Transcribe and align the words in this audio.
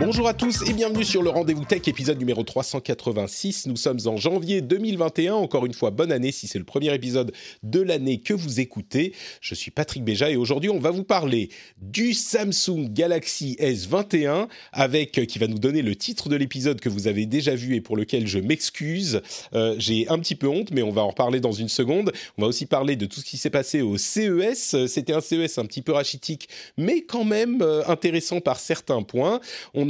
Bonjour 0.00 0.28
à 0.28 0.32
tous 0.32 0.62
et 0.66 0.72
bienvenue 0.72 1.04
sur 1.04 1.22
le 1.22 1.28
Rendez-vous 1.28 1.66
Tech, 1.66 1.86
épisode 1.86 2.18
numéro 2.18 2.42
386. 2.42 3.66
Nous 3.66 3.76
sommes 3.76 3.98
en 4.06 4.16
janvier 4.16 4.62
2021. 4.62 5.34
Encore 5.34 5.66
une 5.66 5.74
fois, 5.74 5.90
bonne 5.90 6.10
année 6.10 6.32
si 6.32 6.46
c'est 6.46 6.58
le 6.58 6.64
premier 6.64 6.94
épisode 6.94 7.32
de 7.62 7.82
l'année 7.82 8.18
que 8.18 8.32
vous 8.32 8.60
écoutez. 8.60 9.12
Je 9.42 9.54
suis 9.54 9.70
Patrick 9.70 10.02
Béja 10.02 10.30
et 10.30 10.36
aujourd'hui, 10.36 10.70
on 10.70 10.78
va 10.78 10.90
vous 10.90 11.04
parler 11.04 11.50
du 11.82 12.14
Samsung 12.14 12.88
Galaxy 12.88 13.58
S21 13.60 14.48
avec 14.72 15.18
euh, 15.18 15.26
qui 15.26 15.38
va 15.38 15.46
nous 15.48 15.58
donner 15.58 15.82
le 15.82 15.94
titre 15.94 16.30
de 16.30 16.36
l'épisode 16.36 16.80
que 16.80 16.88
vous 16.88 17.06
avez 17.06 17.26
déjà 17.26 17.54
vu 17.54 17.74
et 17.74 17.82
pour 17.82 17.98
lequel 17.98 18.26
je 18.26 18.38
m'excuse. 18.38 19.20
Euh, 19.52 19.74
J'ai 19.76 20.08
un 20.08 20.18
petit 20.18 20.34
peu 20.34 20.48
honte, 20.48 20.70
mais 20.70 20.82
on 20.82 20.92
va 20.92 21.02
en 21.02 21.08
reparler 21.08 21.40
dans 21.40 21.52
une 21.52 21.68
seconde. 21.68 22.10
On 22.38 22.42
va 22.42 22.48
aussi 22.48 22.64
parler 22.64 22.96
de 22.96 23.04
tout 23.04 23.20
ce 23.20 23.26
qui 23.26 23.36
s'est 23.36 23.50
passé 23.50 23.82
au 23.82 23.98
CES. 23.98 24.86
C'était 24.86 25.12
un 25.12 25.20
CES 25.20 25.58
un 25.58 25.66
petit 25.66 25.82
peu 25.82 25.92
rachitique, 25.92 26.48
mais 26.78 27.02
quand 27.02 27.24
même 27.24 27.60
euh, 27.60 27.82
intéressant 27.86 28.40
par 28.40 28.58
certains 28.58 29.02
points. 29.02 29.40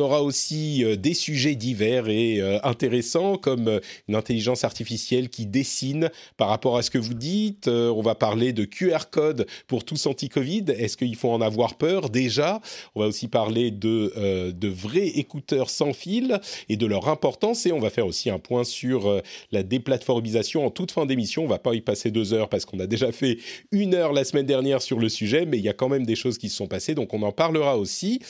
Aura 0.00 0.22
aussi 0.22 0.84
euh, 0.84 0.96
des 0.96 1.14
sujets 1.14 1.54
divers 1.54 2.08
et 2.08 2.40
euh, 2.40 2.58
intéressants 2.64 3.36
comme 3.36 3.68
euh, 3.68 3.80
une 4.08 4.14
intelligence 4.14 4.64
artificielle 4.64 5.28
qui 5.28 5.46
dessine 5.46 6.10
par 6.36 6.48
rapport 6.48 6.76
à 6.76 6.82
ce 6.82 6.90
que 6.90 6.98
vous 6.98 7.14
dites. 7.14 7.68
On 7.68 8.02
va 8.02 8.14
parler 8.14 8.52
de 8.52 8.64
QR 8.64 9.10
code 9.10 9.46
pour 9.66 9.84
tous 9.84 10.06
anti-Covid. 10.06 10.64
Est-ce 10.68 10.96
qu'il 10.96 11.16
faut 11.16 11.30
en 11.30 11.40
avoir 11.40 11.74
peur? 11.74 12.10
Déjà 12.10 12.60
On 12.94 13.00
va 13.00 13.06
aussi 13.06 13.28
parler 13.28 13.70
de, 13.70 14.50
de 14.50 14.68
vrais 14.68 15.08
écouteurs 15.08 15.70
sans 15.70 15.92
fil 15.92 16.40
et 16.68 16.76
de 16.76 16.86
leur 16.86 17.08
importance. 17.08 17.66
Et 17.66 17.72
on 17.72 17.78
va 17.78 17.90
faire 17.90 18.06
aussi 18.06 18.30
un 18.30 18.38
point 18.38 18.64
sur 18.64 19.20
la 19.52 19.62
déplatformisation 19.62 20.64
en 20.66 20.70
toute 20.70 20.92
fin 20.92 21.06
d'émission. 21.06 21.44
On 21.44 21.48
va 21.48 21.58
pas 21.58 21.74
y 21.74 21.80
passer 21.80 22.10
deux 22.10 22.32
heures 22.32 22.48
parce 22.48 22.64
qu'on 22.64 22.80
a 22.80 22.86
déjà 22.86 23.12
fait 23.12 23.38
une 23.72 23.94
heure 23.94 24.12
la 24.12 24.24
semaine 24.24 24.46
dernière 24.46 24.82
sur 24.82 24.98
le 24.98 25.08
sujet, 25.08 25.46
mais 25.46 25.58
il 25.58 25.64
y 25.64 25.68
a 25.68 25.74
quand 25.74 25.88
même 25.88 26.06
des 26.06 26.16
choses 26.16 26.38
qui 26.38 26.48
se 26.48 26.56
sont 26.56 26.66
passées, 26.66 26.94
donc 26.94 27.12
on 27.14 27.22
en 27.22 27.32
parlera 27.32 27.76
aussi 27.76 28.20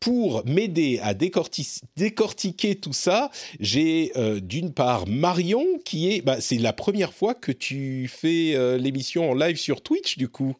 pour 0.00 0.44
m'aider 0.46 0.98
à 1.02 1.14
décorti- 1.14 1.80
décortiquer 1.96 2.74
tout 2.74 2.92
ça, 2.92 3.30
j'ai 3.60 4.12
euh, 4.16 4.38
d'une 4.40 4.72
part 4.74 5.06
Marion 5.08 5.64
qui 5.84 6.12
est, 6.12 6.20
bah, 6.20 6.40
c'est 6.40 6.58
la 6.58 6.72
première 6.72 7.12
fois 7.14 7.34
que 7.34 7.52
tu 7.52 8.06
fais 8.08 8.54
euh, 8.54 8.76
l'émission 8.76 9.30
en 9.30 9.34
live 9.34 9.56
sur 9.56 9.80
Twitch 9.82 10.18
du 10.18 10.28
coup 10.28 10.54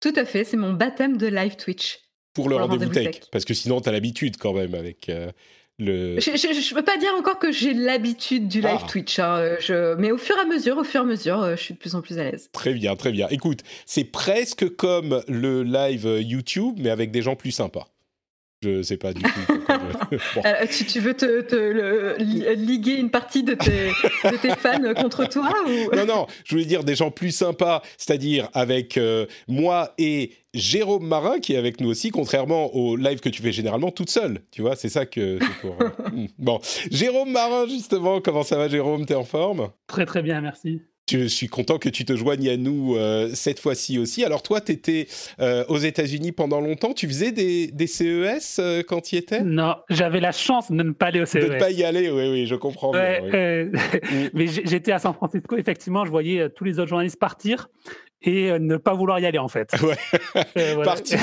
Tout 0.00 0.14
à 0.16 0.24
fait, 0.24 0.44
c'est 0.44 0.56
mon 0.56 0.72
baptême 0.72 1.16
de 1.18 1.26
live 1.26 1.56
Twitch. 1.56 1.98
pour 2.32 2.48
le 2.48 2.56
rendez-vous 2.56 2.90
tech, 2.92 3.10
tech. 3.12 3.20
parce 3.30 3.44
que 3.44 3.52
sinon 3.54 3.80
tu 3.80 3.88
as 3.88 3.92
l'habitude 3.92 4.36
quand 4.38 4.54
même 4.54 4.74
avec 4.74 5.10
euh, 5.10 5.30
le. 5.78 6.18
Je, 6.18 6.30
je 6.36 6.74
peux 6.74 6.82
pas 6.84 6.96
dire 6.96 7.12
encore 7.18 7.38
que 7.38 7.52
j'ai 7.52 7.74
l'habitude 7.74 8.48
du 8.48 8.62
live 8.62 8.78
Ah. 8.82 8.86
Twitch, 8.88 9.18
hein, 9.18 9.56
je, 9.60 9.94
mais 9.96 10.10
au 10.10 10.16
fur 10.16 10.34
et 10.38 10.40
à 10.40 10.46
mesure, 10.46 10.78
au 10.78 10.84
fur 10.84 11.00
et 11.02 11.04
à 11.04 11.06
mesure, 11.06 11.50
je 11.54 11.60
suis 11.62 11.74
de 11.74 11.78
plus 11.78 11.94
en 11.94 12.00
plus 12.00 12.16
à 12.18 12.24
l'aise. 12.30 12.48
Très 12.52 12.72
bien, 12.72 12.96
très 12.96 13.12
bien. 13.12 13.28
Écoute, 13.28 13.60
c'est 13.84 14.04
presque 14.04 14.74
comme 14.76 15.22
le 15.28 15.62
live 15.64 16.08
YouTube, 16.22 16.76
mais 16.78 16.88
avec 16.88 17.10
des 17.10 17.20
gens 17.20 17.36
plus 17.36 17.50
sympas. 17.52 17.88
Je 18.62 18.82
sais 18.82 18.96
pas 18.96 19.12
du 19.12 19.22
tout. 19.22 19.28
Bon. 20.34 20.42
Euh, 20.44 20.66
tu, 20.70 20.84
tu 20.84 21.00
veux 21.00 21.14
te, 21.14 21.40
te 21.42 21.56
le- 21.56 22.16
li- 22.18 22.44
liguer 22.56 22.94
une 22.94 23.10
partie 23.10 23.42
de 23.42 23.54
tes, 23.54 23.88
de 24.30 24.36
tes 24.36 24.50
fans 24.50 24.94
contre 24.94 25.28
toi 25.28 25.52
ou... 25.66 25.94
non, 25.96 26.06
non, 26.06 26.26
je 26.44 26.54
voulais 26.54 26.64
dire 26.64 26.84
des 26.84 26.94
gens 26.94 27.10
plus 27.10 27.32
sympas, 27.32 27.82
c'est-à-dire 27.98 28.48
avec 28.54 28.96
euh, 28.98 29.26
moi 29.48 29.92
et 29.98 30.30
Jérôme 30.54 31.06
Marin 31.06 31.38
qui 31.40 31.54
est 31.54 31.56
avec 31.56 31.80
nous 31.80 31.88
aussi, 31.90 32.10
contrairement 32.10 32.74
au 32.74 32.96
live 32.96 33.20
que 33.20 33.28
tu 33.28 33.42
fais 33.42 33.52
généralement 33.52 33.90
toute 33.90 34.10
seule. 34.10 34.40
Tu 34.52 34.62
vois, 34.62 34.76
c'est 34.76 34.88
ça 34.88 35.06
que 35.06 35.38
c'est 35.40 35.60
pour. 35.68 35.76
euh, 35.82 35.88
hmm. 36.12 36.26
Bon, 36.38 36.60
Jérôme 36.90 37.32
Marin, 37.32 37.66
justement, 37.66 38.20
comment 38.20 38.42
ça 38.44 38.56
va, 38.56 38.68
Jérôme? 38.68 39.06
T'es 39.06 39.14
en 39.14 39.24
forme? 39.24 39.70
Très 39.88 40.06
très 40.06 40.22
bien, 40.22 40.40
merci. 40.40 40.80
Je 41.08 41.26
suis 41.26 41.46
content 41.46 41.78
que 41.78 41.88
tu 41.88 42.04
te 42.04 42.16
joignes 42.16 42.48
à 42.48 42.56
nous 42.56 42.96
euh, 42.96 43.30
cette 43.32 43.60
fois-ci 43.60 43.96
aussi. 43.96 44.24
Alors 44.24 44.42
toi, 44.42 44.60
tu 44.60 44.72
étais 44.72 45.06
aux 45.68 45.78
États-Unis 45.78 46.32
pendant 46.32 46.60
longtemps. 46.60 46.94
Tu 46.94 47.06
faisais 47.06 47.30
des, 47.30 47.68
des 47.68 47.86
CES 47.86 48.58
euh, 48.58 48.82
quand 48.86 49.00
tu 49.02 49.14
y 49.14 49.18
étais? 49.18 49.40
Non, 49.42 49.76
j'avais 49.88 50.18
la 50.18 50.32
chance 50.32 50.68
de 50.68 50.74
ne 50.82 50.90
pas 50.90 51.06
aller 51.06 51.20
au 51.20 51.22
De 51.22 51.28
CES. 51.28 51.48
ne 51.48 51.58
pas 51.60 51.70
y 51.70 51.84
aller, 51.84 52.10
oui, 52.10 52.28
oui, 52.28 52.46
je 52.46 52.56
comprends 52.56 52.90
Ouais, 52.92 53.20
bien. 53.20 53.24
oui. 53.24 53.30
euh, 53.34 53.64
Mm. 53.66 54.28
mais 54.34 54.46
j'étais 54.48 54.90
à 54.90 54.98
San 54.98 55.14
Francisco, 55.14 55.56
effectivement, 55.56 56.04
je 56.04 56.10
voyais 56.10 56.40
euh, 56.40 56.48
tous 56.48 56.64
les 56.64 56.80
autres 56.80 56.88
journalistes 56.88 57.20
partir 57.20 57.68
et 58.26 58.50
euh, 58.50 58.58
ne 58.58 58.76
pas 58.76 58.92
vouloir 58.94 59.18
y 59.20 59.24
aller 59.26 59.38
en 59.38 59.48
fait. 59.48 59.70
Ouais. 59.82 59.96
Euh, 60.58 60.72
voilà. 60.74 60.92
Partir 60.92 61.18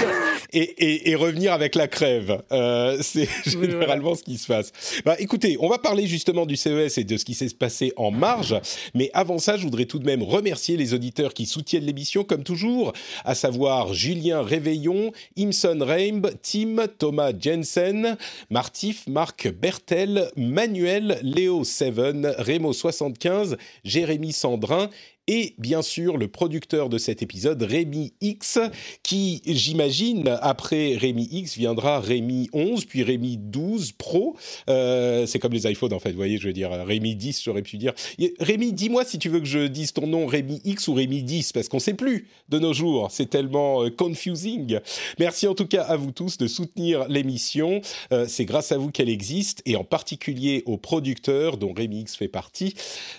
et, 0.54 0.60
et- 0.62 1.10
et 1.12 1.16
revenir 1.16 1.52
avec 1.54 1.76
la 1.76 1.88
crève. 1.88 2.42
Euh, 2.52 2.98
c'est 3.02 3.28
Oui, 3.58 3.70
généralement 3.70 4.16
ce 4.16 4.24
qui 4.24 4.38
se 4.38 4.48
passe. 4.48 4.72
Bah, 5.06 5.16
écoutez, 5.20 5.58
on 5.60 5.68
va 5.70 5.78
parler 5.80 6.08
justement 6.08 6.46
du 6.46 6.56
CES 6.56 6.98
et 6.98 7.04
de 7.04 7.18
ce 7.18 7.26
qui 7.26 7.34
s'est 7.34 7.50
passé 7.58 7.92
en 7.98 8.10
marge. 8.12 8.56
Mais 8.94 9.10
avant 9.14 9.38
ça, 9.38 9.58
je 9.58 9.64
voudrais 9.64 9.86
tout 9.86 10.00
de 10.00 10.06
même 10.06 10.24
remercier 10.24 10.78
les 10.78 10.94
auditeurs 10.94 11.34
qui 11.34 11.46
soutiennent 11.46 11.86
l'émission, 11.86 12.24
comme 12.24 12.44
toujours, 12.44 12.94
à 13.26 13.36
savoir 13.36 13.94
Julien 13.94 14.42
Réveillon, 14.42 15.12
Imson 15.38 15.78
Reimb, 15.82 16.28
Tim, 16.42 16.88
Thomas 16.98 17.32
Jensen, 17.38 18.16
Martif, 18.50 19.06
Marc 19.08 19.50
Bertel, 19.52 20.30
Manuel, 20.38 21.20
Léo 21.24 21.64
Seven, 21.64 22.28
Rémo75, 22.40 23.58
Jérémy 23.84 24.32
Sandrin 24.32 24.90
et 25.28 25.56
bien 25.58 25.82
sûr 25.82 26.18
le 26.18 26.28
producteur 26.28 26.90
de 26.90 26.98
cet 26.98 27.22
épisode, 27.22 27.62
Rémi 27.62 28.14
X, 28.22 28.60
qui, 29.04 29.42
j'imagine, 29.46 30.38
après 30.42 30.96
Rémi 30.96 31.28
X, 31.32 31.58
viendra 31.58 32.00
Rémi 32.00 32.50
11, 32.54 32.86
puis 32.86 33.04
Rémi 33.04 33.38
12 33.38 33.94
Pro. 33.94 34.36
Euh, 34.70 35.26
c'est 35.26 35.40
comme 35.40 35.54
les 35.54 35.70
iPhones, 35.70 35.94
en 35.94 36.00
fait, 36.00 36.12
vous 36.12 36.18
voyez, 36.18 36.38
je 36.38 36.48
veux 36.48 36.54
dire, 36.54 36.72
Rémi 36.72 37.16
10, 37.16 37.42
j'aurais 37.44 37.62
pu 37.62 37.78
dire. 37.78 37.94
Rémi, 38.40 38.74
dis-moi 38.74 39.06
si 39.06 39.20
tu 39.20 39.30
veux 39.30 39.40
que 39.40 39.46
je 39.46 39.68
dise 39.68 39.94
ton 39.94 40.08
nom, 40.08 40.26
Rémi 40.26 40.62
X 40.66 40.88
ou 40.88 40.94
Rémi 40.94 41.24
10, 41.24 41.54
parce 41.54 41.70
qu'on 41.70 41.78
ne 41.78 41.82
sait 41.82 41.94
plus 41.94 42.28
de 42.50 42.60
nos 42.60 42.74
jours. 42.74 43.10
C'est 43.12 43.30
tellement 43.30 43.84
euh, 43.84 43.90
confusing. 43.90 44.80
Merci 45.20 45.48
en 45.48 45.56
tout 45.56 45.68
cas 45.68 45.84
à 45.84 45.96
vous 45.96 46.12
tous 46.12 46.38
de 46.38 46.48
soutenir 46.48 47.08
l'émission. 47.08 47.82
Euh, 48.12 48.26
c'est 48.28 48.46
grâce 48.46 48.72
à 48.72 48.78
vous 48.78 48.92
qu'elle 48.92 49.10
existe, 49.10 49.62
et 49.66 49.76
en 49.76 49.84
particulier 49.84 50.64
aux 50.66 50.78
producteurs, 50.78 51.58
dont 51.58 51.74
Rémi 51.74 52.02
X 52.02 52.16
fait 52.16 52.28
partie. 52.28 52.74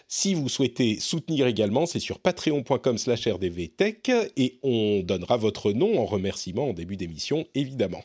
Si 0.09 0.35
vous 0.35 0.49
souhaitez 0.49 0.99
soutenir 1.01 1.47
également, 1.47 1.87
c'est 1.94 2.00
sur 2.00 2.19
patreon.com 2.19 2.99
slash 2.99 3.28
rdvtech 3.28 4.10
et 4.37 4.59
on 4.65 5.03
donnera 5.05 5.37
votre 5.37 5.71
nom 5.71 6.00
en 6.00 6.05
remerciement 6.06 6.71
en 6.71 6.72
début 6.72 6.97
d'émission, 6.97 7.47
évidemment. 7.55 8.03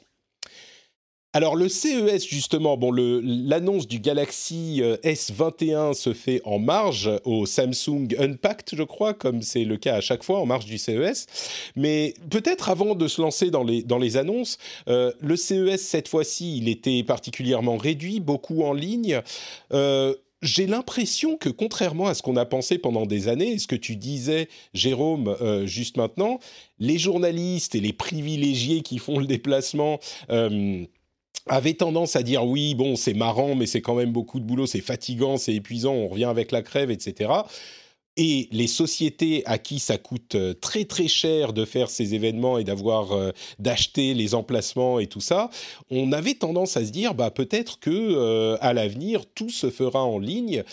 Alors 1.33 1.55
le 1.55 1.69
CES 1.69 2.23
justement, 2.27 2.77
bon 2.77 2.91
l'annonce 2.91 3.88
du 3.88 4.00
Galaxy 4.00 4.81
euh, 4.83 4.97
S21 5.03 5.95
se 5.95 6.13
fait 6.13 6.39
en 6.44 6.59
marge 6.59 7.09
au 7.23 7.47
Samsung 7.47 8.07
Unpacked, 8.19 8.77
je 8.77 8.83
crois, 8.83 9.16
comme 9.16 9.41
c'est 9.41 9.63
le 9.63 9.77
cas 9.77 9.95
à 9.95 10.01
chaque 10.01 10.23
fois 10.23 10.39
en 10.39 10.45
marge 10.45 10.66
du 10.66 10.77
CES. 10.77 11.25
Mais 11.75 12.13
peut-être 12.29 12.69
avant 12.69 12.94
de 12.94 13.07
se 13.07 13.21
lancer 13.21 13.50
dans 13.50 13.63
les 13.63 13.81
dans 13.81 13.97
les 13.97 14.17
annonces, 14.17 14.59
euh, 14.88 15.11
le 15.19 15.35
CES 15.35 15.81
cette 15.81 16.07
fois-ci, 16.07 16.57
il 16.57 16.69
était 16.69 17.03
particulièrement 17.03 17.77
réduit, 17.77 18.19
beaucoup 18.19 18.63
en 18.63 18.73
ligne. 18.73 19.21
Euh, 19.73 20.13
j'ai 20.41 20.67
l'impression 20.67 21.38
que 21.38 21.50
contrairement 21.50 22.07
à 22.07 22.13
ce 22.13 22.22
qu'on 22.22 22.38
a 22.38 22.45
pensé 22.45 22.77
pendant 22.77 23.05
des 23.05 23.27
années, 23.27 23.53
et 23.53 23.59
ce 23.59 23.67
que 23.67 23.75
tu 23.75 23.95
disais, 23.95 24.47
Jérôme, 24.74 25.36
euh, 25.41 25.65
juste 25.65 25.97
maintenant, 25.97 26.39
les 26.80 26.97
journalistes 26.97 27.75
et 27.75 27.81
les 27.81 27.94
privilégiés 27.94 28.81
qui 28.81 29.00
font 29.00 29.19
le 29.19 29.25
déplacement 29.25 30.00
euh, 30.30 30.86
avaient 31.47 31.74
tendance 31.74 32.15
à 32.15 32.24
dire 32.24 32.45
oui, 32.45 32.75
bon, 32.75 32.95
c'est 32.95 33.13
marrant, 33.13 33.56
mais 33.56 33.65
c'est 33.65 33.81
quand 33.81 33.95
même 33.95 34.12
beaucoup 34.12 34.39
de 34.39 34.45
boulot, 34.45 34.65
c'est 34.65 34.81
fatigant, 34.81 35.38
c'est 35.38 35.53
épuisant, 35.53 35.94
on 35.94 36.07
revient 36.07 36.25
avec 36.25 36.51
la 36.51 36.62
crève, 36.62 36.92
etc. 36.92 37.31
Et 38.21 38.50
les 38.51 38.68
sociétés 38.68 39.44
à 39.45 39.57
qui 39.57 39.80
ça 39.80 39.98
coûte 39.98 40.36
euh, 40.36 40.54
très 40.54 40.83
très 40.83 41.07
cher 41.07 41.54
de 41.54 41.63
faire 41.63 41.89
ces 41.89 42.16
événements 42.16 42.57
et 42.57 42.66
d'avoir 42.66 43.13
euh, 43.13 43.31
d'acheter 43.60 44.13
les 44.13 44.36
emplacements 44.36 45.00
et 45.00 45.07
tout 45.07 45.21
ça, 45.21 45.50
on 45.89 46.12
avait 46.12 46.33
tendance 46.33 46.75
à 46.75 46.86
se 46.86 46.92
dire 46.92 47.13
bah 47.13 47.31
peut-être 47.31 47.80
que 47.80 47.89
euh, 47.89 48.57
à 48.60 48.74
l'avenir 48.74 49.25
tout 49.25 49.50
se 49.50 49.69
fera 49.69 50.04
en 50.04 50.19
ligne. 50.19 50.66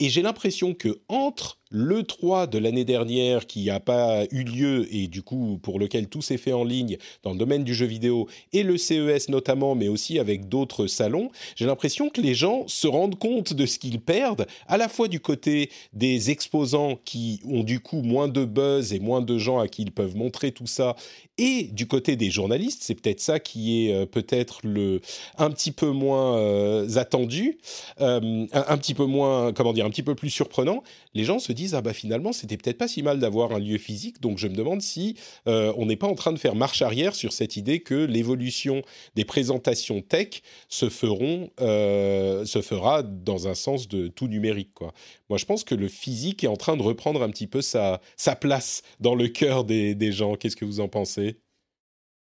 Et 0.00 0.08
j'ai 0.08 0.22
l'impression 0.22 0.72
que 0.72 0.98
entre 1.08 1.58
le 1.74 2.04
3 2.04 2.46
de 2.46 2.58
l'année 2.58 2.84
dernière 2.84 3.48
qui 3.48 3.64
n'a 3.64 3.80
pas 3.80 4.26
eu 4.30 4.44
lieu 4.44 4.86
et 4.94 5.08
du 5.08 5.22
coup 5.22 5.58
pour 5.60 5.80
lequel 5.80 6.06
tout 6.06 6.22
s'est 6.22 6.36
fait 6.36 6.52
en 6.52 6.62
ligne 6.62 6.98
dans 7.24 7.32
le 7.32 7.36
domaine 7.36 7.64
du 7.64 7.74
jeu 7.74 7.84
vidéo 7.84 8.28
et 8.52 8.62
le 8.62 8.78
CES 8.78 9.28
notamment, 9.28 9.74
mais 9.74 9.88
aussi 9.88 10.20
avec 10.20 10.48
d'autres 10.48 10.86
salons, 10.86 11.30
j'ai 11.56 11.66
l'impression 11.66 12.10
que 12.10 12.20
les 12.20 12.34
gens 12.34 12.68
se 12.68 12.86
rendent 12.86 13.18
compte 13.18 13.54
de 13.54 13.66
ce 13.66 13.80
qu'ils 13.80 14.00
perdent, 14.00 14.46
à 14.68 14.76
la 14.76 14.88
fois 14.88 15.08
du 15.08 15.18
côté 15.18 15.68
des 15.92 16.30
exposants 16.30 16.96
qui 17.04 17.40
ont 17.44 17.64
du 17.64 17.80
coup 17.80 18.02
moins 18.02 18.28
de 18.28 18.44
buzz 18.44 18.92
et 18.92 19.00
moins 19.00 19.20
de 19.20 19.36
gens 19.36 19.58
à 19.58 19.66
qui 19.66 19.82
ils 19.82 19.90
peuvent 19.90 20.16
montrer 20.16 20.52
tout 20.52 20.68
ça, 20.68 20.94
et 21.36 21.64
du 21.64 21.88
côté 21.88 22.14
des 22.14 22.30
journalistes, 22.30 22.82
c'est 22.82 22.94
peut-être 22.94 23.20
ça 23.20 23.40
qui 23.40 23.88
est 23.88 23.94
euh, 23.94 24.06
peut-être 24.06 24.60
le 24.62 25.00
un 25.36 25.50
petit 25.50 25.72
peu 25.72 25.90
moins 25.90 26.38
euh, 26.38 26.96
attendu, 26.96 27.58
euh, 28.00 28.46
un, 28.52 28.78
petit 28.78 28.94
peu 28.94 29.04
moins, 29.04 29.52
comment 29.52 29.72
dire, 29.72 29.84
un 29.84 29.90
petit 29.90 30.04
peu 30.04 30.14
plus 30.14 30.30
surprenant. 30.30 30.84
Les 31.12 31.24
gens 31.24 31.40
se 31.40 31.52
disent 31.52 31.63
ah 31.72 31.80
bah 31.80 31.92
finalement 31.92 32.32
c'était 32.32 32.56
peut-être 32.56 32.78
pas 32.78 32.88
si 32.88 33.02
mal 33.02 33.18
d'avoir 33.18 33.52
un 33.52 33.58
lieu 33.58 33.78
physique, 33.78 34.20
donc 34.20 34.38
je 34.38 34.48
me 34.48 34.54
demande 34.54 34.82
si 34.82 35.16
on 35.46 35.86
n'est 35.86 35.96
pas 35.96 36.06
en 36.06 36.14
train 36.14 36.32
de 36.32 36.38
faire 36.38 36.54
marche 36.54 36.82
arrière 36.82 37.14
sur 37.14 37.32
cette 37.32 37.56
idée 37.56 37.80
que 37.80 37.94
l'évolution 37.94 38.82
des 39.14 39.24
présentations 39.24 40.02
tech 40.02 40.42
se 40.68 40.88
feront, 40.88 41.50
se 41.58 42.60
fera 42.62 43.02
dans 43.02 43.48
un 43.48 43.54
sens 43.54 43.88
de 43.88 44.08
tout 44.08 44.28
numérique 44.28 44.74
quoi. 44.74 44.92
Moi 45.30 45.38
je 45.38 45.44
pense 45.44 45.64
que 45.64 45.74
le 45.74 45.88
physique 45.88 46.44
est 46.44 46.48
en 46.48 46.56
train 46.56 46.76
de 46.76 46.82
reprendre 46.82 47.22
un 47.22 47.30
petit 47.30 47.46
peu 47.46 47.62
sa 47.62 48.00
place 48.40 48.82
dans 49.00 49.14
le 49.14 49.28
cœur 49.28 49.64
des, 49.64 50.12
gens. 50.12 50.34
Qu'est-ce 50.36 50.56
que 50.56 50.64
vous 50.64 50.80
en 50.80 50.88
pensez? 50.88 51.40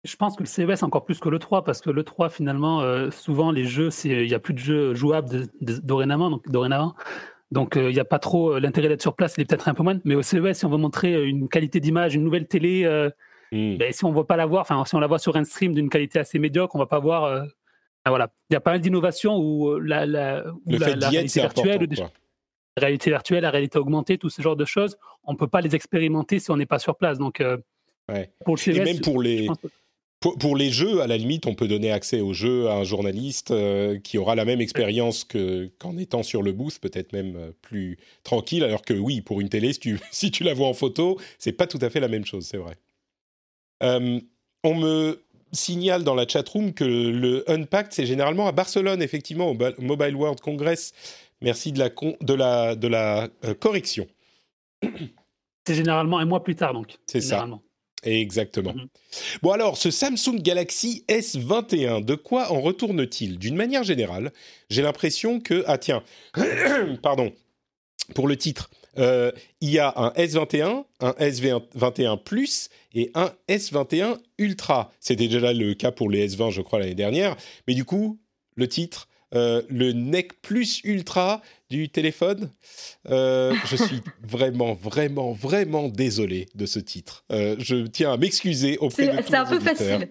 Je 0.05 0.17
pense 0.17 0.37
que 0.37 0.43
le 0.43 0.49
CES 0.49 0.83
encore 0.83 1.05
plus 1.05 1.19
que 1.19 1.31
le 1.31 1.39
3 1.39 1.65
parce 1.65 1.81
que 1.81 1.89
le 1.89 2.05
3 2.05 2.29
finalement 2.29 2.83
euh, 2.83 3.11
souvent 3.11 3.51
les 3.51 3.65
jeux 3.65 3.89
il 4.05 4.27
n'y 4.27 4.35
a 4.35 4.39
plus 4.39 4.53
de 4.53 4.59
jeux 4.59 4.95
jouables 4.95 5.47
dorénavant 5.61 6.29
donc 6.29 6.47
dorénavant 6.47 6.95
donc 7.55 7.77
euh, 7.77 7.91
il 7.91 7.95
n'y 7.95 8.01
a 8.01 8.05
pas 8.05 8.19
trop 8.19 8.55
euh, 8.55 8.61
l'intérêt 8.61 8.89
d'être 8.89 9.01
sur 9.01 9.15
place 9.15 9.35
il 9.39 9.43
est 9.43 9.45
peut-être 9.47 9.69
un 9.69 9.75
peu 9.75 9.83
moins 9.83 9.99
mais 10.05 10.15
au 10.15 10.23
CES 10.23 10.59
si 10.59 10.65
on 10.67 10.69
veut 10.69 10.77
montrer 10.77 11.25
une 11.25 11.49
qualité 11.49 11.81
d'image 11.81 12.15
une 12.15 12.25
nouvelle 12.25 12.47
télé 12.47 12.85
hmm. 13.53 13.77
ben, 13.77 13.93
si 13.93 14.05
on 14.05 14.11
ne 14.11 14.17
veut 14.17 14.25
pas 14.25 14.37
la 14.37 14.45
voir 14.45 14.63
enfin 14.63 14.85
si 14.85 14.95
on 14.95 15.01
la 15.01 15.07
voit 15.07 15.19
sur 15.19 15.37
un 15.37 15.45
stream 15.45 15.73
d'une 15.73 15.89
qualité 15.89 16.19
assez 16.19 16.39
médiocre 16.39 16.75
on 16.77 16.79
va 16.79 16.87
pas 16.87 16.99
voir 16.99 17.47
ben, 18.05 18.11
voilà. 18.11 18.31
Il 18.51 18.53
y 18.53 18.57
a 18.57 18.61
pas 18.61 18.73
mal 18.73 18.81
d'innovations 18.81 19.39
où 19.39 19.79
la, 19.79 20.05
la, 20.05 20.45
la, 20.67 21.09
réalité 21.09 21.41
virtuelle 21.41 21.89
la 22.77 22.81
réalité 22.81 23.11
virtuelle 23.11 23.43
la 23.43 23.51
réalité 23.51 23.79
augmentée 23.79 24.19
tout 24.19 24.29
ce 24.29 24.43
genre 24.43 24.57
de 24.57 24.67
choses 24.67 24.99
on 25.23 25.33
ne 25.33 25.39
peut 25.39 25.49
pas 25.49 25.61
les 25.61 25.75
expérimenter 25.75 26.39
si 26.39 26.51
on 26.51 26.57
n'est 26.57 26.67
pas 26.67 26.79
sur 26.79 26.97
place. 26.97 27.19
Donc 27.19 27.43
pour 28.45 28.57
le 28.57 28.61
CES, 28.61 28.77
et 28.77 28.85
même 28.85 29.01
pour 29.01 29.23
les 29.23 29.49
pour, 30.33 30.57
les 30.57 30.71
jeux, 30.71 31.03
à 31.03 31.07
la 31.07 31.19
limite, 31.19 31.47
on 31.47 31.55
peut 31.55 31.69
donner 31.69 31.91
accès 31.91 32.21
aux 32.21 32.33
jeux 32.33 32.69
à 32.69 32.77
un 32.77 32.85
journaliste 32.85 33.51
euh, 33.51 33.99
qui 33.99 34.17
aura 34.17 34.35
la 34.35 34.47
même 34.47 34.63
expérience 34.63 35.23
que, 35.25 35.71
qu'en 35.79 35.99
étant 35.99 36.23
sur 36.23 36.43
le 36.43 36.53
booth, 36.53 36.79
peut-être 36.79 37.13
même 37.13 37.37
euh, 37.37 37.53
plus 37.61 37.99
tranquille. 38.23 38.65
Alors 38.65 38.83
que 38.83 38.95
oui, 38.95 39.21
pour 39.21 39.43
une 39.43 39.51
télé, 39.51 39.75
si 39.75 39.81
tu, 39.81 40.01
si 40.11 40.31
tu 40.31 40.43
la 40.43 40.55
vois 40.55 40.69
en 40.69 40.73
photo, 40.73 41.21
c'est 41.39 41.53
pas 41.53 41.67
tout 41.67 41.79
à 41.83 41.91
fait 41.91 42.01
la 42.01 42.09
même 42.09 42.25
chose, 42.25 42.47
c'est 42.47 42.57
vrai. 42.57 42.77
Euh, 43.83 44.19
on 44.63 44.75
me 44.75 45.23
signale 45.53 46.05
dans 46.05 46.15
la 46.15 46.27
chatroom 46.27 46.73
que 46.73 46.85
le 46.85 47.49
Unpacked, 47.51 47.93
c'est 47.93 48.07
généralement 48.07 48.49
à 48.49 48.53
Barcelone, 48.53 49.03
effectivement, 49.03 49.51
au 49.51 49.57
Mobile 49.79 50.17
World 50.17 50.41
Congress. 50.41 50.95
Merci 51.43 51.71
de 51.71 51.79
la, 51.79 51.91
de 51.91 52.35
la, 52.35 52.75
de 52.75 52.89
la 52.89 53.29
correction. 53.61 54.07
C'est 55.67 55.75
généralement 55.75 56.19
un 56.19 56.25
mois 56.25 56.43
plus 56.43 56.57
tard, 56.57 56.73
donc. 56.73 56.97
C'est 57.07 57.21
ça. 57.21 57.47
Exactement. 58.05 58.75
Mhm. 58.75 58.89
Bon 59.43 59.51
alors, 59.51 59.77
ce 59.77 59.91
Samsung 59.91 60.41
Galaxy 60.41 61.05
S21, 61.09 62.05
de 62.05 62.15
quoi 62.15 62.53
en 62.53 62.61
retourne-t-il? 62.61 63.39
D'une 63.39 63.57
manière 63.57 63.83
générale, 63.83 64.33
j'ai 64.71 64.83
l'impression 64.83 65.41
que... 65.41 65.65
Ah 65.67 65.79
tiens, 65.79 66.03
pardon, 67.03 67.33
pour 68.15 68.29
le 68.29 68.37
titre, 68.37 68.71
euh, 68.99 69.33
il 69.61 69.71
y 69.71 69.79
a 69.79 69.93
un 69.97 70.11
S21, 70.11 70.85
un 71.01 71.11
S21 71.13 72.23
Plus 72.23 72.69
et 72.95 73.11
un 73.15 73.33
S21 73.49 74.19
Ultra. 74.39 74.93
C'était 75.01 75.29
déjà 75.29 75.53
le 75.53 75.75
cas 75.75 75.91
pour 75.91 76.11
les 76.11 76.29
S20, 76.29 76.51
je 76.51 76.61
crois, 76.61 76.79
l'année 76.79 76.95
dernière. 76.95 77.37
Mais 77.67 77.75
du 77.75 77.85
coup, 77.85 78.19
le 78.57 78.69
titre, 78.69 79.09
euh, 79.35 79.63
le 79.69 79.93
NEC 79.93 80.41
Plus 80.43 80.81
Ultra 80.85 81.43
du 81.75 81.89
téléphone. 81.89 82.51
Euh, 83.11 83.53
je 83.67 83.77
suis 83.77 84.01
vraiment, 84.23 84.75
vraiment, 84.75 85.33
vraiment 85.33 85.89
désolé 85.89 86.47
de 86.55 86.67
ce 86.67 86.79
titre. 86.79 87.25
Euh, 87.33 87.57
je 87.59 87.87
tiens 87.87 88.13
à 88.13 88.17
m'excuser 88.17 88.79
auprès 88.79 89.09
de 89.09 89.17
tous 89.17 89.29
C'est 89.29 89.37
un 89.37 89.45
peu 89.45 89.61
facile. 89.61 90.09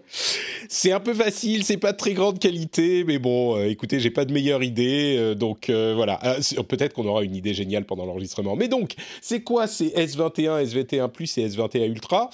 C'est 0.68 0.92
un 0.92 1.00
peu 1.00 1.14
facile, 1.14 1.64
c'est 1.64 1.78
pas 1.78 1.94
de 1.94 1.98
très 1.98 2.14
grande 2.14 2.40
qualité, 2.40 3.04
mais 3.06 3.18
bon, 3.18 3.64
écoutez, 3.64 4.00
j'ai 4.00 4.10
pas 4.10 4.26
de 4.26 4.34
meilleure 4.34 4.64
idée, 4.64 5.36
donc 5.36 5.70
voilà. 5.70 6.20
Ah, 6.22 6.36
peut-être 6.68 6.94
qu'on 6.94 7.06
aura 7.06 7.24
une 7.24 7.36
idée 7.36 7.54
géniale 7.54 7.86
pendant 7.86 8.06
l'enregistrement. 8.06 8.56
Mais 8.56 8.68
donc, 8.68 8.96
c'est 9.22 9.42
quoi 9.42 9.68
ces 9.68 9.90
S21, 9.90 10.66
S21 10.66 11.10
Plus 11.10 11.38
et 11.38 11.48
S21 11.48 11.88
Ultra? 11.88 12.30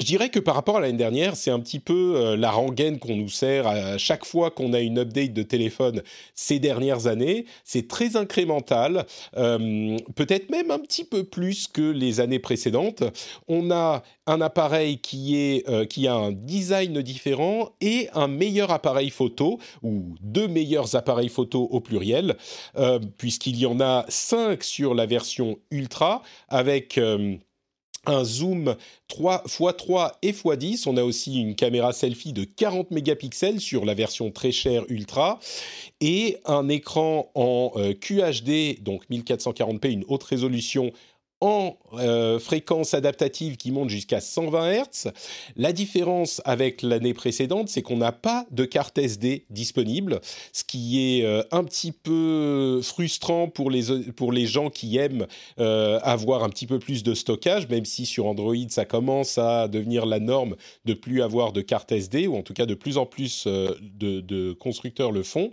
Je 0.00 0.06
dirais 0.06 0.28
que 0.28 0.38
par 0.38 0.54
rapport 0.54 0.76
à 0.76 0.80
l'année 0.80 0.98
dernière, 0.98 1.36
c'est 1.36 1.50
un 1.50 1.60
petit 1.60 1.80
peu 1.80 2.14
euh, 2.16 2.36
la 2.36 2.50
rengaine 2.50 2.98
qu'on 2.98 3.16
nous 3.16 3.28
sert 3.28 3.66
à 3.66 3.98
chaque 3.98 4.24
fois 4.24 4.50
qu'on 4.50 4.72
a 4.72 4.80
une 4.80 4.98
update 4.98 5.32
de 5.32 5.42
téléphone 5.42 6.02
ces 6.34 6.58
dernières 6.58 7.06
années. 7.06 7.46
C'est 7.64 7.88
très 7.88 8.16
incrémental, 8.16 9.06
euh, 9.36 9.96
peut-être 10.14 10.50
même 10.50 10.70
un 10.70 10.78
petit 10.78 11.04
peu 11.04 11.24
plus 11.24 11.66
que 11.66 11.82
les 11.82 12.20
années 12.20 12.38
précédentes. 12.38 13.04
On 13.48 13.70
a 13.70 14.02
un 14.26 14.40
appareil 14.40 14.98
qui, 14.98 15.62
euh, 15.68 15.86
qui 15.86 16.06
a 16.06 16.14
un 16.14 16.32
design 16.32 17.00
différent 17.00 17.70
et 17.80 18.08
un 18.12 18.28
meilleur 18.28 18.70
appareil 18.70 19.10
photo, 19.10 19.58
ou 19.82 20.14
deux 20.20 20.48
meilleurs 20.48 20.94
appareils 20.94 21.28
photo 21.28 21.68
au 21.70 21.80
pluriel, 21.80 22.36
puisqu'il 23.18 23.56
y 23.58 23.66
en 23.66 23.80
a 23.80 24.04
cinq 24.08 24.62
sur 24.62 24.94
la 24.94 25.06
version 25.06 25.58
Ultra 25.70 26.22
avec 26.48 26.98
un 28.06 28.24
zoom 28.24 28.76
3 29.08 29.44
x3 29.46 30.12
et 30.22 30.32
x10. 30.32 30.84
On 30.88 30.96
a 30.96 31.04
aussi 31.04 31.40
une 31.40 31.54
caméra 31.54 31.92
selfie 31.92 32.32
de 32.32 32.44
40 32.44 32.90
mégapixels 32.90 33.60
sur 33.60 33.84
la 33.84 33.94
version 33.94 34.30
très 34.30 34.52
chère 34.52 34.84
Ultra 34.88 35.38
et 36.00 36.38
un 36.44 36.68
écran 36.68 37.30
en 37.34 37.72
QHD, 38.00 38.82
donc 38.82 39.08
1440p, 39.10 39.90
une 39.90 40.04
haute 40.08 40.24
résolution 40.24 40.92
en 41.40 41.76
euh, 41.94 42.38
fréquence 42.38 42.94
adaptative 42.94 43.56
qui 43.56 43.70
monte 43.70 43.90
jusqu'à 43.90 44.20
120 44.20 44.72
Hz. 44.72 45.12
La 45.56 45.72
différence 45.72 46.40
avec 46.46 46.80
l'année 46.80 47.12
précédente, 47.12 47.68
c'est 47.68 47.82
qu'on 47.82 47.98
n'a 47.98 48.12
pas 48.12 48.46
de 48.50 48.64
carte 48.64 48.96
SD 48.96 49.44
disponible, 49.50 50.20
ce 50.52 50.64
qui 50.64 51.18
est 51.18 51.24
euh, 51.24 51.42
un 51.52 51.64
petit 51.64 51.92
peu 51.92 52.80
frustrant 52.82 53.48
pour 53.48 53.70
les, 53.70 54.12
pour 54.12 54.32
les 54.32 54.46
gens 54.46 54.70
qui 54.70 54.96
aiment 54.96 55.26
euh, 55.58 56.00
avoir 56.02 56.42
un 56.42 56.48
petit 56.48 56.66
peu 56.66 56.78
plus 56.78 57.02
de 57.02 57.12
stockage, 57.12 57.68
même 57.68 57.84
si 57.84 58.06
sur 58.06 58.26
Android, 58.26 58.54
ça 58.70 58.86
commence 58.86 59.36
à 59.36 59.68
devenir 59.68 60.06
la 60.06 60.20
norme 60.20 60.56
de 60.86 60.94
plus 60.94 61.20
avoir 61.20 61.52
de 61.52 61.60
carte 61.60 61.92
SD, 61.92 62.28
ou 62.28 62.36
en 62.36 62.42
tout 62.42 62.54
cas 62.54 62.66
de 62.66 62.74
plus 62.74 62.96
en 62.96 63.04
plus 63.04 63.46
de, 63.46 64.20
de, 64.20 64.52
constructeurs 64.54 65.12
le 65.12 65.22
font. 65.22 65.52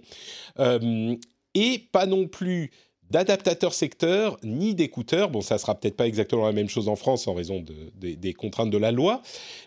et 1.55 1.79
pas 1.91 2.05
non 2.05 2.27
plus 2.27 2.71
d'adaptateur 3.11 3.73
secteur 3.73 4.37
ni 4.43 4.73
d'écouteurs. 4.73 5.29
Bon, 5.29 5.41
ça 5.41 5.57
sera 5.57 5.75
peut-être 5.75 5.95
pas 5.95 6.07
exactement 6.07 6.45
la 6.45 6.51
même 6.51 6.69
chose 6.69 6.87
en 6.87 6.95
France 6.95 7.27
en 7.27 7.33
raison 7.33 7.63
des 7.99 8.33
contraintes 8.33 8.71
de 8.71 8.77
la 8.77 8.91
loi, 8.91 9.21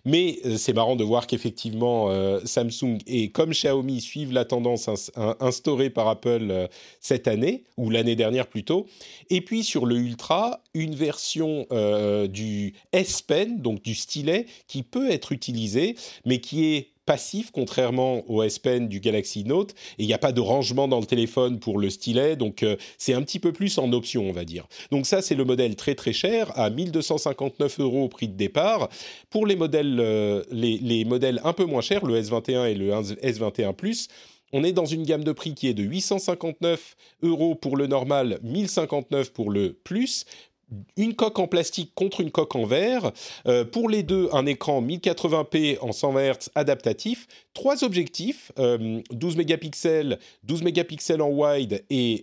mais 0.05 0.39
euh, 0.45 0.57
c'est 0.57 0.73
marrant 0.73 0.97
de 0.97 1.05
voir 1.05 1.27
qu'effectivement 1.27 2.11
euh, 2.11 2.41
Samsung 2.45 2.99
et 3.07 3.31
comme 3.31 3.51
Xiaomi 3.51 4.01
suivent 4.01 4.33
la 4.33 4.45
tendance 4.45 4.89
instaurée 5.41 5.91
par 5.91 6.09
Apple 6.09 6.49
euh, 6.51 6.67
cette 7.01 7.29
année 7.29 7.65
ou 7.77 7.91
l'année 7.91 8.17
dernière 8.17 8.47
plutôt. 8.47 8.87
Et 9.31 9.41
puis 9.41 9.63
sur 9.63 9.87
le 9.87 9.97
Ultra, 9.97 10.63
une 10.75 10.95
version 10.95 11.67
du 12.29 12.75
S 12.93 13.23
Pen, 13.23 13.61
donc 13.61 13.83
du 13.83 13.95
stylet, 13.95 14.47
qui 14.67 14.83
peut 14.83 15.11
être 15.11 15.33
utilisé, 15.33 15.97
mais 16.25 16.41
qui 16.41 16.75
est 16.75 16.96
passif, 17.07 17.51
contrairement 17.53 18.29
au 18.29 18.43
S 18.43 18.59
Pen 18.59 18.89
du 18.89 19.01
Galaxy 19.01 19.45
Note. 19.45 19.73
Et 19.99 20.03
il 20.03 20.07
n'y 20.07 20.13
a 20.13 20.19
pas 20.19 20.33
de 20.33 20.41
rangement 20.41 20.89
dans 20.89 21.01
le 21.01 21.07
téléphone 21.07 21.59
pour 21.59 21.79
le 21.79 21.89
stylet, 21.89 22.37
donc 22.37 22.63
euh, 22.63 22.77
c'est 22.99 23.15
un 23.15 23.23
petit 23.23 23.39
peu 23.39 23.53
plus 23.53 23.79
en 23.79 23.93
option, 23.93 24.29
on 24.29 24.33
va 24.33 24.45
dire. 24.45 24.67
Donc 24.91 25.07
ça, 25.07 25.23
c'est 25.23 25.35
le 25.35 25.45
modèle 25.45 25.77
très 25.77 25.95
très 25.95 26.13
cher, 26.13 26.53
à 26.59 26.69
1259 26.69 27.81
euros 27.81 28.05
au 28.05 28.09
prix 28.09 28.29
de 28.29 28.37
départ. 28.37 28.89
Pour 29.31 29.47
les 29.47 29.57
modèles, 29.57 29.99
euh, 30.01 30.43
les, 30.51 30.79
les, 30.79 31.05
modèles 31.05 31.41
un 31.45 31.53
peu 31.53 31.65
moins 31.65 31.81
chers, 31.81 32.05
le 32.05 32.21
S21 32.21 32.67
et 32.67 32.75
le 32.75 32.91
S21 32.91 33.73
Plus, 33.75 34.09
on 34.53 34.65
est 34.65 34.73
dans 34.73 34.85
une 34.85 35.03
gamme 35.03 35.25
de 35.25 35.33
prix 35.33 35.55
qui 35.55 35.69
est 35.69 35.75
de 35.75 35.83
859 35.83 36.97
euros 37.23 37.55
pour 37.55 37.77
le 37.77 37.87
normal, 37.87 38.39
1059 38.43 39.33
pour 39.33 39.51
le 39.51 39.73
plus 39.73 40.25
une 40.97 41.15
coque 41.15 41.39
en 41.39 41.47
plastique 41.47 41.93
contre 41.95 42.21
une 42.21 42.31
coque 42.31 42.57
en 42.57 42.65
verre. 42.65 43.13
Euh, 43.47 43.65
pour 43.65 43.89
les 43.89 44.03
deux, 44.03 44.29
un 44.33 44.47
écran 44.47 44.83
1080p 44.83 45.79
en 45.81 45.93
120 45.93 46.33
Hz 46.33 46.51
adaptatif. 46.55 47.29
Trois 47.55 47.85
objectifs, 47.85 48.51
12 48.57 48.65
euh, 48.65 49.37
mégapixels, 49.37 50.19
12 50.43 50.63
mégapixels 50.63 51.23
en 51.23 51.31
wide 51.31 51.85
et 51.89 52.23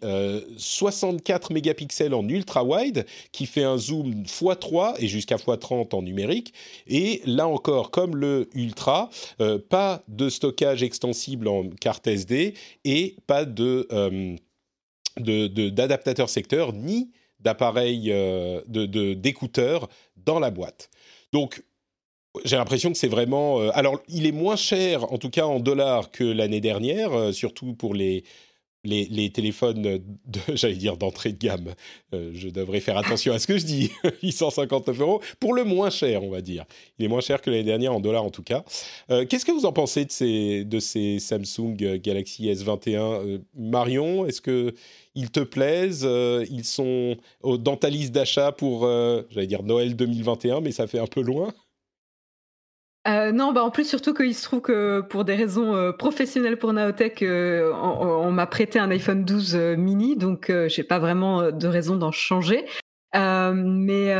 64 0.57 1.51
euh, 1.51 1.53
mégapixels 1.53 2.13
en 2.13 2.27
ultra 2.27 2.63
wide, 2.63 3.05
qui 3.31 3.45
fait 3.45 3.63
un 3.63 3.77
zoom 3.77 4.23
x3 4.23 4.95
et 4.99 5.07
jusqu'à 5.07 5.37
x30 5.37 5.95
en 5.95 6.01
numérique. 6.01 6.53
Et 6.87 7.21
là 7.25 7.47
encore, 7.47 7.91
comme 7.91 8.15
le 8.15 8.49
ultra, 8.53 9.09
pas 9.69 10.03
de 10.07 10.29
stockage 10.29 10.83
extensible 10.83 11.47
en 11.47 11.69
carte 11.69 12.07
SD 12.07 12.53
et 12.83 13.15
pas 13.25 13.45
de 13.45 13.87
d'adaptateur 15.17 16.29
secteur 16.29 16.73
ni 16.73 17.11
d'appareils, 17.43 18.09
de 18.09 19.13
d'écouteurs 19.13 19.89
dans 20.17 20.39
la 20.39 20.49
boîte. 20.49 20.89
Donc 21.31 21.63
j'ai 22.45 22.57
l'impression 22.57 22.91
que 22.91 22.97
c'est 22.97 23.07
vraiment. 23.07 23.59
alors, 23.71 23.99
il 24.07 24.25
est 24.25 24.31
moins 24.31 24.55
cher, 24.55 25.11
en 25.13 25.17
tout 25.17 25.29
cas 25.29 25.45
en 25.45 25.59
dollars, 25.59 26.09
que 26.09 26.23
l'année 26.23 26.61
dernière, 26.61 27.33
surtout 27.33 27.73
pour 27.73 27.93
les 27.93 28.23
les, 28.83 29.29
téléphones, 29.29 29.99
j'allais 30.53 30.75
dire 30.75 30.97
d'entrée 30.97 31.31
de 31.31 31.37
gamme, 31.37 31.73
euh, 32.13 32.31
je 32.33 32.49
devrais 32.49 32.81
faire 32.81 32.97
attention 32.97 33.33
à 33.33 33.39
ce 33.39 33.47
que 33.47 33.57
je 33.57 33.65
dis, 33.65 33.91
859 34.23 34.99
euros, 34.99 35.21
pour 35.39 35.53
le 35.53 35.63
moins 35.63 35.89
cher, 35.89 36.23
on 36.23 36.29
va 36.29 36.41
dire. 36.41 36.65
Il 36.99 37.05
est 37.05 37.07
moins 37.07 37.21
cher 37.21 37.41
que 37.41 37.49
l'année 37.49 37.63
dernière 37.63 37.93
en 37.93 37.99
dollars 37.99 38.23
en 38.23 38.29
tout 38.29 38.43
cas. 38.43 38.63
Euh, 39.09 39.25
qu'est-ce 39.25 39.45
que 39.45 39.51
vous 39.51 39.65
en 39.65 39.73
pensez 39.73 40.05
de 40.05 40.79
ces, 40.79 41.19
Samsung 41.19 41.75
Galaxy 42.01 42.47
S21 42.49 42.97
euh, 42.97 43.37
Marion, 43.55 44.25
est-ce 44.25 44.41
que 44.41 44.73
ils 45.15 45.29
te 45.29 45.41
plaisent 45.41 46.07
Ils 46.49 46.65
sont 46.65 47.15
dans 47.43 47.77
ta 47.77 47.89
liste 47.89 48.13
d'achat 48.13 48.51
pour, 48.51 48.87
j'allais 49.29 49.45
dire 49.45 49.61
Noël 49.61 49.95
2021, 49.95 50.61
mais 50.61 50.71
ça 50.71 50.87
fait 50.87 50.97
un 50.97 51.05
peu 51.05 51.21
loin? 51.21 51.53
Euh, 53.05 53.33
non, 53.33 53.51
bah 53.51 53.63
en 53.63 53.69
plus 53.69 53.85
surtout 53.85 54.13
qu'il 54.13 54.33
se 54.33 54.43
trouve 54.43 54.61
que 54.61 55.01
pour 55.01 55.25
des 55.25 55.35
raisons 55.35 55.75
euh, 55.75 55.91
professionnelles 55.91 56.57
pour 56.57 56.71
Naotech, 56.71 57.21
euh, 57.21 57.73
on, 57.73 58.31
m'a 58.31 58.47
prêté 58.47 58.79
un 58.79 58.89
iPhone 58.91 59.25
12 59.25 59.55
mini, 59.77 60.15
donc 60.15 60.51
j'ai 60.67 60.83
pas 60.83 60.99
vraiment 60.99 61.51
de 61.51 61.67
raison 61.67 61.97
d'en 61.97 62.11
changer. 62.11 62.65
mais 63.13 64.15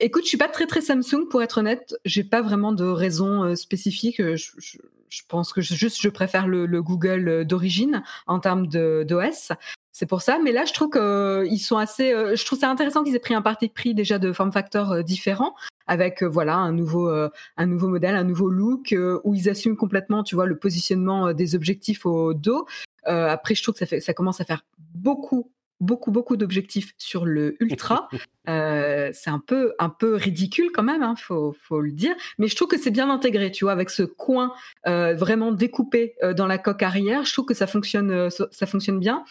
écoute, 0.00 0.24
je 0.24 0.28
suis 0.28 0.38
pas 0.38 0.48
très 0.48 0.66
très 0.66 0.82
Samsung 0.82 1.28
pour 1.30 1.42
être 1.42 1.58
honnête. 1.58 1.96
J'ai 2.04 2.24
pas 2.24 2.42
vraiment 2.42 2.72
de 2.72 2.84
raison 2.84 3.56
spécifique. 3.56 4.20
Je, 4.20 5.22
pense 5.28 5.52
que 5.52 5.60
juste 5.60 6.00
je 6.00 6.08
préfère 6.08 6.46
le, 6.46 6.66
le 6.66 6.82
Google 6.82 7.46
d'origine 7.46 8.02
en 8.26 8.40
termes 8.40 8.66
d'OS. 8.66 9.52
C'est 9.94 10.06
pour 10.06 10.20
ça. 10.20 10.38
Mais 10.42 10.52
là, 10.52 10.66
je 10.66 10.74
trouve 10.74 10.90
qu'ils 10.90 11.60
sont 11.60 11.78
assez. 11.78 12.10
je 12.10 12.44
trouve 12.44 12.58
ça 12.58 12.68
intéressant 12.68 13.02
qu'ils 13.02 13.16
aient 13.16 13.20
pris 13.20 13.34
un 13.34 13.42
parti 13.42 13.68
de 13.68 13.72
prix 13.72 13.94
déjà 13.94 14.18
de 14.18 14.32
form 14.32 14.52
factor 14.52 15.02
différent 15.02 15.54
avec 15.86 16.22
euh, 16.22 16.26
voilà 16.26 16.56
un 16.56 16.72
nouveau 16.72 17.08
euh, 17.08 17.30
un 17.56 17.66
nouveau 17.66 17.88
modèle, 17.88 18.16
un 18.16 18.24
nouveau 18.24 18.48
look 18.48 18.92
euh, 18.92 19.20
où 19.24 19.34
ils 19.34 19.48
assument 19.48 19.76
complètement, 19.76 20.22
tu 20.22 20.34
vois, 20.34 20.46
le 20.46 20.58
positionnement 20.58 21.32
des 21.32 21.54
objectifs 21.54 22.06
au 22.06 22.34
dos. 22.34 22.66
après, 23.04 23.54
je 23.54 23.62
trouve 23.62 23.74
que 23.74 23.80
ça 23.80 23.86
fait 23.86 24.00
ça 24.00 24.14
commence 24.14 24.40
à 24.40 24.44
faire 24.44 24.64
beaucoup 24.94 25.50
beaucoup 25.80 26.10
beaucoup 26.10 26.36
d'objectifs 26.36 26.94
sur 26.98 27.24
le 27.24 27.56
ultra. 27.60 28.08
Euh, 28.46 29.08
c'est 29.14 29.30
un 29.30 29.38
peu 29.38 29.72
un 29.78 29.88
peu 29.88 30.16
ridicule 30.16 30.70
quand 30.70 30.82
même, 30.82 31.02
hein, 31.02 31.14
faut 31.16 31.56
faut 31.62 31.80
le 31.80 31.92
dire. 31.92 32.14
Mais 32.36 32.46
je 32.46 32.54
trouve 32.54 32.68
que 32.68 32.78
c'est 32.78 32.90
bien 32.90 33.08
intégré, 33.08 33.50
tu 33.50 33.64
vois, 33.64 33.72
avec 33.72 33.88
ce 33.88 34.02
coin 34.02 34.52
euh, 34.86 35.14
vraiment 35.14 35.50
découpé 35.50 36.14
euh, 36.22 36.34
dans 36.34 36.46
la 36.46 36.58
coque 36.58 36.82
arrière. 36.82 37.24
Je 37.24 37.32
trouve 37.32 37.46
que 37.46 37.54
ça 37.54 37.66
fonctionne 37.66 38.28
ça 38.28 38.66
fonctionne 38.66 38.98
bien. 38.98 39.24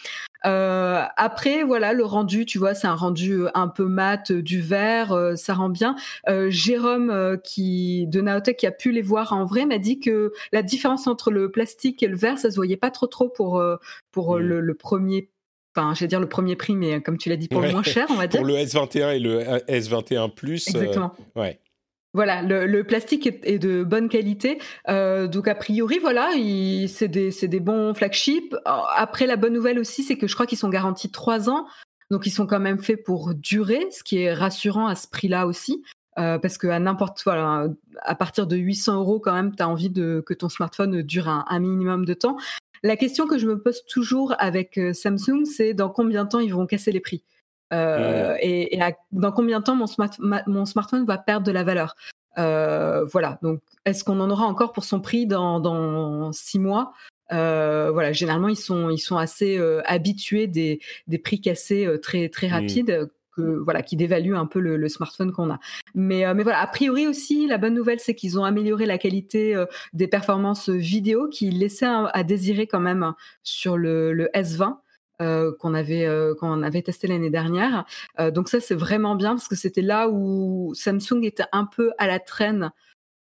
Après, 0.44 1.64
voilà, 1.64 1.92
le 1.92 2.04
rendu, 2.04 2.46
tu 2.46 2.58
vois, 2.58 2.74
c'est 2.74 2.86
un 2.86 2.94
rendu 2.94 3.42
un 3.54 3.68
peu 3.68 3.86
mat 3.86 4.32
du 4.32 4.60
verre, 4.60 5.32
ça 5.36 5.54
rend 5.54 5.68
bien. 5.68 5.96
Jérôme, 6.48 7.38
qui 7.42 8.06
de 8.06 8.20
Naotech, 8.20 8.56
qui 8.58 8.66
a 8.66 8.72
pu 8.72 8.92
les 8.92 9.02
voir 9.02 9.32
en 9.32 9.44
vrai, 9.44 9.66
m'a 9.66 9.78
dit 9.78 10.00
que 10.00 10.32
la 10.52 10.62
différence 10.62 11.06
entre 11.06 11.30
le 11.30 11.50
plastique 11.50 12.02
et 12.02 12.08
le 12.08 12.16
verre, 12.16 12.38
ça 12.38 12.50
se 12.50 12.56
voyait 12.56 12.76
pas 12.76 12.90
trop 12.90 13.06
trop 13.06 13.28
pour 13.28 13.62
pour 14.12 14.36
mmh. 14.36 14.38
le, 14.38 14.60
le, 14.60 14.74
premier 14.74 15.28
enfin, 15.76 15.94
je 15.94 16.00
vais 16.00 16.06
dire 16.06 16.20
le 16.20 16.28
premier 16.28 16.56
prix, 16.56 16.76
mais 16.76 17.00
comme 17.00 17.18
tu 17.18 17.28
l'as 17.28 17.36
dit, 17.36 17.48
pour 17.48 17.60
le 17.60 17.70
moins 17.70 17.82
cher, 17.82 18.06
on 18.10 18.14
va 18.14 18.26
dire. 18.26 18.40
Pour 18.40 18.46
le 18.46 18.54
S21 18.54 19.16
et 19.16 19.18
le 19.18 19.40
S21 19.68 20.32
Plus. 20.32 20.68
Euh, 20.68 20.80
Exactement. 20.80 21.12
ouais. 21.36 21.58
Voilà, 22.14 22.42
le, 22.42 22.82
plastique 22.84 23.26
est, 23.26 23.58
de 23.58 23.82
bonne 23.82 24.08
qualité. 24.08 24.58
Euh, 24.88 25.26
donc 25.26 25.48
a 25.48 25.54
priori, 25.56 25.98
voilà, 25.98 26.30
c'est 26.86 27.08
des, 27.08 27.60
bons 27.60 27.92
flagships. 27.92 28.54
Après, 28.64 29.26
la 29.26 29.36
bonne 29.36 29.52
nouvelle 29.52 29.80
aussi, 29.80 30.04
c'est 30.04 30.16
que 30.16 30.28
je 30.28 30.34
crois 30.34 30.46
qu'ils 30.46 30.58
sont 30.58 30.68
garantis 30.68 31.10
trois 31.10 31.50
ans. 31.50 31.66
Donc 32.12 32.26
ils 32.26 32.30
sont 32.30 32.46
quand 32.46 32.60
même 32.60 32.78
faits 32.78 33.02
pour 33.02 33.34
durer, 33.34 33.88
ce 33.90 34.04
qui 34.04 34.18
est 34.18 34.32
rassurant 34.32 34.86
à 34.86 34.94
ce 34.94 35.08
prix-là 35.08 35.46
aussi. 35.48 35.82
Euh, 36.16 36.38
parce 36.38 36.58
que 36.58 36.68
à 36.68 36.78
n'importe 36.78 37.20
voilà, 37.24 37.66
à 38.02 38.14
partir 38.14 38.46
de 38.46 38.56
800 38.56 38.98
euros 38.98 39.18
quand 39.18 39.32
même, 39.32 39.56
tu 39.56 39.64
as 39.64 39.68
envie 39.68 39.90
de, 39.90 40.22
que 40.24 40.32
ton 40.32 40.48
smartphone 40.48 41.02
dure 41.02 41.28
un, 41.28 41.58
minimum 41.58 42.04
de 42.04 42.14
temps. 42.14 42.36
La 42.84 42.96
question 42.96 43.26
que 43.26 43.38
je 43.38 43.48
me 43.48 43.60
pose 43.60 43.84
toujours 43.86 44.34
avec 44.38 44.78
euh, 44.78 44.92
Samsung, 44.92 45.44
c'est 45.44 45.74
dans 45.74 45.88
combien 45.88 46.24
de 46.24 46.28
temps 46.28 46.38
ils 46.38 46.54
vont 46.54 46.66
casser 46.66 46.92
les 46.92 47.00
prix? 47.00 47.24
Euh, 47.72 48.36
et, 48.40 48.78
dans 49.12 49.32
combien 49.32 49.60
de 49.60 49.64
temps 49.64 49.74
mon, 49.74 49.86
mon, 50.46 50.64
smartphone 50.64 51.04
va 51.06 51.18
perdre 51.18 51.46
de 51.46 51.52
la 51.52 51.64
valeur? 51.64 51.96
Euh, 52.38 53.04
Voilà, 53.06 53.38
donc 53.42 53.60
est-ce 53.84 54.04
qu'on 54.04 54.20
en 54.20 54.30
aura 54.30 54.46
encore 54.46 54.72
pour 54.72 54.84
son 54.84 55.00
prix 55.00 55.26
dans, 55.26 56.32
six 56.32 56.58
mois? 56.58 56.92
Voilà, 57.30 58.12
généralement 58.12 58.48
ils 58.48 58.56
sont 58.56 58.90
ils 58.90 58.98
sont 58.98 59.16
assez 59.16 59.58
habitués 59.84 60.46
des, 60.46 60.80
des 61.06 61.18
prix 61.18 61.40
cassés 61.40 61.88
très 62.02 62.28
très 62.28 62.48
mmh. 62.48 62.52
rapides 62.52 63.08
voilà, 63.36 63.82
qui 63.82 63.96
dévalue 63.96 64.34
un 64.34 64.46
peu 64.46 64.60
le, 64.60 64.88
smartphone 64.88 65.32
qu'on 65.32 65.50
a. 65.50 65.58
Mais, 65.94 66.26
euh, 66.26 66.34
mais 66.34 66.42
voilà, 66.42 66.60
a 66.60 66.66
priori 66.66 67.06
aussi, 67.06 67.46
la 67.46 67.58
bonne 67.58 67.74
nouvelle, 67.74 68.00
c'est 68.00 68.14
qu'ils 68.14 68.38
ont 68.38 68.44
amélioré 68.44 68.86
la 68.86 68.98
qualité 68.98 69.54
euh, 69.54 69.66
des 69.92 70.08
performances 70.08 70.68
vidéo, 70.68 71.28
qui 71.28 71.50
laissait 71.50 71.86
à, 71.86 72.24
désirer 72.24 72.66
quand 72.66 72.80
même 72.80 73.12
sur 73.42 73.76
le, 73.76 74.28
S20. 74.34 74.76
Euh, 75.22 75.52
qu'on 75.60 75.74
avait 75.74 76.08
qu'on 76.40 76.62
avait 76.62 76.82
testé 76.82 77.06
l'année 77.06 77.30
dernière. 77.30 77.84
donc 78.32 78.48
ça 78.48 78.58
c'est 78.60 78.74
vraiment 78.74 79.14
bien 79.14 79.36
parce 79.36 79.46
que 79.46 79.54
c'était 79.54 79.80
là 79.80 80.08
où 80.08 80.72
Samsung 80.74 81.22
était 81.22 81.44
un 81.52 81.66
peu 81.66 81.92
à 81.98 82.08
la 82.08 82.18
traîne 82.18 82.72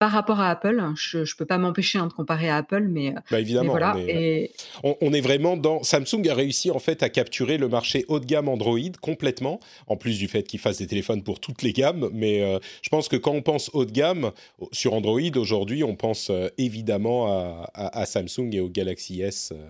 par 0.04 0.12
rapport 0.12 0.42
à 0.42 0.50
Apple, 0.50 0.84
je 0.96 1.20
ne 1.20 1.38
peux 1.38 1.46
pas 1.46 1.58
m'empêcher 1.58 1.98
hein, 1.98 2.08
de 2.08 2.12
comparer 2.12 2.50
à 2.50 2.58
Apple, 2.58 2.88
mais, 2.90 3.14
bah 3.32 3.40
évidemment, 3.40 3.72
voilà. 3.72 3.96
On 3.96 4.00
est, 4.00 4.52
on, 4.84 5.14
est, 5.14 5.22
vraiment 5.22 5.56
dans. 5.56 5.82
Samsung 5.82 6.28
a 6.30 6.34
réussi 6.34 6.72
en 6.72 6.80
fait 6.80 7.04
à 7.04 7.10
capturer 7.10 7.58
le 7.58 7.70
marché 7.70 8.04
haut 8.10 8.20
de 8.20 8.26
gamme 8.26 8.50
Android 8.50 8.82
complètement, 9.02 9.62
en 9.88 9.96
plus 9.96 10.20
du 10.20 10.28
fait 10.28 10.44
qu'il 10.44 10.60
fasse 10.60 10.80
des 10.80 10.88
téléphones 10.88 11.24
pour 11.24 11.40
toutes 11.40 11.62
les 11.62 11.72
gammes. 11.72 12.10
Mais 12.12 12.42
euh, 12.42 12.60
je 12.82 12.90
pense 12.90 13.08
que 13.08 13.16
quand 13.16 13.32
on 13.32 13.42
pense 13.42 13.70
haut 13.72 13.86
de 13.86 13.94
gamme 13.94 14.32
sur 14.74 14.94
Android 14.94 15.22
aujourd'hui, 15.38 15.86
on 15.86 15.96
pense 15.96 16.30
euh, 16.30 16.50
évidemment 16.58 17.64
à, 17.74 18.06
Samsung 18.06 18.50
et 18.52 18.60
au 18.60 18.68
Galaxy 18.68 19.22
S 19.22 19.54
euh, 19.56 19.70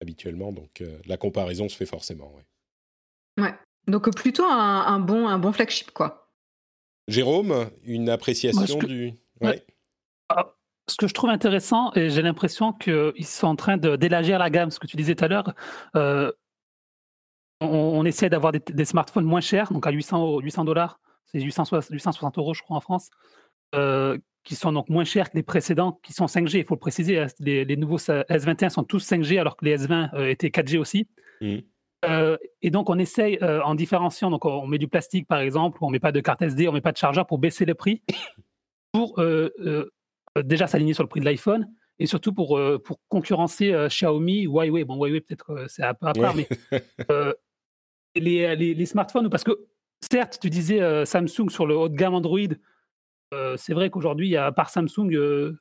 habituellement. 0.00 0.52
Donc 0.52 0.82
la 1.06 1.16
comparaison 1.16 1.68
se 1.68 1.76
fait 1.76 1.86
forcément. 1.86 2.32
Ouais. 2.34 3.44
ouais. 3.44 3.54
Donc 3.86 4.14
plutôt 4.14 4.44
un, 4.44 5.00
bon, 5.00 5.26
un 5.28 5.38
bon 5.38 5.52
flagship 5.52 5.90
quoi. 5.90 6.30
Jérôme, 7.08 7.70
une 7.82 8.08
appréciation 8.08 8.78
du. 8.78 9.14
Ah, 10.28 10.54
ce 10.90 10.96
que 10.96 11.06
je 11.06 11.14
trouve 11.14 11.30
intéressant, 11.30 11.92
et 11.94 12.10
j'ai 12.10 12.22
l'impression 12.22 12.72
qu'ils 12.72 13.24
sont 13.24 13.46
en 13.46 13.56
train 13.56 13.76
d'élargir 13.76 14.38
la 14.38 14.50
gamme, 14.50 14.70
ce 14.70 14.78
que 14.78 14.86
tu 14.86 14.96
disais 14.96 15.14
tout 15.14 15.24
à 15.24 15.28
l'heure. 15.28 15.54
Euh, 15.96 16.30
on, 17.60 18.04
essaie 18.04 18.30
d'avoir 18.30 18.52
des, 18.52 18.84
smartphones 18.84 19.24
moins 19.24 19.40
chers, 19.40 19.72
donc 19.72 19.86
à 19.86 19.90
800 19.90 20.38
800 20.38 20.64
dollars, 20.64 21.00
c'est 21.26 21.40
860 21.40 22.38
euros, 22.38 22.54
je 22.54 22.62
crois, 22.62 22.76
en 22.76 22.80
France, 22.80 23.10
euh, 23.74 24.18
qui 24.42 24.54
sont 24.54 24.72
donc 24.72 24.88
moins 24.88 25.04
chers 25.04 25.30
que 25.30 25.36
les 25.36 25.42
précédents, 25.42 26.00
qui 26.02 26.12
sont 26.12 26.26
5G. 26.26 26.58
Il 26.58 26.64
faut 26.64 26.74
le 26.74 26.80
préciser, 26.80 27.18
hein, 27.18 27.26
les, 27.40 27.76
nouveaux 27.76 27.98
S21 27.98 28.70
sont 28.70 28.84
tous 28.84 29.06
5G, 29.06 29.38
alors 29.38 29.56
que 29.56 29.64
les 29.64 29.76
S20 29.76 30.14
euh, 30.14 30.28
étaient 30.28 30.48
4G 30.48 30.78
aussi. 30.78 31.08
Mmh. 31.42 31.58
et 32.62 32.70
donc, 32.70 32.90
on 32.90 32.98
essaye 32.98 33.38
en 33.42 33.74
différenciant. 33.74 34.30
Donc, 34.30 34.44
on 34.44 34.66
met 34.66 34.78
du 34.78 34.88
plastique, 34.88 35.26
par 35.26 35.40
exemple, 35.40 35.78
on 35.82 35.90
met 35.90 35.98
pas 36.00 36.12
de 36.12 36.20
carte 36.20 36.42
SD, 36.42 36.68
on 36.68 36.72
met 36.72 36.80
pas 36.80 36.92
de 36.92 36.96
chargeur 36.96 37.26
pour 37.26 37.38
baisser 37.38 37.64
le 37.64 37.74
prix 37.74 38.02
pour 38.92 39.18
euh, 39.20 39.50
euh, 39.60 39.90
déjà 40.42 40.66
s'aligner 40.66 40.94
sur 40.94 41.02
le 41.02 41.08
prix 41.08 41.20
de 41.20 41.24
l'iPhone 41.24 41.68
et 41.98 42.06
surtout 42.06 42.32
pour, 42.32 42.56
euh, 42.56 42.78
pour 42.78 42.98
concurrencer 43.08 43.74
Xiaomi, 43.88 44.44
Huawei. 44.44 44.84
Bon, 44.84 44.96
Huawei, 44.96 45.20
peut-être 45.20 45.66
c'est 45.68 45.82
un 45.82 45.94
peu 45.94 46.06
à 46.06 46.12
part, 46.12 46.34
mais 46.34 46.48
les, 48.16 48.56
les, 48.56 48.74
les, 48.74 48.86
smartphones, 48.86 49.28
parce 49.28 49.44
que 49.44 49.66
certes, 50.00 50.38
tu 50.40 50.50
disais 50.50 51.04
Samsung 51.04 51.50
sur 51.50 51.66
le 51.66 51.76
haut 51.76 51.88
de 51.88 51.96
gamme 51.96 52.14
Android, 52.14 52.48
c'est 53.56 53.74
vrai 53.74 53.90
qu'aujourd'hui, 53.90 54.36
à 54.36 54.50
part 54.52 54.70
Samsung, 54.70 55.10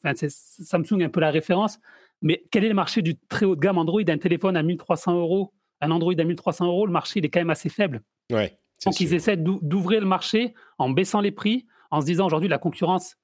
Samsung 0.03 1.01
est 1.01 1.05
un 1.05 1.09
peu 1.09 1.19
la 1.19 1.31
référence, 1.31 1.79
mais 2.21 2.43
quel 2.51 2.63
est 2.65 2.69
le 2.69 2.73
marché 2.73 3.01
du 3.01 3.17
très 3.17 3.45
haut 3.45 3.55
de 3.55 3.61
gamme 3.61 3.77
Android? 3.77 4.01
Un 4.07 4.17
téléphone 4.17 4.57
à 4.57 4.63
1300 4.63 5.19
euros, 5.19 5.53
un 5.81 5.91
Android 5.91 6.13
à 6.17 6.23
1300 6.23 6.67
euros, 6.67 6.85
le 6.85 6.91
marché 6.91 7.19
il 7.19 7.25
est 7.25 7.29
quand 7.29 7.39
même 7.39 7.49
assez 7.49 7.69
faible. 7.69 8.01
Ouais, 8.31 8.57
Donc 8.85 8.99
ils 8.99 9.13
essaient 9.13 9.37
d'ouvrir 9.37 10.01
le 10.01 10.07
marché 10.07 10.53
en 10.77 10.89
baissant 10.89 11.21
les 11.21 11.31
prix, 11.31 11.65
en 11.91 12.01
se 12.01 12.05
disant 12.05 12.25
aujourd'hui 12.25 12.49
la 12.49 12.57
concurrence, 12.57 13.15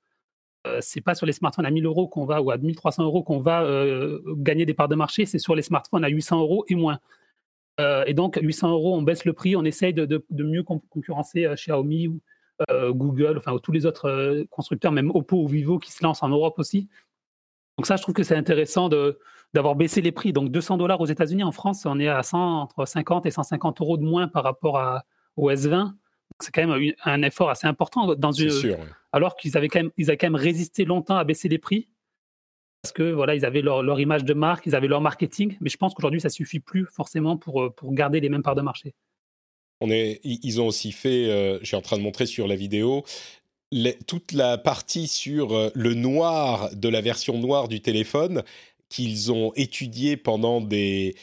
euh, 0.66 0.80
c'est 0.82 1.02
pas 1.02 1.14
sur 1.14 1.25
les 1.25 1.34
smartphones 1.34 1.66
à 1.66 1.72
1000 1.72 1.86
euros 1.86 2.08
qu'on 2.08 2.25
va 2.25 2.42
ou 2.42 2.52
à 2.52 2.58
1300 2.58 3.04
euros 3.04 3.24
qu'on 3.24 3.40
va 3.40 3.64
euh, 3.64 4.20
gagner 4.38 4.66
des 4.66 4.74
parts 4.74 4.88
de 4.88 4.96
marché, 4.96 5.25
c'est 5.25 5.40
sur 5.40 5.56
les 5.56 5.62
smartphones 5.62 6.04
à 6.04 6.10
800 6.10 6.40
euros 6.40 6.66
et 6.68 6.75
moins. 6.75 7.00
Euh, 7.80 8.06
et 8.08 8.14
donc 8.14 8.40
800 8.42 8.72
euros, 8.72 8.96
on 8.96 9.02
baisse 9.02 9.25
le 9.25 9.34
prix, 9.34 9.56
on 9.56 9.66
essaye 9.66 9.94
de, 9.94 10.25
mieux 10.32 10.64
concurrencer 10.64 11.46
Xiaomi 11.56 12.08
ou 12.08 12.22
Google, 12.69 13.38
enfin 13.38 13.57
tous 13.62 13.71
les 13.71 13.85
autres 13.85 14.45
constructeurs, 14.50 14.91
même 14.91 15.12
Oppo 15.12 15.43
ou 15.43 15.47
Vivo 15.47 15.79
qui 15.79 15.91
se 15.91 16.03
lancent 16.03 16.24
en 16.24 16.29
Europe 16.29 16.57
aussi. 16.57 16.88
Donc 17.77 17.85
ça, 17.85 17.97
je 17.97 18.01
trouve 18.01 18.15
que 18.15 18.24
c'est 18.24 18.35
intéressant 18.35 18.89
d'avoir 19.53 19.75
baissé 19.75 20.01
les 20.01 20.12
prix. 20.12 20.31
Donc 20.31 20.50
200 20.51 20.77
dollars 20.77 21.01
aux 21.01 21.05
États-Unis, 21.05 21.43
en 21.43 21.51
France, 21.51 21.85
on 21.85 22.00
est 22.00 22.07
à 22.07 22.24
100, 22.24 22.62
entre 22.62 22.85
50 22.85 23.25
et 23.25 23.31
150 23.31 23.81
euros 23.81 23.97
de 23.97 24.03
moins 24.03 24.27
par 24.27 24.43
rapport 24.43 24.77
à, 24.77 25.03
au 25.35 25.51
S20. 25.51 25.93
C'est 26.41 26.53
quand 26.53 26.65
même 26.65 26.93
un 27.03 27.21
effort 27.21 27.50
assez 27.50 27.67
important 27.67 28.15
dans 28.15 28.31
une, 28.31 28.77
alors 29.12 29.35
qu'ils 29.35 29.57
avaient 29.57 29.67
quand 29.67 29.79
même, 29.79 29.91
ils 29.97 30.09
avaient 30.09 30.17
quand 30.17 30.27
même 30.27 30.35
résisté 30.35 30.85
longtemps 30.85 31.17
à 31.17 31.24
baisser 31.24 31.50
les 31.50 31.59
prix 31.59 31.88
parce 32.85 32.93
que 32.93 33.12
voilà, 33.12 33.33
ils 33.33 33.45
avaient 33.45 33.63
leur, 33.63 34.00
image 34.00 34.25
de 34.25 34.35
marque, 34.35 34.67
ils 34.67 34.75
avaient 34.75 34.88
leur 34.88 35.01
marketing, 35.01 35.57
mais 35.59 35.71
je 35.71 35.77
pense 35.77 35.95
qu'aujourd'hui 35.95 36.21
ça 36.21 36.29
suffit 36.29 36.59
plus 36.59 36.85
forcément 36.85 37.35
pour, 37.35 37.63
euh, 37.63 37.69
pour 37.71 37.91
garder 37.95 38.19
les 38.19 38.29
mêmes 38.29 38.43
parts 38.43 38.53
de 38.53 38.62
marché. 38.62 38.93
Ils 39.82 40.62
ont 40.62 40.67
aussi 40.67 40.91
fait, 40.91 41.60
je 41.62 41.65
suis 41.65 41.75
en 41.75 41.82
train 41.82 41.98
de 41.98 42.01
montrer 42.01 42.25
sur 42.25 42.48
la 42.48 42.55
vidéo, 42.55 43.03
toute 44.08 44.32
la 44.32 44.58
partie 44.58 45.08
sur 45.08 45.72
le 45.74 45.94
noir 45.94 46.70
de 46.74 46.88
la 46.88 47.01
version 47.01 47.38
noire 47.38 47.67
du 47.67 47.82
téléphone 47.82 48.44
qu'ils 48.89 49.32
ont 49.32 49.51
étudié 49.55 50.17
pendant 50.17 50.62
des, 50.62 51.15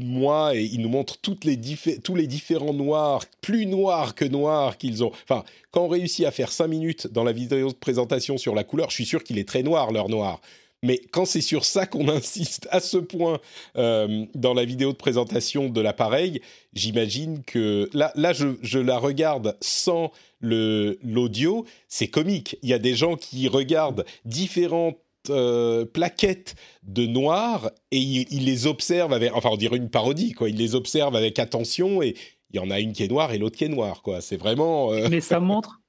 mois 0.00 0.54
et 0.54 0.64
ils 0.64 0.80
nous 0.80 0.88
montrent 0.88 1.18
tous 1.18 1.38
les 1.44 1.56
différents 1.56 2.74
noirs, 2.74 3.24
plus 3.40 3.66
noirs 3.66 4.14
que 4.14 4.24
noirs 4.24 4.76
qu'ils 4.78 5.02
ont. 5.02 5.10
Enfin, 5.24 5.44
quand 5.70 5.84
on 5.84 5.88
réussit 5.88 6.26
à 6.26 6.30
faire 6.30 6.52
5 6.52 6.68
minutes 6.68 7.06
dans 7.08 7.24
la 7.24 7.32
vidéo 7.32 7.68
de 7.68 7.74
présentation 7.74 8.38
sur 8.38 8.54
la 8.54 8.64
couleur, 8.64 8.90
je 8.90 8.94
suis 8.94 9.06
sûr 9.06 9.24
qu'il 9.24 9.38
est 9.38 9.48
très 9.48 9.62
noir, 9.62 9.90
leur 9.90 10.08
noir. 10.08 10.40
Mais 10.82 10.98
quand 11.10 11.24
c'est 11.24 11.40
sur 11.40 11.64
ça 11.64 11.86
qu'on 11.86 12.08
insiste 12.08 12.68
à 12.70 12.80
ce 12.80 12.98
point 12.98 13.40
euh, 13.76 14.26
dans 14.34 14.54
la 14.54 14.64
vidéo 14.64 14.92
de 14.92 14.96
présentation 14.96 15.68
de 15.68 15.80
l'appareil, 15.80 16.40
j'imagine 16.72 17.42
que 17.44 17.88
là, 17.92 18.12
là 18.14 18.32
je, 18.32 18.78
la 18.78 18.98
regarde 18.98 19.56
sans 19.60 20.12
l'audio, 20.40 21.64
c'est 21.88 22.08
comique. 22.08 22.58
Il 22.62 22.68
y 22.68 22.74
a 22.74 22.78
des 22.78 22.94
gens 22.94 23.16
qui 23.16 23.48
regardent 23.48 24.04
différentes 24.24 24.98
euh, 25.30 25.84
plaquettes 25.84 26.54
de 26.84 27.06
noir 27.06 27.70
et 27.90 27.98
il, 27.98 28.44
les 28.44 28.66
observe 28.66 29.12
avec, 29.12 29.34
enfin 29.34 29.50
on 29.52 29.56
dirait 29.56 29.76
une 29.76 29.90
parodie 29.90 30.32
quoi, 30.32 30.48
il 30.48 30.56
les 30.56 30.74
observe 30.74 31.16
avec 31.16 31.38
attention 31.38 32.00
et 32.02 32.14
il 32.50 32.56
y 32.56 32.60
en 32.60 32.70
a 32.70 32.80
une 32.80 32.92
qui 32.92 33.02
est 33.02 33.08
noire 33.08 33.32
et 33.32 33.38
l'autre 33.38 33.56
qui 33.58 33.64
est 33.64 33.68
noire 33.68 34.00
quoi. 34.02 34.20
C'est 34.20 34.36
vraiment. 34.36 34.92
Euh, 34.92 35.08
Mais 35.10 35.20
ça 35.20 35.40
montre, 35.40 35.80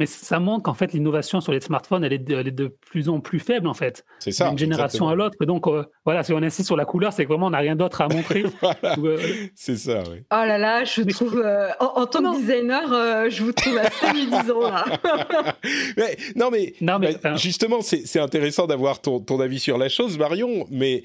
mais 0.00 0.06
ça 0.06 0.40
montre 0.40 0.62
qu'en 0.62 0.72
fait, 0.72 0.94
l'innovation 0.94 1.42
sur 1.42 1.52
les 1.52 1.60
smartphones, 1.60 2.02
elle 2.04 2.14
est, 2.14 2.18
de, 2.18 2.34
elle 2.34 2.48
est, 2.48 2.52
de, 2.52 2.68
plus 2.68 3.10
en 3.10 3.20
plus 3.20 3.38
faible, 3.38 3.66
en 3.66 3.74
fait. 3.74 4.06
C'est 4.18 4.32
ça. 4.32 4.48
D'une 4.48 4.56
génération 4.56 5.10
à 5.10 5.14
l'autre. 5.14 5.36
Donc, 5.44 5.66
euh, 5.66 5.84
voilà, 6.06 6.22
si 6.22 6.32
on 6.32 6.38
insiste 6.38 6.68
sur 6.68 6.76
la 6.76 6.86
couleur, 6.86 7.12
c'est 7.12 7.24
que 7.24 7.28
vraiment, 7.28 7.48
on 7.48 7.50
n'a 7.50 7.58
rien 7.58 7.76
d'autre 7.76 8.00
à 8.00 8.08
montrer. 8.08 8.44
Euh, 8.82 9.18
c'est 9.54 9.76
ça, 9.76 10.02
oui. 10.10 10.18
Oh 10.32 10.44
là 10.46 10.56
là, 10.56 10.84
je 10.84 11.02
trouve, 11.02 11.40
euh, 11.44 11.68
en, 11.80 12.06
tant 12.06 12.20
que 12.32 12.40
designer, 12.40 13.30
je 13.30 13.42
vous 13.42 13.52
trouve 13.52 13.76
assez 13.78 14.12
médisant, 14.14 14.60
là. 14.60 14.84
mais, 15.96 16.16
non, 16.34 16.50
mais, 16.50 16.74
non, 16.80 16.98
mais 16.98 17.16
bah, 17.22 17.36
justement, 17.36 17.80
c'est 17.82 18.18
intéressant 18.18 18.66
d'avoir 18.66 19.00
ton, 19.00 19.20
ton 19.20 19.38
avis 19.40 19.58
sur 19.58 19.76
la 19.76 19.88
chose, 19.88 20.18
Marion, 20.18 20.66
mais 20.70 21.02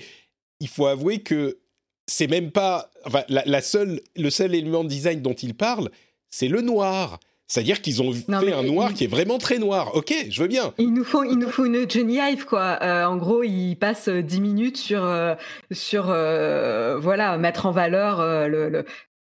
il 0.60 0.68
faut 0.68 0.88
avouer 0.88 1.20
que 1.20 1.58
c'est 2.08 2.28
même 2.28 2.52
pas. 2.52 2.90
Enfin, 3.06 3.24
la, 3.28 3.44
la 3.46 3.62
seule, 3.62 4.00
le 4.16 4.30
seul 4.30 4.56
élément 4.56 4.84
de 4.84 4.90
design 4.90 5.22
dont 5.22 5.34
il 5.34 5.54
parle, 5.54 5.90
c'est 6.30 6.48
le 6.48 6.62
noir. 6.62 7.20
C'est-à-dire 7.48 7.82
qu'ils 7.82 8.02
ont 8.02 8.12
fait 8.12 8.54
un 8.54 8.64
noir 8.64 8.94
qui 8.94 9.04
est 9.04 9.08
vraiment 9.08 9.38
très 9.38 9.60
noir. 9.60 9.96
Ok, 9.96 10.14
je 10.30 10.42
veux 10.42 10.48
bien. 10.48 10.74
Il 10.80 10.94
nous 10.94 11.04
faut, 11.04 11.24
il 11.24 11.38
nous 11.38 11.50
faut 11.50 11.66
une 11.66 11.90
Johnny 11.90 12.18
Hive, 12.18 12.46
quoi. 12.46 12.80
Euh, 12.82 13.06
en 13.06 13.18
gros, 13.18 13.44
il 13.44 13.76
passe 13.76 14.10
10 14.10 14.42
minutes 14.42 14.78
sur, 14.78 15.04
euh, 15.04 15.36
sur 15.72 16.10
euh, 16.10 16.98
voilà, 16.98 17.38
mettre 17.38 17.66
en 17.68 17.72
valeur 17.72 18.20
le, 18.48 18.86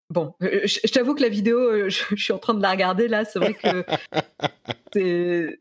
Bon, 0.09 0.35
je, 0.41 0.91
t'avoue 0.91 1.15
que 1.15 1.23
la 1.23 1.29
vidéo, 1.29 1.89
je, 1.89 2.03
je, 2.11 2.23
suis 2.23 2.33
en 2.33 2.37
train 2.37 2.53
de 2.53 2.61
la 2.61 2.69
regarder 2.69 3.07
là. 3.07 3.25
C'est 3.25 3.39
vrai 3.39 3.55
que 3.55 3.83
c'est 4.93 5.57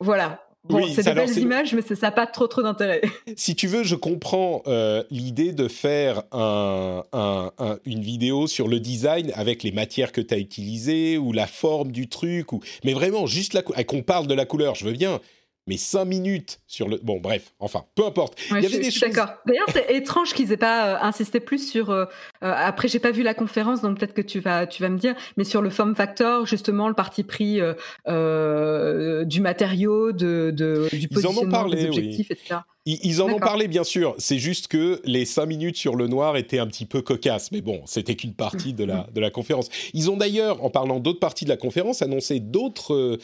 voilà. 0.00 0.42
Bon, 0.64 0.86
c'est 0.86 1.02
de 1.02 1.12
belles 1.12 1.38
images, 1.38 1.74
mais 1.74 1.82
ça 1.82 1.94
n'a 2.00 2.12
pas 2.12 2.26
trop 2.26 2.46
trop 2.46 2.62
d'intérêt. 2.62 3.00
Si 3.36 3.56
tu 3.56 3.66
veux, 3.66 3.82
je 3.82 3.96
comprends 3.96 4.62
euh, 4.66 5.02
l'idée 5.10 5.52
de 5.52 5.66
faire 5.66 6.22
un, 6.32 7.02
un, 7.12 7.50
une 7.84 8.02
vidéo 8.02 8.46
sur 8.46 8.68
le 8.68 8.78
design 8.78 9.32
avec 9.34 9.62
les 9.62 9.72
matières 9.72 10.12
que 10.12 10.20
tu 10.20 10.34
as 10.34 10.38
utilisées 10.38 11.18
ou 11.18 11.32
la 11.32 11.46
forme 11.46 11.90
du 11.90 12.08
truc, 12.08 12.52
ou... 12.52 12.60
mais 12.84 12.92
vraiment 12.92 13.26
juste 13.26 13.54
la 13.54 13.62
qu'on 13.62 14.02
parle 14.02 14.26
de 14.26 14.34
la 14.34 14.44
couleur, 14.44 14.74
je 14.74 14.84
veux 14.84 14.92
bien 14.92 15.20
mais 15.66 15.76
cinq 15.76 16.06
minutes 16.06 16.60
sur 16.66 16.88
le. 16.88 16.98
Bon, 17.02 17.20
bref, 17.20 17.52
enfin, 17.60 17.84
peu 17.94 18.04
importe. 18.04 18.38
Il 18.50 18.62
y 18.62 18.66
avait 18.66 18.78
des 18.78 18.90
choses. 18.90 19.10
D'accord. 19.12 19.34
D'ailleurs, 19.46 19.68
c'est 19.72 19.94
étrange 19.94 20.34
qu'ils 20.34 20.50
aient 20.52 20.56
pas 20.56 20.86
euh, 20.86 20.98
insisté 21.02 21.38
plus 21.40 21.70
sur. 21.70 21.90
Euh, 21.90 22.06
euh, 22.42 22.52
après, 22.56 22.88
j'ai 22.88 22.98
pas 22.98 23.12
vu 23.12 23.22
la 23.22 23.34
conférence, 23.34 23.80
donc 23.80 23.98
peut-être 23.98 24.14
que 24.14 24.22
tu 24.22 24.40
vas, 24.40 24.66
tu 24.66 24.82
vas 24.82 24.88
me 24.88 24.98
dire, 24.98 25.14
mais 25.36 25.44
sur 25.44 25.62
le 25.62 25.70
form 25.70 25.94
factor, 25.94 26.46
justement, 26.46 26.88
le 26.88 26.94
parti 26.94 27.22
pris 27.22 27.60
du 28.06 29.40
matériau, 29.40 30.12
de, 30.12 30.52
de 30.54 30.88
du 30.92 31.08
positionnement 31.08 31.68
des 31.68 31.86
objectifs, 31.86 32.30
etc. 32.30 32.56
Ils, 32.84 33.22
en 33.22 33.28
ont 33.28 33.38
parlé, 33.38 33.68
bien 33.68 33.84
sûr. 33.84 34.16
C'est 34.18 34.38
juste 34.38 34.66
que 34.66 35.00
les 35.04 35.24
cinq 35.24 35.46
minutes 35.46 35.76
sur 35.76 35.94
le 35.94 36.08
noir 36.08 36.36
étaient 36.36 36.58
un 36.58 36.66
petit 36.66 36.84
peu 36.84 37.00
cocasses. 37.00 37.52
Mais 37.52 37.60
bon, 37.60 37.80
c'était 37.86 38.16
qu'une 38.16 38.34
partie 38.34 38.72
de 38.72 38.82
la, 38.82 39.06
de 39.14 39.20
la 39.20 39.30
conférence. 39.30 39.68
Ils 39.94 40.10
ont 40.10 40.16
d'ailleurs, 40.16 40.64
en 40.64 40.70
parlant 40.70 40.98
d'autres 40.98 41.20
parties 41.20 41.44
de 41.44 41.50
la 41.50 41.56
conférence, 41.56 42.02
annoncé 42.02 42.40
d'autres 42.40 42.94
euh, 42.94 43.18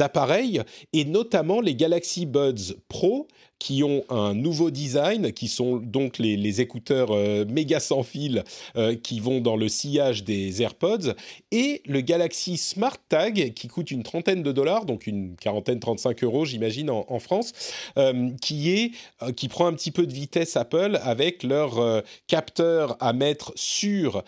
appareils, 0.00 0.62
et 0.92 1.04
notamment 1.04 1.60
les 1.60 1.76
Galaxy 1.76 2.26
Buds 2.26 2.74
Pro, 2.88 3.28
qui 3.58 3.82
ont 3.82 4.04
un 4.10 4.34
nouveau 4.34 4.70
design, 4.70 5.32
qui 5.32 5.48
sont 5.48 5.76
donc 5.76 6.18
les, 6.18 6.60
écouteurs 6.60 7.10
euh, 7.10 7.44
méga 7.46 7.80
sans 7.80 8.02
fil 8.02 8.44
euh, 8.76 8.94
qui 8.94 9.20
vont 9.20 9.40
dans 9.40 9.56
le 9.56 9.68
sillage 9.68 10.22
des 10.22 10.62
AirPods, 10.62 11.14
et 11.50 11.82
le 11.86 12.00
Galaxy 12.00 12.56
Smart 12.56 12.96
Tag 13.08 13.54
qui 13.54 13.68
coûte 13.68 13.90
une 13.90 14.02
trentaine 14.02 14.42
de 14.42 14.52
dollars, 14.52 14.84
donc 14.84 15.06
une 15.06 15.36
quarantaine, 15.36 15.80
35 15.80 16.22
euros 16.24 16.44
j'imagine 16.44 16.90
en, 16.90 17.18
France, 17.18 17.52
euh, 17.96 18.30
qui 18.40 18.70
est 18.70 18.92
qui 19.36 19.48
prend 19.48 19.66
un 19.66 19.72
petit 19.72 19.90
peu 19.90 20.06
de 20.06 20.12
vitesse 20.12 20.56
Apple 20.56 20.98
avec 21.02 21.42
leur 21.42 22.02
capteur 22.26 22.96
à 23.00 23.12
mettre 23.12 23.52
sur 23.54 24.22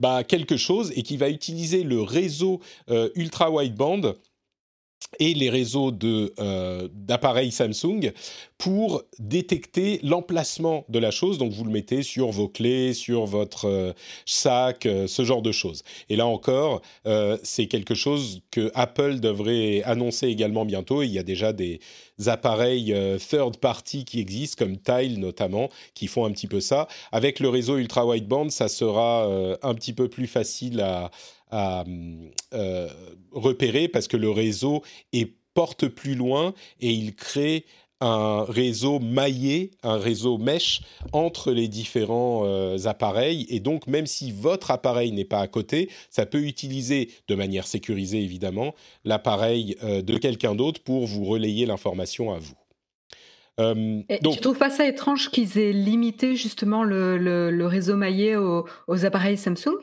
bah, 0.00 0.24
quelque 0.24 0.56
chose 0.56 0.92
et 0.96 1.02
qui 1.02 1.16
va 1.16 1.28
utiliser 1.28 1.82
le 1.84 2.00
réseau 2.02 2.60
ultra 3.14 3.50
wideband 3.50 4.14
et 5.18 5.34
les 5.34 5.50
réseaux 5.50 5.92
euh, 6.04 6.88
d'appareils 6.92 7.52
Samsung 7.52 8.12
pour 8.58 9.02
détecter 9.18 10.00
l'emplacement 10.02 10.84
de 10.88 10.98
la 10.98 11.10
chose. 11.10 11.38
Donc 11.38 11.52
vous 11.52 11.64
le 11.64 11.70
mettez 11.70 12.02
sur 12.02 12.30
vos 12.30 12.48
clés, 12.48 12.94
sur 12.94 13.26
votre 13.26 13.66
euh, 13.66 13.92
sac, 14.24 14.86
euh, 14.86 15.06
ce 15.06 15.24
genre 15.24 15.42
de 15.42 15.52
choses. 15.52 15.82
Et 16.08 16.16
là 16.16 16.26
encore, 16.26 16.82
c'est 17.42 17.66
quelque 17.66 17.94
chose 17.94 18.40
que 18.50 18.70
Apple 18.74 19.20
devrait 19.20 19.82
annoncer 19.84 20.28
également 20.28 20.64
bientôt. 20.64 21.02
Il 21.02 21.10
y 21.10 21.18
a 21.18 21.22
déjà 21.22 21.52
des 21.52 21.80
appareils 22.26 22.94
third 23.28 23.58
party 23.58 24.04
qui 24.04 24.20
existent, 24.20 24.64
comme 24.64 24.76
Tile 24.78 25.20
notamment, 25.20 25.68
qui 25.94 26.06
font 26.06 26.24
un 26.24 26.30
petit 26.30 26.46
peu 26.46 26.60
ça. 26.60 26.88
Avec 27.12 27.40
le 27.40 27.48
réseau 27.48 27.76
ultra 27.76 28.06
wideband, 28.06 28.50
ça 28.50 28.68
sera 28.68 29.26
un 29.62 29.74
petit 29.74 29.92
peu 29.92 30.08
plus 30.08 30.26
facile 30.26 30.80
à, 30.80 31.10
à 31.50 31.84
euh, 32.54 32.88
repérer 33.32 33.88
parce 33.88 34.08
que 34.08 34.16
le 34.16 34.30
réseau 34.30 34.82
est, 35.12 35.32
porte 35.54 35.88
plus 35.88 36.14
loin 36.14 36.52
et 36.80 36.90
il 36.92 37.14
crée 37.14 37.64
un 38.00 38.44
réseau 38.44 38.98
maillé, 38.98 39.70
un 39.82 39.96
réseau 39.96 40.36
mesh 40.36 40.82
entre 41.12 41.50
les 41.50 41.66
différents 41.66 42.42
euh, 42.44 42.76
appareils. 42.84 43.46
Et 43.48 43.60
donc, 43.60 43.86
même 43.86 44.06
si 44.06 44.32
votre 44.32 44.70
appareil 44.70 45.12
n'est 45.12 45.24
pas 45.24 45.40
à 45.40 45.48
côté, 45.48 45.88
ça 46.10 46.26
peut 46.26 46.42
utiliser, 46.42 47.10
de 47.26 47.34
manière 47.34 47.66
sécurisée 47.66 48.22
évidemment, 48.22 48.74
l'appareil 49.04 49.76
euh, 49.82 50.02
de 50.02 50.18
quelqu'un 50.18 50.54
d'autre 50.54 50.82
pour 50.82 51.06
vous 51.06 51.24
relayer 51.24 51.64
l'information 51.64 52.32
à 52.32 52.38
vous. 52.38 52.54
Euh, 53.58 54.02
donc... 54.20 54.34
Tu 54.34 54.40
trouves 54.40 54.58
pas 54.58 54.68
ça 54.68 54.86
étrange 54.86 55.30
qu'ils 55.30 55.58
aient 55.58 55.72
limité 55.72 56.36
justement 56.36 56.84
le, 56.84 57.16
le, 57.16 57.66
réseau 57.66 57.96
maillé 57.96 58.36
aux 58.36 58.66
appareils 59.06 59.38
Samsung? 59.38 59.78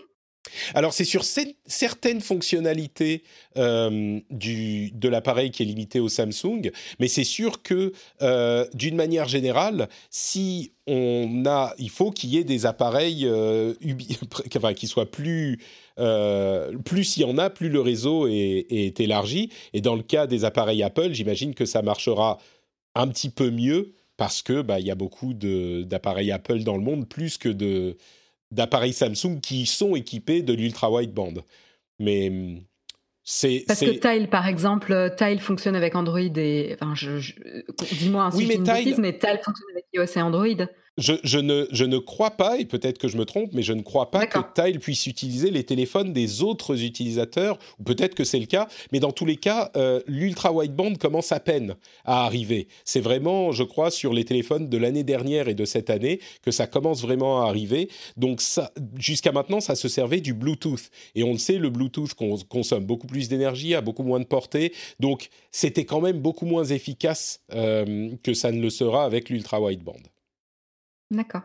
Alors 0.73 0.93
c'est 0.93 1.05
sur 1.05 1.23
certaines 1.65 2.21
fonctionnalités 2.21 3.23
euh, 3.57 4.19
du, 4.29 4.91
de 4.91 5.09
l'appareil 5.09 5.51
qui 5.51 5.63
est 5.63 5.65
limité 5.65 5.99
au 5.99 6.09
Samsung, 6.09 6.71
mais 6.99 7.07
c'est 7.07 7.23
sûr 7.23 7.61
que 7.61 7.93
euh, 8.21 8.65
d'une 8.73 8.95
manière 8.95 9.27
générale, 9.27 9.89
si 10.09 10.73
on 10.85 11.43
a, 11.45 11.73
il 11.77 11.89
faut 11.89 12.11
qu'il 12.11 12.31
y 12.31 12.37
ait 12.37 12.43
des 12.43 12.65
appareils 12.65 13.25
euh, 13.25 13.73
qui 14.75 14.87
soient 14.87 15.09
plus, 15.09 15.59
plus 15.95 17.17
il 17.17 17.21
y 17.21 17.25
en 17.25 17.37
a, 17.37 17.49
plus 17.49 17.69
le 17.69 17.79
réseau 17.79 18.27
est, 18.27 18.65
est, 18.69 18.99
élargi. 18.99 19.49
Et 19.73 19.81
dans 19.81 19.95
le 19.95 20.03
cas 20.03 20.27
des 20.27 20.45
appareils 20.45 20.83
Apple, 20.83 21.13
j'imagine 21.13 21.53
que 21.53 21.65
ça 21.65 21.81
marchera 21.81 22.37
un 22.95 23.07
petit 23.07 23.29
peu 23.29 23.49
mieux 23.49 23.93
parce 24.17 24.41
que 24.43 24.61
bah 24.61 24.79
il 24.79 24.85
y 24.85 24.91
a 24.91 24.95
beaucoup 24.95 25.33
d'appareils 25.33 26.31
Apple 26.31 26.63
dans 26.63 26.77
le 26.77 26.83
monde 26.83 27.07
plus 27.07 27.37
que 27.37 27.49
de 27.49 27.97
d'appareils 28.53 28.93
Samsung 28.93 29.39
qui 29.41 29.65
sont 29.65 29.95
équipés 29.95 30.41
de 30.41 30.53
l'ultra 30.53 30.91
wideband. 30.91 31.33
Mais 31.99 32.29
hum, 32.29 32.61
c'est 33.23 33.63
parce 33.67 33.79
que 33.79 33.91
Tile, 33.91 34.29
par 34.29 34.47
exemple, 34.47 35.13
Tile 35.17 35.39
fonctionne 35.39 35.75
avec 35.75 35.95
Android 35.95 36.19
et 36.19 36.75
enfin, 36.75 36.93
je, 36.93 37.33
dis-moi 37.93 38.23
un 38.23 38.31
oui, 38.31 38.45
mais, 38.47 38.55
Tile... 38.55 38.95
mais 38.99 39.17
Tile 39.17 39.39
fonctionne 39.41 39.69
avec 39.71 39.85
iOS 39.93 40.17
et 40.17 40.21
Android. 40.21 40.67
Je, 40.97 41.39
ne, 41.39 41.65
je 41.71 41.85
ne 41.85 41.97
crois 41.97 42.31
pas, 42.31 42.59
et 42.59 42.65
peut-être 42.65 42.99
que 42.99 43.07
je 43.07 43.17
me 43.17 43.25
trompe, 43.25 43.51
mais 43.53 43.63
je 43.63 43.73
ne 43.73 43.81
crois 43.81 44.11
pas 44.11 44.27
que 44.27 44.37
Tile 44.53 44.79
puisse 44.79 45.07
utiliser 45.07 45.49
les 45.49 45.63
téléphones 45.63 46.13
des 46.13 46.43
autres 46.43 46.83
utilisateurs, 46.83 47.57
ou 47.79 47.83
peut-être 47.83 48.13
que 48.13 48.23
c'est 48.23 48.39
le 48.39 48.45
cas, 48.45 48.67
mais 48.91 48.99
dans 48.99 49.11
tous 49.11 49.25
les 49.25 49.37
cas, 49.37 49.71
euh, 49.75 50.01
l'ultra 50.05 50.51
wideband 50.51 50.93
commence 50.99 51.31
à 51.31 51.39
peine 51.39 51.75
à 52.05 52.25
arriver. 52.25 52.67
C'est 52.85 52.99
vraiment, 52.99 53.51
je 53.51 53.63
crois, 53.63 53.89
sur 53.89 54.13
les 54.13 54.23
téléphones 54.23 54.69
de 54.69 54.77
l'année 54.77 55.03
dernière 55.03 55.47
et 55.47 55.55
de 55.55 55.65
cette 55.65 55.89
année 55.89 56.19
que 56.43 56.51
ça 56.51 56.67
commence 56.67 57.01
vraiment 57.01 57.41
à 57.41 57.47
arriver. 57.47 57.89
Donc 58.15 58.41
jusqu'à 58.97 59.31
maintenant, 59.31 59.61
ça 59.61 59.73
se 59.73 59.87
servait 59.87 60.21
du 60.21 60.35
Bluetooth. 60.35 60.91
Et 61.15 61.23
on 61.23 61.31
le 61.31 61.39
sait, 61.39 61.57
le 61.57 61.71
Bluetooth 61.71 62.13
consomme 62.49 62.85
beaucoup 62.85 63.07
plus 63.07 63.29
d'énergie, 63.29 63.73
a 63.73 63.81
beaucoup 63.81 64.03
moins 64.03 64.19
de 64.19 64.25
portée, 64.25 64.73
donc 64.99 65.29
c'était 65.51 65.85
quand 65.85 66.01
même 66.01 66.19
beaucoup 66.19 66.45
moins 66.45 66.65
efficace 66.65 67.41
euh, 67.53 68.11
que 68.21 68.33
ça 68.35 68.51
ne 68.51 68.61
le 68.61 68.69
sera 68.69 69.05
avec 69.05 69.29
l'ultra 69.29 69.59
wideband. 69.59 70.12
D'accord. 71.11 71.43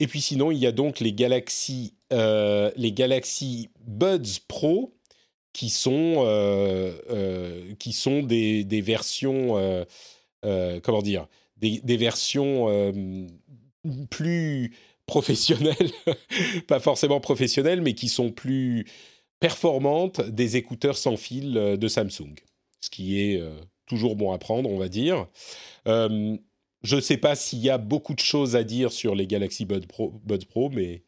et 0.00 0.06
puis 0.06 0.20
sinon, 0.20 0.50
il 0.50 0.58
y 0.58 0.66
a 0.66 0.72
donc 0.72 1.00
les 1.00 1.12
Galaxy, 1.12 1.94
les 2.10 2.92
Galaxy 2.92 3.70
Buds 3.80 4.40
Pro 4.48 4.96
qui 5.52 5.70
sont, 5.70 6.24
qui 7.78 7.92
sont 7.92 8.22
des, 8.22 8.64
des 8.64 8.80
versions, 8.80 9.84
comment 10.42 11.02
dire, 11.02 11.26
des, 11.56 11.80
des 11.80 11.96
versions 11.96 12.68
plus 14.10 14.74
professionnelles, 15.06 15.90
pas 16.68 16.80
forcément 16.80 17.20
professionnelles, 17.20 17.82
mais 17.82 17.94
qui 17.94 18.08
sont 18.08 18.30
plus 18.30 18.86
performantes 19.40 20.20
des 20.22 20.56
écouteurs 20.56 20.96
sans 20.96 21.16
fil 21.16 21.52
de 21.52 21.88
Samsung, 21.88 22.34
ce 22.80 22.90
qui 22.90 23.20
est 23.20 23.42
toujours 23.86 24.16
bon 24.16 24.32
à 24.32 24.38
prendre, 24.38 24.70
on 24.70 24.78
va 24.78 24.88
dire. 24.88 25.26
Euh, 26.84 26.86
je 26.86 26.96
ne 26.96 27.00
sais 27.00 27.16
pas 27.16 27.34
s'il 27.34 27.60
y 27.60 27.70
a 27.70 27.78
beaucoup 27.78 28.14
de 28.14 28.20
choses 28.20 28.56
à 28.56 28.64
dire 28.64 28.92
sur 28.92 29.14
les 29.14 29.26
Galaxy 29.26 29.64
Buds 29.64 29.86
Pro, 29.88 30.20
Pro 30.48 30.70
mais 30.70 31.02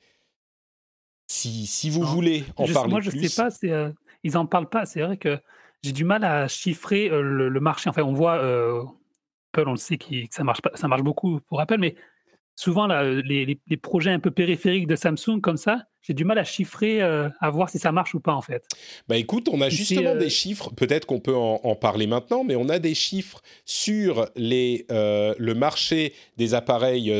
si, 1.28 1.66
si 1.66 1.90
vous 1.90 2.02
voulez 2.02 2.44
en 2.56 2.66
parler 2.66 2.72
moi, 2.72 2.82
plus... 2.84 2.90
Moi, 2.90 3.00
je 3.00 3.10
ne 3.10 3.28
sais 3.28 3.42
pas, 3.42 3.48
euh, 3.64 3.92
ils 4.22 4.32
n'en 4.32 4.46
parlent 4.46 4.68
pas. 4.68 4.86
C'est 4.86 5.02
vrai 5.02 5.16
que 5.16 5.38
j'ai 5.82 5.92
du 5.92 6.04
mal 6.04 6.24
à 6.24 6.48
chiffrer 6.48 7.10
euh, 7.10 7.20
le, 7.20 7.60
marché. 7.60 7.90
Enfin, 7.90 8.02
on 8.02 8.12
voit, 8.12 8.36
Apple, 9.52 9.68
on 9.68 9.72
le 9.72 9.76
sait, 9.76 9.98
que 9.98 10.06
ça 10.30 10.44
marche, 10.44 10.62
pas, 10.62 10.70
ça 10.74 10.88
marche 10.88 11.02
beaucoup 11.02 11.40
pour 11.48 11.60
Apple, 11.60 11.78
mais 11.78 11.96
souvent 12.56 12.86
là, 12.86 13.04
les, 13.04 13.58
projets 13.80 14.10
un 14.10 14.18
peu 14.18 14.30
périphériques 14.30 14.86
de 14.86 14.96
Samsung 14.96 15.40
comme 15.40 15.58
ça, 15.58 15.84
j'ai 16.00 16.14
du 16.14 16.24
mal 16.24 16.38
à 16.38 16.44
chiffrer, 16.44 17.02
euh, 17.02 17.28
à 17.40 17.50
voir 17.50 17.68
si 17.68 17.78
ça 17.78 17.92
marche 17.92 18.14
ou 18.14 18.20
pas 18.20 18.32
en 18.32 18.40
fait. 18.40 18.64
Bah 19.08 19.16
écoute, 19.16 19.48
on 19.52 19.60
a 19.60 19.68
justement 19.68 20.10
euh, 20.10 20.18
des 20.18 20.30
chiffres, 20.30 20.70
peut-être 20.74 21.04
qu'on 21.04 21.20
peut 21.20 21.34
en, 21.34 21.76
parler 21.76 22.06
maintenant, 22.06 22.44
mais 22.44 22.56
on 22.56 22.68
a 22.68 22.78
des 22.78 22.94
chiffres 22.94 23.42
sur 23.64 24.26
les, 24.36 24.86
euh, 24.90 25.34
le 25.38 25.54
marché 25.54 26.14
des 26.38 26.54
appareils 26.54 27.12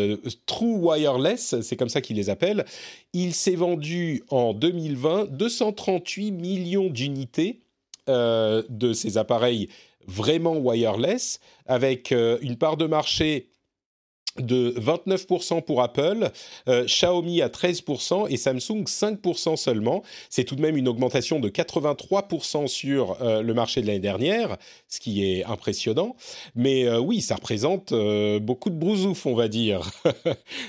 True 0.46 0.76
Wireless, 0.76 1.60
c'est 1.60 1.76
comme 1.76 1.88
ça 1.90 2.00
qu'ils 2.00 2.16
les 2.16 2.30
appellent. 2.30 2.64
Il 3.12 3.34
s'est 3.34 3.56
vendu 3.56 4.22
en 4.30 4.54
2020 4.54 5.26
238 5.32 6.30
millions 6.30 6.88
d'unités 6.88 7.60
de 8.08 8.92
ces 8.92 9.18
appareils 9.18 9.68
vraiment 10.06 10.56
wireless, 10.56 11.40
avec 11.66 12.12
une 12.12 12.56
part 12.56 12.76
de 12.76 12.86
marché 12.86 13.48
de 14.42 14.74
29% 14.78 15.62
pour 15.62 15.82
Apple, 15.82 16.30
euh, 16.68 16.84
Xiaomi 16.84 17.42
à 17.42 17.48
13% 17.48 18.30
et 18.30 18.36
Samsung 18.36 18.84
5% 18.84 19.56
seulement. 19.56 20.02
C'est 20.30 20.44
tout 20.44 20.56
de 20.56 20.62
même 20.62 20.76
une 20.76 20.88
augmentation 20.88 21.40
de 21.40 21.48
83% 21.48 22.66
sur 22.66 23.20
euh, 23.20 23.42
le 23.42 23.54
marché 23.54 23.82
de 23.82 23.86
l'année 23.86 23.98
dernière, 23.98 24.56
ce 24.88 25.00
qui 25.00 25.24
est 25.24 25.44
impressionnant. 25.44 26.16
Mais 26.54 26.84
euh, 26.84 26.98
oui, 26.98 27.20
ça 27.20 27.36
représente 27.36 27.92
beaucoup 28.40 28.70
de 28.70 28.76
brousouf, 28.76 29.26
on 29.26 29.34
va 29.34 29.48
dire. 29.48 29.90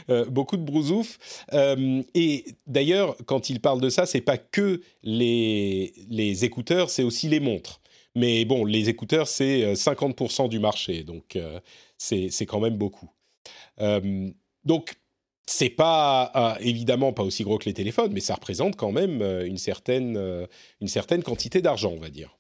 beaucoup 0.29 0.57
de 0.57 0.61
brousouf. 0.61 1.17
et 1.51 2.45
d'ailleurs, 2.65 3.15
quand 3.25 3.49
il 3.49 3.59
parle 3.59 3.81
de 3.81 3.89
ça, 3.89 4.05
c'est 4.05 4.21
pas 4.21 4.37
que 4.37 4.81
les, 5.03 5.93
les 6.09 6.45
écouteurs, 6.45 6.89
c'est 6.89 7.03
aussi 7.03 7.27
les 7.27 7.39
montres. 7.39 7.81
Mais 8.15 8.45
bon, 8.45 8.65
les 8.65 8.89
écouteurs, 8.89 9.27
c'est 9.27 9.73
50% 9.73 10.49
du 10.49 10.59
marché, 10.59 11.03
donc 11.03 11.37
c'est 11.97 12.45
quand 12.45 12.59
même 12.59 12.77
beaucoup. 12.77 13.09
Euh, 13.79 14.29
donc, 14.63 14.95
c'est 15.45 15.69
pas 15.69 16.31
euh, 16.35 16.59
évidemment 16.59 17.13
pas 17.13 17.23
aussi 17.23 17.43
gros 17.43 17.57
que 17.57 17.65
les 17.65 17.73
téléphones, 17.73 18.11
mais 18.13 18.19
ça 18.19 18.35
représente 18.35 18.75
quand 18.75 18.91
même 18.91 19.21
euh, 19.21 19.45
une 19.45 19.57
certaine, 19.57 20.47
une 20.81 20.87
certaine 20.87 21.23
quantité 21.23 21.61
d'argent, 21.61 21.91
on 21.91 21.99
va 21.99 22.09
dire. 22.09 22.37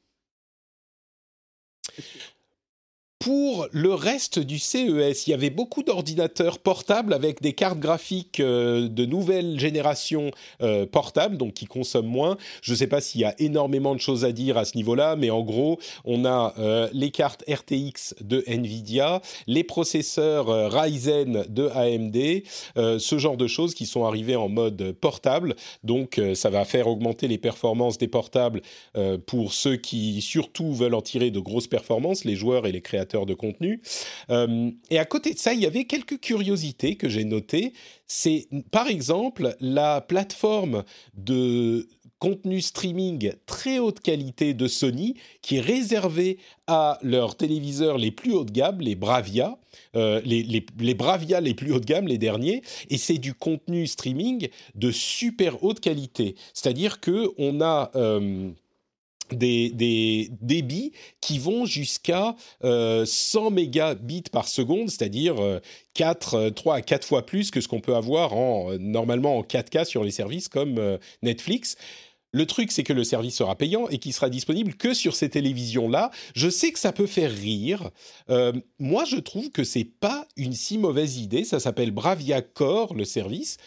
Pour 3.19 3.67
le 3.71 3.95
reste 3.95 4.37
du 4.37 4.59
CES, 4.59 5.25
il 5.25 5.31
y 5.31 5.33
avait 5.33 5.49
beaucoup 5.49 5.81
d'ordinateurs 5.81 6.59
portables 6.59 7.13
avec 7.13 7.41
des 7.41 7.53
cartes 7.53 7.79
graphiques 7.79 8.39
euh, 8.39 8.87
de 8.87 9.05
nouvelle 9.05 9.59
génération 9.59 10.29
euh, 10.61 10.85
portables, 10.85 11.35
donc 11.35 11.55
qui 11.55 11.65
consomment 11.65 12.05
moins. 12.09 12.37
Je 12.61 12.73
ne 12.73 12.77
sais 12.77 12.85
pas 12.85 13.01
s'il 13.01 13.21
y 13.21 13.25
a 13.25 13.33
énormément 13.39 13.95
de 13.95 13.99
choses 13.99 14.23
à 14.23 14.31
dire 14.31 14.55
à 14.55 14.65
ce 14.65 14.77
niveau-là, 14.77 15.15
mais 15.15 15.31
en 15.31 15.41
gros, 15.41 15.79
on 16.05 16.25
a 16.25 16.53
euh, 16.59 16.89
les 16.93 17.09
cartes 17.09 17.43
RTX 17.49 18.13
de 18.21 18.43
Nvidia, 18.45 19.23
les 19.47 19.63
processeurs 19.63 20.71
Ryzen 20.71 21.45
de 21.49 21.69
AMD, 21.69 22.43
ce 22.99 23.17
genre 23.17 23.37
de 23.37 23.47
choses 23.47 23.73
qui 23.73 23.87
sont 23.87 24.05
arrivées 24.05 24.35
en 24.35 24.47
mode 24.47 24.91
portable. 24.91 25.55
Donc, 25.83 26.21
ça 26.35 26.51
va 26.51 26.65
faire 26.65 26.87
augmenter 26.87 27.27
les 27.27 27.37
performances 27.37 27.97
des 27.97 28.07
portables 28.07 28.61
pour 29.25 29.53
ceux 29.53 29.75
qui 29.75 30.21
surtout 30.21 30.73
veulent 30.73 30.93
en 30.93 31.01
tirer 31.01 31.31
de 31.31 31.39
grosses 31.39 31.67
performances, 31.67 32.23
les 32.23 32.35
joueurs 32.35 32.67
et 32.67 32.71
les 32.71 32.81
créateurs 32.81 33.06
de 33.07 33.33
contenu. 33.33 33.81
Euh, 34.29 34.71
et 34.89 34.99
à 34.99 35.05
côté 35.05 35.33
de 35.33 35.39
ça, 35.39 35.53
il 35.53 35.61
y 35.61 35.65
avait 35.65 35.85
quelques 35.85 36.19
curiosités 36.19 36.95
que 36.95 37.09
j'ai 37.09 37.23
notées. 37.23 37.73
C'est 38.05 38.47
par 38.71 38.87
exemple 38.87 39.55
la 39.59 40.01
plateforme 40.01 40.83
de 41.15 41.87
contenu 42.19 42.61
streaming 42.61 43.33
très 43.45 43.79
haute 43.79 43.99
qualité 43.99 44.53
de 44.53 44.67
Sony 44.67 45.15
qui 45.41 45.57
est 45.57 46.37
à 46.65 46.97
leurs 47.01 47.37
téléviseurs 47.37 47.97
les 47.97 48.11
plus 48.11 48.33
haut 48.33 48.43
de 48.43 48.51
gamme, 48.51 48.81
les 48.81 48.95
Bravia, 48.95 49.57
euh, 49.95 50.21
les, 50.25 50.43
les, 50.43 50.93
Bravia 50.93 51.39
les 51.41 51.53
plus 51.53 51.71
haut 51.71 51.79
de 51.79 51.85
gamme, 51.85 52.07
les 52.07 52.17
derniers, 52.17 52.61
et 52.89 52.97
c'est 52.97 53.17
du 53.17 53.33
contenu 53.33 53.87
streaming 53.87 54.49
de 54.75 54.91
super 54.91 55.63
haute 55.63 55.79
qualité. 55.79 56.35
C'est-à-dire 56.53 56.99
que 56.99 57.29
on 57.37 57.61
a 57.61 57.91
euh, 57.95 58.49
des, 59.33 60.29
débits 60.41 60.91
qui 61.21 61.39
vont 61.39 61.65
jusqu'à 61.65 62.35
100 62.61 62.65
euh, 62.65 63.49
mégabits 63.51 64.23
par 64.31 64.47
seconde, 64.47 64.89
c'est-à-dire 64.89 65.35
4, 65.93 66.33
euh, 66.35 66.49
3 66.49 66.73
euh, 66.73 66.77
à 66.77 66.81
4 66.81 67.05
fois 67.05 67.25
plus 67.25 67.51
que 67.51 67.61
ce 67.61 67.67
qu'on 67.67 67.79
peut 67.79 67.95
avoir 67.95 68.33
en, 68.33 68.77
normalement 68.79 69.37
en 69.37 69.41
4K 69.41 69.85
sur 69.85 70.03
les 70.03 70.11
services 70.11 70.47
comme 70.47 70.97
Netflix. 71.21 71.75
Le 72.33 72.45
truc, 72.45 72.71
c'est 72.71 72.83
que 72.83 72.93
le 72.93 73.03
service 73.03 73.35
sera 73.35 73.55
payant 73.55 73.87
et 73.87 73.97
qu'il 73.97 74.13
sera 74.13 74.29
disponible 74.29 74.75
que 74.75 74.93
sur 74.93 75.15
ces 75.15 75.29
télévisions-là. 75.29 76.11
Je 76.35 76.49
sais 76.49 76.71
que 76.71 76.79
ça 76.79 76.91
peut 76.91 77.07
faire 77.07 77.31
rire. 77.31 77.89
moi, 78.79 79.05
je 79.05 79.15
trouve 79.15 79.49
que 79.49 79.63
c'est 79.63 79.85
pas 79.85 80.27
une 80.35 80.53
si 80.53 80.77
mauvaise 80.77 81.17
idée. 81.17 81.45
Ça 81.45 81.59
s'appelle 81.59 81.91
Bravia 81.91 82.41
Core, 82.41 82.93
le 82.93 83.05
service 83.05 83.57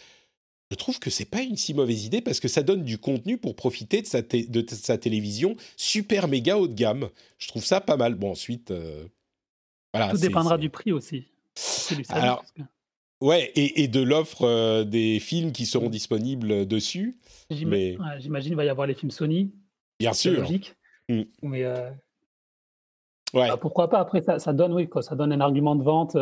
je 0.71 0.75
trouve 0.75 0.99
que 0.99 1.09
c'est 1.09 1.25
pas 1.25 1.41
une 1.41 1.57
si 1.57 1.73
mauvaise 1.73 2.05
idée 2.05 2.21
parce 2.21 2.39
que 2.39 2.47
ça 2.47 2.63
donne 2.63 2.83
du 2.83 2.97
contenu 2.97 3.37
pour 3.37 3.55
profiter 3.57 4.01
de 4.01 4.07
sa, 4.07 4.21
de 4.21 4.65
sa 4.69 4.97
télévision 4.97 5.57
super 5.75 6.29
méga 6.29 6.57
haut 6.57 6.69
de 6.69 6.73
gamme. 6.73 7.09
Je 7.37 7.49
trouve 7.49 7.65
ça 7.65 7.81
pas 7.81 7.97
mal. 7.97 8.15
Bon, 8.15 8.31
ensuite, 8.31 8.71
euh, 8.71 9.05
voilà. 9.93 10.11
Tout 10.11 10.17
dépendra 10.17 10.57
du 10.57 10.69
prix 10.69 10.93
aussi. 10.93 11.27
Alors, 12.07 12.45
ouais, 13.19 13.51
et, 13.55 13.83
et 13.83 13.89
de 13.89 13.99
l'offre 13.99 14.45
euh, 14.45 14.85
des 14.85 15.19
films 15.19 15.51
qui 15.51 15.65
seront 15.65 15.89
disponibles 15.89 16.65
dessus. 16.65 17.19
J'imagine 17.49 18.41
qu'il 18.41 18.55
va 18.55 18.63
y 18.63 18.69
avoir 18.69 18.87
les 18.87 18.95
films 18.95 19.11
Sony. 19.11 19.51
Bien 19.99 20.13
sûr. 20.13 20.39
Logique. 20.39 20.73
Mm. 21.09 21.23
Mais 21.41 21.65
euh, 21.65 21.89
ouais. 23.33 23.49
Bah, 23.49 23.57
pourquoi 23.57 23.89
pas? 23.89 23.99
Après, 23.99 24.21
ça, 24.21 24.39
ça 24.39 24.53
donne, 24.53 24.71
oui, 24.71 24.87
quoi, 24.87 25.01
ça 25.01 25.15
donne 25.15 25.33
un 25.33 25.41
argument 25.41 25.75
de 25.75 25.83
vente 25.83 26.15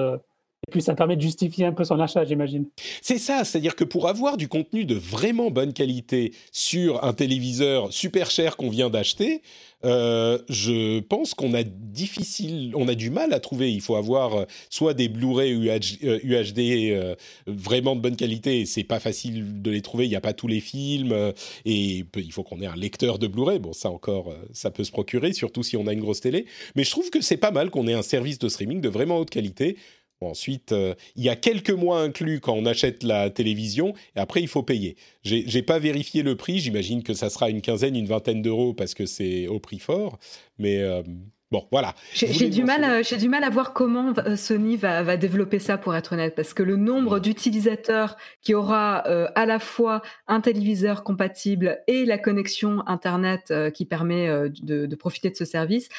puis 0.69 0.81
ça 0.81 0.95
permet 0.95 1.15
de 1.15 1.21
justifier 1.21 1.65
un 1.65 1.73
peu 1.73 1.83
son 1.83 1.99
achat, 1.99 2.23
j'imagine. 2.25 2.65
C'est 3.01 3.17
ça, 3.17 3.43
c'est-à-dire 3.43 3.75
que 3.75 3.83
pour 3.83 4.07
avoir 4.07 4.37
du 4.37 4.47
contenu 4.47 4.85
de 4.85 4.95
vraiment 4.95 5.51
bonne 5.51 5.73
qualité 5.73 6.33
sur 6.51 7.03
un 7.03 7.13
téléviseur 7.13 7.91
super 7.91 8.31
cher 8.31 8.57
qu'on 8.57 8.69
vient 8.69 8.89
d'acheter, 8.89 9.41
euh, 9.85 10.39
je 10.49 10.99
pense 10.99 11.33
qu'on 11.33 11.53
a 11.53 11.63
difficile, 11.63 12.73
on 12.75 12.87
a 12.87 12.95
du 12.95 13.09
mal 13.09 13.33
à 13.33 13.39
trouver. 13.39 13.71
Il 13.71 13.81
faut 13.81 13.95
avoir 13.95 14.35
euh, 14.35 14.45
soit 14.69 14.93
des 14.93 15.07
Blu-ray 15.07 15.53
UHD 15.53 16.59
euh, 16.59 17.15
vraiment 17.47 17.95
de 17.95 18.01
bonne 18.01 18.15
qualité, 18.15 18.65
c'est 18.65 18.83
pas 18.83 18.99
facile 18.99 19.61
de 19.61 19.71
les 19.71 19.81
trouver. 19.81 20.05
Il 20.05 20.09
n'y 20.09 20.15
a 20.15 20.21
pas 20.21 20.33
tous 20.33 20.47
les 20.47 20.59
films 20.59 21.33
et 21.65 22.05
il 22.15 22.31
faut 22.31 22.43
qu'on 22.43 22.61
ait 22.61 22.67
un 22.67 22.75
lecteur 22.75 23.19
de 23.19 23.27
Blu-ray. 23.27 23.59
Bon, 23.59 23.73
ça 23.73 23.89
encore, 23.89 24.33
ça 24.53 24.71
peut 24.71 24.83
se 24.83 24.91
procurer, 24.91 25.33
surtout 25.33 25.63
si 25.63 25.77
on 25.77 25.87
a 25.87 25.93
une 25.93 26.01
grosse 26.01 26.21
télé. 26.21 26.45
Mais 26.75 26.83
je 26.83 26.91
trouve 26.91 27.09
que 27.09 27.21
c'est 27.21 27.37
pas 27.37 27.51
mal 27.51 27.69
qu'on 27.69 27.87
ait 27.87 27.93
un 27.93 28.01
service 28.01 28.39
de 28.39 28.49
streaming 28.49 28.81
de 28.81 28.89
vraiment 28.89 29.17
haute 29.17 29.29
qualité 29.29 29.77
ensuite, 30.21 30.71
euh, 30.71 30.95
il 31.15 31.23
y 31.23 31.29
a 31.29 31.35
quelques 31.35 31.69
mois 31.71 32.01
inclus 32.01 32.39
quand 32.39 32.53
on 32.53 32.65
achète 32.65 33.03
la 33.03 33.29
télévision, 33.29 33.93
et 34.15 34.19
après, 34.19 34.41
il 34.41 34.47
faut 34.47 34.63
payer. 34.63 34.97
J'ai 35.23 35.61
pas 35.61 35.79
vérifié 35.79 36.23
le 36.23 36.35
prix, 36.35 36.59
j'imagine 36.59 37.03
que 37.03 37.13
ça 37.13 37.29
sera 37.29 37.49
une 37.49 37.61
quinzaine, 37.61 37.95
une 37.95 38.07
vingtaine 38.07 38.41
d'euros 38.41 38.73
parce 38.73 38.93
que 38.93 39.05
c'est 39.05 39.47
au 39.47 39.59
prix 39.59 39.79
fort, 39.79 40.17
mais 40.57 40.81
euh, 40.81 41.03
bon, 41.51 41.67
voilà. 41.71 41.93
J'ai 42.13 42.49
du, 42.49 42.63
mal, 42.63 42.83
à, 42.83 43.01
du 43.01 43.29
mal 43.29 43.43
à 43.43 43.49
voir 43.49 43.73
comment 43.73 44.13
euh, 44.17 44.35
Sony 44.35 44.75
va, 44.75 45.03
va, 45.03 45.17
développer 45.17 45.59
ça, 45.59 45.77
pour 45.77 45.95
être 45.95 46.13
honnête, 46.13 46.35
parce 46.35 46.53
que 46.53 46.63
le 46.63 46.75
nombre 46.75 47.19
d'utilisateurs 47.19 48.17
qui 48.41 48.53
aura 48.53 48.99
à 48.99 49.45
la 49.45 49.59
fois 49.59 50.01
un 50.27 50.41
téléviseur 50.41 51.03
compatible 51.03 51.79
et 51.87 52.05
la 52.05 52.17
connexion 52.17 52.81
Internet 52.87 53.53
qui 53.73 53.85
permet 53.85 54.27
de, 54.63 54.85
de 54.85 54.95
profiter 54.95 55.29
de 55.29 55.35
ce 55.35 55.45
service, 55.45 55.89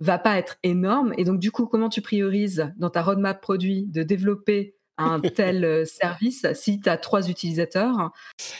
va 0.00 0.18
pas 0.18 0.38
être 0.38 0.58
énorme. 0.62 1.12
Et 1.18 1.24
donc, 1.24 1.38
du 1.38 1.50
coup, 1.50 1.66
comment 1.66 1.88
tu 1.88 2.02
priorises 2.02 2.72
dans 2.76 2.90
ta 2.90 3.02
roadmap 3.02 3.40
produit 3.40 3.86
de 3.86 4.02
développer 4.02 4.76
un 4.96 5.20
tel 5.36 5.64
euh, 5.64 5.84
service 5.84 6.46
si 6.54 6.80
tu 6.80 6.88
as 6.88 6.96
trois 6.96 7.28
utilisateurs 7.28 8.12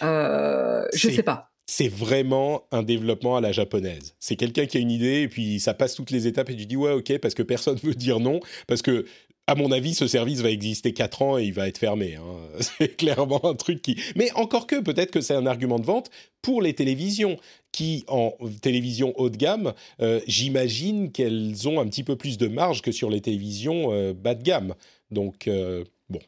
euh, 0.03 0.87
Je 0.95 1.11
sais 1.11 1.23
pas. 1.23 1.51
C'est 1.71 1.89
vraiment 1.89 2.63
un 2.73 2.83
développement 2.83 3.37
à 3.37 3.43
la 3.43 3.53
japonaise. 3.53 4.17
C'est 4.21 4.37
quelqu'un 4.37 4.65
qui 4.65 4.79
a 4.79 4.81
une 4.81 4.91
idée 4.91 5.21
et 5.21 5.29
puis 5.29 5.61
ça 5.61 5.75
passe 5.75 5.95
toutes 5.95 6.11
les 6.11 6.27
étapes 6.27 6.49
et 6.49 6.57
tu 6.57 6.65
dis 6.65 6.77
ouais 6.77 6.93
ok 6.93 7.19
parce 7.19 7.35
que 7.35 7.43
personne 7.43 7.77
veut 7.83 7.95
dire 7.95 8.21
non 8.21 8.41
parce 8.67 8.81
que 8.81 9.05
à 9.49 9.55
mon 9.55 9.73
avis, 9.73 9.95
ce 9.95 10.07
service 10.07 10.41
va 10.43 10.51
exister 10.51 10.93
4 10.93 11.23
ans 11.23 11.39
et 11.39 11.45
il 11.45 11.55
va 11.55 11.69
être 11.69 11.79
fermé. 11.79 12.17
Hein. 12.17 12.37
C'est 12.61 12.97
clairement 12.97 13.43
un 13.47 13.55
truc 13.55 13.81
qui... 13.81 13.99
Mais 14.15 14.31
encore 14.35 14.67
que, 14.67 14.79
peut-être 14.79 15.11
que 15.11 15.23
c'est 15.23 15.35
un 15.35 15.47
argument 15.47 15.79
de 15.79 15.87
vente 15.87 16.11
pour 16.43 16.61
les 16.61 16.75
télévisions, 16.75 17.39
qui, 17.73 18.05
en 18.09 18.35
télévision 18.61 19.15
haut 19.17 19.31
de 19.31 19.39
gamme, 19.39 19.73
euh, 20.03 20.21
j'imagine 20.27 21.13
qu'elles 21.13 21.67
ont 21.67 21.81
un 21.81 21.87
petit 21.87 22.05
peu 22.05 22.17
plus 22.17 22.37
de 22.37 22.47
marge 22.47 22.83
que 22.83 22.93
sur 22.93 23.09
les 23.09 23.23
télévisions 23.23 23.91
euh, 23.93 24.13
bas 24.13 24.35
de 24.35 24.43
gamme. 24.43 24.75
Donc, 25.11 25.49
euh, 25.49 25.83
bon. 26.11 26.21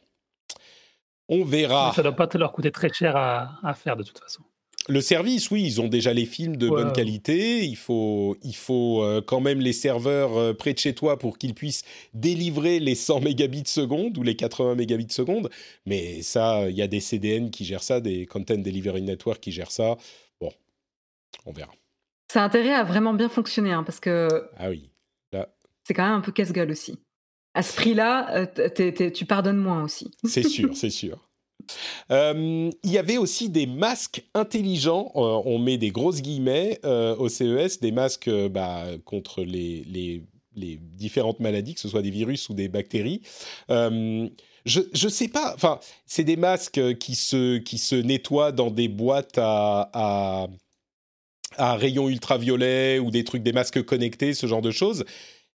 On 1.29 1.45
verra. 1.45 1.93
Ça 1.95 2.01
ne 2.01 2.07
doit 2.07 2.15
pas 2.15 2.27
te 2.27 2.39
leur 2.39 2.51
coûter 2.51 2.71
très 2.71 2.91
cher 2.91 3.15
à 3.15 3.73
faire 3.75 3.95
de 3.95 4.03
toute 4.03 4.19
façon. 4.19 4.41
Le 4.87 4.99
service, 4.99 5.51
oui, 5.51 5.63
ils 5.63 5.79
ont 5.79 5.87
déjà 5.87 6.11
les 6.11 6.25
films 6.25 6.57
de 6.57 6.67
bonne 6.67 6.91
qualité. 6.91 7.65
Il 7.65 7.75
faut, 7.75 8.35
il 8.43 8.55
faut 8.55 9.03
euh, 9.03 9.21
quand 9.21 9.39
même 9.39 9.59
les 9.59 9.73
serveurs 9.73 10.35
euh, 10.37 10.53
près 10.53 10.73
de 10.73 10.79
chez 10.79 10.95
toi 10.95 11.19
pour 11.19 11.37
qu'ils 11.37 11.53
puissent 11.53 11.83
délivrer 12.13 12.79
les 12.79 12.95
100 12.95 13.19
mégabits 13.21 13.63
seconde 13.67 14.17
ou 14.17 14.23
les 14.23 14.35
80 14.35 14.75
mégabits 14.75 15.13
seconde. 15.13 15.49
Mais 15.85 16.23
ça, 16.23 16.67
il 16.69 16.75
y 16.75 16.81
a 16.81 16.87
des 16.87 16.99
CDN 16.99 17.51
qui 17.51 17.63
gèrent 17.63 17.83
ça, 17.83 17.99
des 17.99 18.25
Content 18.25 18.57
Delivery 18.57 19.03
Network 19.03 19.39
qui 19.39 19.51
gèrent 19.51 19.71
ça. 19.71 19.97
Bon, 20.39 20.51
on 21.45 21.51
verra. 21.51 21.71
Ça 22.31 22.41
a 22.41 22.45
intérêt 22.45 22.73
à 22.73 22.83
vraiment 22.83 23.13
bien 23.13 23.29
fonctionner, 23.29 23.71
hein, 23.71 23.83
parce 23.83 23.99
que. 23.99 24.27
Ah 24.57 24.69
oui. 24.69 24.91
C'est 25.83 25.93
quand 25.93 26.03
même 26.03 26.19
un 26.19 26.21
peu 26.21 26.31
casse-gueule 26.31 26.71
aussi. 26.71 26.99
À 27.53 27.63
ce 27.63 27.75
prix-là, 27.75 28.47
euh, 28.57 29.09
tu 29.09 29.25
pardonnes 29.25 29.57
moins 29.57 29.83
aussi. 29.83 30.11
C'est 30.23 30.43
sûr, 30.47 30.75
c'est 30.75 30.89
sûr. 30.89 31.17
Euh, 32.11 32.69
il 32.83 32.91
y 32.91 32.97
avait 32.97 33.17
aussi 33.17 33.49
des 33.49 33.65
masques 33.65 34.23
intelligents, 34.33 35.11
euh, 35.15 35.41
on 35.45 35.59
met 35.59 35.77
des 35.77 35.91
grosses 35.91 36.21
guillemets 36.21 36.79
euh, 36.85 37.15
au 37.17 37.29
CES, 37.29 37.79
des 37.79 37.91
masques 37.91 38.29
bah, 38.49 38.85
contre 39.05 39.43
les, 39.43 40.23
différentes 40.55 41.39
maladies, 41.39 41.75
que 41.75 41.79
ce 41.79 41.89
soit 41.89 42.01
des 42.01 42.11
virus 42.11 42.49
ou 42.49 42.53
des 42.53 42.67
bactéries. 42.67 43.21
je 43.69 44.29
ne 44.69 45.09
sais 45.09 45.27
pas, 45.27 45.53
enfin, 45.55 45.79
c'est 46.05 46.23
des 46.23 46.35
masques 46.35 46.97
qui 46.97 47.15
se, 47.15 47.57
qui 47.57 47.77
se 47.77 47.95
nettoient 47.95 48.51
dans 48.51 48.69
des 48.69 48.87
boîtes 48.87 49.37
à, 49.37 49.89
à, 49.93 50.47
à 51.57 51.75
rayons 51.75 52.09
ultraviolets 52.09 52.99
ou 52.99 53.11
des 53.11 53.23
trucs, 53.23 53.43
des 53.43 53.53
masques 53.53 53.83
connectés, 53.83 54.33
ce 54.33 54.45
genre 54.45 54.61
de 54.61 54.71
choses. 54.71 55.05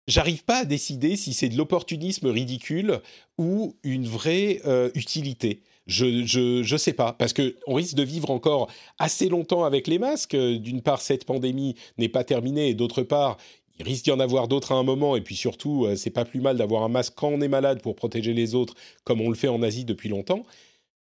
J'arrive 0.09 0.45
pas 0.45 0.59
à 0.59 0.65
décider 0.65 1.17
si 1.17 1.33
c'est 1.33 1.49
de 1.49 1.57
l'opportunisme 1.57 2.27
ridicule 2.27 3.01
ou 3.39 3.77
une 3.85 4.07
vraie 4.07 4.61
utilité. 4.95 5.63
Je, 5.87 6.25
je, 6.25 6.63
je 6.63 6.77
sais 6.77 6.93
pas, 6.93 7.13
parce 7.13 7.33
que 7.33 7.57
on 7.67 7.75
risque 7.75 7.97
de 7.97 8.05
vivre 8.05 8.31
encore 8.31 8.71
assez 8.99 9.29
longtemps 9.29 9.65
avec 9.65 9.89
les 9.89 9.99
masques. 9.99 10.37
D'une 10.37 10.81
part, 10.81 11.01
cette 11.01 11.25
pandémie 11.25 11.75
n'est 11.99 12.09
pas 12.09 12.23
terminée, 12.23 12.69
et 12.69 12.75
d'autre 12.75 13.03
part, 13.03 13.37
il 13.79 13.85
risque 13.85 14.05
d'y 14.05 14.13
en 14.13 14.21
avoir 14.21 14.49
d'autres 14.49 14.73
à 14.73 14.77
un 14.77 14.83
moment. 14.83 15.17
Et 15.17 15.21
puis 15.21 15.35
surtout, 15.35 15.87
euh, 15.87 15.97
c'est 15.97 16.11
pas 16.11 16.25
plus 16.25 16.41
mal 16.41 16.57
d'avoir 16.57 16.83
un 16.85 16.89
masque 16.89 17.15
quand 17.17 17.29
on 17.29 17.41
est 17.41 17.49
malade 17.49 17.83
pour 17.83 17.97
protéger 17.97 18.33
les 18.33 18.55
autres, 18.55 18.75
comme 19.05 19.21
on 19.21 19.29
le 19.29 19.35
fait 19.35 19.49
en 19.49 19.63
Asie 19.63 19.85
depuis 19.85 20.09
longtemps. 20.09 20.45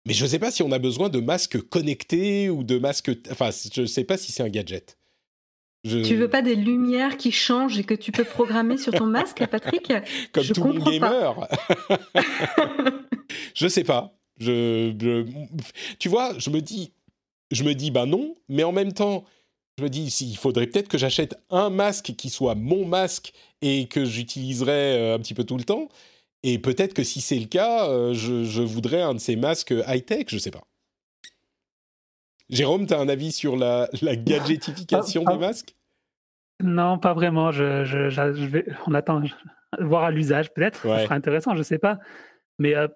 Mais 0.06 0.14
je 0.14 0.24
ne 0.24 0.28
sais 0.28 0.38
pas 0.38 0.50
si 0.50 0.62
on 0.62 0.70
a 0.72 0.78
besoin 0.78 1.08
de 1.08 1.20
masques 1.20 1.60
connectés 1.60 2.48
ou 2.50 2.62
de 2.62 2.78
masques. 2.78 3.10
Enfin, 3.30 3.50
je 3.72 3.82
ne 3.82 3.86
sais 3.86 4.04
pas 4.04 4.16
si 4.16 4.30
c'est 4.30 4.42
un 4.42 4.48
gadget. 4.48 4.98
Je... 5.84 5.98
Tu 5.98 6.16
veux 6.16 6.28
pas 6.28 6.42
des 6.42 6.56
lumières 6.56 7.16
qui 7.16 7.32
changent 7.32 7.78
et 7.78 7.84
que 7.84 7.94
tu 7.94 8.12
peux 8.12 8.24
programmer 8.24 8.76
sur 8.76 8.92
ton 8.92 9.06
masque, 9.06 9.44
Patrick? 9.46 9.92
Comme 10.32 10.44
tout 10.44 10.64
bon 10.64 10.78
gamer. 10.78 11.48
je 13.54 13.68
sais 13.68 13.84
pas. 13.84 14.12
Je, 14.38 15.24
tu 15.98 16.08
vois, 16.08 16.38
je 16.38 16.50
me 16.50 16.60
dis, 16.60 16.92
je 17.50 17.64
me 17.64 17.74
dis, 17.74 17.90
ben 17.90 18.06
non, 18.06 18.34
mais 18.48 18.64
en 18.64 18.72
même 18.72 18.92
temps, 18.92 19.24
je 19.78 19.84
me 19.84 19.88
dis, 19.88 20.06
il 20.22 20.36
faudrait 20.36 20.66
peut-être 20.66 20.88
que 20.88 20.98
j'achète 20.98 21.38
un 21.50 21.70
masque 21.70 22.14
qui 22.16 22.30
soit 22.30 22.54
mon 22.54 22.86
masque 22.86 23.32
et 23.62 23.86
que 23.88 24.04
j'utiliserai 24.04 24.98
euh, 24.98 25.14
un 25.14 25.18
petit 25.18 25.34
peu 25.34 25.44
tout 25.44 25.56
le 25.56 25.64
temps. 25.64 25.88
Et 26.42 26.58
peut-être 26.58 26.94
que 26.94 27.02
si 27.02 27.20
c'est 27.20 27.38
le 27.38 27.46
cas, 27.46 27.88
euh, 27.88 28.14
je, 28.14 28.62
voudrais 28.62 29.02
un 29.02 29.14
de 29.14 29.18
ces 29.18 29.36
masques 29.36 29.74
high-tech, 29.86 30.26
je 30.28 30.38
sais 30.38 30.50
pas. 30.50 30.64
Jérôme, 32.48 32.86
tu 32.86 32.94
as 32.94 33.00
un 33.00 33.08
avis 33.08 33.32
sur 33.32 33.56
la, 33.56 33.88
la 34.00 34.16
gadgetification 34.16 35.24
des 35.24 35.36
masques? 35.36 35.74
Non, 36.62 36.98
pas 36.98 37.12
vraiment. 37.12 37.50
Je, 37.50 37.84
je, 37.84 38.46
vais, 38.46 38.64
on 38.86 38.94
attend 38.94 39.22
voir 39.80 40.04
à 40.04 40.10
l'usage 40.10 40.52
peut-être. 40.52 40.82
Ça 40.82 41.02
sera 41.02 41.14
intéressant, 41.14 41.54
je 41.54 41.62
sais 41.62 41.78
pas. 41.78 41.98
Mais 42.58 42.74
euh, 42.74 42.88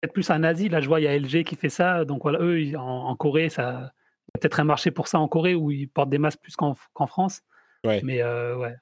peut-être 0.00 0.12
plus 0.12 0.30
en 0.30 0.42
Asie. 0.42 0.68
Là, 0.68 0.80
je 0.80 0.88
vois, 0.88 1.00
il 1.00 1.04
y 1.04 1.08
a 1.08 1.16
LG 1.16 1.44
qui 1.44 1.56
fait 1.56 1.68
ça. 1.68 2.04
Donc 2.04 2.22
voilà, 2.22 2.38
eux, 2.40 2.76
en, 2.76 3.14
Corée, 3.16 3.48
ça 3.48 3.92
peut-être 4.34 4.60
un 4.60 4.64
marché 4.64 4.90
pour 4.90 5.08
ça 5.08 5.18
en 5.18 5.26
Corée 5.26 5.54
où 5.54 5.70
ils 5.70 5.88
portent 5.88 6.10
des 6.10 6.18
masques 6.18 6.40
plus 6.40 6.54
qu'en 6.56 6.74
France. 7.06 7.42
Ouais. 7.84 8.00
Mais 8.04 8.22
euh, 8.22 8.56
ouais. 8.56 8.74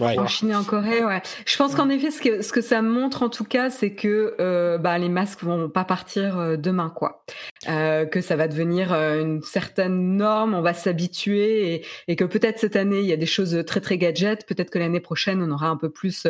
En 0.00 0.26
Chine 0.26 0.50
et 0.50 0.54
en 0.54 0.64
Corée, 0.64 1.04
ouais. 1.04 1.20
Je 1.46 1.56
pense 1.56 1.74
qu'en 1.74 1.88
effet, 1.88 2.10
ce 2.10 2.22
que, 2.22 2.42
ce 2.42 2.52
que 2.52 2.60
ça 2.60 2.80
montre 2.80 3.22
en 3.22 3.28
tout 3.28 3.44
cas, 3.44 3.68
c'est 3.68 3.94
que 3.94 4.34
euh, 4.40 4.78
bah, 4.78 4.96
les 4.98 5.08
masques 5.08 5.42
vont 5.42 5.68
pas 5.68 5.84
partir 5.84 6.38
euh, 6.38 6.56
demain, 6.56 6.90
quoi. 6.94 7.24
que 7.66 8.20
ça 8.20 8.36
va 8.36 8.48
devenir 8.48 8.92
une 8.92 9.42
certaine 9.42 10.16
norme, 10.16 10.54
on 10.54 10.62
va 10.62 10.74
s'habituer 10.74 11.84
et, 12.08 12.16
que 12.16 12.24
peut-être 12.24 12.58
cette 12.58 12.76
année 12.76 13.00
il 13.00 13.06
y 13.06 13.12
a 13.12 13.16
des 13.16 13.26
choses 13.26 13.64
très 13.66 13.80
très 13.80 13.98
gadgets, 13.98 14.46
peut-être 14.46 14.70
que 14.70 14.78
l'année 14.78 15.00
prochaine 15.00 15.42
on 15.42 15.50
aura 15.50 15.68
un 15.68 15.76
peu 15.76 15.90
plus 15.90 16.26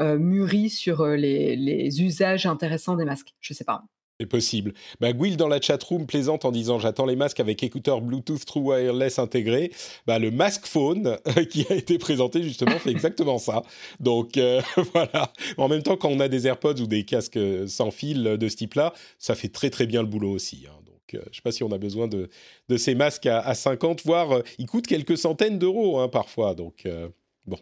euh, 0.00 0.18
mûri 0.18 0.70
sur 0.70 1.02
euh, 1.02 1.16
les, 1.16 2.02
usages 2.02 2.46
intéressants 2.46 2.96
des 2.96 3.04
masques. 3.04 3.34
Je 3.40 3.52
sais 3.52 3.64
pas. 3.64 3.82
C'est 4.20 4.26
possible. 4.26 4.74
Bah, 5.00 5.14
dans 5.14 5.48
la 5.48 5.62
chatroom 5.62 6.06
plaisante 6.06 6.44
en 6.44 6.52
disant 6.52 6.78
j'attends 6.78 7.06
les 7.06 7.16
masques 7.16 7.40
avec 7.40 7.62
écouteurs 7.62 8.02
Bluetooth 8.02 8.44
True 8.44 8.60
Wireless 8.60 9.18
intégrés. 9.18 9.72
Bah, 10.06 10.18
le 10.18 10.30
Mask 10.30 10.66
Phone 10.66 11.16
qui 11.48 11.64
a 11.70 11.74
été 11.74 11.96
présenté 11.96 12.42
justement 12.42 12.78
fait 12.78 12.90
exactement 12.90 13.38
ça. 13.38 13.62
Donc 13.98 14.36
euh, 14.36 14.60
voilà. 14.92 15.32
En 15.56 15.68
même 15.68 15.82
temps, 15.82 15.96
quand 15.96 16.10
on 16.10 16.20
a 16.20 16.28
des 16.28 16.46
AirPods 16.46 16.82
ou 16.82 16.86
des 16.86 17.06
casques 17.06 17.38
sans 17.66 17.90
fil 17.90 18.22
de 18.24 18.48
ce 18.50 18.56
type-là, 18.56 18.92
ça 19.18 19.34
fait 19.34 19.48
très 19.48 19.70
très 19.70 19.86
bien 19.86 20.02
le 20.02 20.08
boulot 20.08 20.32
aussi. 20.32 20.66
Hein. 20.68 20.76
Donc 20.84 21.00
je 21.12 21.16
ne 21.16 21.34
sais 21.34 21.42
pas 21.42 21.52
si 21.52 21.64
on 21.64 21.72
a 21.72 21.78
besoin 21.78 22.06
de, 22.06 22.28
de 22.68 22.76
ces 22.76 22.94
masques 22.94 23.24
à, 23.24 23.54
50, 23.54 24.04
voire 24.04 24.42
ils 24.58 24.66
coûtent 24.66 24.86
quelques 24.86 25.16
centaines 25.16 25.58
d'euros 25.58 25.98
hein, 25.98 26.08
parfois. 26.08 26.54
Donc 26.54 26.86
bon. 27.46 27.58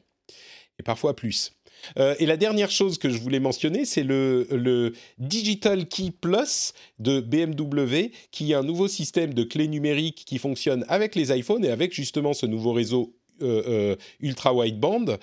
Et 0.80 0.82
parfois 0.82 1.14
plus. 1.14 1.52
Euh, 1.98 2.14
et 2.18 2.26
la 2.26 2.36
dernière 2.36 2.70
chose 2.70 2.98
que 2.98 3.10
je 3.10 3.18
voulais 3.18 3.40
mentionner, 3.40 3.84
c'est 3.84 4.02
le, 4.02 4.92
Digital 5.18 5.86
Key 5.86 6.10
Plus 6.20 6.72
de 6.98 7.20
BMW, 7.20 8.10
qui 8.30 8.52
est 8.52 8.54
un 8.54 8.62
nouveau 8.62 8.88
système 8.88 9.34
de 9.34 9.44
clés 9.44 9.68
numériques 9.68 10.24
qui 10.26 10.38
fonctionne 10.38 10.84
avec 10.88 11.14
les 11.14 11.36
iPhones 11.36 11.64
et 11.64 11.70
avec 11.70 11.92
justement 11.92 12.32
ce 12.32 12.46
nouveau 12.46 12.72
réseau 12.72 13.14
euh, 13.42 13.62
euh, 13.66 13.96
ultra 14.20 14.54
wideband. 14.54 15.18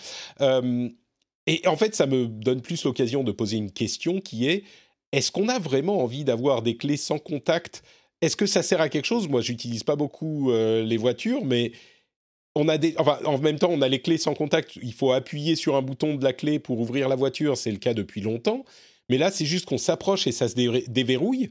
et 1.47 1.67
en 1.67 1.77
fait, 1.77 1.95
ça 1.95 2.07
me 2.07 2.27
donne 2.27 2.61
plus 2.61 2.83
l'occasion 2.83 3.23
de 3.23 3.31
poser 3.31 3.57
une 3.57 3.71
question 3.71 4.19
qui 4.19 4.47
est 4.47 4.63
est-ce 5.11 5.31
qu'on 5.31 5.47
a 5.47 5.59
vraiment 5.59 6.01
envie 6.01 6.23
d'avoir 6.23 6.61
des 6.61 6.75
clés 6.75 6.97
sans 6.97 7.19
contact? 7.19 7.83
Est-ce 8.21 8.35
que 8.35 8.45
ça 8.45 8.63
sert 8.63 8.81
à 8.81 8.89
quelque 8.89 9.05
chose? 9.05 9.27
Moi, 9.27 9.41
j'utilise 9.41 9.83
pas 9.83 9.95
beaucoup 9.95 10.51
les 10.51 10.97
voitures, 10.97 11.45
mais 11.45 11.71
on 12.55 12.69
a 12.69 12.77
des, 12.77 12.95
enfin, 12.97 13.19
en 13.25 13.37
même 13.37 13.59
temps, 13.59 13.69
on 13.71 13.81
a 13.81 13.87
les 13.87 14.01
clés 14.01 14.17
sans 14.17 14.33
contact. 14.33 14.77
Il 14.81 14.93
faut 14.93 15.11
appuyer 15.11 15.55
sur 15.55 15.75
un 15.75 15.81
bouton 15.81 16.15
de 16.15 16.23
la 16.23 16.33
clé 16.33 16.57
pour 16.57 16.79
ouvrir 16.79 17.09
la 17.09 17.15
voiture. 17.15 17.57
C'est 17.57 17.71
le 17.71 17.77
cas 17.77 17.93
depuis 17.93 18.21
longtemps. 18.21 18.63
Mais 19.09 19.17
là, 19.17 19.29
c'est 19.29 19.45
juste 19.45 19.65
qu'on 19.65 19.77
s'approche 19.77 20.25
et 20.25 20.31
ça 20.31 20.47
se 20.47 20.55
déverrouille. 20.55 21.49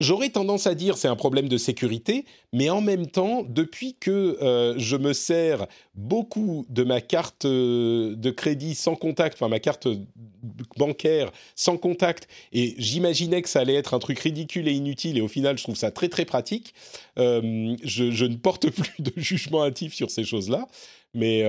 J'aurais 0.00 0.30
tendance 0.30 0.66
à 0.66 0.74
dire 0.74 0.96
c'est 0.96 1.08
un 1.08 1.16
problème 1.16 1.46
de 1.46 1.58
sécurité, 1.58 2.24
mais 2.54 2.70
en 2.70 2.80
même 2.80 3.06
temps, 3.06 3.44
depuis 3.46 3.96
que 4.00 4.38
euh, 4.40 4.74
je 4.78 4.96
me 4.96 5.12
sers 5.12 5.66
beaucoup 5.94 6.64
de 6.70 6.84
ma 6.84 7.02
carte 7.02 7.44
euh, 7.44 8.16
de 8.16 8.30
crédit 8.30 8.74
sans 8.74 8.96
contact, 8.96 9.34
enfin 9.34 9.48
ma 9.48 9.60
carte 9.60 9.88
bancaire 10.78 11.30
sans 11.54 11.76
contact, 11.76 12.28
et 12.52 12.74
j'imaginais 12.78 13.42
que 13.42 13.48
ça 13.50 13.60
allait 13.60 13.74
être 13.74 13.92
un 13.92 13.98
truc 13.98 14.18
ridicule 14.20 14.68
et 14.68 14.72
inutile, 14.72 15.18
et 15.18 15.20
au 15.20 15.28
final 15.28 15.58
je 15.58 15.64
trouve 15.64 15.76
ça 15.76 15.90
très 15.90 16.08
très 16.08 16.24
pratique, 16.24 16.72
euh, 17.18 17.76
je, 17.84 18.24
ne 18.24 18.36
porte 18.36 18.70
plus 18.70 19.02
de 19.02 19.12
jugement 19.18 19.64
hâtif 19.64 19.92
sur 19.92 20.10
ces 20.10 20.24
choses-là. 20.24 20.66
Mais 21.12 21.42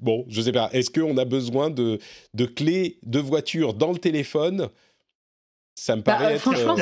bon, 0.00 0.24
je 0.28 0.40
sais 0.40 0.50
pas, 0.50 0.70
est-ce 0.72 0.90
qu'on 0.90 1.18
a 1.18 1.26
besoin 1.26 1.68
de, 1.68 1.98
de 2.32 2.46
clés 2.46 2.96
de 3.02 3.18
voiture 3.18 3.74
dans 3.74 3.92
le 3.92 3.98
téléphone? 3.98 4.70
Ça 5.74 5.94
me 5.94 6.00
bah, 6.00 6.14
paraît 6.14 6.34
être... 6.36 6.40
Franchement, 6.40 6.74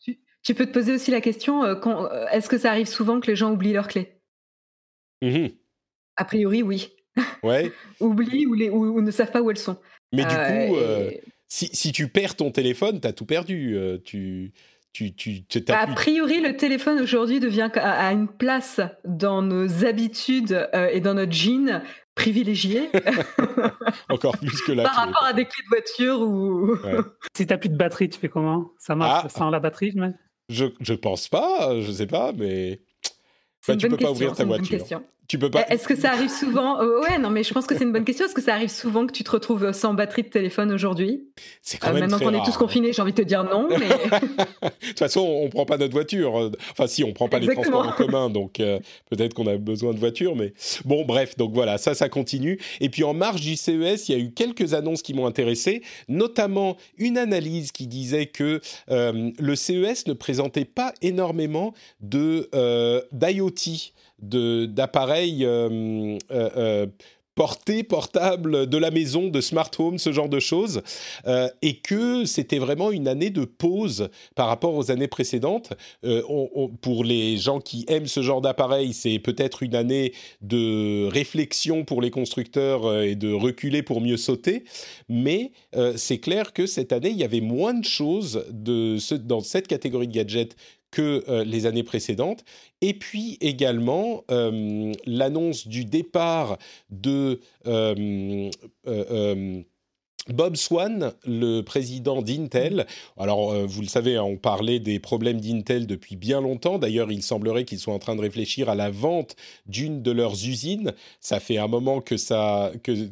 tu 0.00 0.18
peux 0.54 0.66
te 0.66 0.72
poser 0.72 0.92
aussi 0.92 1.10
la 1.10 1.20
question 1.20 1.64
euh, 1.64 1.74
euh, 1.86 2.26
est-ce 2.32 2.48
que 2.48 2.58
ça 2.58 2.70
arrive 2.70 2.86
souvent 2.86 3.20
que 3.20 3.26
les 3.26 3.36
gens 3.36 3.52
oublient 3.52 3.72
leurs 3.72 3.88
clés? 3.88 4.20
Mmh 5.22 5.48
A 6.16 6.24
priori, 6.24 6.62
oui. 6.62 6.90
Ouais. 7.42 7.72
oublient 8.00 8.46
ou, 8.46 8.54
les, 8.54 8.70
ou, 8.70 9.00
ne 9.00 9.10
savent 9.10 9.32
pas 9.32 9.42
où 9.42 9.50
elles 9.50 9.58
sont. 9.58 9.76
Mais 10.12 10.24
du 10.24 10.34
coup, 10.34 10.76
euh, 10.76 11.10
si, 11.48 11.68
si, 11.72 11.92
tu 11.92 12.08
perds 12.08 12.36
ton 12.36 12.50
téléphone, 12.50 13.00
tu 13.00 13.06
as 13.06 13.12
tout 13.12 13.26
perdu. 13.26 13.76
tu, 14.04 14.52
tu, 14.92 15.14
tu, 15.14 15.44
a 15.68 15.86
priori, 15.88 16.40
le 16.40 16.56
téléphone 16.56 17.00
aujourd'hui 17.00 17.38
devient 17.38 17.70
à 17.74 18.12
une 18.12 18.26
place 18.26 18.80
dans 19.04 19.40
nos 19.40 19.84
habitudes 19.84 20.68
et 20.92 21.00
dans 21.00 21.14
notre 21.14 21.32
jean 21.32 21.82
privilégié. 22.20 22.90
Encore 24.08 24.36
plus 24.38 24.60
que 24.62 24.72
la 24.72 24.84
Par 24.84 24.96
rapport 24.96 25.24
à 25.24 25.32
des 25.32 25.44
clés 25.44 25.64
de 25.64 25.68
voiture 25.68 26.20
ou. 26.20 26.76
Si 27.36 27.46
tu 27.46 27.52
n'as 27.52 27.58
plus 27.58 27.68
de 27.68 27.76
batterie, 27.76 28.08
tu 28.08 28.18
fais 28.18 28.28
comment? 28.28 28.72
Ça 28.78 28.94
marche 28.94 29.24
ah. 29.26 29.28
sans 29.28 29.50
la 29.50 29.60
batterie 29.60 29.92
je, 29.94 30.12
je 30.50 30.92
pense 30.94 31.28
pas, 31.28 31.80
je 31.80 31.92
sais 31.92 32.06
pas, 32.06 32.32
mais. 32.32 32.80
Bah, 33.66 33.76
tu 33.76 33.88
peux 33.88 33.96
pas 33.96 34.10
ouvrir 34.10 34.34
ta 34.34 34.44
voiture. 34.44 34.84
Tu 35.30 35.38
peux 35.38 35.48
pas. 35.48 35.64
Est-ce 35.68 35.86
que 35.86 35.94
ça 35.94 36.10
arrive 36.10 36.28
souvent? 36.28 36.80
Euh, 36.82 37.02
Ouais, 37.02 37.16
non, 37.18 37.30
mais 37.30 37.44
je 37.44 37.54
pense 37.54 37.64
que 37.64 37.78
c'est 37.78 37.84
une 37.84 37.92
bonne 37.92 38.04
question. 38.04 38.26
Est-ce 38.26 38.34
que 38.34 38.42
ça 38.42 38.52
arrive 38.52 38.68
souvent 38.68 39.06
que 39.06 39.12
tu 39.12 39.22
te 39.22 39.30
retrouves 39.30 39.70
sans 39.70 39.94
batterie 39.94 40.24
de 40.24 40.28
téléphone 40.28 40.72
aujourd'hui? 40.72 41.28
C'est 41.62 41.78
quand 41.78 41.92
même 41.92 42.00
Maintenant 42.00 42.18
qu'on 42.18 42.34
est 42.34 42.44
tous 42.44 42.56
confinés, 42.56 42.92
j'ai 42.92 43.00
envie 43.00 43.12
de 43.12 43.22
te 43.22 43.26
dire 43.26 43.44
non. 43.44 43.68
Mais... 43.70 43.88
de 43.88 44.88
toute 44.88 44.98
façon, 44.98 45.20
on 45.20 45.48
prend 45.48 45.64
pas 45.66 45.76
notre 45.78 45.92
voiture. 45.92 46.50
Enfin, 46.72 46.88
si, 46.88 47.04
on 47.04 47.12
prend 47.12 47.28
pas 47.28 47.38
les 47.38 47.46
transports 47.46 47.86
en 47.86 47.92
commun, 47.92 48.28
donc 48.28 48.54
peut-être 48.54 49.34
qu'on 49.34 49.46
a 49.46 49.56
besoin 49.56 49.94
de 49.94 50.00
voiture, 50.00 50.34
mais 50.34 50.52
bon, 50.84 51.04
bref. 51.04 51.36
Donc 51.36 51.54
voilà, 51.54 51.78
ça, 51.78 51.94
ça 51.94 52.08
continue. 52.08 52.58
Et 52.80 52.88
puis 52.88 53.04
en 53.04 53.14
marge 53.14 53.40
du 53.40 53.54
CES, 53.54 54.08
il 54.08 54.12
y 54.12 54.14
a 54.14 54.18
eu 54.18 54.32
quelques 54.32 54.74
annonces 54.74 55.02
qui 55.02 55.14
m'ont 55.14 55.26
intéressé, 55.26 55.82
notamment 56.08 56.76
une 56.98 57.16
analyse 57.16 57.70
qui 57.70 57.86
disait 57.86 58.26
que 58.26 58.60
le 58.88 59.54
CES 59.54 60.08
ne 60.08 60.12
présentait 60.12 60.64
pas 60.64 60.92
énormément 61.02 61.72
de 62.00 62.50
d'IoT 63.12 63.92
d'appareils 64.20 65.44
euh, 65.44 66.18
euh, 66.30 66.50
euh, 66.56 66.86
portés, 67.34 67.82
portables 67.82 68.66
de 68.66 68.76
la 68.76 68.90
maison, 68.90 69.28
de 69.28 69.40
smart 69.40 69.70
home, 69.78 69.98
ce 69.98 70.12
genre 70.12 70.28
de 70.28 70.40
choses, 70.40 70.82
et 71.62 71.76
que 71.76 72.26
c'était 72.26 72.58
vraiment 72.58 72.90
une 72.90 73.08
année 73.08 73.30
de 73.30 73.46
pause 73.46 74.10
par 74.34 74.48
rapport 74.48 74.74
aux 74.74 74.90
années 74.90 75.08
précédentes. 75.08 75.72
pour 76.82 77.02
les 77.02 77.38
gens 77.38 77.60
qui 77.60 77.86
aiment 77.88 78.08
ce 78.08 78.20
genre 78.20 78.42
d'appareil, 78.42 78.92
c'est 78.92 79.18
peut-être 79.20 79.62
une 79.62 79.74
année 79.74 80.12
de 80.42 81.06
réflexion 81.06 81.84
pour 81.84 82.02
les 82.02 82.10
constructeurs 82.10 83.00
et 83.00 83.14
de 83.14 83.32
reculer 83.32 83.82
pour 83.82 84.02
mieux 84.02 84.18
sauter, 84.18 84.64
mais 85.08 85.52
c'est 85.96 86.18
clair 86.18 86.52
que 86.52 86.66
cette 86.66 86.92
année, 86.92 87.10
il 87.10 87.16
y 87.16 87.24
avait 87.24 87.40
moins 87.40 87.72
de 87.72 87.84
choses 87.84 88.44
de 88.50 88.98
dans 89.16 89.40
cette 89.40 89.66
catégorie 89.66 90.08
de 90.08 90.12
gadgets 90.12 90.56
que 90.90 91.24
euh, 91.28 91.44
les 91.44 91.66
années 91.66 91.82
précédentes. 91.82 92.44
Et 92.80 92.94
puis 92.94 93.38
également 93.40 94.24
euh, 94.30 94.92
l'annonce 95.06 95.66
du 95.68 95.84
départ 95.84 96.58
de 96.90 97.40
euh, 97.66 98.50
Bob 100.28 100.56
Swan, 100.56 101.12
le 101.24 101.62
président 101.62 102.22
d'Intel. 102.22 102.86
Alors, 103.16 103.54
vous 103.66 103.80
le 103.80 103.88
savez, 103.88 104.16
hein, 104.16 104.22
on 104.22 104.36
parlait 104.36 104.78
des 104.78 105.00
problèmes 105.00 105.40
d'Intel 105.40 105.86
depuis 105.86 106.14
bien 106.14 106.40
longtemps. 106.40 106.78
D'ailleurs, 106.78 107.10
il 107.10 107.22
semblerait 107.22 107.64
qu'ils 107.64 107.78
soient 107.78 107.94
en 107.94 107.98
train 107.98 108.16
de 108.16 108.20
réfléchir 108.20 108.68
à 108.68 108.74
la 108.74 108.90
vente 108.90 109.34
d'une 109.66 110.02
de 110.02 110.10
leurs 110.10 110.46
usines. 110.46 110.92
Ça 111.20 111.40
fait 111.40 111.56
un 111.56 111.68
moment 111.68 112.00
que 112.00 112.16
ça, 112.16 112.70
que, 112.82 113.08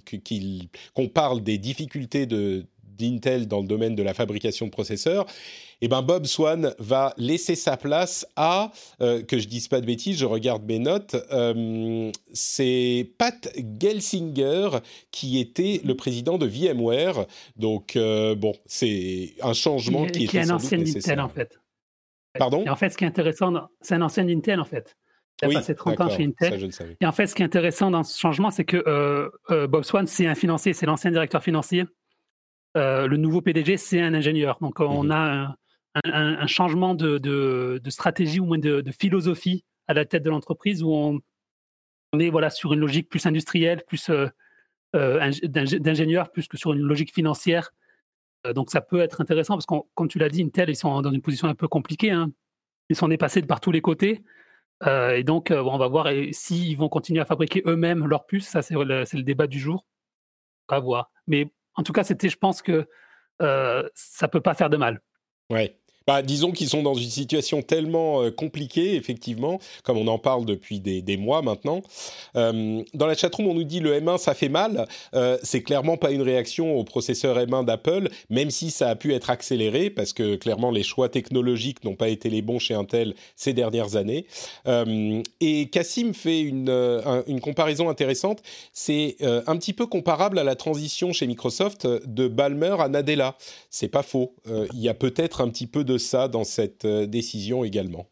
qu'on 0.95 1.09
parle 1.09 1.43
des 1.43 1.59
difficultés 1.59 2.27
de, 2.27 2.67
d'Intel 2.99 3.49
dans 3.49 3.61
le 3.61 3.67
domaine 3.67 3.95
de 3.95 4.03
la 4.03 4.12
fabrication 4.12 4.67
de 4.67 4.71
processeurs 4.71 5.27
eh 5.81 5.88
ben 5.88 6.03
Bob 6.03 6.27
Swan 6.27 6.75
va 6.79 7.14
laisser 7.17 7.55
sa 7.55 7.77
place 7.77 8.27
à, 8.37 8.73
euh, 9.01 9.23
que 9.23 9.38
je 9.38 9.47
dise 9.47 9.69
pas 9.69 9.81
de 9.81 9.87
bêtises, 9.87 10.19
je 10.19 10.27
regarde 10.27 10.64
mes 10.64 10.79
notes, 10.79 11.17
euh, 11.31 12.11
c'est 12.33 13.12
Pat 13.17 13.49
Gelsinger 13.81 14.71
qui 15.12 15.38
était 15.38 15.81
le 15.85 15.95
président 15.95 16.37
de 16.38 16.47
VMware. 16.47 17.27
Donc 17.57 17.95
euh, 17.97 18.35
bon, 18.35 18.55
c'est 18.67 19.35
un 19.43 19.53
changement 19.53 20.07
qui, 20.07 20.27
qui 20.27 20.37
est 20.37 20.51
un 20.51 20.55
ancien 20.55 20.81
Intel 20.81 21.21
en 21.21 21.29
fait. 21.29 21.61
Pardon? 22.38 22.64
Et 22.64 22.69
en 22.69 22.77
fait, 22.77 22.91
ce 22.91 22.97
qui 22.97 23.05
est 23.05 23.09
intéressant, 23.09 23.53
c'est 23.81 23.95
un 23.95 24.03
ancien 24.03 24.29
Intel 24.29 24.61
en 24.61 24.64
fait. 24.64 24.97
Il 25.43 25.51
a 25.51 25.61
passé 25.61 25.77
30 25.77 26.01
ans 26.01 26.09
chez 26.09 26.25
Intel. 26.25 26.71
Et 27.01 27.07
en 27.07 27.12
fait, 27.12 27.29
ce 27.29 27.35
qui 27.37 27.43
est 27.43 27.45
intéressant 27.45 27.93
dans 27.93 28.03
ce 28.03 28.19
changement, 28.19 28.51
c'est 28.51 28.64
que 28.64 29.31
Bob 29.67 29.85
Swan, 29.85 30.09
c'est 30.09 30.27
un 30.27 30.35
financier, 30.35 30.73
c'est 30.73 30.87
l'ancien 30.87 31.12
directeur 31.12 31.43
financier. 31.43 31.85
le 32.75 33.17
nouveau 33.17 33.41
PDG, 33.41 33.77
c'est 33.77 34.01
un 34.01 34.14
ingénieur. 34.14 34.59
Donc, 34.61 34.81
on 34.81 35.05
mhm. 35.05 35.11
a 35.12 35.33
un, 35.33 35.57
un, 36.05 36.47
changement 36.47 36.95
de, 36.95 37.81
stratégie 37.89 38.41
ou 38.41 38.47
moins 38.47 38.59
de, 38.59 38.85
philosophie 38.91 39.65
à 39.87 39.95
la 39.95 40.05
tête 40.05 40.23
de 40.23 40.31
l'entreprise 40.31 40.83
où 40.83 40.93
on, 40.93 41.21
est 42.19 42.31
voilà, 42.31 42.51
sur 42.51 42.73
une 42.73 42.81
logique 42.81 43.09
plus 43.09 43.27
industrielle, 43.27 43.83
plus 43.87 44.11
euh, 44.11 44.29
euh, 44.97 45.31
d'ingénieur, 45.43 46.31
plus 46.31 46.49
que 46.49 46.57
sur 46.57 46.73
une 46.73 46.81
logique 46.81 47.13
financière. 47.13 47.73
Euh, 48.47 48.53
donc 48.53 48.71
ça 48.71 48.81
peut 48.81 49.01
être 49.01 49.21
intéressant 49.21 49.55
parce 49.55 49.67
que, 49.67 49.75
comme 49.95 50.09
tu 50.09 50.19
l'as 50.19 50.29
dit, 50.29 50.43
Intel, 50.43 50.71
ils 50.71 50.77
sont 50.77 51.03
dans 51.03 51.11
une 51.11 51.23
position 51.23 51.49
un 51.49 51.55
peu 51.55 51.69
compliquée. 51.69 52.11
Hein. 52.11 52.31
Ils 52.89 52.97
sont 52.97 53.09
dépassés 53.09 53.43
de 53.43 53.47
par 53.47 53.61
tous 53.61 53.73
les 53.73 53.83
côtés. 53.83 54.23
et 54.87 55.25
donc, 55.25 55.51
on 55.51 55.77
va 55.77 55.89
voir 55.89 56.09
s'ils 56.33 56.77
vont 56.77 56.89
continuer 56.89 57.21
à 57.21 57.27
fabriquer 57.27 57.63
eux-mêmes 57.67 58.07
leurs 58.07 58.25
puces. 58.25 58.49
Ça, 58.49 58.63
c'est 58.63 58.75
le, 58.75 59.23
débat 59.23 59.47
du 59.47 59.59
jour. 59.59 59.85
On 60.69 60.75
va 60.77 60.81
voir. 60.81 61.11
Mais 61.27 61.53
en 61.75 61.83
tout 61.83 61.93
cas, 61.93 62.05
c'était, 62.05 62.31
je 62.31 62.39
pense 62.39 62.63
que 62.63 62.89
ça 63.39 64.29
peut 64.29 64.41
pas 64.41 64.55
faire 64.55 64.71
de 64.71 64.79
mal. 64.79 65.03
Ouais. 65.51 65.78
Bah, 66.09 66.23
disons 66.23 66.53
qu'ils 66.53 66.71
sont 66.71 66.83
dans 66.83 66.94
une 66.94 67.11
situation 67.11 67.61
tellement 67.61 68.23
euh, 68.23 68.31
compliquée, 68.31 68.94
effectivement, 68.94 69.61
comme 69.83 69.99
on 69.99 70.07
en 70.07 70.18
parle 70.18 70.47
depuis 70.47 70.81
des, 70.81 71.16
mois 71.18 71.42
maintenant. 71.42 71.83
Euh, 72.35 72.83
dans 72.94 73.07
la 73.07 73.14
chatroom, 73.14 73.47
on 73.47 73.53
nous 73.53 73.64
dit 73.64 73.81
le 73.81 74.01
M1, 74.01 74.16
ça 74.16 74.33
fait 74.33 74.49
mal. 74.49 74.88
Euh, 75.12 75.37
c'est 75.42 75.61
clairement 75.61 75.99
pas 75.99 76.11
une 76.11 76.23
réaction 76.23 76.79
au 76.79 76.85
processeur 76.85 77.37
M1 77.37 77.66
d'Apple, 77.66 78.09
même 78.31 78.49
si 78.49 78.71
ça 78.71 78.88
a 78.88 78.97
pu 78.97 79.12
être 79.12 79.29
accéléré, 79.29 79.90
parce 79.90 80.14
que 80.14 80.37
clairement, 80.37 80.71
les 80.71 80.83
choix 80.83 81.11
technologiques 81.11 81.85
n'ont 81.85 81.94
pas 81.94 82.09
été 82.09 82.31
les 82.31 82.40
bons 82.40 82.59
chez 82.59 82.73
Intel 82.73 83.14
ces 83.37 83.53
dernières 83.53 83.97
années. 83.97 84.25
et 85.40 85.68
Cassim 85.71 86.14
fait 86.14 86.40
une, 86.40 86.71
une 87.27 87.40
comparaison 87.42 87.90
intéressante. 87.90 88.42
C'est 88.73 89.16
un 89.21 89.57
petit 89.59 89.75
peu 89.75 89.87
comparable 89.87 90.38
à 90.38 90.44
la 90.44 90.55
transition 90.55 91.12
chez 91.12 91.27
Microsoft 91.27 91.87
de 91.87 92.29
Balmer 92.29 92.77
à 92.79 92.88
Nadella. 92.88 93.37
C'est 93.68 93.88
pas 93.88 94.03
faux. 94.03 94.33
Il 94.73 94.81
y 94.81 94.88
a 94.88 94.94
peut-être 94.94 95.42
un 95.42 95.51
petit 95.51 95.66
peu 95.66 95.85
de 95.85 95.98
ça 95.99 96.29
dans 96.29 96.45
cette 96.45 96.85
euh, 96.85 97.07
décision 97.07 97.65
également. 97.65 98.07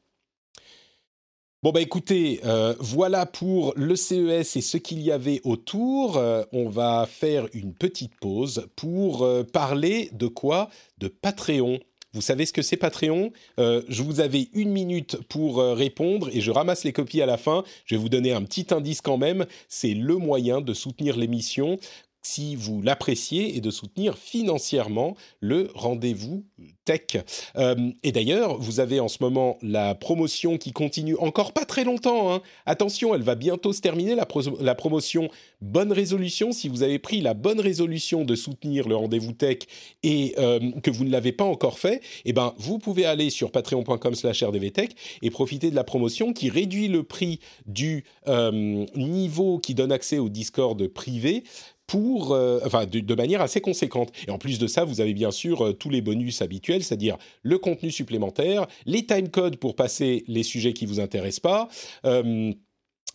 Bon 1.63 1.73
bah 1.73 1.81
écoutez, 1.81 2.41
euh, 2.45 2.75
voilà 2.79 3.27
pour 3.27 3.73
le 3.77 3.97
CES 3.97 4.57
et 4.57 4.61
ce 4.61 4.77
qu'il 4.77 5.01
y 5.01 5.11
avait 5.11 5.41
autour. 5.43 6.17
Euh, 6.17 6.45
on 6.53 6.69
va 6.69 7.09
faire 7.11 7.49
une 7.55 7.75
petite 7.75 8.15
pause 8.21 8.69
pour 8.77 9.27
parler 9.53 10.11
de 10.13 10.29
quoi? 10.29 10.69
De 10.99 11.09
Patreon. 11.09 11.81
Vous 12.13 12.21
savez 12.21 12.47
ce 12.47 12.53
que 12.53 12.63
c'est 12.63 12.77
Patreon? 12.77 13.31
Je 13.59 14.03
vous 14.03 14.21
avais 14.21 14.49
une 14.55 14.71
minute 14.71 15.19
pour 15.29 15.59
répondre 15.59 16.31
et 16.33 16.41
je 16.41 16.51
ramasse 16.51 16.85
les 16.85 16.93
copies 16.93 17.21
à 17.21 17.27
la 17.27 17.37
fin. 17.37 17.63
Je 17.85 17.95
vais 17.95 18.01
vous 18.01 18.09
donner 18.09 18.33
un 18.33 18.43
petit 18.43 18.73
indice 18.73 19.03
quand 19.03 19.19
même. 19.19 19.45
C'est 19.69 19.93
le 19.93 20.17
moyen 20.17 20.63
de 20.63 20.73
soutenir 20.73 21.19
l'émission 21.19 21.79
si 22.27 22.57
vous 22.57 22.83
l'appréciez 22.83 23.57
et 23.57 23.61
de 23.61 23.71
soutenir 23.71 24.19
financièrement 24.19 25.17
le 25.41 25.71
rendez-vous 25.75 26.45
tech. 26.85 27.23
Euh, 27.57 27.91
et 28.03 28.13
d'ailleurs, 28.13 28.59
vous 28.59 28.81
avez 28.81 29.01
en 29.01 29.09
ce 29.09 29.19
moment 29.21 29.59
la 29.63 29.95
promotion 29.95 30.59
qui 30.59 30.73
continue 30.73 31.17
encore 31.19 31.53
pas 31.53 31.65
très 31.65 31.85
longtemps. 31.85 32.33
Hein. 32.33 32.43
Attention, 32.65 33.15
elle 33.15 33.23
va 33.23 33.37
bientôt 33.37 33.73
se 33.73 33.81
terminer, 33.81 34.15
la, 34.15 34.75
promotion 34.75 35.29
Bonne 35.61 35.93
Résolution. 35.93 36.53
Si 36.53 36.69
vous 36.69 36.83
avez 36.83 36.99
pris 36.99 37.21
la 37.21 37.35
bonne 37.35 37.61
résolution 37.61 38.25
de 38.25 38.35
soutenir 38.35 38.89
le 38.89 38.97
rendez-vous 38.97 39.33
tech 39.33 39.59
et 40.03 40.35
euh, 40.39 40.59
que 40.83 40.91
vous 40.91 41.05
ne 41.05 41.11
l'avez 41.11 41.33
pas 41.33 41.45
encore 41.45 41.79
fait, 41.79 42.01
eh 42.25 42.33
ben, 42.33 42.55
vous 42.59 42.79
pouvez 42.79 43.05
aller 43.05 43.31
sur 43.31 43.53
patreon.com 43.53 44.15
slash 44.15 44.43
rdvtech 44.43 44.91
et 45.23 45.31
profiter 45.31 45.71
de 45.71 45.77
la 45.77 45.85
promotion 45.85 46.33
qui 46.33 46.51
réduit 46.51 46.89
le 46.89 47.05
prix 47.05 47.41
du 47.67 48.05
euh, 48.27 48.85
niveau 48.97 49.59
qui 49.59 49.75
donne 49.75 49.93
accès 49.93 50.19
au 50.19 50.29
Discord 50.29 50.87
privé 50.89 51.45
pour, 51.87 52.33
euh, 52.33 52.61
enfin, 52.65 52.87
de, 52.87 53.15
manière 53.15 53.41
assez 53.41 53.61
conséquente. 53.61 54.13
Et 54.27 54.31
en 54.31 54.39
plus 54.39 54.59
de 54.59 54.67
ça, 54.67 54.85
vous 54.85 55.01
avez 55.01 55.15
bien 55.15 55.31
sûr 55.31 55.65
euh, 55.65 55.73
tous 55.73 55.91
les 55.91 56.01
bonus 56.01 56.43
habituels, 56.43 56.83
c'est-à-dire 56.83 57.17
le 57.43 57.59
contenu 57.59 57.91
supplémentaire, 57.91 58.67
les 58.85 59.07
timecodes 59.07 59.57
pour 59.57 59.77
passer 59.77 60.25
les 60.27 60.43
sujets 60.43 60.73
qui 60.73 60.87
vous 60.87 61.01
intéressent 61.01 61.41
pas. 61.41 61.69
Euh, 62.05 62.53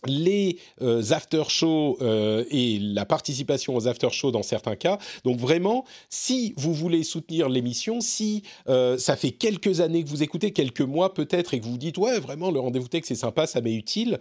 les 0.08 0.58
after 0.80 1.44
shows 1.46 1.96
et 2.50 2.80
la 2.80 3.04
participation 3.04 3.76
aux 3.76 3.86
after 3.86 4.10
shows 4.10 4.32
dans 4.32 4.42
certains 4.42 4.74
cas. 4.74 4.98
Donc 5.22 5.38
vraiment, 5.38 5.84
si 6.10 6.54
vous 6.56 6.74
voulez 6.74 7.04
soutenir 7.04 7.48
l'émission, 7.48 8.00
si 8.00 8.42
ça 8.66 9.14
fait 9.14 9.30
quelques 9.30 9.80
années 9.80 10.02
que 10.02 10.08
vous 10.08 10.24
écoutez, 10.24 10.50
quelques 10.52 10.80
mois 10.80 11.14
peut-être, 11.14 11.54
et 11.54 11.60
que 11.60 11.64
vous 11.64 11.72
vous 11.72 11.78
dites 11.78 11.98
ouais 11.98 12.18
vraiment 12.18 12.50
le 12.50 12.58
rendez-vous 12.58 12.88
tech 12.88 13.04
c'est 13.04 13.14
sympa, 13.14 13.46
ça 13.46 13.60
m'est 13.60 13.76
utile, 13.76 14.18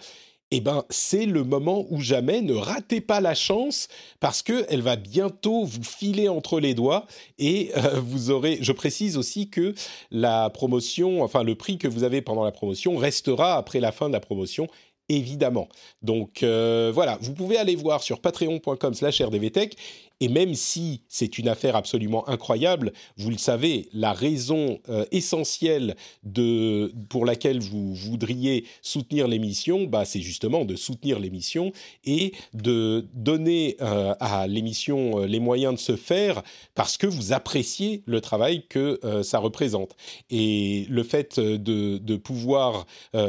eh 0.52 0.60
ben, 0.60 0.84
c'est 0.90 1.26
le 1.26 1.44
moment 1.44 1.86
ou 1.90 2.02
jamais. 2.02 2.42
Ne 2.42 2.54
ratez 2.54 3.00
pas 3.00 3.22
la 3.22 3.34
chance 3.34 3.88
parce 4.20 4.42
que 4.42 4.66
elle 4.70 4.82
va 4.82 4.98
bientôt 4.98 5.64
vous 5.64 5.84
filer 5.84 6.28
entre 6.28 6.60
les 6.60 6.74
doigts 6.74 7.08
et 7.40 7.72
euh, 7.78 8.00
vous 8.04 8.32
aurez. 8.32 8.58
Je 8.62 8.74
précise 8.74 9.18
aussi 9.18 9.50
que 9.50 9.74
la 10.12 10.50
promotion, 10.50 11.24
enfin 11.24 11.44
le 11.44 11.56
prix 11.56 11.78
que 11.78 11.88
vous 11.88 12.04
avez 12.04 12.22
pendant 12.22 12.44
la 12.44 12.52
promotion 12.52 12.98
restera 12.98 13.56
après 13.56 13.80
la 13.80 13.92
fin 13.94 14.08
de 14.08 14.14
la 14.14 14.20
promotion 14.20 14.68
évidemment. 15.18 15.68
Donc 16.02 16.44
euh, 16.44 16.92
voilà, 16.94 17.18
vous 17.22 17.34
pouvez 17.34 17.58
aller 17.58 17.76
voir 17.76 18.04
sur 18.04 18.20
patreon.com/rdvtech 18.20 19.76
et 20.24 20.28
même 20.28 20.54
si 20.54 21.02
c'est 21.08 21.40
une 21.40 21.48
affaire 21.48 21.76
absolument 21.76 22.30
incroyable, 22.30 22.94
vous 23.18 23.32
le 23.32 23.40
savez, 23.40 23.90
la 23.92 24.14
raison 24.14 24.80
euh, 24.88 25.04
essentielle 25.12 25.96
de, 26.22 26.94
pour 27.10 27.26
laquelle 27.26 27.60
vous 27.60 27.96
voudriez 27.96 28.66
soutenir 28.84 29.28
l'émission, 29.28 29.86
bah, 29.86 30.06
c'est 30.06 30.22
justement 30.22 30.64
de 30.64 30.76
soutenir 30.76 31.20
l'émission 31.20 31.72
et 32.06 32.34
de 32.54 33.08
donner 33.16 33.78
euh, 33.82 34.14
à 34.20 34.46
l'émission 34.46 35.26
les 35.26 35.40
moyens 35.40 35.74
de 35.74 35.80
se 35.80 35.96
faire 35.96 36.44
parce 36.76 36.98
que 36.98 37.08
vous 37.08 37.34
appréciez 37.34 38.04
le 38.06 38.22
travail 38.22 38.68
que 38.68 39.00
ça 39.24 39.40
représente. 39.40 39.96
Et 40.30 40.86
le 40.88 41.02
fait 41.02 41.40
de 41.40 42.16
pouvoir 42.18 42.86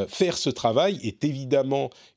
faire 0.08 0.36
ce 0.36 0.50
travail 0.50 0.98
est 1.02 1.24
évidemment 1.24 1.71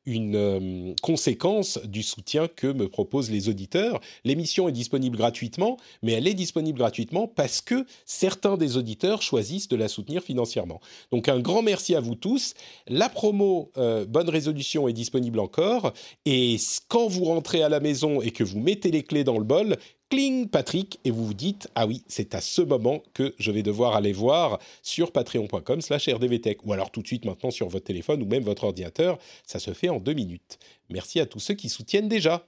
une 0.05 0.35
euh, 0.35 0.93
conséquence 1.01 1.79
du 1.83 2.03
soutien 2.03 2.47
que 2.47 2.67
me 2.67 2.87
proposent 2.87 3.31
les 3.31 3.49
auditeurs. 3.49 3.99
L'émission 4.23 4.69
est 4.69 4.71
disponible 4.71 5.17
gratuitement, 5.17 5.77
mais 6.03 6.13
elle 6.13 6.27
est 6.27 6.33
disponible 6.33 6.77
gratuitement 6.77 7.27
parce 7.27 7.61
que 7.61 7.85
certains 8.05 8.57
des 8.57 8.77
auditeurs 8.77 9.21
choisissent 9.21 9.67
de 9.67 9.75
la 9.75 9.87
soutenir 9.87 10.23
financièrement. 10.23 10.79
Donc 11.11 11.27
un 11.27 11.39
grand 11.39 11.61
merci 11.61 11.95
à 11.95 11.99
vous 11.99 12.15
tous. 12.15 12.53
La 12.87 13.09
promo 13.09 13.71
euh, 13.77 14.05
Bonne 14.05 14.29
Résolution 14.29 14.87
est 14.87 14.93
disponible 14.93 15.39
encore. 15.39 15.93
Et 16.25 16.57
quand 16.87 17.07
vous 17.07 17.25
rentrez 17.25 17.63
à 17.63 17.69
la 17.69 17.79
maison 17.79 18.21
et 18.21 18.31
que 18.31 18.43
vous 18.43 18.59
mettez 18.59 18.91
les 18.91 19.03
clés 19.03 19.23
dans 19.23 19.37
le 19.37 19.43
bol, 19.43 19.77
cling 20.09 20.47
Patrick 20.49 20.99
et 21.03 21.11
vous 21.11 21.25
vous 21.25 21.33
dites 21.33 21.67
ah 21.75 21.87
oui 21.87 22.03
c'est 22.07 22.35
à 22.35 22.41
ce 22.41 22.61
moment 22.61 23.01
que 23.13 23.33
je 23.39 23.51
vais 23.51 23.63
devoir 23.63 23.95
aller 23.95 24.13
voir 24.13 24.59
sur 24.81 25.11
patreon.com 25.11 25.81
slash 25.81 26.07
rdvtech 26.09 26.65
ou 26.65 26.73
alors 26.73 26.91
tout 26.91 27.01
de 27.01 27.07
suite 27.07 27.25
maintenant 27.25 27.51
sur 27.51 27.67
votre 27.67 27.85
téléphone 27.85 28.21
ou 28.23 28.25
même 28.25 28.43
votre 28.43 28.65
ordinateur. 28.65 29.17
Ça 29.45 29.59
se 29.59 29.73
fait 29.73 29.89
en 29.89 29.99
deux 29.99 30.13
minutes. 30.13 30.59
Merci 30.89 31.19
à 31.19 31.25
tous 31.25 31.39
ceux 31.39 31.55
qui 31.55 31.69
soutiennent 31.69 32.09
déjà. 32.09 32.47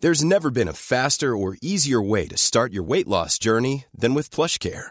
There's 0.00 0.22
never 0.22 0.50
been 0.50 0.68
a 0.68 0.74
faster 0.74 1.34
or 1.34 1.54
easier 1.62 2.02
way 2.02 2.26
to 2.26 2.36
start 2.36 2.72
your 2.74 2.84
weight 2.84 3.08
loss 3.08 3.38
journey 3.38 3.86
than 3.98 4.14
with 4.14 4.28
PlushCare 4.30 4.90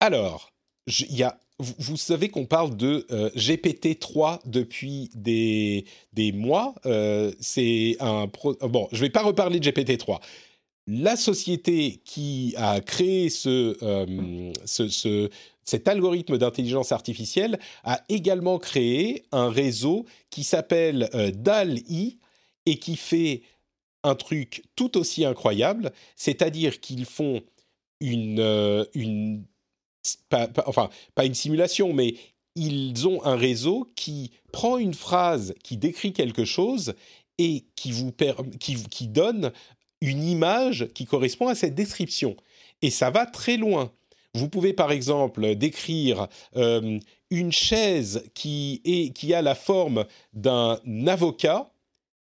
Alors, 0.00 0.50
vous, 1.58 1.96
savez 1.96 2.30
qu'on 2.30 2.46
parle 2.46 2.76
de 2.76 3.06
euh, 3.10 3.30
GPT-3 3.36 4.40
depuis 4.46 5.10
des, 5.14 5.84
mois. 6.32 6.74
Euh, 6.86 7.32
c'est 7.40 7.96
un 8.00 8.26
bon, 8.62 8.88
je 8.92 9.00
vais 9.00 9.10
pas 9.10 9.22
reparler 9.22 9.60
de 9.60 9.70
GPT-3. 9.70 10.20
La 10.86 11.16
société 11.16 12.00
qui 12.04 12.54
a 12.56 12.80
créé 12.80 13.28
euh, 13.46 14.52
ce- 14.64 14.88
ce- 14.88 15.28
cet 15.64 15.86
algorithme 15.86 16.38
d'intelligence 16.38 16.90
artificielle 16.92 17.58
a 17.84 18.02
également 18.08 18.58
créé 18.58 19.24
un 19.30 19.50
réseau 19.50 20.06
qui 20.30 20.42
s'appelle 20.42 21.10
DAL-I 21.36 22.18
et 22.66 22.76
qui 22.78 22.96
fait 22.96 23.42
un 24.02 24.14
truc 24.14 24.64
tout 24.74 24.96
aussi 24.96 25.24
incroyable, 25.26 25.92
c'est-à-dire 26.16 26.80
qu'ils 26.80 27.04
font 27.04 27.42
une 28.00 29.44
pas- 30.28 30.48
enfin, 30.66 30.90
pas 31.14 31.24
une 31.24 31.34
simulation, 31.34 31.92
mais 31.92 32.14
ils 32.56 33.06
ont 33.06 33.24
un 33.24 33.36
réseau 33.36 33.86
qui 33.96 34.32
prend 34.52 34.78
une 34.78 34.94
phrase 34.94 35.54
qui 35.62 35.76
décrit 35.76 36.12
quelque 36.12 36.44
chose 36.44 36.94
et 37.38 37.64
qui 37.76 37.92
vous 37.92 38.12
qui 38.58 39.06
donne 39.06 39.52
une 40.00 40.22
image 40.22 40.88
qui 40.94 41.04
correspond 41.04 41.48
à 41.48 41.54
cette 41.54 41.74
description. 41.74 42.36
Et 42.82 42.90
ça 42.90 43.10
va 43.10 43.26
très 43.26 43.56
loin. 43.56 43.92
Vous 44.34 44.48
pouvez 44.48 44.72
par 44.72 44.92
exemple 44.92 45.54
décrire 45.56 46.28
euh, 46.56 46.98
une 47.30 47.52
chaise 47.52 48.24
qui, 48.34 48.80
est, 48.84 49.12
qui 49.12 49.34
a 49.34 49.42
la 49.42 49.54
forme 49.54 50.04
d'un 50.32 50.78
avocat 51.06 51.72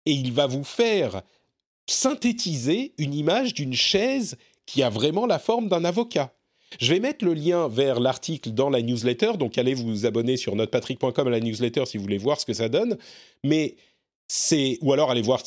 et 0.05 0.13
il 0.13 0.33
va 0.33 0.47
vous 0.47 0.65
faire 0.65 1.23
synthétiser 1.89 2.95
une 2.99 3.15
image 3.15 3.55
d'une 3.55 3.75
chaise 3.75 4.37
qui 4.67 4.83
a 4.83 4.91
vraiment 4.91 5.27
la 5.27 5.39
forme 5.39 5.69
d'un 5.69 5.85
avocat. 5.85 6.33
Je 6.81 6.93
vais 6.93 7.01
mettre 7.01 7.25
le 7.25 7.35
lien 7.35 7.69
vers 7.69 8.01
l'article 8.01 8.51
dans 8.51 8.71
la 8.71 8.83
newsletter, 8.83 9.33
donc 9.39 9.59
allez 9.59 9.75
vous 9.75 10.07
abonner 10.07 10.37
sur 10.37 10.55
notrepatrick.com 10.57 11.27
à 11.27 11.31
la 11.31 11.41
newsletter 11.41 11.87
si 11.87 11.97
vous 11.97 12.03
voulez 12.03 12.19
voir 12.19 12.41
ce 12.41 12.47
que 12.47 12.53
ça 12.53 12.69
donne. 12.69 12.97
Mais 13.45 13.77
c'est 14.29 14.79
ou 14.83 14.93
alors 14.93 15.11
allez 15.11 15.23
voir 15.23 15.43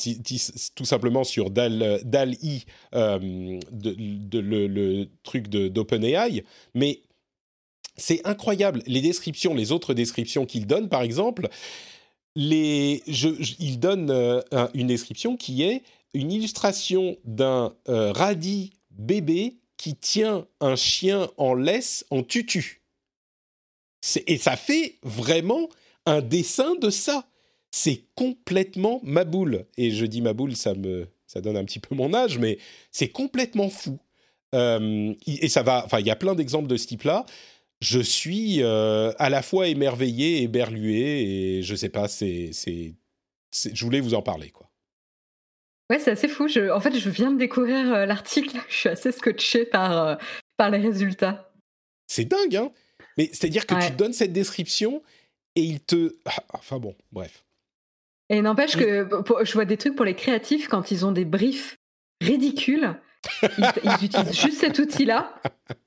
tout 0.74 0.84
simplement 0.84 1.22
sur 1.24 1.50
DAL 1.50 2.00
DAL-I, 2.04 2.64
euh, 2.94 3.58
de, 3.70 4.38
le, 4.38 5.08
truc 5.22 5.48
d'OpenAI. 5.48 6.44
Mais 6.74 7.02
c'est 7.96 8.26
incroyable 8.26 8.82
les 8.86 9.02
descriptions, 9.02 9.54
les 9.54 9.72
autres 9.72 9.92
descriptions 9.92 10.46
qu'il 10.46 10.66
donne, 10.66 10.88
par 10.88 11.02
exemple. 11.02 11.48
Il 12.36 13.78
donne 13.78 14.10
euh, 14.10 14.40
un- 14.52 14.70
une 14.74 14.86
description 14.86 15.36
qui 15.36 15.62
est 15.62 15.82
une 16.14 16.32
illustration 16.32 17.16
d'un 17.24 17.74
euh, 17.88 18.12
radis 18.12 18.70
bébé 18.90 19.56
qui 19.80 19.96
tient 19.96 20.46
un 20.60 20.76
chien 20.76 21.30
en 21.38 21.54
laisse 21.54 22.04
en 22.10 22.22
tutu. 22.22 22.82
Et 24.26 24.36
ça 24.36 24.56
fait 24.56 24.98
vraiment 25.02 25.70
un 26.04 26.20
dessin 26.20 26.74
de 26.74 26.90
ça. 26.90 27.26
C'est 27.70 28.04
complètement 28.14 29.00
ma 29.02 29.24
boule. 29.24 29.64
Et 29.78 29.90
je 29.90 30.04
dis 30.04 30.20
ma 30.20 30.34
boule, 30.34 30.54
ça 30.54 30.74
me, 30.74 31.08
ça 31.26 31.40
donne 31.40 31.56
un 31.56 31.64
petit 31.64 31.78
peu 31.78 31.94
mon 31.94 32.12
âge, 32.12 32.36
mais 32.36 32.58
c'est 32.92 33.08
complètement 33.08 33.70
fou. 33.70 33.98
Euh, 34.54 35.14
et 35.26 35.48
ça 35.48 35.62
va. 35.62 35.82
Enfin, 35.86 36.00
il 36.00 36.06
y 36.06 36.10
a 36.10 36.16
plein 36.16 36.34
d'exemples 36.34 36.68
de 36.68 36.76
ce 36.76 36.86
type-là. 36.86 37.24
Je 37.80 38.00
suis 38.00 38.62
euh, 38.62 39.14
à 39.18 39.30
la 39.30 39.40
fois 39.40 39.68
émerveillé, 39.68 40.42
éberlué, 40.42 41.22
et 41.58 41.62
je 41.62 41.74
sais 41.74 41.88
pas. 41.88 42.06
C'est- 42.06 42.50
je 42.52 43.84
voulais 43.84 44.00
vous 44.00 44.12
en 44.12 44.20
parler, 44.20 44.50
quoi. 44.50 44.69
Ouais, 45.90 45.98
c'est 45.98 46.12
assez 46.12 46.28
fou. 46.28 46.46
Je- 46.48 46.70
en 46.70 46.80
fait, 46.80 46.96
je 46.96 47.10
viens 47.10 47.32
de 47.32 47.36
découvrir 47.38 47.92
euh, 47.92 48.06
l'article. 48.06 48.58
Je 48.68 48.74
suis 48.76 48.88
assez 48.88 49.12
scotché 49.12 49.66
par, 49.66 50.06
euh, 50.06 50.14
par 50.56 50.70
les 50.70 50.78
résultats. 50.78 51.52
C'est 52.06 52.24
dingue, 52.24 52.56
hein 52.56 52.70
Mais 53.18 53.26
c'est-à-dire 53.32 53.66
que 53.66 53.74
tu 53.86 53.92
donnes 53.96 54.12
cette 54.12 54.32
description 54.32 55.02
et 55.56 55.62
il 55.62 55.80
te. 55.80 56.16
Ah, 56.24 56.42
Enfin 56.54 56.78
bon, 56.78 56.94
bref. 57.12 57.44
Et 58.28 58.40
n'empêche 58.42 58.76
que 58.76 59.02
pour- 59.22 59.44
je 59.44 59.52
vois 59.52 59.64
des 59.64 59.76
trucs 59.76 59.96
pour 59.96 60.04
les 60.04 60.14
créatifs 60.14 60.68
quand 60.68 60.92
ils 60.92 61.04
ont 61.04 61.10
des 61.12 61.24
briefs 61.24 61.76
ridicules. 62.22 62.94
Ils, 63.42 63.72
ils 63.84 64.04
utilisent 64.06 64.40
juste 64.40 64.58
cet 64.60 64.78
outil-là. 64.78 65.34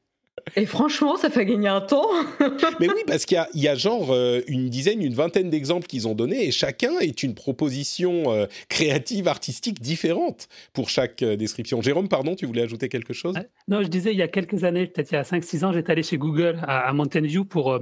Et 0.55 0.65
franchement, 0.65 1.17
ça 1.17 1.29
fait 1.29 1.45
gagner 1.45 1.67
un 1.67 1.81
temps. 1.81 2.07
Mais 2.79 2.87
oui, 2.87 3.01
parce 3.07 3.25
qu'il 3.25 3.35
y 3.35 3.39
a, 3.39 3.49
il 3.53 3.61
y 3.61 3.67
a 3.67 3.75
genre 3.75 4.11
euh, 4.11 4.41
une 4.47 4.69
dizaine, 4.69 5.01
une 5.01 5.13
vingtaine 5.13 5.49
d'exemples 5.49 5.87
qu'ils 5.87 6.07
ont 6.07 6.15
donnés 6.15 6.47
et 6.47 6.51
chacun 6.51 6.99
est 6.99 7.23
une 7.23 7.35
proposition 7.35 8.31
euh, 8.31 8.45
créative, 8.69 9.27
artistique 9.27 9.81
différente 9.81 10.47
pour 10.73 10.89
chaque 10.89 11.23
euh, 11.23 11.35
description. 11.35 11.81
Jérôme, 11.81 12.07
pardon, 12.07 12.35
tu 12.35 12.45
voulais 12.45 12.63
ajouter 12.63 12.89
quelque 12.89 13.13
chose? 13.13 13.35
Ouais. 13.35 13.49
Non, 13.67 13.81
je 13.81 13.87
disais, 13.87 14.11
il 14.11 14.17
y 14.17 14.21
a 14.21 14.27
quelques 14.27 14.63
années, 14.63 14.87
peut-être 14.87 15.11
il 15.11 15.15
y 15.15 15.17
a 15.17 15.23
5-6 15.23 15.65
ans, 15.65 15.71
j'étais 15.71 15.91
allé 15.91 16.03
chez 16.03 16.17
Google 16.17 16.59
à, 16.63 16.87
à 16.87 16.93
Mountain 16.93 17.21
View 17.21 17.45
pour 17.45 17.79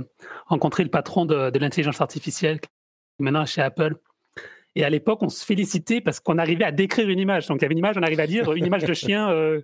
rencontrer 0.47 0.83
le 0.83 0.89
patron 0.89 1.25
de, 1.25 1.49
de 1.49 1.59
l'intelligence 1.59 2.01
artificielle, 2.01 2.59
maintenant 3.19 3.45
chez 3.45 3.61
Apple. 3.61 3.95
Et 4.75 4.83
à 4.83 4.89
l'époque, 4.89 5.21
on 5.21 5.29
se 5.29 5.45
félicitait 5.45 6.01
parce 6.01 6.19
qu'on 6.19 6.37
arrivait 6.37 6.63
à 6.63 6.71
décrire 6.71 7.09
une 7.09 7.19
image. 7.19 7.47
Donc, 7.47 7.59
il 7.59 7.63
y 7.63 7.65
avait 7.65 7.73
une 7.73 7.79
image, 7.79 7.97
on 7.97 8.03
arrivait 8.03 8.23
à 8.23 8.27
dire 8.27 8.51
une 8.53 8.65
image 8.65 8.85
de 8.85 8.93
chien 8.93 9.29
euh, 9.29 9.61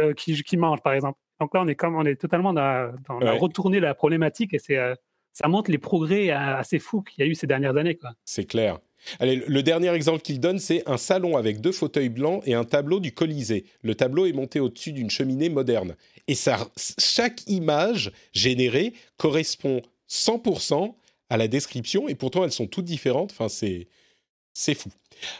euh, 0.00 0.12
qui, 0.14 0.42
qui 0.42 0.56
mange, 0.56 0.80
par 0.82 0.92
exemple. 0.92 1.18
Donc 1.42 1.54
là, 1.54 1.60
on 1.62 1.68
est, 1.68 1.74
comme, 1.74 1.96
on 1.96 2.04
est 2.04 2.16
totalement 2.16 2.52
dans, 2.52 2.92
dans 3.08 3.16
on 3.16 3.20
a 3.26 3.32
Ouais. 3.32 3.38
retourné 3.38 3.80
la 3.80 3.94
problématique 3.94 4.54
et 4.54 4.58
c'est, 4.58 4.76
euh, 4.76 4.94
ça 5.32 5.48
montre 5.48 5.70
les 5.70 5.78
progrès 5.78 6.30
euh, 6.30 6.56
assez 6.56 6.78
fous 6.78 7.02
qu'il 7.02 7.24
y 7.24 7.26
a 7.26 7.30
eu 7.30 7.34
ces 7.34 7.46
dernières 7.46 7.76
années. 7.76 7.96
Quoi. 7.96 8.10
C'est 8.24 8.44
clair. 8.44 8.78
Allez, 9.18 9.36
le- 9.36 9.46
le 9.48 9.62
dernier 9.64 9.88
exemple 9.92 10.22
qu'il 10.22 10.38
donne, 10.38 10.60
c'est 10.60 10.88
un 10.88 10.96
salon 10.96 11.36
avec 11.36 11.60
deux 11.60 11.72
fauteuils 11.72 12.08
blancs 12.10 12.42
et 12.46 12.54
un 12.54 12.62
tableau 12.64 13.00
du 13.00 13.12
Colisée. 13.12 13.64
Le 13.82 13.94
tableau 13.96 14.26
est 14.26 14.32
monté 14.32 14.60
au-dessus 14.60 14.92
d'une 14.92 15.10
cheminée 15.10 15.48
moderne. 15.48 15.96
Et 16.28 16.34
ça, 16.36 16.68
chaque 16.98 17.44
image 17.48 18.12
générée 18.32 18.92
correspond 19.16 19.82
100% 20.08 20.94
à 21.30 21.36
la 21.36 21.48
description, 21.48 22.08
et 22.08 22.14
pourtant 22.14 22.44
elles 22.44 22.52
sont 22.52 22.66
toutes 22.68 22.84
différentes. 22.84 23.32
Enfin, 23.32 23.48
c'est 23.48 23.88
c'est 24.54 24.74
fou. 24.74 24.90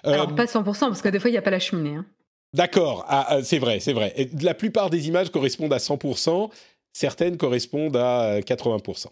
Euh, 0.06 0.12
Alors, 0.14 0.34
pas 0.34 0.46
100%, 0.46 0.64
parce 0.64 1.02
que 1.02 1.08
des 1.10 1.20
fois, 1.20 1.28
il 1.28 1.34
n'y 1.34 1.38
a 1.38 1.42
pas 1.42 1.50
la 1.50 1.58
cheminée. 1.60 1.96
hein. 1.96 2.06
D'accord, 2.54 3.04
ah, 3.08 3.26
ah, 3.28 3.42
c'est 3.42 3.58
vrai, 3.58 3.80
c'est 3.80 3.94
vrai. 3.94 4.28
La 4.40 4.54
plupart 4.54 4.90
des 4.90 5.08
images 5.08 5.30
correspondent 5.30 5.72
à 5.72 5.78
100%, 5.78 6.50
certaines 6.92 7.38
correspondent 7.38 7.96
à 7.96 8.34
euh, 8.34 8.40
80%. 8.40 9.06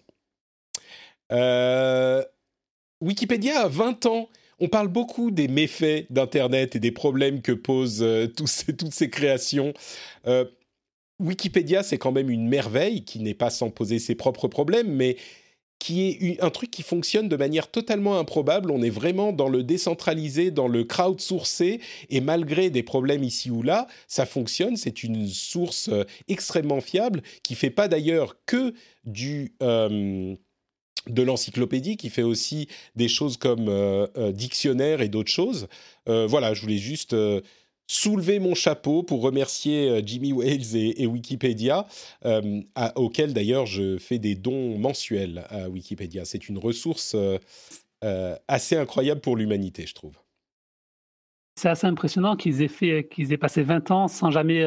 Euh, 1.33 2.23
Wikipédia 3.01 3.63
a 3.63 3.69
20 3.69 4.07
ans. 4.07 4.29
On 4.59 4.69
parle 4.69 4.89
beaucoup 4.89 5.31
des 5.31 5.49
méfaits 5.49 6.07
d'Internet 6.11 6.77
et 6.77 6.81
des 6.81 6.93
problèmes 6.93 7.41
que 7.41 7.53
posent 7.53 8.05
toutes 8.37 8.93
ces 8.93 9.09
créations. 9.09 9.73
Wikipédia, 11.21 11.83
c'est 11.83 11.99
quand 11.99 12.13
même 12.13 12.31
une 12.31 12.49
merveille 12.49 13.05
qui 13.05 13.21
n'est 13.21 13.35
pas 13.35 13.51
sans 13.51 13.71
poser 13.71 13.99
ses 13.99 14.15
propres 14.15 14.49
problèmes, 14.49 14.93
mais 14.93 15.17
qui 15.81 16.11
est 16.11 16.43
un 16.43 16.51
truc 16.51 16.71
qui 16.71 16.83
fonctionne 16.83 17.29
de 17.29 17.37
manière 17.37 17.69
totalement 17.69 18.19
improbable. 18.19 18.71
On 18.71 18.83
est 18.83 18.91
vraiment 18.91 19.33
dans 19.33 19.49
le 19.49 19.65
décentralisé, 19.65 20.51
dans 20.53 20.69
le 20.69 20.85
crowdsourcé, 20.85 21.81
et 22.11 22.21
malgré 22.21 22.71
des 22.71 22.85
problèmes 22.85 23.25
ici 23.25 23.51
ou 23.51 23.63
là, 23.63 23.89
ça 24.07 24.27
fonctionne. 24.27 24.77
C'est 24.77 25.03
une 25.03 25.27
source 25.27 25.89
euh, 25.89 26.05
extrêmement 26.29 26.83
fiable 26.83 27.23
qui 27.43 27.55
fait 27.55 27.71
pas 27.71 27.89
d'ailleurs 27.89 28.37
que 28.47 28.75
du 29.05 29.55
euh, 29.63 30.37
de 31.09 31.23
l'encyclopédie, 31.23 31.97
qui 31.97 32.11
fait 32.11 32.23
aussi 32.23 32.69
des 32.95 33.09
choses 33.09 33.39
comme 33.39 33.69
euh, 33.69 34.33
dictionnaire 34.33 35.01
et 35.01 35.09
d'autres 35.09 35.31
choses. 35.31 35.67
voilà, 36.07 36.53
je 36.53 36.61
voulais 36.61 36.77
juste 36.77 37.17
soulever 37.91 38.39
mon 38.39 38.55
chapeau 38.55 39.03
pour 39.03 39.21
remercier 39.21 39.91
euh, 39.91 40.01
Jimmy 40.05 40.33
Wales 40.33 40.77
et, 40.77 41.07
Wikipédia, 41.09 41.87
euh, 42.25 42.61
auquel 42.95 43.35
d'ailleurs 43.35 43.67
je 43.67 43.99
fais 43.99 44.21
des 44.21 44.37
dons 44.37 44.79
mensuels 44.79 45.45
à 45.49 45.69
Wikipédia. 45.69 46.25
C'est 46.25 46.49
une 46.49 46.59
ressource 46.59 47.17
euh, 48.05 48.37
assez 48.47 48.77
incroyable 48.77 49.21
pour 49.21 49.37
l'humanité, 49.37 49.87
je 49.89 49.95
trouve. 49.95 50.17
C'est 51.57 51.69
assez 51.69 51.89
impressionnant 51.89 52.37
qu'ils 52.37 52.63
aient, 52.63 52.69
fait, 52.69 53.09
qu'ils 53.11 53.33
aient 53.33 53.39
passé 53.39 53.65
20 53.65 53.91
ans 53.91 54.07
sans 54.07 54.31
jamais 54.31 54.65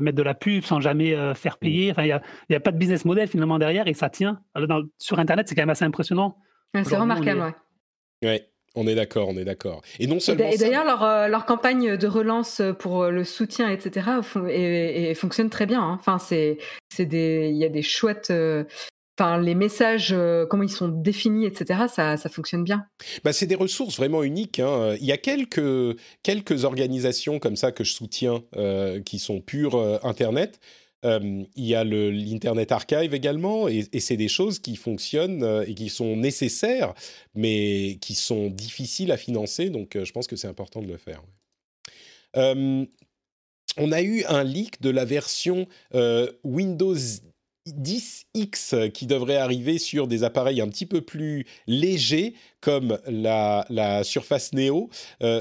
mettre 0.00 0.16
de 0.16 0.22
la 0.22 0.34
pub, 0.34 0.62
sans 0.62 0.80
jamais 0.80 1.16
faire 1.34 1.54
mm. 1.54 1.60
payer. 1.60 1.90
Enfin, 1.90 2.04
il 2.04 2.20
n'y 2.50 2.56
a, 2.56 2.60
pas 2.60 2.70
de 2.72 2.78
business 2.78 3.04
model 3.04 3.26
finalement 3.26 3.58
derrière 3.58 3.88
et 3.88 3.94
ça 3.94 4.10
tient. 4.10 4.40
sur 4.98 5.18
Internet, 5.18 5.48
c'est 5.48 5.54
quand 5.54 5.62
même 5.62 5.70
assez 5.70 5.86
impressionnant. 5.86 6.36
c'est 6.74 6.96
remarquable, 6.96 7.54
oui. 8.22 8.28
Ouais. 8.28 8.48
On 8.76 8.86
est 8.86 8.94
d'accord, 8.94 9.28
on 9.30 9.36
est 9.38 9.44
d'accord. 9.44 9.80
Et 9.98 10.06
non 10.06 10.20
seulement. 10.20 10.50
Et 10.50 10.58
d'ailleurs, 10.58 10.84
leur, 10.84 11.02
euh, 11.02 11.28
leur, 11.28 11.46
campagne 11.46 11.96
de 11.96 12.06
relance 12.06 12.60
pour 12.78 13.04
euh, 13.04 13.10
le 13.10 13.24
soutien, 13.24 13.70
etc., 13.70 14.06
et, 14.50 15.14
fonctionne 15.14 15.48
très 15.48 15.64
bien. 15.64 15.82
Hein. 15.82 15.96
Enfin, 15.98 16.18
c'est, 16.18 16.58
c'est 16.94 17.06
des, 17.06 17.48
il 17.50 17.56
y 17.56 17.64
a 17.64 17.70
des 17.70 17.80
chouettes. 17.80 18.28
Euh, 18.30 18.64
enfin, 19.18 19.40
les 19.40 19.54
messages, 19.54 20.14
comment 20.50 20.62
ils 20.62 20.68
sont 20.68 20.88
définis, 20.88 21.46
etc., 21.46 21.84
ça, 21.88 22.18
ça 22.18 22.28
fonctionne 22.28 22.64
bien. 22.64 22.84
Bah, 23.24 23.32
c'est 23.32 23.46
des 23.46 23.54
ressources 23.54 23.96
vraiment 23.96 24.22
uniques. 24.22 24.60
Hein. 24.60 24.94
Il 25.00 25.06
y 25.06 25.12
a 25.12 25.16
quelques, 25.16 25.96
quelques 26.22 26.64
organisations 26.64 27.38
comme 27.38 27.56
ça 27.56 27.72
que 27.72 27.82
je 27.82 27.92
soutiens 27.92 28.42
qui 29.06 29.18
sont 29.18 29.40
pures 29.40 30.00
Internet. 30.04 30.60
Euh, 31.04 31.44
il 31.54 31.64
y 31.64 31.74
a 31.74 31.84
l'Internet 31.84 32.72
Archive 32.72 33.14
également, 33.14 33.68
et, 33.68 33.86
c'est 34.00 34.16
des 34.16 34.28
choses 34.28 34.58
qui 34.58 34.76
fonctionnent 34.76 35.42
euh, 35.42 35.64
et 35.66 35.74
qui 35.74 35.88
sont 35.88 36.16
nécessaires, 36.16 36.94
mais 37.34 37.98
qui 38.00 38.14
sont 38.14 38.48
difficiles 38.48 39.12
à 39.12 39.16
financer, 39.16 39.68
donc 39.70 39.94
euh, 39.94 40.04
je 40.04 40.12
pense 40.12 40.26
que 40.26 40.36
c'est 40.36 40.48
important 40.48 40.80
de 40.80 40.88
le 40.88 40.96
faire. 40.96 41.22
on 42.34 43.92
a 43.92 44.02
eu 44.02 44.24
un 44.24 44.42
leak 44.42 44.80
de 44.80 44.90
la 44.90 45.04
version 45.04 45.66
Windows 46.44 46.96
10X 47.68 48.90
qui 48.92 49.06
devrait 49.06 49.36
arriver 49.36 49.78
sur 49.78 50.06
des 50.06 50.22
appareils 50.22 50.60
un 50.60 50.68
petit 50.68 50.86
peu 50.86 51.00
plus 51.00 51.46
légers 51.66 52.34
comme 52.60 52.98
la, 53.06 53.66
la 53.68 54.02
Surface 54.04 54.52
Neo. 54.52 54.88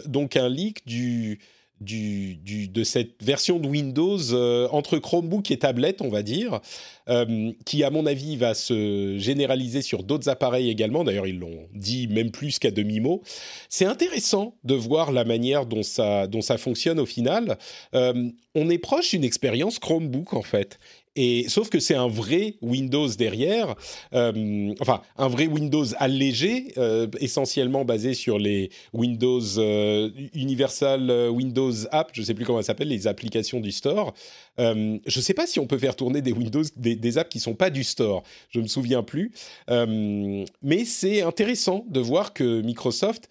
donc 0.06 0.36
un 0.36 0.49
leak 0.49 0.86
du, 0.86 1.39
de 1.82 2.84
cette 2.84 3.22
version 3.22 3.60
de 3.60 3.68
Windows 3.68 4.18
euh, 4.32 4.68
entre 4.72 4.98
Chromebook 4.98 5.52
et 5.52 5.58
tablette, 5.58 6.02
on 6.02 6.10
va 6.10 6.24
dire, 6.24 6.62
euh, 7.10 7.52
qui 7.66 7.84
à 7.84 7.90
mon 7.90 8.06
avis 8.06 8.38
va 8.38 8.54
se 8.54 9.18
généraliser 9.18 9.82
sur 9.82 10.04
d'autres 10.04 10.30
appareils 10.30 10.70
également. 10.70 11.04
D'ailleurs, 11.04 11.28
ils 11.28 11.38
l'ont 11.38 11.68
dit 11.74 12.08
même 12.08 12.32
plus 12.32 12.60
qu'à 12.60 12.72
demi-mot. 12.72 13.22
C'est 13.70 13.86
intéressant 13.86 14.56
de 14.64 14.74
voir 14.74 15.12
la 15.12 15.26
manière 15.26 15.66
dont 15.66 15.84
ça, 15.84 16.28
dont 16.28 16.42
ça 16.42 16.58
fonctionne 16.58 17.00
au 17.00 17.06
final. 17.06 17.58
Euh, 17.94 18.30
on 18.56 18.70
est 18.70 18.78
proche 18.78 19.12
d'une 19.12 19.26
expérience 19.26 19.80
Chromebook 19.80 20.34
en 20.34 20.42
fait. 20.42 20.80
Et 21.16 21.45
sauf 21.47 21.70
que 21.70 21.80
c'est 21.80 21.95
un 21.95 22.07
vrai 22.07 22.55
Windows 22.61 23.07
derrière, 23.07 23.76
euh, 24.13 24.74
enfin 24.82 25.01
un 25.18 25.30
vrai 25.30 25.47
Windows 25.47 25.86
allégé, 25.97 26.74
euh, 26.78 27.07
essentiellement 27.20 27.86
basé 27.86 28.13
sur 28.13 28.38
les 28.38 28.70
Windows 28.91 29.41
euh, 29.57 30.09
Universal 30.34 31.30
Windows 31.30 31.74
App, 31.91 32.09
je 32.13 32.22
ne 32.22 32.26
sais 32.26 32.34
plus 32.34 32.43
comment 32.43 32.59
ça 32.59 32.68
s'appelle, 32.68 32.89
les 32.89 33.07
applications 33.07 33.61
du 33.61 33.72
store. 33.72 34.13
je 34.57 34.99
ne 35.05 35.22
sais 35.22 35.34
pas 35.34 35.47
si 35.47 35.59
on 35.59 35.68
peut 35.68 35.78
faire 35.78 35.95
tourner 35.95 36.22
des 36.22 36.34
Windows, 36.34 36.63
des, 36.76 36.95
des 36.95 37.18
apps 37.18 37.30
qui 37.30 37.39
sont 37.39 37.55
pas 37.55 37.70
du 37.70 37.84
store, 37.84 38.24
je 38.49 38.59
me 38.59 38.68
souviens 38.68 39.03
plus. 39.03 39.32
mais 39.70 40.86
c'est 40.86 41.22
intéressant 41.22 41.86
de 41.89 41.99
voir 42.01 42.34
que 42.34 42.61
Microsoft 42.61 43.30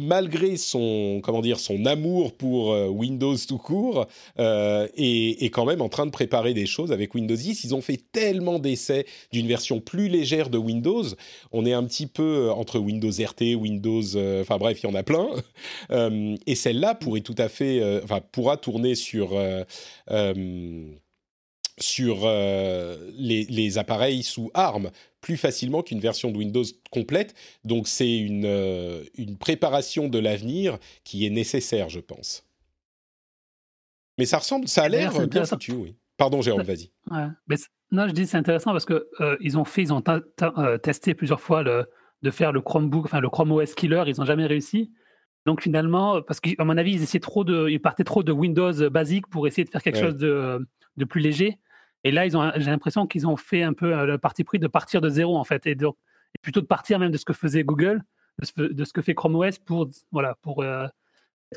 malgré 0.00 0.56
son 0.56 1.20
comment 1.22 1.40
dire 1.40 1.60
son 1.60 1.84
amour 1.86 2.32
pour 2.32 2.72
euh, 2.72 2.88
Windows 2.88 3.36
tout 3.46 3.58
court 3.58 4.06
euh, 4.38 4.88
est, 4.96 5.52
quand 5.52 5.64
même 5.64 5.80
en 5.80 5.88
train 5.88 6.06
de 6.06 6.10
préparer 6.10 6.54
des 6.54 6.66
choses 6.66 6.92
avec 6.92 7.14
Windows 7.14 7.34
10. 7.34 7.64
Ils 7.64 7.74
ont 7.74 7.80
fait 7.80 8.00
tellement 8.12 8.58
d'essais 8.58 9.06
d'une 9.32 9.46
version 9.46 9.80
plus 9.80 10.08
légère 10.08 10.50
de 10.50 10.58
Windows. 10.58 11.04
On 11.52 11.66
est 11.66 11.72
un 11.72 11.84
petit 11.84 12.06
peu 12.06 12.48
euh, 12.48 12.52
entre 12.52 12.78
Windows 12.78 13.10
RT, 13.10 13.54
Windows, 13.54 14.16
euh, 14.16 14.42
enfin 14.42 14.58
bref, 14.58 14.80
il 14.82 14.86
y 14.86 14.90
en 14.90 14.94
a 14.94 15.02
plein. 15.02 15.28
et 16.46 16.54
celle-là 16.54 16.94
pourrait 16.94 17.20
tout 17.20 17.34
à 17.38 17.48
fait, 17.48 18.00
enfin 18.02 18.20
pourra 18.32 18.56
tourner 18.56 18.94
sur 18.94 19.30
sur 21.80 22.26
les, 22.26 23.44
les, 23.44 23.78
appareils 23.78 24.22
sous 24.22 24.50
ARM 24.54 24.90
plus 25.20 25.36
facilement 25.36 25.82
qu'une 25.82 26.00
version 26.00 26.30
de 26.30 26.38
Windows 26.38 26.64
complète. 26.90 27.34
Donc 27.64 27.88
c'est 27.88 28.18
une, 28.18 28.44
euh, 28.46 29.04
une 29.16 29.36
préparation 29.36 30.08
de 30.08 30.18
l'avenir 30.18 30.78
qui 31.04 31.26
est 31.26 31.30
nécessaire, 31.30 31.88
je 31.88 32.00
pense. 32.00 32.46
Mais 34.18 34.26
ça 34.26 34.38
ressemble, 34.38 34.68
ça 34.68 34.84
a 34.84 34.88
l'air 34.88 35.26
bien 35.26 35.44
foutu, 35.44 35.72
oui. 35.72 35.96
Pardon, 36.16 36.42
Jérôme, 36.42 36.62
vas-y. 36.62 36.90
non, 37.92 38.06
je 38.06 38.12
dis 38.12 38.26
c'est 38.26 38.36
intéressant 38.36 38.72
parce 38.72 38.84
que 38.84 39.08
euh, 39.20 39.36
ils 39.40 39.56
ont 39.56 39.64
fait, 39.64 39.82
ils 39.82 39.92
ont 39.92 40.02
euh, 40.08 40.78
testé 40.78 41.14
plusieurs 41.14 41.40
fois 41.40 41.62
le, 41.62 41.86
de 42.22 42.30
faire 42.30 42.52
le 42.52 42.60
Chromebook, 42.60 43.06
enfin 43.06 43.20
le 43.20 43.30
Chrome 43.30 43.52
OS 43.52 43.74
killer, 43.74 44.04
ils 44.06 44.16
n'ont 44.18 44.26
jamais 44.26 44.46
réussi. 44.46 44.92
Donc 45.46 45.62
finalement, 45.62 46.20
parce 46.20 46.38
qu'à 46.40 46.64
mon 46.64 46.76
avis, 46.76 46.92
ils 46.92 47.02
essayaient 47.02 47.20
trop 47.20 47.44
de, 47.44 47.70
ils 47.70 47.80
partaient 47.80 48.04
trop 48.04 48.22
de 48.22 48.32
Windows 48.32 48.90
basique 48.90 49.26
pour 49.28 49.46
essayer 49.46 49.64
de 49.64 49.70
faire 49.70 49.82
quelque 49.82 49.98
chose 49.98 50.16
de, 50.16 50.68
de 50.98 51.04
plus 51.06 51.22
léger. 51.22 51.58
Et 52.04 52.10
là, 52.10 52.28
j'ai 52.28 52.70
l'impression 52.70 53.06
qu'ils 53.06 53.26
ont 53.26 53.36
fait 53.36 53.62
un 53.62 53.72
peu 53.72 53.96
euh, 53.96 54.06
le 54.06 54.18
parti 54.18 54.44
pris 54.44 54.58
de 54.58 54.66
partir 54.66 55.00
de 55.00 55.08
zéro, 55.08 55.36
en 55.36 55.44
fait, 55.44 55.66
et, 55.66 55.74
de, 55.74 55.88
plutôt 56.42 56.60
de 56.60 56.66
partir 56.66 56.98
même 56.98 57.10
de 57.10 57.18
ce 57.18 57.24
que 57.24 57.32
faisait 57.32 57.64
Google, 57.64 58.02
de 58.38 58.84
ce, 58.84 58.92
que 58.92 59.02
fait 59.02 59.14
Chrome 59.14 59.36
OS 59.36 59.58
pour, 59.58 59.88
voilà, 60.10 60.36
pour, 60.40 60.62
euh, 60.62 60.86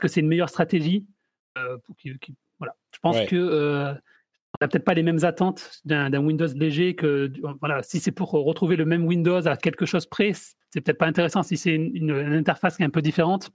que 0.01 0.07
c'est 0.07 0.19
une 0.19 0.27
meilleure 0.27 0.49
stratégie 0.49 1.05
euh, 1.57 1.77
pour 1.85 1.95
voilà. 2.59 2.75
Je 2.93 2.99
pense 2.99 3.19
qu'on 3.19 3.25
que 3.25 3.95
on 4.55 4.63
n'a 4.63 4.67
peut-être 4.67 4.85
pas 4.85 4.93
les 4.93 5.01
mêmes 5.01 5.23
attentes 5.23 5.81
d'un 5.83 6.23
Windows 6.23 6.47
léger 6.53 6.93
que, 6.93 7.31
voilà, 7.59 7.81
si 7.81 7.99
c'est 7.99 8.11
pour 8.11 8.29
retrouver 8.29 8.75
le 8.75 8.85
même 8.85 9.03
Windows 9.07 9.47
à 9.47 9.57
quelque 9.57 9.87
chose 9.87 10.05
près, 10.05 10.33
c'est 10.33 10.81
peut-être 10.81 10.99
pas 10.99 11.07
intéressant. 11.07 11.41
Si 11.41 11.57
c'est 11.57 11.73
une, 11.73 12.11
interface 12.11 12.77
qui 12.77 12.83
est 12.83 12.85
un 12.85 12.91
peu 12.91 13.01
différente, 13.01 13.49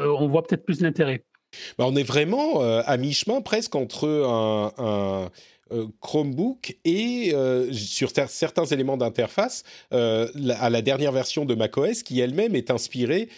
on 0.00 0.26
voit 0.26 0.42
peut-être 0.42 0.64
plus 0.64 0.80
l'intérêt. 0.80 1.24
Bah, 1.78 1.84
on 1.86 1.94
est 1.94 2.02
vraiment 2.02 2.60
à 2.60 2.96
mi-chemin 2.96 3.42
presque 3.42 3.76
entre 3.76 4.08
un 4.08 5.30
Chromebook 6.00 6.76
et 6.84 7.32
euh, 7.34 7.72
sur 7.72 8.10
certains 8.28 8.64
éléments 8.66 8.96
d'interface 8.96 9.64
euh, 9.92 10.28
à 10.58 10.70
la 10.70 10.82
dernière 10.82 11.12
version 11.12 11.44
de 11.44 11.54
macOS 11.54 12.02
qui 12.02 12.20
elle-même 12.20 12.54
est 12.54 12.70
inspirée 12.70 13.28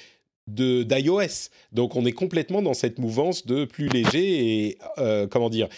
d'iOS. 0.47 1.51
Donc 1.72 1.97
on 1.97 2.07
est 2.07 2.12
complètement 2.12 2.62
dans 2.62 2.74
cette 2.74 2.99
mouvance 2.99 3.47
de 3.47 3.64
plus 3.64 3.89
léger 3.89 4.66
et 4.66 4.79
comment 5.31 5.51
dire 5.51 5.68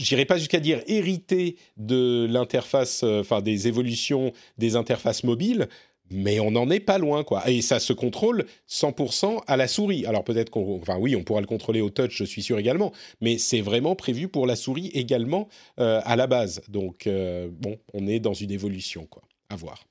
j'irai 0.00 0.24
pas 0.24 0.36
jusqu'à 0.36 0.58
dire 0.58 0.82
hérité 0.88 1.56
de 1.76 2.26
l'interface, 2.28 3.04
enfin 3.04 3.40
des 3.40 3.68
évolutions 3.68 4.32
des 4.58 4.74
interfaces 4.74 5.22
mobiles, 5.22 5.68
mais 6.10 6.40
on 6.40 6.50
n'en 6.50 6.68
est 6.70 6.80
pas 6.80 6.98
loin, 6.98 7.24
quoi. 7.24 7.48
Et 7.48 7.62
ça 7.62 7.78
se 7.78 7.92
contrôle 7.92 8.44
100% 8.68 9.42
à 9.46 9.56
la 9.56 9.68
souris. 9.68 10.04
Alors 10.06 10.24
peut-être 10.24 10.50
qu'on, 10.50 10.80
enfin 10.80 10.98
oui, 10.98 11.14
on 11.16 11.22
pourra 11.22 11.40
le 11.40 11.46
contrôler 11.46 11.80
au 11.80 11.90
touch, 11.90 12.16
je 12.16 12.24
suis 12.24 12.42
sûr 12.42 12.58
également, 12.58 12.92
mais 13.20 13.38
c'est 13.38 13.60
vraiment 13.60 13.94
prévu 13.94 14.28
pour 14.28 14.46
la 14.46 14.56
souris 14.56 14.88
également 14.88 15.48
euh, 15.78 16.00
à 16.04 16.16
la 16.16 16.26
base. 16.26 16.62
Donc 16.68 17.06
euh, 17.06 17.48
bon, 17.50 17.78
on 17.94 18.06
est 18.06 18.20
dans 18.20 18.34
une 18.34 18.50
évolution, 18.50 19.06
quoi. 19.06 19.22
À 19.48 19.56
voir. 19.56 19.84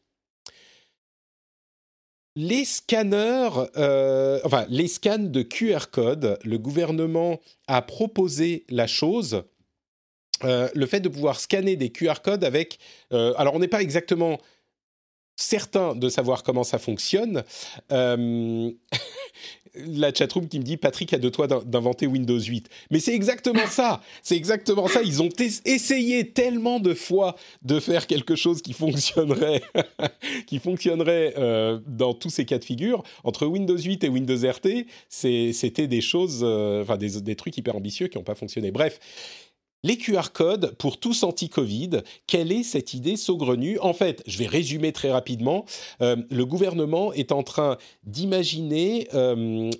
Les 2.36 2.64
scanners, 2.64 3.50
euh, 3.78 4.40
enfin 4.46 4.66
les 4.70 4.88
scans 4.88 5.18
de 5.18 5.42
QR 5.42 5.90
code, 5.92 6.38
le 6.44 6.58
gouvernement 6.58 7.40
a 7.68 7.82
proposé 7.82 8.66
la 8.70 8.88
chose. 8.88 9.44
le 10.44 10.86
fait 10.86 11.02
de 11.02 11.10
pouvoir 11.10 11.40
scanner 11.40 11.76
des 11.76 11.90
QR 11.90 12.22
codes 12.24 12.46
avec, 12.46 12.80
alors 13.12 13.56
on 13.56 13.60
n'est 13.60 13.68
pas 13.68 13.82
exactement 13.82 14.40
certain 15.40 15.96
de 15.96 16.10
savoir 16.10 16.44
comment 16.44 16.64
ça 16.64 16.80
fonctionne. 16.80 17.44
Euh, 17.92 18.72
la 19.76 20.14
chatroom 20.14 20.48
qui 20.48 20.60
me 20.60 20.64
dit 20.64 20.78
Patrick 20.78 21.14
a 21.14 21.18
de 21.18 21.30
toi 21.30 21.48
d'inventer 21.48 22.08
Windows 22.08 22.40
8. 22.40 22.70
Mais 22.92 23.00
c'est 23.00 23.14
exactement 23.14 23.68
ça. 23.68 24.02
C'est 24.22 24.36
exactement 24.36 24.88
ça. 24.88 25.02
Ils 25.02 25.22
ont 25.22 25.30
essayé 25.66 26.30
tellement 26.30 26.80
de 26.80 26.94
fois 26.94 27.36
de 27.62 27.80
faire 27.80 28.08
quelque 28.08 28.36
chose 28.36 28.62
qui 28.62 28.74
fonctionnerait, 28.74 29.62
qui 30.48 30.60
fonctionnerait 30.60 31.36
euh, 31.38 31.80
dans 31.88 32.14
tous 32.14 32.30
ces 32.30 32.46
cas 32.46 32.58
de 32.58 32.66
figure. 32.66 33.04
Entre 33.24 33.46
Windows 33.46 33.78
8 33.78 34.04
et 34.04 34.10
Windows 34.10 34.38
RT, 34.38 34.86
c'était 35.08 35.88
des 35.88 36.02
choses, 36.02 36.42
euh, 36.44 36.82
enfin 36.82 36.98
des, 36.98 37.22
des 37.22 37.36
trucs 37.36 37.56
hyper 37.58 37.76
ambitieux 37.76 38.08
qui 38.08 38.18
n'ont 38.18 38.24
pas 38.24 38.36
fonctionné. 38.36 38.72
Bref. 38.72 39.00
Les 39.82 39.98
QR 39.98 40.34
codes 40.34 40.76
pour 40.78 41.00
tous 41.00 41.24
anti-Covid, 41.24 42.02
quelle 42.28 42.52
est 42.52 42.64
cette 42.64 42.94
idée 42.94 43.16
saugrenue? 43.16 43.80
En 43.80 43.94
fait, 43.94 44.22
je 44.28 44.38
vais 44.38 44.46
résumer 44.46 44.92
très 44.92 45.10
rapidement. 45.10 45.64
Euh, 46.02 46.18
le 46.30 46.46
gouvernement 46.46 47.14
est 47.14 47.32
en 47.32 47.44
train 47.44 47.78
d'imaginer 48.04 49.08
euh, 49.14 49.72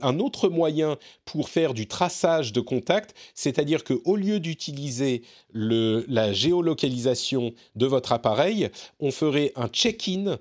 un 0.00 0.18
autre 0.18 0.48
moyen 0.48 0.96
pour 1.26 1.50
faire 1.50 1.74
du 1.74 1.86
traçage 1.86 2.54
de 2.54 2.60
contacts, 2.62 3.14
c'est-à-dire 3.34 3.84
qu'au 3.84 4.16
lieu 4.16 4.40
d'utiliser 4.40 5.20
la 5.52 6.32
géolocalisation 6.32 7.52
de 7.74 7.86
votre 7.86 8.12
appareil, 8.12 8.70
on 8.98 9.10
ferait 9.10 9.52
un 9.56 9.68
check-in 9.68 10.38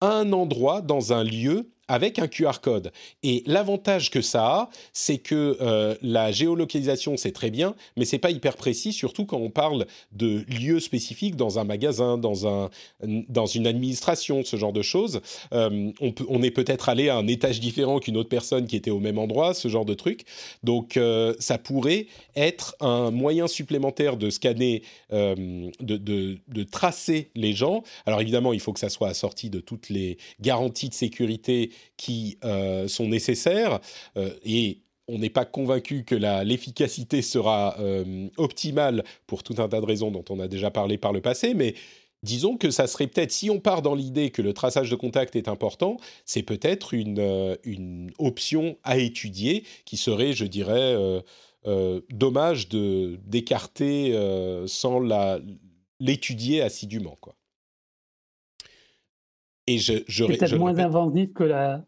à 0.00 0.08
un 0.08 0.32
endroit, 0.32 0.80
dans 0.80 1.12
un 1.12 1.22
lieu, 1.22 1.71
avec 1.88 2.18
un 2.18 2.28
QR 2.28 2.60
code. 2.62 2.92
Et 3.22 3.42
l'avantage 3.46 4.10
que 4.10 4.22
ça 4.22 4.46
a, 4.46 4.70
c'est 4.92 5.18
que 5.18 5.56
euh, 5.60 5.94
la 6.02 6.30
géolocalisation, 6.30 7.16
c'est 7.16 7.32
très 7.32 7.50
bien, 7.50 7.74
mais 7.96 8.04
c'est 8.04 8.18
pas 8.18 8.30
hyper 8.30 8.56
précis, 8.56 8.92
surtout 8.92 9.26
quand 9.26 9.38
on 9.38 9.50
parle 9.50 9.86
de 10.12 10.44
lieux 10.48 10.80
spécifiques 10.80 11.36
dans 11.36 11.58
un 11.58 11.64
magasin, 11.64 12.18
dans, 12.18 12.46
un, 12.46 12.70
dans 13.02 13.46
une 13.46 13.66
administration, 13.66 14.44
ce 14.44 14.56
genre 14.56 14.72
de 14.72 14.82
choses. 14.82 15.20
Euh, 15.52 15.90
on, 16.00 16.42
est 16.42 16.50
peut-être 16.50 16.88
allé 16.88 17.08
à 17.08 17.16
un 17.16 17.26
étage 17.26 17.60
différent 17.60 17.98
qu'une 17.98 18.16
autre 18.16 18.28
personne 18.28 18.66
qui 18.66 18.76
était 18.76 18.90
au 18.90 19.00
même 19.00 19.18
endroit, 19.18 19.54
ce 19.54 19.68
genre 19.68 19.84
de 19.84 19.94
truc. 19.94 20.24
Donc, 20.62 20.96
euh, 20.96 21.34
ça 21.40 21.58
pourrait 21.58 22.06
être 22.36 22.76
un 22.80 23.10
moyen 23.10 23.48
supplémentaire 23.48 24.16
de 24.16 24.30
scanner, 24.30 24.82
de 25.10 26.62
tracer 26.70 27.30
les 27.34 27.52
gens. 27.52 27.82
Alors, 28.06 28.20
évidemment, 28.20 28.52
il 28.52 28.60
faut 28.60 28.72
que 28.72 28.80
ça 28.80 28.88
soit 28.88 29.08
assorti 29.08 29.50
de 29.50 29.60
toutes 29.60 29.88
les 29.88 30.16
garanties 30.40 30.88
de 30.88 30.94
sécurité 30.94 31.71
qui 31.96 32.38
euh, 32.44 32.88
sont 32.88 33.08
nécessaires 33.08 33.80
euh, 34.16 34.30
et 34.44 34.82
on 35.08 35.18
n'est 35.18 35.30
pas 35.30 35.44
convaincu 35.44 36.04
que 36.04 36.14
l'efficacité 36.44 37.22
sera 37.22 37.76
euh, 37.80 38.28
optimale 38.36 39.04
pour 39.26 39.42
tout 39.42 39.54
un 39.58 39.68
tas 39.68 39.80
de 39.80 39.86
raisons 39.86 40.10
dont 40.10 40.24
on 40.30 40.40
a 40.40 40.48
déjà 40.48 40.70
parlé 40.70 40.96
par 40.96 41.12
le 41.12 41.20
passé, 41.20 41.54
mais 41.54 41.74
disons 42.22 42.56
que 42.56 42.70
ça 42.70 42.86
serait 42.86 43.08
peut-être, 43.08 43.32
si 43.32 43.50
on 43.50 43.58
part 43.58 43.82
dans 43.82 43.96
l'idée 43.96 44.30
que 44.30 44.42
le 44.42 44.52
traçage 44.52 44.90
de 44.90 44.94
contact 44.94 45.34
est 45.34 45.48
important, 45.48 45.96
c'est 46.24 46.44
peut-être 46.44 46.94
une, 46.94 48.10
option 48.18 48.78
à 48.84 48.96
étudier 48.96 49.64
qui 49.84 49.96
serait, 49.96 50.32
je 50.32 50.44
dirais, 50.44 50.96
dommage 52.10 52.68
d'écarter 52.68 54.16
sans 54.66 55.00
l'étudier 55.98 56.62
assidûment. 56.62 57.18
Quoi. 57.20 57.34
Et 59.66 59.78
je, 59.78 60.02
je, 60.08 60.24
peut-être 60.24 60.56
moins 60.56 60.78
invasif 60.78 61.32
que 61.32 61.44
la, 61.44 61.84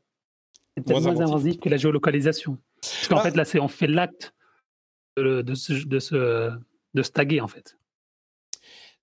peut-être 0.77 1.01
moins, 1.01 1.21
invasif 1.21 1.59
que 1.59 1.69
la 1.69 1.77
géolocalisation. 1.77 2.59
Parce 2.81 3.09
qu'en 3.09 3.17
ah. 3.19 3.23
fait, 3.23 3.37
là, 3.37 3.45
c'est 3.45 3.59
on 3.59 3.69
fait 3.69 3.87
l'acte 3.87 4.35
de, 5.17 5.43
de, 5.43 5.55
se, 5.55 5.73
de, 5.87 5.99
se, 5.99 6.51
de 6.95 7.03
se 7.03 7.11
taguer, 7.11 7.41
en 7.41 7.49
fait. 7.49 7.77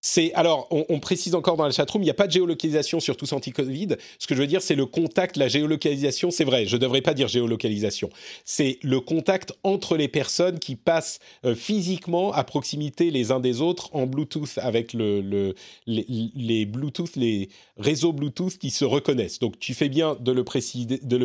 C'est 0.03 0.33
alors, 0.33 0.67
on, 0.71 0.99
précise 0.99 1.35
encore 1.35 1.57
dans 1.57 1.65
la 1.65 1.71
chatroom, 1.71 2.01
il 2.01 2.05
n'y 2.05 2.11
a 2.11 2.15
pas 2.15 2.25
de 2.25 2.31
géolocalisation 2.31 2.99
sur 2.99 3.15
tous 3.15 3.33
anti-Covid. 3.33 3.89
Ce 4.17 4.25
que 4.25 4.33
je 4.33 4.41
veux 4.41 4.47
dire, 4.47 4.63
c'est 4.63 4.73
le 4.73 4.87
contact, 4.87 5.37
la 5.37 5.47
géolocalisation. 5.47 6.31
C'est 6.31 6.43
vrai, 6.43 6.65
je 6.65 6.75
ne 6.75 6.81
devrais 6.81 7.01
pas 7.01 7.13
dire 7.13 7.27
géolocalisation. 7.27 8.09
C'est 8.43 8.79
le 8.81 8.99
contact 8.99 9.53
entre 9.61 9.97
les 9.97 10.07
personnes 10.07 10.57
qui 10.57 10.75
passent 10.75 11.19
euh, 11.45 11.53
physiquement 11.53 12.33
à 12.33 12.43
proximité 12.43 13.11
les 13.11 13.31
uns 13.31 13.39
des 13.39 13.61
autres 13.61 13.95
en 13.95 14.07
Bluetooth 14.07 14.57
avec 14.57 14.93
le, 14.93 15.53
les, 15.85 16.65
Bluetooth, 16.65 17.15
les 17.15 17.49
réseaux 17.77 18.11
Bluetooth 18.11 18.57
qui 18.57 18.71
se 18.71 18.85
reconnaissent. 18.85 19.37
Donc, 19.37 19.59
tu 19.59 19.75
fais 19.75 19.89
bien 19.89 20.17
de 20.19 20.31
le 20.31 20.43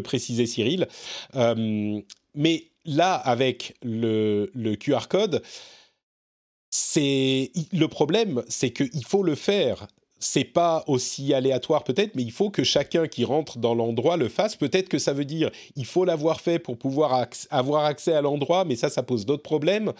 préciser, 0.02 0.46
Cyril. 0.46 0.86
Euh, 1.34 1.98
mais 2.34 2.64
là, 2.84 3.14
avec 3.14 3.74
le 3.82 4.74
QR 4.74 5.08
code 5.08 5.42
c'est 6.78 7.52
le 7.72 7.88
problème, 7.88 8.42
c'est 8.48 8.70
qu'il 8.70 9.04
faut 9.06 9.22
le 9.22 9.34
faire. 9.34 9.86
C'est 10.18 10.44
pas 10.44 10.84
aussi 10.86 11.32
aléatoire 11.32 11.84
peut-être, 11.84 12.14
mais 12.14 12.22
il 12.22 12.32
faut 12.32 12.50
que 12.50 12.64
chacun 12.64 13.06
qui 13.06 13.24
rentre 13.24 13.56
dans 13.58 13.74
l'endroit 13.74 14.18
le 14.18 14.28
fasse. 14.28 14.56
Peut-être 14.56 14.90
que 14.90 14.98
ça 14.98 15.14
veut 15.14 15.24
dire 15.24 15.50
il 15.74 15.86
faut 15.86 16.04
l'avoir 16.04 16.42
fait 16.42 16.58
pour 16.58 16.76
pouvoir 16.76 17.28
avoir 17.50 17.86
accès 17.86 18.12
à 18.12 18.20
l'endroit, 18.20 18.66
mais 18.66 18.76
ça, 18.76 18.90
ça 18.90 19.02
pose 19.02 19.24
d'autres 19.24 19.42
problèmes. 19.42 19.94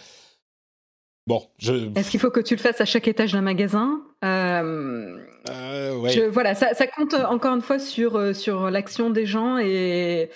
Bon, 1.25 1.47
je... 1.57 1.89
Est-ce 1.97 2.11
qu'il 2.11 2.19
faut 2.19 2.29
que 2.29 2.39
tu 2.39 2.55
le 2.55 2.61
fasses 2.61 2.79
à 2.79 2.85
chaque 2.85 3.07
étage 3.07 3.33
d'un 3.33 3.41
magasin? 3.41 3.99
Euh... 4.23 5.17
Euh, 5.49 6.29
Voilà, 6.31 6.53
ça, 6.53 6.87
compte 6.95 7.15
encore 7.15 7.55
une 7.55 7.61
fois 7.61 7.79
sur, 7.79 8.17
euh, 8.17 8.33
sur 8.33 8.69
l'action 8.69 9.09
des 9.09 9.25
gens 9.25 9.57
et, 9.57 10.29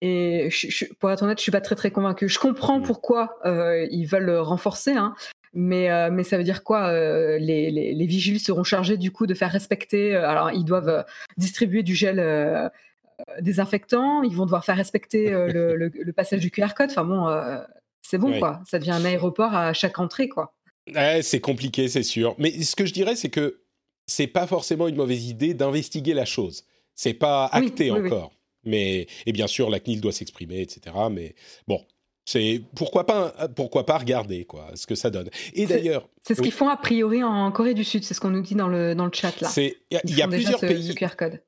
et 0.00 0.48
pour 1.00 1.10
être 1.10 1.24
honnête, 1.24 1.38
je 1.38 1.42
suis 1.42 1.52
pas 1.52 1.60
très 1.60 1.74
très 1.74 1.90
convaincu. 1.90 2.28
Je 2.28 2.38
comprends 2.38 2.78
mmh. 2.78 2.84
pourquoi 2.84 3.36
euh, 3.44 3.86
ils 3.90 4.06
veulent 4.06 4.38
renforcer, 4.38 4.92
hein, 4.92 5.14
mais, 5.54 5.90
euh, 5.90 6.10
mais 6.10 6.24
ça 6.24 6.38
veut 6.38 6.44
dire 6.44 6.64
quoi 6.64 6.88
euh, 6.88 7.38
les, 7.38 7.70
les, 7.70 7.94
les, 7.94 8.06
vigiles 8.06 8.40
seront 8.40 8.64
chargés 8.64 8.96
du 8.96 9.10
coup 9.10 9.26
de 9.26 9.34
faire 9.34 9.50
respecter. 9.50 10.14
Euh, 10.14 10.28
alors 10.28 10.50
ils 10.52 10.64
doivent 10.64 11.04
distribuer 11.36 11.82
du 11.82 11.94
gel 11.94 12.70
désinfectant, 13.40 14.22
ils 14.22 14.34
vont 14.34 14.44
devoir 14.44 14.64
faire 14.64 14.76
respecter 14.76 15.30
le, 15.30 15.76
le, 15.76 16.12
passage 16.12 16.40
du 16.40 16.50
QR 16.50 16.74
code. 16.74 16.90
Enfin 16.90 17.04
bon, 17.04 17.28
c'est 18.02 18.18
bon 18.18 18.38
quoi. 18.38 18.60
Ça 18.66 18.78
devient 18.78 18.92
un 18.92 19.04
aéroport 19.04 19.54
à 19.54 19.72
chaque 19.72 19.98
entrée 19.98 20.28
quoi. 20.28 20.54
c'est 21.22 21.40
compliqué, 21.40 21.88
c'est 21.88 22.02
sûr. 22.02 22.34
Mais 22.38 22.50
ce 22.62 22.74
que 22.74 22.86
je 22.86 22.92
dirais, 22.92 23.16
c'est 23.16 23.30
que 23.30 23.60
c'est 24.06 24.26
pas 24.26 24.46
forcément 24.46 24.88
une 24.88 24.96
mauvaise 24.96 25.28
idée 25.28 25.54
d'investiguer 25.54 26.14
la 26.14 26.24
chose. 26.24 26.64
C'est 26.94 27.14
pas 27.14 27.46
acté 27.46 27.90
encore. 27.90 28.32
Mais 28.64 29.06
et 29.26 29.32
bien 29.32 29.46
sûr, 29.46 29.70
la 29.70 29.80
CNIL 29.80 30.00
doit 30.00 30.12
s'exprimer, 30.12 30.60
etc. 30.60 30.96
Mais 31.10 31.34
bon, 31.66 31.84
c'est 32.24 32.62
pourquoi 32.76 33.04
pas 33.04 33.34
pourquoi 33.56 33.84
pas 33.84 33.98
regarder 33.98 34.44
quoi 34.44 34.70
ce 34.74 34.86
que 34.86 34.94
ça 34.94 35.10
donne. 35.10 35.28
Et 35.54 35.66
d'ailleurs, 35.66 36.08
c'est 36.22 36.34
ce 36.34 36.42
qu'ils 36.42 36.52
font 36.52 36.68
a 36.68 36.76
priori 36.76 37.22
en 37.22 37.50
Corée 37.50 37.74
du 37.74 37.84
Sud, 37.84 38.04
c'est 38.04 38.14
ce 38.14 38.20
qu'on 38.20 38.30
nous 38.30 38.42
dit 38.42 38.54
dans 38.54 38.68
le 38.68 38.94
dans 38.94 39.06
le 39.06 39.12
chat 39.12 39.40
là. 39.40 39.50
il 39.56 39.74
y, 39.90 40.22
a 40.22 40.28
plusieurs 40.28 40.60
pays 40.60 40.94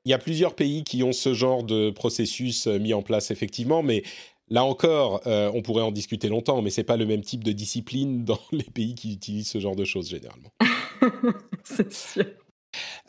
il 0.05 0.11
y 0.11 0.13
a 0.13 0.19
plusieurs 0.19 0.55
pays 0.55 0.83
qui 0.83 1.03
ont 1.05 1.13
ce 1.13 1.33
genre 1.33 1.63
de 1.63 1.91
processus 1.91 2.67
euh, 2.67 2.79
mis 2.79 2.95
en 2.95 3.03
place 3.03 3.31
effectivement, 3.31 3.83
mais 3.83 4.03
Là 4.51 4.63
encore, 4.63 5.23
euh, 5.27 5.51
on 5.55 5.63
pourrait 5.63 5.83
en 5.83 5.91
discuter 5.91 6.29
longtemps, 6.29 6.61
mais 6.61 6.69
c'est 6.69 6.85
pas 6.85 6.99
le 6.99 7.07
même 7.07 7.23
type 7.23 7.43
de 7.43 7.53
discipline 7.53 8.25
dans 8.27 8.39
les 8.53 8.65
pays 8.65 8.95
qui 8.95 9.15
utilisent 9.15 9.49
ce 9.49 9.59
genre 9.59 9.75
de 9.75 9.87
choses 9.87 10.11
généralement. 10.11 10.53
c'est 11.65 11.91
sûr. 11.91 12.27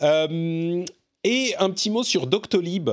Euh, 0.01 0.86
et 1.26 1.53
un 1.59 1.70
petit 1.72 1.89
mot 1.89 2.03
sur 2.03 2.26
Doctolib. 2.28 2.89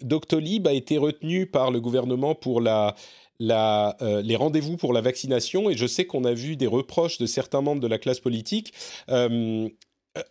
Doctolib 0.00 0.66
a 0.66 0.72
été 0.72 0.96
retenu 0.96 1.44
par 1.44 1.70
le 1.70 1.82
gouvernement 1.82 2.34
pour 2.34 2.62
la 2.62 2.94
euh, 3.40 4.22
les 4.22 4.36
rendez-vous 4.36 4.76
pour 4.76 4.92
la 4.92 5.00
vaccination 5.00 5.70
et 5.70 5.76
je 5.76 5.86
sais 5.86 6.04
qu'on 6.04 6.24
a 6.24 6.32
vu 6.32 6.56
des 6.56 6.66
reproches 6.66 7.18
de 7.18 7.26
certains 7.26 7.60
membres 7.60 7.80
de 7.80 7.88
la 7.88 7.98
classe 7.98 8.20
politique. 8.20 8.72
Euh, 9.08 9.68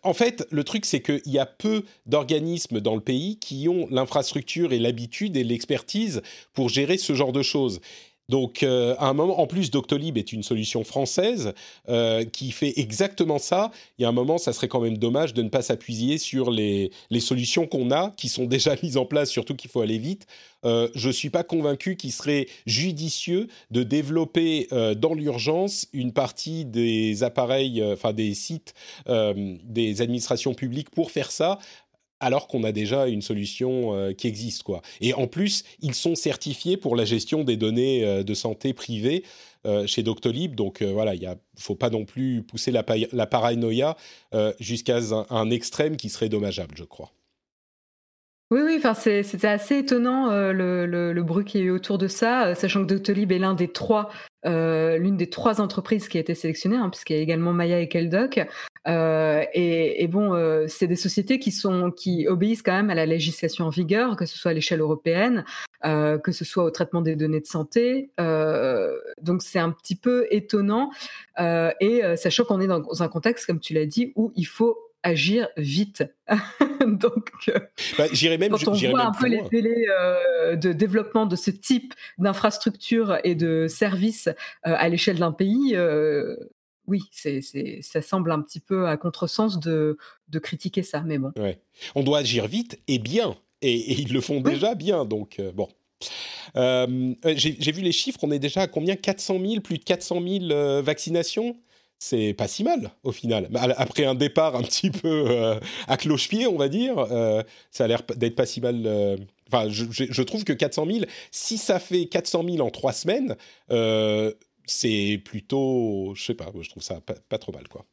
en 0.04 0.14
fait, 0.14 0.46
le 0.50 0.62
truc, 0.62 0.84
c'est 0.84 1.02
qu'il 1.02 1.20
y 1.26 1.38
a 1.38 1.46
peu 1.46 1.82
d'organismes 2.06 2.80
dans 2.80 2.94
le 2.94 3.00
pays 3.00 3.38
qui 3.38 3.68
ont 3.68 3.88
l'infrastructure 3.90 4.72
et 4.72 4.78
l'habitude 4.78 5.36
et 5.36 5.42
l'expertise 5.42 6.22
pour 6.52 6.68
gérer 6.68 6.98
ce 6.98 7.14
genre 7.14 7.32
de 7.32 7.42
choses. 7.42 7.80
Donc, 8.28 8.62
euh, 8.62 8.94
à 8.98 9.08
un 9.08 9.12
moment, 9.14 9.40
en 9.40 9.46
plus, 9.46 9.70
Doctolib 9.70 10.16
est 10.16 10.32
une 10.32 10.42
solution 10.42 10.84
française 10.84 11.52
euh, 11.88 12.24
qui 12.24 12.52
fait 12.52 12.72
exactement 12.76 13.38
ça. 13.38 13.70
Il 13.98 14.02
y 14.02 14.04
a 14.04 14.08
un 14.08 14.12
moment, 14.12 14.38
ça 14.38 14.52
serait 14.52 14.68
quand 14.68 14.80
même 14.80 14.96
dommage 14.96 15.34
de 15.34 15.42
ne 15.42 15.48
pas 15.48 15.62
s'appuyer 15.62 16.18
sur 16.18 16.50
les, 16.50 16.90
solutions 17.20 17.66
qu'on 17.66 17.90
a, 17.90 18.10
qui 18.16 18.28
sont 18.28 18.46
déjà 18.46 18.74
mises 18.82 18.96
en 18.96 19.06
place, 19.06 19.30
surtout 19.30 19.54
qu'il 19.54 19.70
faut 19.70 19.80
aller 19.80 19.98
vite. 19.98 20.26
Euh, 20.64 20.88
je 20.94 21.08
ne 21.08 21.12
suis 21.12 21.30
pas 21.30 21.42
convaincu 21.42 21.96
qu'il 21.96 22.12
serait 22.12 22.46
judicieux 22.66 23.48
de 23.70 23.82
développer 23.82 24.68
dans 24.96 25.14
l'urgence 25.14 25.88
une 25.92 26.12
partie 26.12 26.64
des 26.64 27.24
appareils, 27.24 27.82
enfin 27.84 28.12
des 28.12 28.34
sites 28.34 28.74
des 29.06 30.00
administrations 30.00 30.54
publiques 30.54 30.90
pour 30.90 31.10
faire 31.10 31.30
ça, 31.30 31.58
alors 32.22 32.46
qu'on 32.46 32.64
a 32.64 32.72
déjà 32.72 33.08
une 33.08 33.20
solution 33.20 33.94
euh, 33.94 34.12
qui 34.12 34.28
existe 34.28 34.62
quoi. 34.62 34.80
Et 35.00 35.12
en 35.12 35.26
plus, 35.26 35.64
ils 35.82 35.94
sont 35.94 36.14
certifiés 36.14 36.78
pour 36.78 36.96
la 36.96 37.04
gestion 37.04 37.44
des 37.44 37.56
données 37.56 38.04
euh, 38.04 38.22
de 38.22 38.32
santé 38.32 38.72
privées 38.72 39.24
euh, 39.66 39.86
chez 39.86 40.02
Doctolib, 40.02 40.54
donc 40.54 40.82
voilà, 40.82 41.14
il 41.14 41.28
ne 41.28 41.34
faut 41.56 41.74
pas 41.74 41.90
non 41.90 42.04
plus 42.04 42.42
pousser 42.42 42.70
la, 42.72 42.84
la 43.12 43.26
paranoïa 43.26 43.96
jusqu'à 44.58 44.98
un, 45.30 45.50
extrême 45.50 45.96
qui 45.96 46.08
serait 46.08 46.28
dommageable, 46.28 46.74
je 46.76 46.84
crois. 46.84 47.12
Oui, 48.52 48.60
oui, 48.62 48.74
enfin, 48.76 48.92
c'était 48.92 49.46
assez 49.46 49.78
étonnant 49.78 50.30
le, 50.30 50.84
le, 50.84 51.22
bruit 51.22 51.46
qui 51.46 51.62
est 51.62 51.70
autour 51.70 51.96
de 51.96 52.06
ça, 52.06 52.54
sachant 52.54 52.82
que 52.82 52.86
Doctolib 52.86 53.32
est 53.32 53.72
trois, 53.72 54.10
l'une 54.44 55.16
des 55.16 55.30
trois 55.30 55.62
entreprises 55.62 56.06
qui 56.06 56.18
a 56.18 56.20
été 56.20 56.34
sélectionnée, 56.34 56.76
hein, 56.76 56.90
puisqu'il 56.90 57.16
y 57.16 57.18
a 57.18 57.22
également 57.22 57.54
Maya 57.54 57.80
et 57.80 57.88
Keldoc. 57.88 58.46
Euh, 58.88 59.42
et, 59.54 60.06
bon, 60.06 60.34
euh, 60.34 60.66
c'est 60.68 60.86
des 60.86 60.96
sociétés 60.96 61.38
qui 61.38 62.28
obéissent 62.28 62.62
quand 62.62 62.74
même 62.74 62.90
à 62.90 62.94
la 62.94 63.06
législation 63.06 63.64
en 63.64 63.70
vigueur, 63.70 64.16
que 64.16 64.26
ce 64.26 64.36
soit 64.36 64.50
à 64.50 64.54
l'échelle 64.54 64.80
européenne, 64.80 65.46
euh, 65.86 66.18
que 66.18 66.30
ce 66.30 66.44
soit 66.44 66.64
au 66.64 66.70
traitement 66.70 67.00
des 67.00 67.16
données 67.16 67.40
de 67.40 67.46
santé. 67.46 68.10
donc 69.22 69.40
c'est 69.42 69.60
un 69.60 69.70
petit 69.70 69.96
peu 69.96 70.26
étonnant 70.30 70.90
et 71.38 72.02
sachant 72.16 72.44
qu'on 72.44 72.60
est 72.60 72.66
dans 72.66 73.02
un 73.02 73.08
contexte, 73.08 73.46
comme 73.46 73.60
tu 73.60 73.72
l'as 73.72 73.86
dit, 73.86 74.12
où 74.14 74.30
il 74.36 74.46
faut 74.46 74.76
agir 75.02 75.48
vite. 75.56 76.04
Donc, 76.86 77.30
bah, 77.98 78.06
j'irais 78.12 78.38
même, 78.38 78.52
quand 78.52 78.68
on 78.68 78.90
voit 78.90 79.06
un 79.06 79.12
peu 79.12 79.28
les 79.28 79.42
délais 79.50 79.86
de 80.54 80.72
développement 80.72 81.26
de 81.26 81.36
ce 81.36 81.50
type 81.50 81.94
d'infrastructure 82.18 83.18
et 83.24 83.34
de 83.34 83.66
services 83.68 84.28
à 84.62 84.88
l'échelle 84.88 85.18
d'un 85.18 85.32
pays, 85.32 85.76
oui, 86.86 87.02
c'est, 87.12 87.40
ça 87.80 88.02
semble 88.02 88.32
un 88.32 88.40
petit 88.42 88.60
peu 88.60 88.86
à 88.88 88.96
contresens 88.96 89.60
de, 89.60 89.96
de 90.28 90.38
critiquer 90.38 90.82
ça, 90.82 91.02
mais 91.02 91.18
bon. 91.18 91.32
On 91.94 92.02
doit 92.02 92.18
agir 92.18 92.46
vite 92.46 92.80
et 92.88 92.98
bien, 92.98 93.36
et, 93.62 94.00
ils 94.00 94.12
le 94.12 94.20
font 94.20 94.40
déjà 94.40 94.74
bien, 94.74 95.04
donc 95.04 95.38
euh, 95.38 95.52
bon. 95.52 95.68
Euh, 96.56 97.14
euh, 97.24 97.34
j'ai, 97.36 97.72
vu 97.72 97.82
les 97.82 97.92
chiffres, 97.92 98.18
on 98.22 98.32
est 98.32 98.40
déjà 98.40 98.62
à 98.62 98.66
combien? 98.66 98.96
400 98.96 99.38
000, 99.40 99.60
plus 99.60 99.78
de 99.78 99.84
400 99.84 100.20
000 100.48 100.82
vaccinations? 100.82 101.56
C'est 102.02 102.34
pas 102.34 102.48
si 102.48 102.64
mal 102.64 102.90
au 103.04 103.12
final. 103.12 103.48
Après 103.76 104.04
un 104.04 104.16
départ 104.16 104.56
un 104.56 104.62
petit 104.62 104.90
peu 104.90 105.58
à 105.86 105.96
cloche-pied, 105.96 106.46
on 106.46 106.56
va 106.56 106.68
dire, 106.68 107.06
ça 107.70 107.84
a 107.84 107.86
l'air 107.86 108.02
d'être 108.16 108.34
pas 108.34 108.46
si 108.46 108.60
mal. 108.60 109.18
Enfin, 109.46 109.68
je, 109.68 110.22
trouve 110.22 110.44
que 110.44 110.52
400 110.52 110.86
000, 110.86 110.98
si 111.30 111.58
ça 111.58 111.78
fait 111.78 112.06
400 112.06 112.44
000 112.44 112.66
en 112.66 112.70
trois 112.70 112.92
semaines, 112.92 113.36
c'est 114.66 115.20
plutôt, 115.24 116.12
je 116.14 116.24
sais 116.24 116.34
pas, 116.34 116.50
je 116.60 116.68
trouve 116.70 116.82
ça 116.82 117.00
pas, 117.00 117.38
trop 117.38 117.52
mal, 117.52 117.68
quoi. 117.68 117.84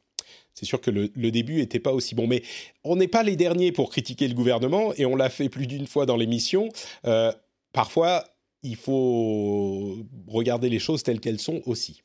C'est 0.54 0.66
sûr 0.66 0.80
que 0.80 0.90
le, 0.90 1.30
début 1.30 1.56
n'était 1.56 1.78
pas 1.78 1.92
aussi 1.92 2.14
bon, 2.14 2.26
mais 2.26 2.42
on 2.84 2.96
n'est 2.96 3.08
pas 3.08 3.22
les 3.22 3.36
derniers 3.36 3.72
pour 3.72 3.90
critiquer 3.90 4.28
le 4.28 4.34
gouvernement 4.34 4.92
et 4.96 5.06
on 5.06 5.16
l'a 5.16 5.30
fait 5.30 5.48
plus 5.48 5.66
d'une 5.66 5.86
fois 5.86 6.06
dans 6.06 6.16
l'émission. 6.16 6.68
Euh, 7.06 7.32
parfois, 7.72 8.24
il 8.62 8.76
faut 8.76 9.98
regarder 10.26 10.68
les 10.68 10.78
choses 10.78 11.02
telles 11.02 11.20
qu'elles 11.20 11.40
sont 11.40 11.62
aussi. 11.66 12.02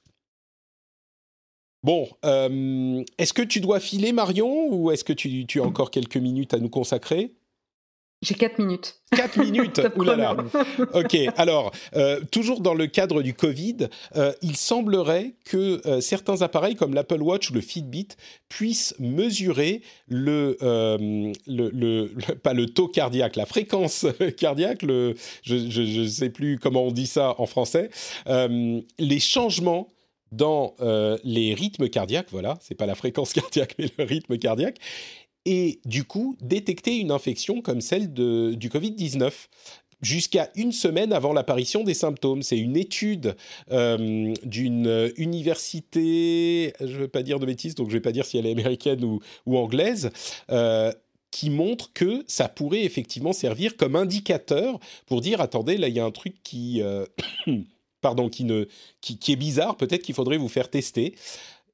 Bon, 1.85 2.09
euh, 2.25 3.03
est-ce 3.19 3.31
que 3.31 3.43
tu 3.43 3.61
dois 3.61 3.79
filer 3.79 4.11
Marion 4.11 4.73
ou 4.73 4.89
est-ce 4.89 5.03
que 5.03 5.13
tu, 5.13 5.45
tu 5.45 5.61
as 5.61 5.63
encore 5.63 5.91
quelques 5.91 6.17
minutes 6.17 6.55
à 6.55 6.57
nous 6.57 6.67
consacrer? 6.67 7.35
J'ai 8.23 8.33
4 8.33 8.57
minutes. 8.57 9.01
4 9.15 9.37
minutes 9.37 9.81
Oulala 9.95 10.35
Ok, 10.95 11.15
alors, 11.37 11.71
euh, 11.95 12.21
toujours 12.31 12.61
dans 12.61 12.73
le 12.73 12.87
cadre 12.87 13.21
du 13.21 13.35
Covid, 13.35 13.89
euh, 14.15 14.33
il 14.41 14.57
semblerait 14.57 15.35
que 15.45 15.87
euh, 15.87 16.01
certains 16.01 16.41
appareils 16.41 16.75
comme 16.75 16.95
l'Apple 16.95 17.21
Watch 17.21 17.51
ou 17.51 17.53
le 17.53 17.61
Fitbit 17.61 18.07
puissent 18.49 18.95
mesurer 18.97 19.83
le, 20.07 20.57
le, 21.45 22.33
pas 22.41 22.53
le 22.53 22.65
taux 22.65 22.87
cardiaque, 22.87 23.35
la 23.35 23.45
fréquence 23.45 24.07
cardiaque, 24.37 24.81
le, 24.81 25.13
je 25.43 26.01
ne 26.01 26.07
sais 26.07 26.31
plus 26.31 26.57
comment 26.57 26.85
on 26.85 26.91
dit 26.91 27.05
ça 27.05 27.35
en 27.37 27.45
français, 27.45 27.91
les 28.25 29.19
changements 29.19 29.89
dans 30.31 30.75
les 31.23 31.53
rythmes 31.53 31.89
cardiaques, 31.89 32.27
voilà, 32.31 32.57
c'est 32.61 32.75
pas 32.75 32.85
la 32.85 32.95
fréquence 32.95 33.33
cardiaque, 33.33 33.75
mais 33.79 33.87
le 33.97 34.03
rythme 34.03 34.37
cardiaque, 34.37 34.79
et 35.45 35.79
du 35.85 36.03
coup 36.03 36.35
détecter 36.41 36.97
une 36.97 37.11
infection 37.11 37.61
comme 37.61 37.81
celle 37.81 38.13
de, 38.13 38.53
du 38.55 38.69
Covid-19 38.69 39.31
jusqu'à 40.01 40.49
une 40.55 40.71
semaine 40.71 41.13
avant 41.13 41.33
l'apparition 41.33 41.83
des 41.83 41.93
symptômes. 41.93 42.41
C'est 42.41 42.57
une 42.57 42.75
étude 42.75 43.35
euh, 43.71 44.33
d'une 44.43 45.11
université, 45.17 46.73
je 46.79 46.85
ne 46.85 46.97
veux 46.97 47.07
pas 47.07 47.23
dire 47.23 47.39
de 47.39 47.45
bêtises, 47.45 47.75
donc 47.75 47.87
je 47.87 47.93
ne 47.93 47.97
vais 47.97 48.03
pas 48.03 48.11
dire 48.11 48.25
si 48.25 48.37
elle 48.37 48.45
est 48.45 48.51
américaine 48.51 49.03
ou, 49.03 49.19
ou 49.45 49.57
anglaise, 49.57 50.11
euh, 50.51 50.91
qui 51.31 51.49
montre 51.49 51.91
que 51.93 52.23
ça 52.27 52.47
pourrait 52.47 52.83
effectivement 52.83 53.33
servir 53.33 53.77
comme 53.77 53.95
indicateur 53.95 54.79
pour 55.05 55.21
dire, 55.21 55.41
attendez, 55.41 55.77
là, 55.77 55.87
il 55.87 55.95
y 55.95 55.99
a 55.99 56.05
un 56.05 56.11
truc 56.11 56.35
qui... 56.43 56.81
Pardon, 58.05 58.29
qui, 58.29 58.43
ne, 58.43 58.65
qui, 59.01 59.17
qui 59.17 59.31
est 59.31 59.35
bizarre, 59.35 59.77
peut-être 59.77 60.03
qu'il 60.03 60.13
faudrait 60.13 60.37
vous 60.37 60.47
faire 60.47 60.69
tester. 60.69 61.15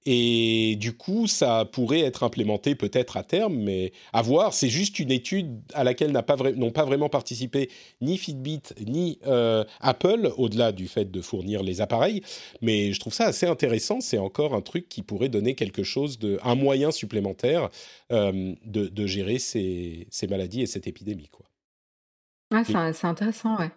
Et 0.05 0.77
du 0.79 0.93
coup, 0.93 1.27
ça 1.27 1.65
pourrait 1.65 1.99
être 1.99 2.23
implémenté 2.23 2.73
peut-être 2.73 3.17
à 3.17 3.23
terme, 3.23 3.55
mais 3.55 3.91
à 4.13 4.21
voir. 4.21 4.53
C'est 4.53 4.69
juste 4.69 4.97
une 4.97 5.11
étude 5.11 5.59
à 5.73 5.83
laquelle 5.83 6.13
n'ont 6.13 6.23
pas, 6.23 6.37
pas, 6.37 6.85
vraiment 6.85 7.09
participé 7.09 7.69
ni 7.99 8.17
Fitbit 8.17 8.61
ni 8.87 9.19
euh, 9.27 9.65
Apple, 9.81 10.31
au-delà 10.37 10.71
du 10.71 10.87
fait 10.87 11.11
de 11.11 11.21
fournir 11.21 11.63
les 11.63 11.81
appareils. 11.81 12.21
Mais 12.61 12.93
je 12.93 12.99
trouve 13.01 13.13
ça 13.13 13.25
assez 13.25 13.45
intéressant. 13.45 13.99
C'est 13.99 14.19
encore 14.19 14.53
un 14.53 14.61
truc 14.61 14.87
qui 14.87 15.01
pourrait 15.01 15.27
donner 15.27 15.53
quelque 15.53 15.83
chose 15.83 16.17
de, 16.17 16.39
un 16.43 16.55
moyen 16.55 16.91
supplémentaire 16.91 17.69
euh, 18.13 18.55
de, 18.63 19.05
gérer 19.05 19.37
ces, 19.37 20.07
maladies 20.29 20.61
et 20.61 20.67
cette 20.67 20.87
épidémie, 20.87 21.27
quoi. 21.27 21.45
c'est 22.63 23.05
intéressant, 23.05 23.57
ouais. 23.57 23.71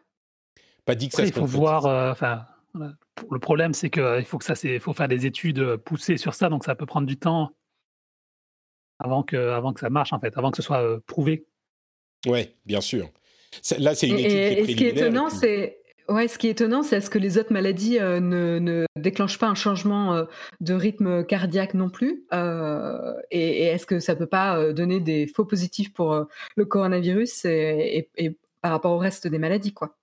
Pas 0.84 0.94
dit 0.94 1.08
que 1.08 1.14
ça 1.14 1.24
il 1.24 1.32
faut 1.32 1.46
voir, 1.46 1.86
euh, 1.86 2.10
enfin, 2.10 2.46
le 2.74 3.38
problème, 3.38 3.72
c'est 3.74 3.90
qu'il 3.90 4.02
euh, 4.02 4.22
faut 4.22 4.38
que 4.38 4.44
ça, 4.44 4.54
faut 4.80 4.92
faire 4.92 5.08
des 5.08 5.26
études 5.26 5.60
euh, 5.60 5.76
poussées 5.76 6.16
sur 6.16 6.34
ça, 6.34 6.48
donc 6.48 6.64
ça 6.64 6.74
peut 6.74 6.86
prendre 6.86 7.06
du 7.06 7.16
temps 7.16 7.52
avant 8.98 9.22
que, 9.22 9.36
avant 9.36 9.72
que 9.72 9.80
ça 9.80 9.90
marche 9.90 10.12
en 10.12 10.20
fait, 10.20 10.36
avant 10.36 10.50
que 10.50 10.56
ce 10.56 10.62
soit 10.62 10.82
euh, 10.82 11.00
prouvé. 11.06 11.46
Oui, 12.26 12.54
bien 12.64 12.80
sûr. 12.80 13.10
Là, 13.78 13.94
c'est 13.94 14.08
une 14.08 14.18
étude 14.18 14.32
et, 14.32 14.54
qui 14.54 14.60
est 14.60 14.66
Ce 14.66 14.76
qui 14.76 14.84
est 14.84 14.96
étonnant, 14.96 15.30
c'est 15.30 15.80
Ouais, 16.06 16.28
ce 16.28 16.36
qui 16.36 16.48
est 16.48 16.50
étonnant, 16.50 16.82
c'est 16.82 16.96
est-ce 16.96 17.08
que 17.08 17.18
les 17.18 17.38
autres 17.38 17.54
maladies 17.54 17.98
ne, 17.98 18.58
ne, 18.58 18.84
déclenchent 18.94 19.38
pas 19.38 19.46
un 19.46 19.54
changement 19.54 20.26
de 20.60 20.74
rythme 20.74 21.24
cardiaque 21.24 21.72
non 21.72 21.88
plus 21.88 22.26
Et, 23.30 23.62
est-ce 23.62 23.86
que 23.86 24.00
ça 24.00 24.14
peut 24.14 24.26
pas 24.26 24.74
donner 24.74 25.00
des 25.00 25.26
faux 25.26 25.46
positifs 25.46 25.94
pour 25.94 26.26
le 26.56 26.64
coronavirus 26.66 27.46
et, 27.46 28.10
et, 28.18 28.36
par 28.60 28.72
rapport 28.72 28.92
au 28.92 28.98
reste 28.98 29.26
des 29.28 29.38
maladies, 29.38 29.72
quoi? 29.72 29.96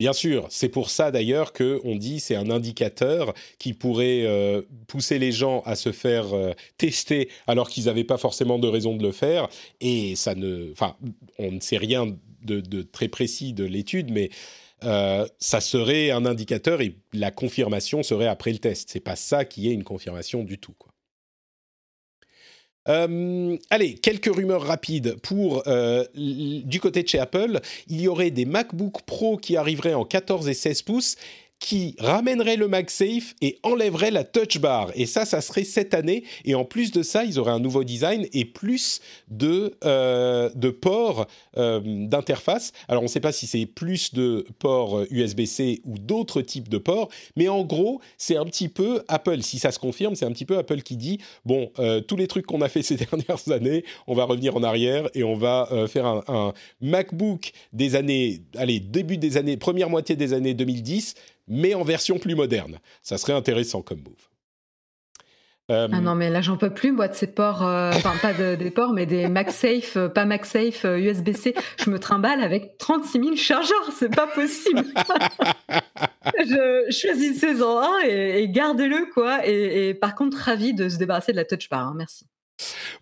Bien 0.00 0.12
sûr, 0.12 0.46
c'est 0.50 0.68
pour 0.68 0.90
ça 0.90 1.12
d'ailleurs 1.12 1.52
que 1.52 1.80
on 1.84 1.94
dit 1.94 2.18
c'est 2.18 2.34
un 2.34 2.50
indicateur 2.50 3.32
qui 3.60 3.74
pourrait 3.74 4.24
euh, 4.24 4.62
pousser 4.88 5.20
les 5.20 5.30
gens 5.30 5.62
à 5.66 5.76
se 5.76 5.92
faire 5.92 6.34
euh, 6.34 6.52
tester 6.78 7.28
alors 7.46 7.70
qu'ils 7.70 7.84
n'avaient 7.84 8.02
pas 8.02 8.18
forcément 8.18 8.58
de 8.58 8.66
raison 8.66 8.96
de 8.96 9.04
le 9.04 9.12
faire 9.12 9.48
et 9.80 10.16
ça 10.16 10.34
ne, 10.34 10.72
enfin, 10.72 10.96
on 11.38 11.52
ne 11.52 11.60
sait 11.60 11.76
rien 11.76 12.16
de, 12.42 12.82
très 12.82 13.08
précis 13.08 13.52
de 13.52 13.64
l'étude, 13.64 14.10
mais 14.10 14.30
euh, 14.82 15.26
ça 15.38 15.60
serait 15.60 16.10
un 16.10 16.26
indicateur 16.26 16.80
et 16.80 16.96
la 17.12 17.30
confirmation 17.30 18.02
serait 18.02 18.26
après 18.26 18.52
le 18.52 18.58
test. 18.58 18.90
C'est 18.90 19.00
pas 19.00 19.16
ça 19.16 19.44
qui 19.44 19.68
est 19.68 19.72
une 19.72 19.84
confirmation 19.84 20.44
du 20.44 20.58
tout, 20.58 20.74
quoi. 20.78 20.93
Euh, 22.88 23.56
allez, 23.70 23.94
quelques 23.94 24.34
rumeurs 24.34 24.62
rapides 24.62 25.16
pour 25.22 25.62
euh, 25.66 26.04
du 26.14 26.80
côté 26.80 27.02
de 27.02 27.08
chez 27.08 27.18
Apple. 27.18 27.60
Il 27.88 28.00
y 28.00 28.08
aurait 28.08 28.30
des 28.30 28.44
MacBook 28.44 29.02
Pro 29.02 29.36
qui 29.36 29.56
arriveraient 29.56 29.94
en 29.94 30.04
14 30.04 30.48
et 30.48 30.54
16 30.54 30.82
pouces 30.82 31.16
qui 31.64 31.96
ramènerait 31.98 32.56
le 32.56 32.68
MagSafe 32.68 33.34
et 33.40 33.58
enlèverait 33.62 34.10
la 34.10 34.22
touch 34.22 34.58
bar. 34.58 34.90
Et 34.96 35.06
ça, 35.06 35.24
ça 35.24 35.40
serait 35.40 35.64
cette 35.64 35.94
année. 35.94 36.24
Et 36.44 36.54
en 36.54 36.66
plus 36.66 36.92
de 36.92 37.02
ça, 37.02 37.24
ils 37.24 37.38
auraient 37.38 37.52
un 37.52 37.58
nouveau 37.58 37.84
design 37.84 38.26
et 38.34 38.44
plus 38.44 39.00
de, 39.28 39.74
euh, 39.82 40.50
de 40.54 40.68
ports 40.68 41.26
euh, 41.56 41.80
d'interface. 41.82 42.72
Alors, 42.86 43.02
on 43.02 43.06
ne 43.06 43.10
sait 43.10 43.18
pas 43.18 43.32
si 43.32 43.46
c'est 43.46 43.64
plus 43.64 44.12
de 44.12 44.46
ports 44.58 45.04
USB-C 45.10 45.80
ou 45.84 45.98
d'autres 45.98 46.42
types 46.42 46.68
de 46.68 46.76
ports, 46.76 47.08
mais 47.34 47.48
en 47.48 47.64
gros, 47.64 48.02
c'est 48.18 48.36
un 48.36 48.44
petit 48.44 48.68
peu 48.68 49.02
Apple. 49.08 49.40
Si 49.40 49.58
ça 49.58 49.72
se 49.72 49.78
confirme, 49.78 50.16
c'est 50.16 50.26
un 50.26 50.32
petit 50.32 50.44
peu 50.44 50.58
Apple 50.58 50.82
qui 50.82 50.98
dit 50.98 51.18
bon, 51.46 51.70
euh, 51.78 52.02
tous 52.02 52.16
les 52.16 52.26
trucs 52.26 52.44
qu'on 52.44 52.60
a 52.60 52.68
fait 52.68 52.82
ces 52.82 52.96
dernières 52.96 53.50
années, 53.50 53.86
on 54.06 54.14
va 54.14 54.24
revenir 54.24 54.54
en 54.54 54.62
arrière 54.62 55.08
et 55.14 55.24
on 55.24 55.34
va 55.34 55.70
faire 55.88 56.04
un, 56.04 56.22
un 56.28 56.52
MacBook 56.82 57.52
des 57.72 57.96
années, 57.96 58.42
allez, 58.54 58.80
début 58.80 59.16
des 59.16 59.38
années, 59.38 59.56
première 59.56 59.88
moitié 59.88 60.14
des 60.14 60.34
années 60.34 60.52
2010 60.52 61.14
mais 61.48 61.74
en 61.74 61.84
version 61.84 62.18
plus 62.18 62.34
moderne. 62.34 62.78
Ça 63.02 63.18
serait 63.18 63.32
intéressant 63.32 63.82
comme 63.82 64.00
move. 64.00 64.28
Euh, 65.70 65.88
ah 65.90 66.00
non, 66.00 66.14
mais 66.14 66.28
là, 66.28 66.42
j'en 66.42 66.58
peux 66.58 66.68
plus, 66.68 66.92
moi, 66.92 67.08
de 67.08 67.14
ces 67.14 67.26
ports, 67.26 67.66
euh, 67.66 67.90
enfin, 67.94 68.12
pas 68.20 68.34
des 68.34 68.70
ports, 68.70 68.92
mais 68.92 69.06
des 69.06 69.28
MagSafe, 69.28 69.96
euh, 69.96 70.08
pas 70.08 70.26
MagSafe, 70.26 70.84
USB-C. 70.84 71.54
Je 71.82 71.88
me 71.88 71.98
trimballe 71.98 72.42
avec 72.42 72.76
36 72.76 73.12
000 73.12 73.36
chargeurs, 73.36 73.92
c'est 73.98 74.14
pas 74.14 74.26
possible. 74.26 74.84
je 76.38 76.86
choisissez-en 76.90 77.78
un 77.78 78.04
et, 78.06 78.42
et 78.42 78.48
gardez-le, 78.50 79.10
quoi. 79.14 79.46
Et, 79.46 79.94
par 79.94 80.14
contre, 80.14 80.36
ravi 80.36 80.74
de 80.74 80.90
se 80.90 80.98
débarrasser 80.98 81.32
de 81.32 81.38
la 81.38 81.46
touch 81.46 81.70
bar. 81.70 81.88
Hein, 81.88 81.94
merci. 81.96 82.26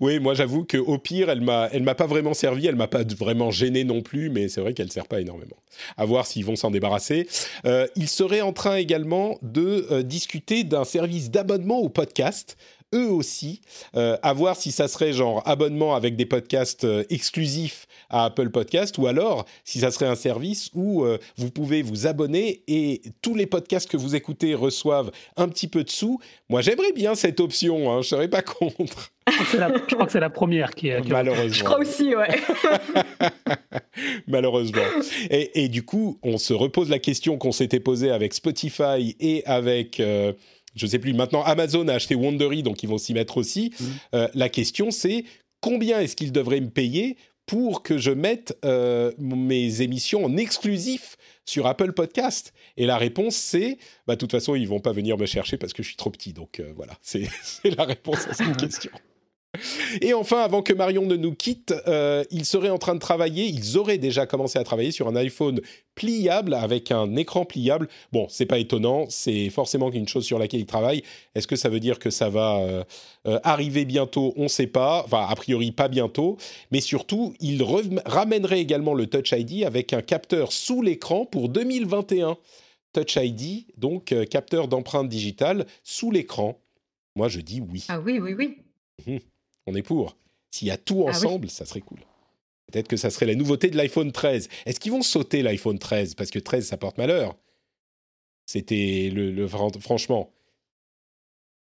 Oui, 0.01 0.19
moi 0.19 0.35
j'avoue 0.35 0.65
que 0.65 0.79
au 0.79 0.99
pire, 0.99 1.31
elle 1.31 1.41
m'a, 1.43 1.69
m'a 1.79 1.95
pas 1.95 2.07
vraiment 2.07 2.35
servi, 2.35 2.67
elle 2.67 2.77
m'a 2.77 2.89
pas 2.89 3.05
vraiment 3.05 3.51
gêné 3.51 3.85
non 3.85 4.01
plus, 4.01 4.31
mais 4.31 4.49
c'est 4.49 4.61
vrai 4.61 4.73
qu'elle 4.75 4.91
sert 4.91 5.07
pas 5.07 5.21
énormément. 5.21 5.57
À 5.97 6.05
voir 6.05 6.27
s'ils 6.27 6.45
vont 6.45 6.57
s'en 6.57 6.71
débarrasser. 6.71 7.29
Euh, 7.67 7.87
ils 7.97 8.09
seraient 8.09 8.41
en 8.41 8.53
train 8.53 8.77
également 8.77 9.39
de 9.43 9.87
euh, 9.91 10.03
discuter 10.03 10.65
d'un 10.65 10.85
service 10.85 11.31
d'abonnement 11.31 11.79
au 11.79 11.89
podcast 11.89 12.57
eux 12.95 13.09
aussi. 13.09 13.61
à 13.95 14.33
voir 14.33 14.57
si 14.57 14.73
ça 14.73 14.89
serait 14.89 15.13
genre 15.13 15.43
abonnement 15.47 15.95
avec 15.95 16.17
des 16.17 16.27
podcasts 16.27 16.87
exclusifs 17.11 17.87
à 18.11 18.27
Apple 18.27 18.51
Podcast 18.51 18.99
ou 18.99 19.07
alors 19.07 19.47
si 19.65 19.81
ça 19.81 19.91
serait 19.91 20.07
un 20.07 20.15
service 20.15 20.71
où 20.75 21.05
vous 21.37 21.51
pouvez 21.51 21.83
vous 21.83 22.07
abonner 22.07 22.63
et 22.69 23.03
tous 23.23 23.35
les 23.35 23.47
podcasts 23.47 23.91
que 23.91 23.97
vous 23.97 24.15
écoutez 24.15 24.55
reçoivent 24.55 25.11
un 25.37 25.49
petit 25.49 25.69
peu 25.69 25.85
de 25.85 25.91
sous. 25.91 26.21
Moi, 26.49 26.61
j'aimerais 26.61 26.93
bien 26.93 27.15
cette 27.15 27.41
option, 27.41 27.93
hein, 27.93 28.03
je 28.03 28.09
serais 28.09 28.29
pas 28.29 28.43
contre. 28.43 29.13
Je 29.29 29.95
crois 29.95 30.07
que 30.07 30.13
c'est 30.13 30.21
la, 30.21 30.31
première 30.31 30.75
qui 30.75 30.89
est. 30.89 31.07
Malheureusement. 31.09 31.53
Je 31.53 31.65
crois 31.65 31.79
aussi, 31.79 32.15
ouais. 32.15 32.41
Malheureusement. 34.27 34.83
Et, 35.31 35.69
du 35.69 35.85
coup, 35.85 36.19
on 36.23 36.39
se 36.39 36.53
repose 36.53 36.91
la 36.91 36.99
question 36.99 37.39
qu'on 37.39 37.53
s'était 37.53 37.81
posée 37.81 38.11
avec 38.11 38.35
Spotify 38.35 39.17
et 39.21 39.45
avec. 39.47 40.03
Euh, 40.73 40.77
je 40.77 40.87
sais 40.87 40.99
plus, 40.99 41.13
maintenant 41.13 41.43
Amazon 41.43 41.89
a 41.89 41.95
acheté 41.95 42.15
Wondery, 42.15 42.63
donc 42.63 42.83
ils 42.83 42.89
vont 42.89 42.99
s'y 42.99 43.15
mettre 43.15 43.37
aussi. 43.37 43.73
Mm. 43.79 43.85
Euh, 44.15 44.29
la 44.35 44.49
question 44.49 44.91
c'est 44.91 45.25
combien 45.61 46.01
est-ce 46.01 46.17
qu'ils 46.17 46.33
devraient 46.33 46.61
me 46.61 46.71
payer 46.71 47.17
pour 47.47 47.83
que 47.83 47.99
je 47.99 48.11
mette 48.11 48.57
euh, 48.65 49.13
mes 49.19 49.83
émissions 49.83 50.25
en 50.25 50.37
exclusif 50.37 51.17
sur 51.45 51.67
Apple 51.67 51.93
Podcast? 51.93 52.53
Et 52.77 52.87
la 52.87 52.97
réponse, 52.97 53.35
c'est, 53.35 53.79
bah, 54.07 54.15
de 54.15 54.19
toute 54.19 54.31
façon, 54.31 54.55
ils 54.55 54.69
vont 54.69 54.81
pas 54.81 54.93
venir 54.93 55.19
me 55.19 55.27
chercher 55.27 55.59
parce 55.59 55.73
que 55.73 55.83
je 55.83 55.89
suis 55.89 55.97
trop 55.97 56.11
petit. 56.11 56.33
Donc 56.33 56.63
voilà, 56.77 56.95
c'est 57.03 57.29
la 57.77 57.85
réponse 57.85 58.27
à 58.29 58.35
cette 58.35 58.57
question. 58.59 58.93
Et 60.01 60.15
enfin, 60.15 60.41
avant 60.41 60.63
que 60.63 60.73
Marion 60.73 61.05
ne 61.05 61.17
nous 61.17 61.35
quitte, 61.35 61.75
euh, 61.87 62.25
ils 62.31 62.47
seraient 62.47 62.71
en 62.71 62.79
train 62.79 62.95
de 62.95 63.01
travailler, 63.01 63.45
ils 63.45 63.77
auraient 63.77 63.99
déjà 63.99 64.25
commencé 64.25 64.59
à 64.59 64.65
travailler 64.65 64.93
sur 64.93 65.09
un 65.09 65.17
iPhone 65.17 65.61
pliable 65.95 66.55
avec 66.55 66.91
un 66.91 67.17
écran 67.17 67.45
pliable. 67.45 67.89
Bon, 68.13 68.27
c'est 68.31 68.47
pas 68.47 68.59
étonnant, 68.59 69.05
c'est 69.11 69.51
forcément 69.51 69.91
une 69.91 70.09
chose 70.09 70.25
sur 70.25 70.39
laquelle 70.39 70.61
ils 70.61 70.67
travaillent. 70.67 71.03
Est-ce 71.35 71.47
que 71.47 71.57
ça 71.57 71.69
veut 71.69 71.81
dire 71.81 71.99
que 71.99 72.09
ça 72.09 72.31
va 72.31 72.61
euh, 72.61 72.83
euh, 73.27 73.39
arriver 73.45 73.85
bientôt? 73.85 74.33
On 74.37 74.45
ne 74.45 74.49
sait 74.49 74.67
pas. 74.67 75.03
Enfin, 75.05 75.27
a 75.29 75.35
priori 75.35 75.71
pas 75.71 75.89
bientôt. 75.89 76.39
Mais 76.71 76.81
surtout, 76.81 77.35
ils 77.41 77.63
ramèneraient 78.07 78.61
également 78.61 78.95
le 78.95 79.07
Touch 79.07 79.33
ID 79.33 79.65
avec 79.65 79.93
un 79.93 80.01
capteur 80.01 80.51
sous 80.51 80.81
l'écran 80.81 81.27
pour 81.27 81.51
2021. 81.51 82.39
Touch 82.95 83.17
ID, 83.17 83.67
donc 83.77 84.15
capteur 84.31 84.69
d'empreinte 84.69 85.09
digitale 85.09 85.67
sous 85.83 86.11
l'écran. 86.11 86.59
Moi, 87.17 87.29
je 87.29 87.41
dis 87.41 87.61
oui. 87.61 87.85
Ah 87.89 88.01
oui, 88.01 88.19
oui, 88.19 88.35
oui. 88.35 88.57
Mmh 89.07 89.32
on 89.67 89.75
est 89.75 89.83
pour. 89.83 90.17
S'il 90.51 90.69
y 90.69 90.71
a 90.71 90.77
tout 90.77 91.05
ah 91.07 91.11
ensemble, 91.11 91.49
ça 91.49 91.65
serait 91.65 91.81
cool. 91.81 92.01
Peut-être 92.71 92.89
que 92.89 92.97
ça 92.97 93.11
serait 93.11 93.27
la 93.27 93.35
nouveauté 93.35 93.71
de 93.71 93.77
l'iPhone 93.77 94.13
13. 94.13 94.49
Est-ce 94.67 94.81
qu'ils 94.81 94.93
vont 94.93 95.03
sauter 95.03 95.43
l'iPhone 95.43 95.79
13 95.79 96.15
Parce 96.15 96.31
que 96.31 96.39
13, 96.39 96.67
ça 96.67 96.77
porte 96.77 96.99
malheur. 96.99 97.37
C'était 98.47 99.11
le, 99.13 99.47
franchement. 99.47 100.31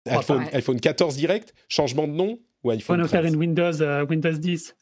iPhone, 0.07 0.47
iPhone 0.53 0.81
14 0.81 1.17
direct 1.17 1.55
Changement 1.69 2.07
de 2.07 2.13
nom 2.13 2.39
ou 2.65 2.71
iPhone 2.71 3.01
On 3.01 3.03
va 3.03 3.09
faire 3.09 3.25
une 3.25 3.37
Windows, 3.37 3.83
euh, 3.83 4.05
Windows 4.07 4.33
10. 4.33 4.75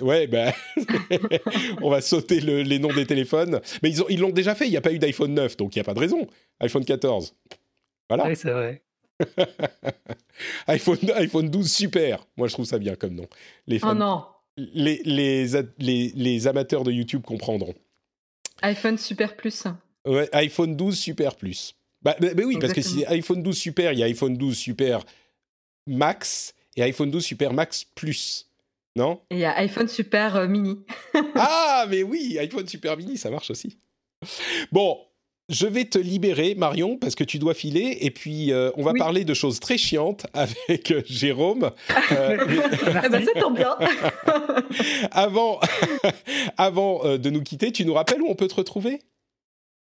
Ouais, 0.00 0.26
ben, 0.26 0.52
on 1.82 1.90
va 1.90 2.00
sauter 2.00 2.40
les 2.40 2.78
noms 2.78 2.92
des 2.92 3.06
téléphones. 3.06 3.60
Mais 3.82 3.92
ils 4.08 4.20
l'ont 4.20 4.30
déjà 4.30 4.54
fait, 4.54 4.66
il 4.66 4.70
n'y 4.70 4.76
a 4.76 4.80
pas 4.80 4.92
eu 4.92 4.98
d'iPhone 4.98 5.34
9, 5.34 5.56
donc 5.56 5.76
il 5.76 5.78
n'y 5.78 5.82
a 5.82 5.84
pas 5.84 5.94
de 5.94 6.00
raison. 6.00 6.26
iPhone 6.60 6.84
14. 6.84 7.34
Voilà. 8.08 8.26
Oui, 8.26 8.34
c'est 8.34 8.50
vrai. 8.50 8.82
iPhone, 10.66 10.98
iPhone 11.14 11.48
12 11.50 11.70
super. 11.70 12.26
Moi, 12.36 12.48
je 12.48 12.54
trouve 12.54 12.66
ça 12.66 12.78
bien 12.78 12.94
comme 12.94 13.14
nom. 13.14 13.26
Les 13.66 13.80
oh 13.84 13.94
non. 13.94 14.24
Les, 14.56 15.00
les, 15.04 16.12
les, 16.14 16.46
amateurs 16.46 16.84
de 16.84 16.92
YouTube 16.92 17.22
comprendront. 17.24 17.74
iPhone 18.62 18.98
Super 18.98 19.36
Plus. 19.36 19.64
Ouais, 20.06 20.28
iPhone 20.32 20.76
12 20.76 20.98
Super 20.98 21.36
Plus. 21.36 21.74
Bah, 22.02 22.16
bah, 22.20 22.34
bah 22.34 22.42
oui, 22.46 22.58
parce 22.60 22.72
que 22.72 22.82
si 22.82 23.04
iPhone 23.06 23.42
12 23.42 23.56
Super, 23.56 23.92
il 23.92 23.98
y 23.98 24.02
a 24.02 24.06
iPhone 24.06 24.36
12 24.36 24.56
Super 24.56 25.04
Max 25.86 26.54
et 26.76 26.82
iPhone 26.82 27.10
12 27.10 27.24
Super 27.24 27.52
Max 27.52 27.84
Plus. 27.84 28.46
Non? 28.96 29.20
Et 29.30 29.36
il 29.36 29.40
y 29.40 29.44
a 29.44 29.56
iPhone 29.58 29.88
Super 29.88 30.36
euh, 30.36 30.46
Mini. 30.48 30.80
ah, 31.36 31.86
mais 31.88 32.02
oui, 32.02 32.38
iPhone 32.38 32.66
Super 32.66 32.96
Mini, 32.96 33.16
ça 33.16 33.30
marche 33.30 33.50
aussi. 33.50 33.78
Bon, 34.72 34.98
je 35.50 35.66
vais 35.66 35.84
te 35.84 35.98
libérer, 35.98 36.54
Marion, 36.54 36.96
parce 36.96 37.16
que 37.16 37.24
tu 37.24 37.38
dois 37.38 37.54
filer. 37.54 37.98
Et 38.00 38.10
puis, 38.10 38.52
euh, 38.52 38.70
on 38.76 38.84
va 38.84 38.94
parler 38.94 39.24
de 39.24 39.34
choses 39.34 39.58
très 39.58 39.76
chiantes 39.76 40.26
avec 40.32 40.92
euh, 40.92 41.02
Jérôme. 41.06 41.72
Euh, 42.12 42.38
eh 43.04 43.08
ben, 43.08 43.24
ça 43.24 43.40
tombe 43.40 43.56
bien. 43.56 43.76
avant 45.10 45.58
avant 46.56 47.18
de 47.18 47.30
nous 47.30 47.42
quitter, 47.42 47.72
tu 47.72 47.84
nous 47.84 47.94
rappelles 47.94 48.22
où 48.22 48.28
on 48.28 48.36
peut 48.36 48.46
te 48.46 48.54
retrouver? 48.54 49.00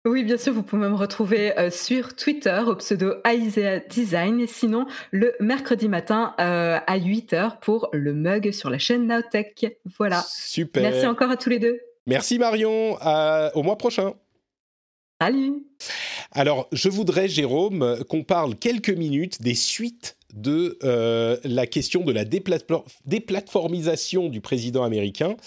Oui, 0.06 0.24
bien 0.24 0.38
sûr, 0.38 0.54
vous 0.54 0.62
pouvez 0.62 0.88
me 0.88 0.96
retrouver 0.96 1.52
sur 1.72 2.16
Twitter 2.16 2.62
au 2.68 2.76
pseudo 2.76 3.16
Aisea 3.26 3.80
Design 3.90 4.40
et 4.40 4.46
sinon 4.46 4.86
le 5.10 5.34
mercredi 5.40 5.90
matin 5.90 6.36
à 6.38 7.00
8h 7.00 7.60
pour 7.60 7.90
le 7.92 8.14
mug 8.14 8.52
sur 8.52 8.70
la 8.70 8.78
chaîne 8.78 9.08
Nowtech. 9.08 9.66
Voilà. 9.98 10.24
Super. 10.28 10.84
Merci 10.84 11.08
encore 11.08 11.32
à 11.32 11.38
tous 11.38 11.50
les 11.50 11.58
deux. 11.58 11.80
Merci 12.06 12.38
Marion. 12.38 13.00
au 13.56 13.64
mois 13.64 13.80
prochain. 13.80 14.14
Salut 15.22 15.64
Alors, 16.32 16.68
je 16.74 16.90
voudrais, 16.90 17.30
Jérôme, 17.30 18.04
qu'on 18.10 18.24
parle 18.24 18.58
quelques 18.58 18.90
minutes 18.90 19.42
des 19.42 19.56
suites 19.56 20.18
de 20.34 20.78
euh, 20.84 21.38
la 21.46 21.68
question 21.68 22.04
de 22.04 22.12
la 22.12 22.26
déplatformisation 22.26 24.28
du 24.28 24.42
président 24.42 24.84
américain. 24.84 25.38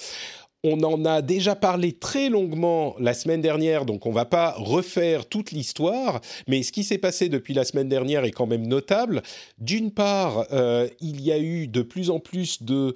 On 0.64 0.82
en 0.82 1.04
a 1.04 1.20
déjà 1.20 1.54
parlé 1.54 1.92
très 1.92 2.30
longuement 2.30 2.96
la 2.98 3.12
semaine 3.12 3.42
dernière, 3.42 3.84
donc 3.84 4.06
on 4.06 4.10
ne 4.10 4.14
va 4.14 4.24
pas 4.24 4.54
refaire 4.56 5.26
toute 5.26 5.52
l'histoire, 5.52 6.22
mais 6.48 6.62
ce 6.62 6.72
qui 6.72 6.82
s'est 6.82 6.98
passé 6.98 7.28
depuis 7.28 7.52
la 7.52 7.64
semaine 7.64 7.90
dernière 7.90 8.24
est 8.24 8.32
quand 8.32 8.46
même 8.46 8.66
notable. 8.66 9.22
D'une 9.58 9.92
part, 9.92 10.46
euh, 10.50 10.88
il 11.00 11.20
y 11.20 11.30
a 11.30 11.38
eu 11.38 11.68
de 11.68 11.82
plus 11.82 12.08
en 12.08 12.20
plus 12.20 12.62
de 12.62 12.94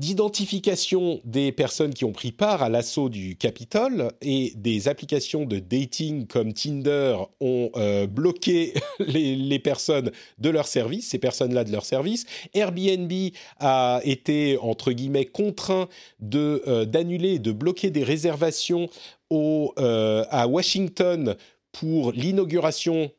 d'identification 0.00 1.20
des 1.24 1.52
personnes 1.52 1.92
qui 1.92 2.06
ont 2.06 2.12
pris 2.12 2.32
part 2.32 2.62
à 2.62 2.70
l'assaut 2.70 3.10
du 3.10 3.36
Capitole 3.36 4.08
et 4.22 4.54
des 4.56 4.88
applications 4.88 5.44
de 5.44 5.58
dating 5.58 6.26
comme 6.26 6.54
Tinder 6.54 7.18
ont 7.40 7.70
euh, 7.76 8.06
bloqué 8.06 8.72
les, 8.98 9.58
personnes 9.58 10.10
de 10.38 10.48
leur 10.48 10.66
service, 10.66 11.10
ces 11.10 11.18
personnes-là 11.18 11.64
de 11.64 11.72
leur 11.72 11.84
service. 11.84 12.24
Airbnb 12.54 13.12
a 13.58 14.00
été, 14.02 14.56
entre 14.62 14.92
guillemets, 14.92 15.26
contraint 15.26 15.86
de, 16.18 16.62
euh, 16.66 16.86
d'annuler, 16.86 17.38
de 17.38 17.52
bloquer 17.52 17.90
des 17.90 18.02
réservations 18.02 18.88
euh, 19.32 20.24
à 20.30 20.48
Washington 20.48 21.36
pour 21.72 22.10
l'inauguration 22.10 23.12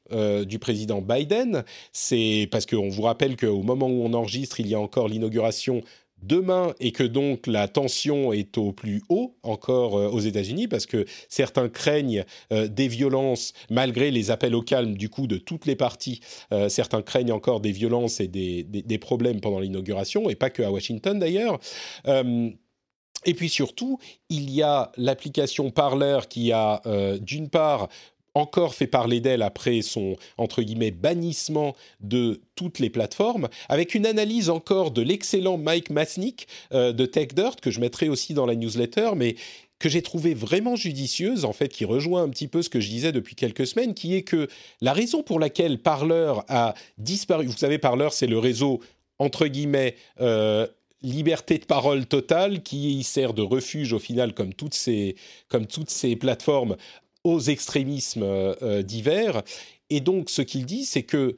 du 0.46 0.60
président 0.60 1.00
Biden. 1.00 1.64
C'est 1.94 2.50
parce 2.52 2.66
qu'on 2.66 2.90
vous 2.90 3.04
rappelle 3.04 3.38
qu'au 3.38 3.64
moment 3.64 3.88
où 3.88 4.04
on 4.04 4.14
enregistre, 4.14 4.60
il 4.60 4.68
y 4.68 4.76
a 4.76 4.80
encore 4.80 5.08
l'inauguration 5.08 5.82
demain 6.22 6.74
et 6.80 6.92
que 6.92 7.04
donc 7.04 7.48
la 7.48 7.68
tension 7.68 8.34
est 8.34 8.58
au 8.58 8.72
plus 8.72 9.02
haut 9.10 9.36
encore 9.44 9.98
euh, 9.98 10.10
aux 10.10 10.20
États-Unis 10.20 10.68
parce 10.68 10.86
que 10.86 11.06
certains 11.30 11.70
craignent 11.70 12.24
euh, 12.52 12.68
des 12.68 12.88
violences 12.88 13.54
malgré 13.70 14.12
les 14.12 14.32
appels 14.32 14.56
au 14.56 14.62
calme 14.62 14.96
du 14.96 15.10
coup 15.10 15.28
de 15.28 15.38
toutes 15.38 15.66
les 15.66 15.76
parties. 15.76 16.22
Euh, 16.52 16.70
certains 16.70 17.02
craignent 17.02 17.32
encore 17.32 17.60
des 17.60 17.72
violences 17.72 18.20
et 18.20 18.28
des, 18.28 18.64
des 18.64 18.98
problèmes 18.98 19.42
pendant 19.42 19.60
l'inauguration 19.60 20.30
et 20.30 20.36
pas 20.36 20.50
que 20.50 20.64
à 20.64 20.72
Washington 20.72 21.20
d'ailleurs. 21.20 21.60
et 22.06 23.34
puis 23.34 23.50
surtout, 23.50 24.00
il 24.30 24.50
y 24.50 24.62
a 24.62 24.92
l'application 24.98 25.72
Parler 25.72 26.20
qui 26.30 26.52
a 26.52 26.82
d'une 27.22 27.50
part 27.50 27.90
encore 28.34 28.76
fait 28.76 28.88
parler 28.88 29.20
d'elle 29.20 29.42
après 29.42 29.82
son 29.82 30.16
entre 30.38 30.62
guillemets 30.62 30.92
bannissement 30.92 31.76
de 32.00 32.42
toutes 32.56 32.80
les 32.80 32.90
plateformes, 32.90 33.50
avec 33.70 33.96
une 33.96 34.06
analyse 34.06 34.50
encore 34.50 34.92
de 34.92 35.02
l'excellent 35.02 35.58
Mike 35.58 35.90
Masnick 35.90 36.48
euh, 36.74 36.94
de 36.94 37.06
TechDirt 37.06 37.60
que 37.62 37.72
je 37.72 37.80
mettrai 37.80 38.10
aussi 38.10 38.34
dans 38.34 38.46
la 38.46 38.56
newsletter, 38.56 39.12
mais 39.16 39.36
que 39.80 39.90
j'ai 39.90 40.04
trouvé 40.04 40.36
vraiment 40.36 40.76
judicieuse, 40.76 41.44
en 41.44 41.54
fait, 41.54 41.70
qui 41.70 41.86
rejoint 41.86 42.22
un 42.22 42.30
petit 42.30 42.48
peu 42.48 42.62
ce 42.62 42.70
que 42.70 42.80
je 42.80 42.88
disais 42.88 43.12
depuis 43.12 43.36
quelques 43.36 43.66
semaines, 43.66 43.96
qui 43.96 44.16
est 44.16 44.22
que 44.22 44.48
la 44.80 44.94
raison 44.94 45.24
pour 45.24 45.40
laquelle 45.40 45.80
Parler 45.80 46.34
a 46.48 46.76
disparu, 47.00 47.48
vous 47.48 47.58
savez, 47.58 47.80
Parler, 47.80 48.10
c'est 48.12 48.28
le 48.28 48.38
réseau, 48.38 48.80
entre 49.18 49.48
guillemets, 49.48 49.96
euh, 50.20 50.68
liberté 51.02 51.58
de 51.58 51.66
parole 51.66 52.06
totale 52.06 52.62
qui 52.62 53.04
sert 53.04 53.34
de 53.34 53.42
refuge 53.42 53.92
au 53.92 54.00
final 54.00 54.34
comme 54.36 54.54
toutes 54.54 54.76
ces, 54.76 55.16
comme 55.48 55.66
toutes 55.66 55.90
ces 55.90 56.16
plateformes 56.16 56.78
aux 57.24 57.40
extrémismes 57.40 58.24
euh, 58.24 58.54
euh, 58.62 58.82
divers. 58.82 59.44
Et 59.90 60.00
donc, 60.00 60.30
ce 60.30 60.42
qu'il 60.42 60.66
dit, 60.66 60.86
c'est 60.86 61.04
que 61.04 61.36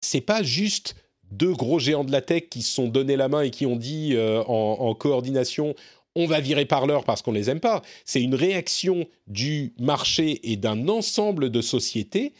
c'est 0.00 0.20
pas 0.20 0.42
juste 0.42 0.94
deux 1.30 1.52
gros 1.52 1.78
géants 1.78 2.04
de 2.04 2.12
la 2.12 2.22
tech 2.22 2.44
qui 2.50 2.62
se 2.62 2.72
sont 2.72 2.88
donné 2.88 3.16
la 3.16 3.28
main 3.28 3.42
et 3.42 3.50
qui 3.50 3.66
ont 3.66 3.76
dit 3.76 4.14
euh, 4.14 4.42
en, 4.44 4.94
coordination 4.94 5.74
on 6.18 6.26
va 6.26 6.40
virer 6.40 6.64
parleur 6.64 7.04
parce 7.04 7.20
qu'on 7.20 7.32
les 7.32 7.50
aime 7.50 7.60
pas. 7.60 7.82
C'est 8.06 8.22
une 8.22 8.34
réaction 8.34 9.06
du 9.26 9.74
marché 9.78 10.50
et 10.50 10.56
d'un 10.56 10.88
ensemble 10.88 11.50
de 11.50 11.60
sociétés 11.60 12.32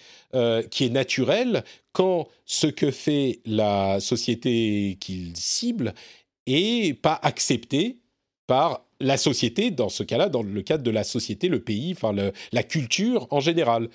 qui 0.70 0.86
est 0.86 0.90
naturelle 0.90 1.62
quand 1.92 2.26
ce 2.47 2.68
que 2.68 2.90
fait 2.90 3.40
la 3.44 4.01
société 4.01 4.97
qu'il 4.99 5.36
cible 5.36 5.92
est 6.47 6.99
pas 6.99 7.20
accepté 7.22 7.99
par 8.47 8.86
la 9.01 9.16
société, 9.16 9.70
dans 9.70 9.88
ce 9.88 10.03
cas-là, 10.03 10.28
dans 10.28 10.42
le 10.42 10.62
cadre 10.62 10.82
de 10.82 10.90
la 10.90 11.05
société, 11.05 11.49
le 11.49 11.61
pays, 11.61 11.92
enfin 11.92 12.14
la 12.53 12.62
culture 12.62 13.26
en 13.30 13.40
général. 13.40 13.88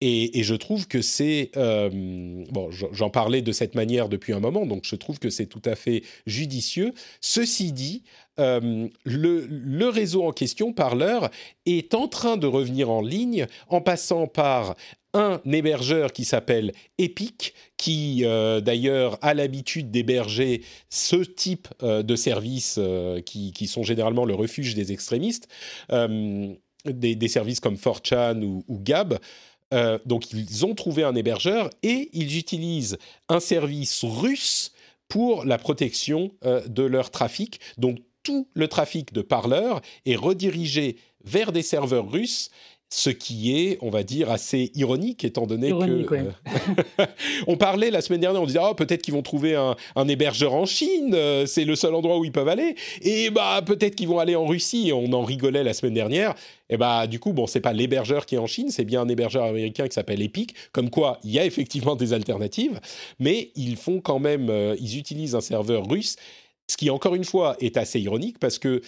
Et, 0.00 0.42
je 0.42 0.54
trouve 0.54 0.86
que 0.86 1.00
c'est... 1.00 1.50
bon, 1.54 2.70
j'en 2.70 3.10
parlais 3.10 3.42
de 3.42 3.52
cette 3.52 3.74
manière 3.74 4.08
depuis 4.08 4.32
un 4.32 4.40
moment, 4.40 4.66
donc 4.66 4.84
je 4.84 4.96
trouve 4.96 5.18
que 5.18 5.30
c'est 5.30 5.46
tout 5.46 5.62
à 5.64 5.74
fait 5.74 6.02
judicieux. 6.26 6.92
Ceci 7.20 7.72
dit, 7.72 8.02
le, 8.36 8.90
le, 9.04 9.88
réseau 9.88 10.24
en 10.24 10.32
question, 10.32 10.72
Parleur, 10.74 11.30
est 11.64 11.94
en 11.94 12.08
train 12.08 12.36
de 12.36 12.46
revenir 12.46 12.90
en 12.90 13.00
ligne 13.00 13.46
en 13.68 13.80
passant 13.80 14.26
par 14.26 14.76
un 15.16 15.40
hébergeur 15.50 16.12
qui 16.12 16.24
s'appelle 16.24 16.72
Epic, 16.98 17.54
qui 17.76 18.20
euh, 18.24 18.60
d'ailleurs 18.60 19.18
a 19.22 19.34
l'habitude 19.34 19.90
d'héberger 19.90 20.62
ce 20.90 21.16
type 21.16 21.68
euh, 21.82 22.02
de 22.02 22.16
services 22.16 22.76
euh, 22.78 23.20
qui, 23.22 23.66
sont 23.66 23.82
généralement 23.82 24.24
le 24.24 24.34
refuge 24.34 24.74
des 24.74 24.92
extrémistes, 24.92 25.48
des, 25.90 27.28
services 27.28 27.60
comme 27.60 27.74
4chan 27.74 28.42
ou, 28.42 28.64
ou 28.68 28.78
Gab. 28.78 29.18
Donc 30.04 30.32
ils 30.32 30.64
ont 30.64 30.74
trouvé 30.74 31.02
un 31.02 31.14
hébergeur 31.14 31.70
et 31.82 32.08
ils 32.12 32.38
utilisent 32.38 32.98
un 33.28 33.40
service 33.40 34.04
russe 34.04 34.72
pour 35.08 35.44
la 35.44 35.58
protection 35.58 36.30
de 36.42 36.82
leur 36.82 37.10
trafic. 37.10 37.60
Donc 37.78 37.98
tout 38.22 38.48
le 38.54 38.68
trafic 38.68 39.12
de 39.12 39.22
parleurs 39.22 39.80
est 40.04 40.16
redirigé 40.16 40.96
vers 41.24 41.52
des 41.52 41.62
serveurs 41.62 42.10
russes 42.10 42.50
ce 42.88 43.10
qui 43.10 43.56
est, 43.56 43.78
on 43.80 43.90
va 43.90 44.04
dire, 44.04 44.30
assez 44.30 44.70
ironique, 44.74 45.24
étant 45.24 45.46
donné 45.46 45.70
que... 45.70 46.14
Euh, 46.14 47.06
on 47.48 47.56
parlait 47.56 47.90
la 47.90 48.00
semaine 48.00 48.20
dernière, 48.20 48.40
on 48.40 48.46
disait, 48.46 48.60
oh, 48.62 48.74
peut-être 48.74 49.02
qu'ils 49.02 49.14
vont 49.14 49.22
trouver 49.22 49.56
un, 49.56 50.08
hébergeur 50.08 50.54
en 50.54 50.66
Chine, 50.66 51.12
euh, 51.14 51.46
c'est 51.46 51.64
le 51.64 51.74
seul 51.74 51.94
endroit 51.94 52.16
où 52.18 52.24
ils 52.24 52.30
peuvent 52.30 52.48
aller, 52.48 52.76
et 53.02 53.30
bah 53.30 53.60
peut-être 53.66 53.96
qu'ils 53.96 54.06
vont 54.06 54.20
aller 54.20 54.36
en 54.36 54.46
Russie, 54.46 54.92
on 54.94 55.12
en 55.12 55.24
rigolait 55.24 55.64
la 55.64 55.72
semaine 55.72 55.94
dernière, 55.94 56.34
et 56.70 56.76
bah 56.76 57.08
du 57.08 57.18
coup, 57.18 57.32
bon, 57.32 57.48
c'est 57.48 57.60
pas 57.60 57.72
l'hébergeur 57.72 58.24
qui 58.24 58.36
est 58.36 58.38
en 58.38 58.46
Chine, 58.46 58.70
c'est 58.70 58.84
bien 58.84 59.00
un 59.00 59.08
hébergeur 59.08 59.44
américain 59.44 59.88
qui 59.88 59.94
s'appelle 59.94 60.22
Epic, 60.22 60.54
comme 60.70 60.88
quoi 60.88 61.18
il 61.24 61.32
y 61.32 61.40
a 61.40 61.44
effectivement 61.44 61.96
des 61.96 62.12
alternatives, 62.12 62.80
mais 63.18 63.50
ils 63.56 63.76
font 63.76 64.00
quand 64.00 64.20
même, 64.20 64.48
euh, 64.48 64.76
ils 64.80 64.96
utilisent 64.96 65.34
un 65.34 65.40
serveur 65.40 65.88
russe, 65.88 66.16
ce 66.68 66.76
qui 66.76 66.90
encore 66.90 67.14
une 67.14 67.24
fois 67.24 67.56
est 67.60 67.76
assez 67.76 68.00
ironique 68.00 68.38
parce 68.38 68.58
que 68.58 68.80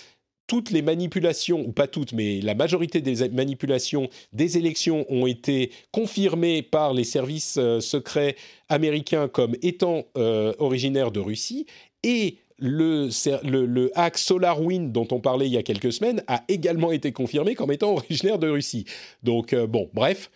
toutes 0.48 0.70
les 0.70 0.82
manipulations, 0.82 1.60
ou 1.60 1.70
pas 1.70 1.86
toutes, 1.86 2.12
mais 2.12 2.40
la 2.40 2.56
majorité 2.56 3.00
des 3.00 3.28
manipulations 3.28 4.08
des 4.32 4.58
élections 4.58 5.06
ont 5.08 5.26
été 5.26 5.70
confirmées 5.92 6.62
par 6.62 6.94
les 6.94 7.04
services 7.04 7.56
euh, 7.58 7.80
secrets 7.80 8.34
américains 8.68 9.28
comme 9.28 9.54
étant 9.62 10.06
euh, 10.16 10.52
originaires 10.58 11.12
de 11.12 11.20
Russie. 11.20 11.66
Et 12.02 12.38
le, 12.58 13.90
hack 13.94 14.18
SolarWind 14.18 14.90
dont 14.90 15.06
on 15.12 15.20
parlait 15.20 15.46
il 15.46 15.52
y 15.52 15.58
a 15.58 15.62
quelques 15.62 15.92
semaines 15.92 16.24
a 16.26 16.42
également 16.48 16.90
été 16.90 17.12
confirmé 17.12 17.54
comme 17.54 17.70
étant 17.70 17.92
originaire 17.92 18.38
de 18.38 18.48
Russie. 18.48 18.86
Donc, 19.22 19.52
euh, 19.52 19.66
bon, 19.66 19.90
bref, 19.92 20.30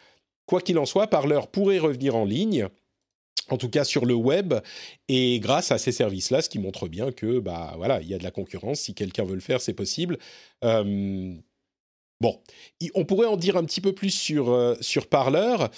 quoi 0.46 0.60
qu'il 0.60 0.78
en 0.78 0.86
soit, 0.86 1.06
Parleur 1.06 1.48
pourrait 1.48 1.78
revenir 1.78 2.14
en 2.14 2.26
ligne 2.26 2.68
en 3.48 3.56
tout 3.58 3.68
cas 3.68 3.84
sur 3.84 4.06
le 4.06 4.14
web, 4.14 4.54
et 5.08 5.40
grâce 5.40 5.72
à 5.72 5.78
ces 5.78 5.92
services-là, 5.92 6.42
ce 6.42 6.48
qui 6.48 6.58
montre 6.58 6.88
bien 6.88 7.12
que 7.12 7.38
bah 7.38 7.74
voilà, 7.76 8.00
il 8.00 8.08
y 8.08 8.14
a 8.14 8.18
de 8.18 8.24
la 8.24 8.30
concurrence. 8.30 8.80
Si 8.80 8.94
quelqu'un 8.94 9.24
veut 9.24 9.34
le 9.34 9.40
faire, 9.40 9.60
c'est 9.60 9.74
possible. 9.74 10.18
Bon, 10.62 12.40
on 12.94 13.04
pourrait 13.04 13.26
en 13.26 13.36
dire 13.36 13.56
un 13.56 13.64
petit 13.64 13.80
peu 13.80 13.92
plus 13.92 14.10
sur 14.10 14.50
euh, 14.50 14.76
sur 14.80 15.08
Parleur. 15.08 15.70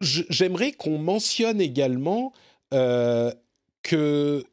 J'aimerais 0.00 0.72
qu'on 0.72 0.98
mentionne 0.98 1.60
également 1.60 2.32
que 2.70 4.44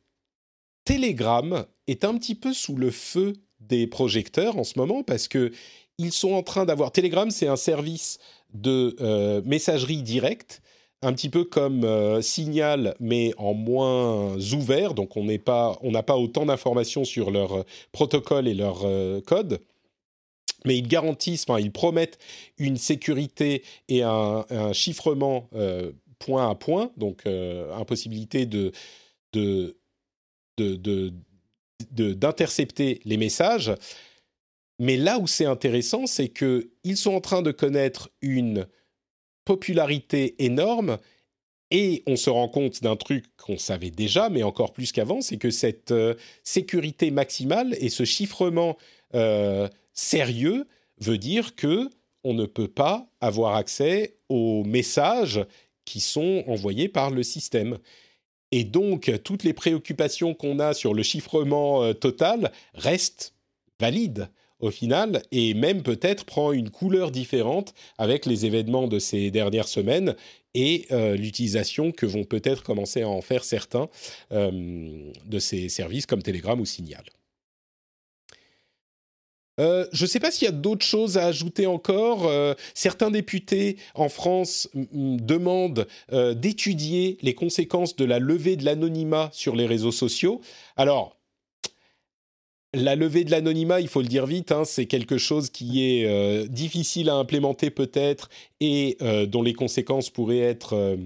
Telegram 0.85 1.65
est 1.87 2.03
un 2.03 2.15
petit 2.17 2.35
peu 2.35 2.53
sous 2.53 2.75
le 2.75 2.91
feu 2.91 3.33
des 3.59 3.87
projecteurs 3.87 4.57
en 4.57 4.63
ce 4.63 4.77
moment 4.77 5.03
parce 5.03 5.27
que 5.27 5.51
ils 5.97 6.13
sont 6.13 6.33
en 6.33 6.43
train 6.43 6.65
d'avoir 6.65 6.91
Telegram, 6.91 7.29
c'est 7.29 7.47
un 7.47 7.57
service 7.57 8.19
de 8.53 8.95
euh, 8.99 9.41
messagerie 9.45 10.01
directe, 10.01 10.61
un 11.01 11.13
petit 11.13 11.29
peu 11.29 11.43
comme 11.43 11.83
euh, 11.85 12.21
Signal, 12.21 12.95
mais 12.99 13.33
en 13.37 13.53
moins 13.53 14.35
ouvert. 14.53 14.93
Donc 14.93 15.15
on 15.17 15.23
n'a 15.23 15.37
pas, 15.37 15.79
pas 16.05 16.17
autant 16.17 16.45
d'informations 16.45 17.05
sur 17.05 17.31
leur 17.31 17.59
euh, 17.59 17.63
protocole 17.91 18.47
et 18.47 18.53
leur 18.53 18.85
code. 19.25 19.59
Mais 20.65 20.77
ils 20.77 20.87
garantissent, 20.87 21.45
enfin 21.47 21.59
ils 21.59 21.71
promettent 21.71 22.17
une 22.57 22.75
sécurité 22.75 23.63
et 23.87 24.03
un, 24.03 24.45
chiffrement 24.73 25.49
point 26.19 26.49
à 26.49 26.55
point, 26.55 26.91
donc 26.97 27.23
impossibilité 27.77 28.45
de, 28.45 28.73
d'intercepter 31.93 32.99
les 33.05 33.15
messages 33.15 33.71
mais 34.79 34.97
là 34.97 35.19
où 35.19 35.27
c'est 35.27 35.45
intéressant, 35.45 36.07
c'est 36.07 36.29
qu'ils 36.29 36.97
sont 36.97 37.13
en 37.13 37.21
train 37.21 37.41
de 37.41 37.51
connaître 37.51 38.09
une 38.21 38.65
popularité 39.45 40.43
énorme 40.43 40.97
et 41.71 42.03
on 42.07 42.15
se 42.15 42.29
rend 42.29 42.47
compte 42.47 42.81
d'un 42.81 42.95
truc 42.95 43.25
qu'on 43.37 43.57
savait 43.57 43.91
déjà, 43.91 44.29
mais 44.29 44.41
encore 44.43 44.73
plus 44.73 44.91
qu'avant, 44.91 45.21
c'est 45.21 45.37
que 45.37 45.51
cette 45.51 45.91
euh, 45.91 46.15
sécurité 46.43 47.11
maximale 47.11 47.75
et 47.79 47.89
ce 47.89 48.05
chiffrement 48.05 48.77
euh, 49.13 49.67
sérieux 49.93 50.67
veut 50.99 51.17
dire 51.17 51.55
que 51.55 51.89
on 52.23 52.33
ne 52.33 52.45
peut 52.45 52.67
pas 52.67 53.07
avoir 53.21 53.55
accès 53.55 54.17
aux 54.29 54.63
messages 54.63 55.45
qui 55.85 56.01
sont 56.01 56.43
envoyés 56.47 56.89
par 56.89 57.11
le 57.11 57.23
système. 57.23 57.77
Et 58.51 58.63
donc, 58.63 59.11
toutes 59.23 59.43
les 59.43 59.53
préoccupations 59.53 60.33
qu'on 60.33 60.59
a 60.59 60.73
sur 60.73 60.93
le 60.93 61.03
chiffrement 61.03 61.83
euh, 61.83 61.93
total 61.93 62.51
restent 62.73 63.35
valides 63.79 64.29
au 64.59 64.71
final, 64.71 65.23
et 65.31 65.53
même 65.53 65.83
peut-être 65.83 66.25
prend 66.25 66.51
une 66.51 66.69
couleur 66.69 67.11
différente 67.11 67.73
avec 67.97 68.25
les 68.25 68.45
événements 68.45 68.87
de 68.87 68.99
ces 68.99 69.31
dernières 69.31 69.67
semaines 69.67 70.15
et 70.53 70.85
euh, 70.91 71.15
l'utilisation 71.15 71.91
que 71.91 72.05
vont 72.05 72.23
peut-être 72.23 72.63
commencer 72.63 73.03
à 73.03 73.09
en 73.09 73.21
faire 73.21 73.43
certains 73.43 73.89
euh, 74.31 75.11
de 75.25 75.39
ces 75.39 75.69
services 75.69 76.05
comme 76.05 76.21
Telegram 76.21 76.59
ou 76.59 76.65
Signal. 76.65 77.03
Euh, 79.59 79.85
je 79.91 80.05
ne 80.05 80.07
sais 80.07 80.21
pas 80.21 80.31
s'il 80.31 80.45
y 80.45 80.49
a 80.49 80.53
d'autres 80.53 80.85
choses 80.85 81.17
à 81.17 81.25
ajouter 81.25 81.65
encore. 81.65 82.31
certains 82.73 83.11
députés 83.11 83.75
en 83.93 84.07
France 84.07 84.69
demandent 84.73 85.85
d'étudier 86.11 87.17
les 87.21 87.35
conséquences 87.35 87.95
de 87.97 88.05
la 88.05 88.19
levée 88.19 88.55
de 88.55 88.63
l'anonymat 88.63 89.29
sur 89.33 89.57
les 89.57 89.65
réseaux 89.65 89.91
sociaux. 89.91 90.39
Alors, 90.77 91.18
la 92.73 92.95
levée 92.95 93.23
de 93.23 93.31
l'anonymat, 93.31 93.81
il 93.81 93.87
faut 93.87 94.01
le 94.01 94.07
dire 94.07 94.25
vite, 94.25 94.51
hein, 94.51 94.63
c'est 94.63 94.85
quelque 94.85 95.17
chose 95.17 95.49
qui 95.49 95.83
est 95.83 96.05
euh, 96.05 96.45
difficile 96.47 97.09
à 97.09 97.15
implémenter 97.15 97.71
peut-être 97.71 98.29
et 98.59 98.97
euh, 99.01 99.25
dont 99.25 99.41
les 99.41 99.53
conséquences 99.53 100.09
pourraient 100.09 100.39
être 100.39 100.73
euh, 100.73 100.97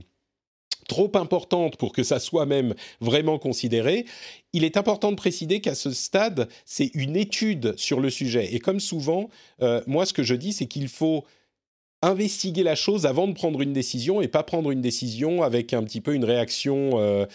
trop 0.89 1.11
importantes 1.15 1.77
pour 1.77 1.93
que 1.93 2.03
ça 2.03 2.19
soit 2.19 2.45
même 2.45 2.73
vraiment 2.99 3.39
considéré. 3.39 4.05
Il 4.51 4.65
est 4.65 4.75
important 4.75 5.11
de 5.11 5.15
préciser 5.15 5.61
qu'à 5.61 5.75
ce 5.75 5.91
stade, 5.91 6.49
c'est 6.65 6.91
une 6.93 7.15
étude 7.15 7.77
sur 7.77 8.01
le 8.01 8.09
sujet. 8.09 8.53
Et 8.53 8.59
comme 8.59 8.81
souvent, 8.81 9.29
moi, 9.87 10.05
ce 10.05 10.11
que 10.11 10.23
je 10.23 10.35
dis, 10.35 10.51
c'est 10.51 10.65
qu'il 10.65 10.89
faut 10.89 11.23
investiguer 12.01 12.63
la 12.63 12.75
chose 12.75 13.05
avant 13.05 13.29
de 13.29 13.33
prendre 13.33 13.61
une 13.61 13.71
décision 13.71 14.21
et 14.21 14.27
pas 14.27 14.43
prendre 14.43 14.71
une 14.71 14.81
décision 14.81 15.41
avec 15.41 15.73
un 15.73 15.83
petit 15.83 16.01
peu 16.01 16.13
une 16.13 16.25
réaction 16.25 17.25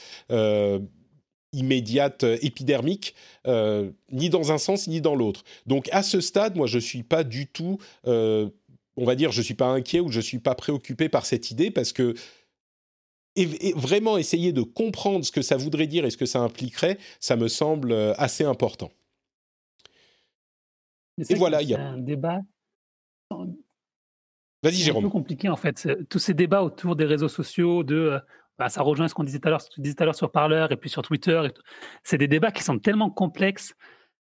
immédiate, 1.52 2.24
euh, 2.24 2.38
épidermique, 2.42 3.14
euh, 3.46 3.90
ni 4.10 4.30
dans 4.30 4.52
un 4.52 4.58
sens 4.58 4.86
ni 4.88 5.00
dans 5.00 5.14
l'autre. 5.14 5.44
Donc 5.66 5.88
à 5.92 6.02
ce 6.02 6.20
stade, 6.20 6.56
moi, 6.56 6.66
je 6.66 6.76
ne 6.76 6.82
suis 6.82 7.02
pas 7.02 7.24
du 7.24 7.46
tout, 7.46 7.78
euh, 8.06 8.48
on 8.96 9.04
va 9.04 9.14
dire, 9.14 9.32
je 9.32 9.38
ne 9.38 9.44
suis 9.44 9.54
pas 9.54 9.68
inquiet 9.68 10.00
ou 10.00 10.10
je 10.10 10.18
ne 10.18 10.22
suis 10.22 10.38
pas 10.38 10.54
préoccupé 10.54 11.08
par 11.08 11.26
cette 11.26 11.50
idée 11.50 11.70
parce 11.70 11.92
que 11.92 12.14
vraiment 13.76 14.18
essayer 14.18 14.52
de 14.52 14.62
comprendre 14.62 15.24
ce 15.24 15.30
que 15.30 15.42
ça 15.42 15.56
voudrait 15.56 15.86
dire 15.86 16.04
et 16.04 16.10
ce 16.10 16.16
que 16.16 16.26
ça 16.26 16.40
impliquerait, 16.40 16.98
ça 17.20 17.36
me 17.36 17.46
semble 17.46 17.92
assez 18.16 18.42
important. 18.42 18.90
Et 21.28 21.34
voilà, 21.36 21.62
il 21.62 21.68
y 21.68 21.74
a 21.74 21.80
un 21.80 21.98
débat. 21.98 22.40
Vas-y, 23.30 24.72
Jérôme. 24.72 25.02
C'est 25.02 25.06
un 25.06 25.08
peu 25.08 25.12
compliqué 25.12 25.48
en 25.48 25.56
fait. 25.56 25.88
Tous 26.08 26.18
ces 26.18 26.34
débats 26.34 26.64
autour 26.64 26.96
des 26.96 27.04
réseaux 27.04 27.28
sociaux, 27.28 27.84
de 27.84 28.20
bah, 28.58 28.68
ça 28.68 28.82
rejoint 28.82 29.06
ce 29.06 29.14
qu'on 29.14 29.24
disait 29.24 29.38
tout 29.38 29.48
à 29.48 30.04
l'heure, 30.04 30.14
sur 30.14 30.32
Parleur 30.32 30.72
et 30.72 30.76
puis 30.76 30.90
sur 30.90 31.02
Twitter. 31.02 31.40
C'est 32.02 32.18
des 32.18 32.26
débats 32.26 32.50
qui 32.50 32.64
sont 32.64 32.78
tellement 32.78 33.10
complexes 33.10 33.74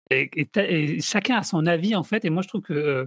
et, 0.10 1.00
chacun 1.02 1.38
a 1.38 1.44
son 1.44 1.66
avis 1.66 1.96
en 1.96 2.04
fait. 2.04 2.26
Et 2.26 2.30
moi, 2.30 2.42
je 2.42 2.48
trouve 2.48 2.62
que 2.62 2.74
euh, 2.74 3.06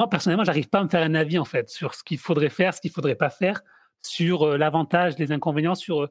moi 0.00 0.08
personnellement, 0.08 0.44
j'arrive 0.44 0.68
pas 0.68 0.80
à 0.80 0.84
me 0.84 0.88
faire 0.88 1.02
un 1.02 1.14
avis 1.14 1.38
en 1.38 1.44
fait 1.44 1.68
sur 1.68 1.94
ce 1.94 2.02
qu'il 2.02 2.18
faudrait 2.18 2.48
faire, 2.48 2.74
ce 2.74 2.80
qu'il 2.80 2.90
faudrait 2.90 3.14
pas 3.14 3.30
faire, 3.30 3.62
sur 4.02 4.42
euh, 4.42 4.56
l'avantage, 4.56 5.18
les 5.18 5.30
inconvénients. 5.30 5.74
Sur, 5.74 6.02
euh, 6.02 6.10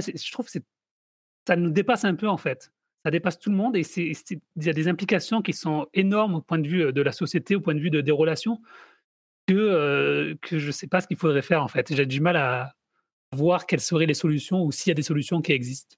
je 0.00 0.32
trouve 0.32 0.46
que 0.50 0.58
ça 1.46 1.56
nous 1.56 1.70
dépasse 1.70 2.04
un 2.04 2.14
peu 2.14 2.28
en 2.28 2.36
fait. 2.36 2.72
Ça 3.04 3.10
dépasse 3.10 3.38
tout 3.38 3.50
le 3.50 3.56
monde 3.56 3.76
et 3.76 3.82
il 3.96 4.40
y 4.56 4.68
a 4.68 4.72
des 4.72 4.86
implications 4.86 5.42
qui 5.42 5.52
sont 5.52 5.86
énormes 5.92 6.36
au 6.36 6.40
point 6.40 6.58
de 6.58 6.68
vue 6.68 6.92
de 6.92 7.02
la 7.02 7.10
société, 7.10 7.56
au 7.56 7.60
point 7.60 7.74
de 7.74 7.80
vue 7.80 7.90
de, 7.90 8.00
des 8.00 8.12
relations, 8.12 8.60
que, 9.48 10.38
que 10.40 10.58
je 10.60 10.68
ne 10.68 10.70
sais 10.70 10.86
pas 10.86 11.00
ce 11.00 11.08
qu'il 11.08 11.16
faudrait 11.16 11.42
faire 11.42 11.64
en 11.64 11.68
fait. 11.68 11.92
J'ai 11.92 12.06
du 12.06 12.20
mal 12.20 12.36
à, 12.36 12.76
voir 13.32 13.66
quelles 13.66 13.80
seraient 13.80 14.06
les 14.06 14.14
solutions 14.14 14.62
ou 14.62 14.72
s'il 14.72 14.90
y 14.90 14.92
a 14.92 14.94
des 14.94 15.02
solutions 15.02 15.40
qui 15.40 15.52
existent. 15.52 15.96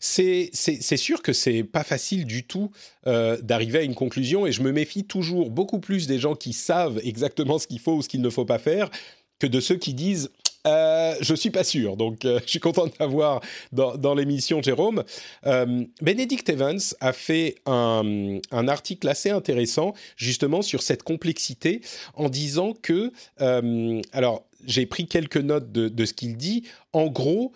C'est 0.00 0.50
sûr 0.96 1.22
que 1.22 1.32
c'est 1.32 1.64
pas 1.64 1.84
facile 1.84 2.26
du 2.26 2.46
tout 2.46 2.70
euh, 3.06 3.40
d'arriver 3.40 3.78
à 3.78 3.82
une 3.82 3.94
conclusion 3.94 4.46
et 4.46 4.52
je 4.52 4.62
me 4.62 4.72
méfie 4.72 5.04
toujours 5.04 5.50
beaucoup 5.50 5.80
plus 5.80 6.06
des 6.06 6.18
gens 6.18 6.34
qui 6.34 6.52
savent 6.52 7.00
exactement 7.02 7.58
ce 7.58 7.66
qu'il 7.66 7.80
faut 7.80 7.96
ou 7.96 8.02
ce 8.02 8.08
qu'il 8.08 8.20
ne 8.20 8.30
faut 8.30 8.44
pas 8.44 8.58
faire 8.58 8.90
que 9.38 9.46
de 9.46 9.60
ceux 9.60 9.76
qui 9.76 9.94
disent 9.94 10.30
euh, 10.66 11.14
je 11.20 11.34
suis 11.34 11.50
pas 11.50 11.64
sûr, 11.64 11.96
donc 11.96 12.24
euh, 12.24 12.40
je 12.44 12.50
suis 12.50 12.60
content 12.60 12.86
de 12.86 12.92
t'avoir 12.92 13.40
dans, 13.72 14.14
l'émission, 14.14 14.62
Jérôme. 14.62 15.04
Euh, 15.46 15.84
Benedict 16.00 16.48
Evans 16.48 16.80
a 17.00 17.12
fait 17.12 17.56
un, 17.66 18.40
article 18.52 19.08
assez 19.08 19.30
intéressant 19.30 19.94
justement 20.16 20.62
sur 20.62 20.82
cette 20.82 21.02
complexité 21.02 21.80
en 22.14 22.28
disant 22.28 22.74
que, 22.80 23.12
euh, 23.40 24.00
alors 24.12 24.44
j'ai 24.64 24.86
pris 24.86 25.06
quelques 25.06 25.38
notes 25.38 25.72
de, 25.72 25.88
de 25.88 26.04
ce 26.04 26.12
qu'il 26.12 26.36
dit. 26.36 26.64
En 26.92 27.08
gros, 27.08 27.52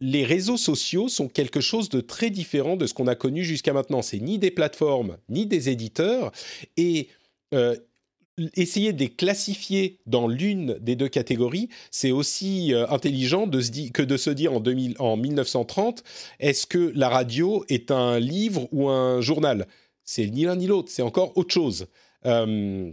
les 0.00 0.24
réseaux 0.24 0.58
sociaux 0.58 1.08
sont 1.08 1.28
quelque 1.28 1.60
chose 1.60 1.88
de 1.88 2.00
très 2.02 2.28
différent 2.28 2.76
de 2.76 2.86
ce 2.86 2.92
qu'on 2.92 3.06
a 3.06 3.14
connu 3.14 3.42
jusqu'à 3.42 3.72
maintenant. 3.72 4.02
C'est 4.02 4.18
ni 4.18 4.38
des 4.38 4.50
plateformes, 4.50 5.16
ni 5.30 5.46
des 5.46 5.70
éditeurs. 5.70 6.30
Et 6.76 7.08
euh, 7.54 7.76
essayer 8.54 8.92
de 8.92 9.00
les 9.00 9.08
classifier 9.08 9.98
dans 10.06 10.26
l'une 10.28 10.78
des 10.80 10.96
deux 10.96 11.08
catégories, 11.08 11.68
c'est 11.90 12.10
aussi 12.10 12.74
euh, 12.74 12.86
intelligent 12.88 13.48
que 13.48 14.02
de 14.02 14.16
se 14.16 14.30
dire 14.30 14.52
en, 14.52 14.60
2000, 14.60 14.96
en 14.98 15.16
1930, 15.16 16.02
est-ce 16.40 16.66
que 16.66 16.92
la 16.94 17.08
radio 17.08 17.64
est 17.68 17.90
un 17.90 18.18
livre 18.18 18.68
ou 18.72 18.88
un 18.88 19.20
journal? 19.20 19.66
C'est 20.04 20.26
ni 20.26 20.44
l'un 20.44 20.56
ni 20.56 20.66
l'autre, 20.66 20.90
c'est 20.90 21.02
encore 21.02 21.36
autre 21.36 21.54
chose. 21.54 21.86
Euh, 22.26 22.90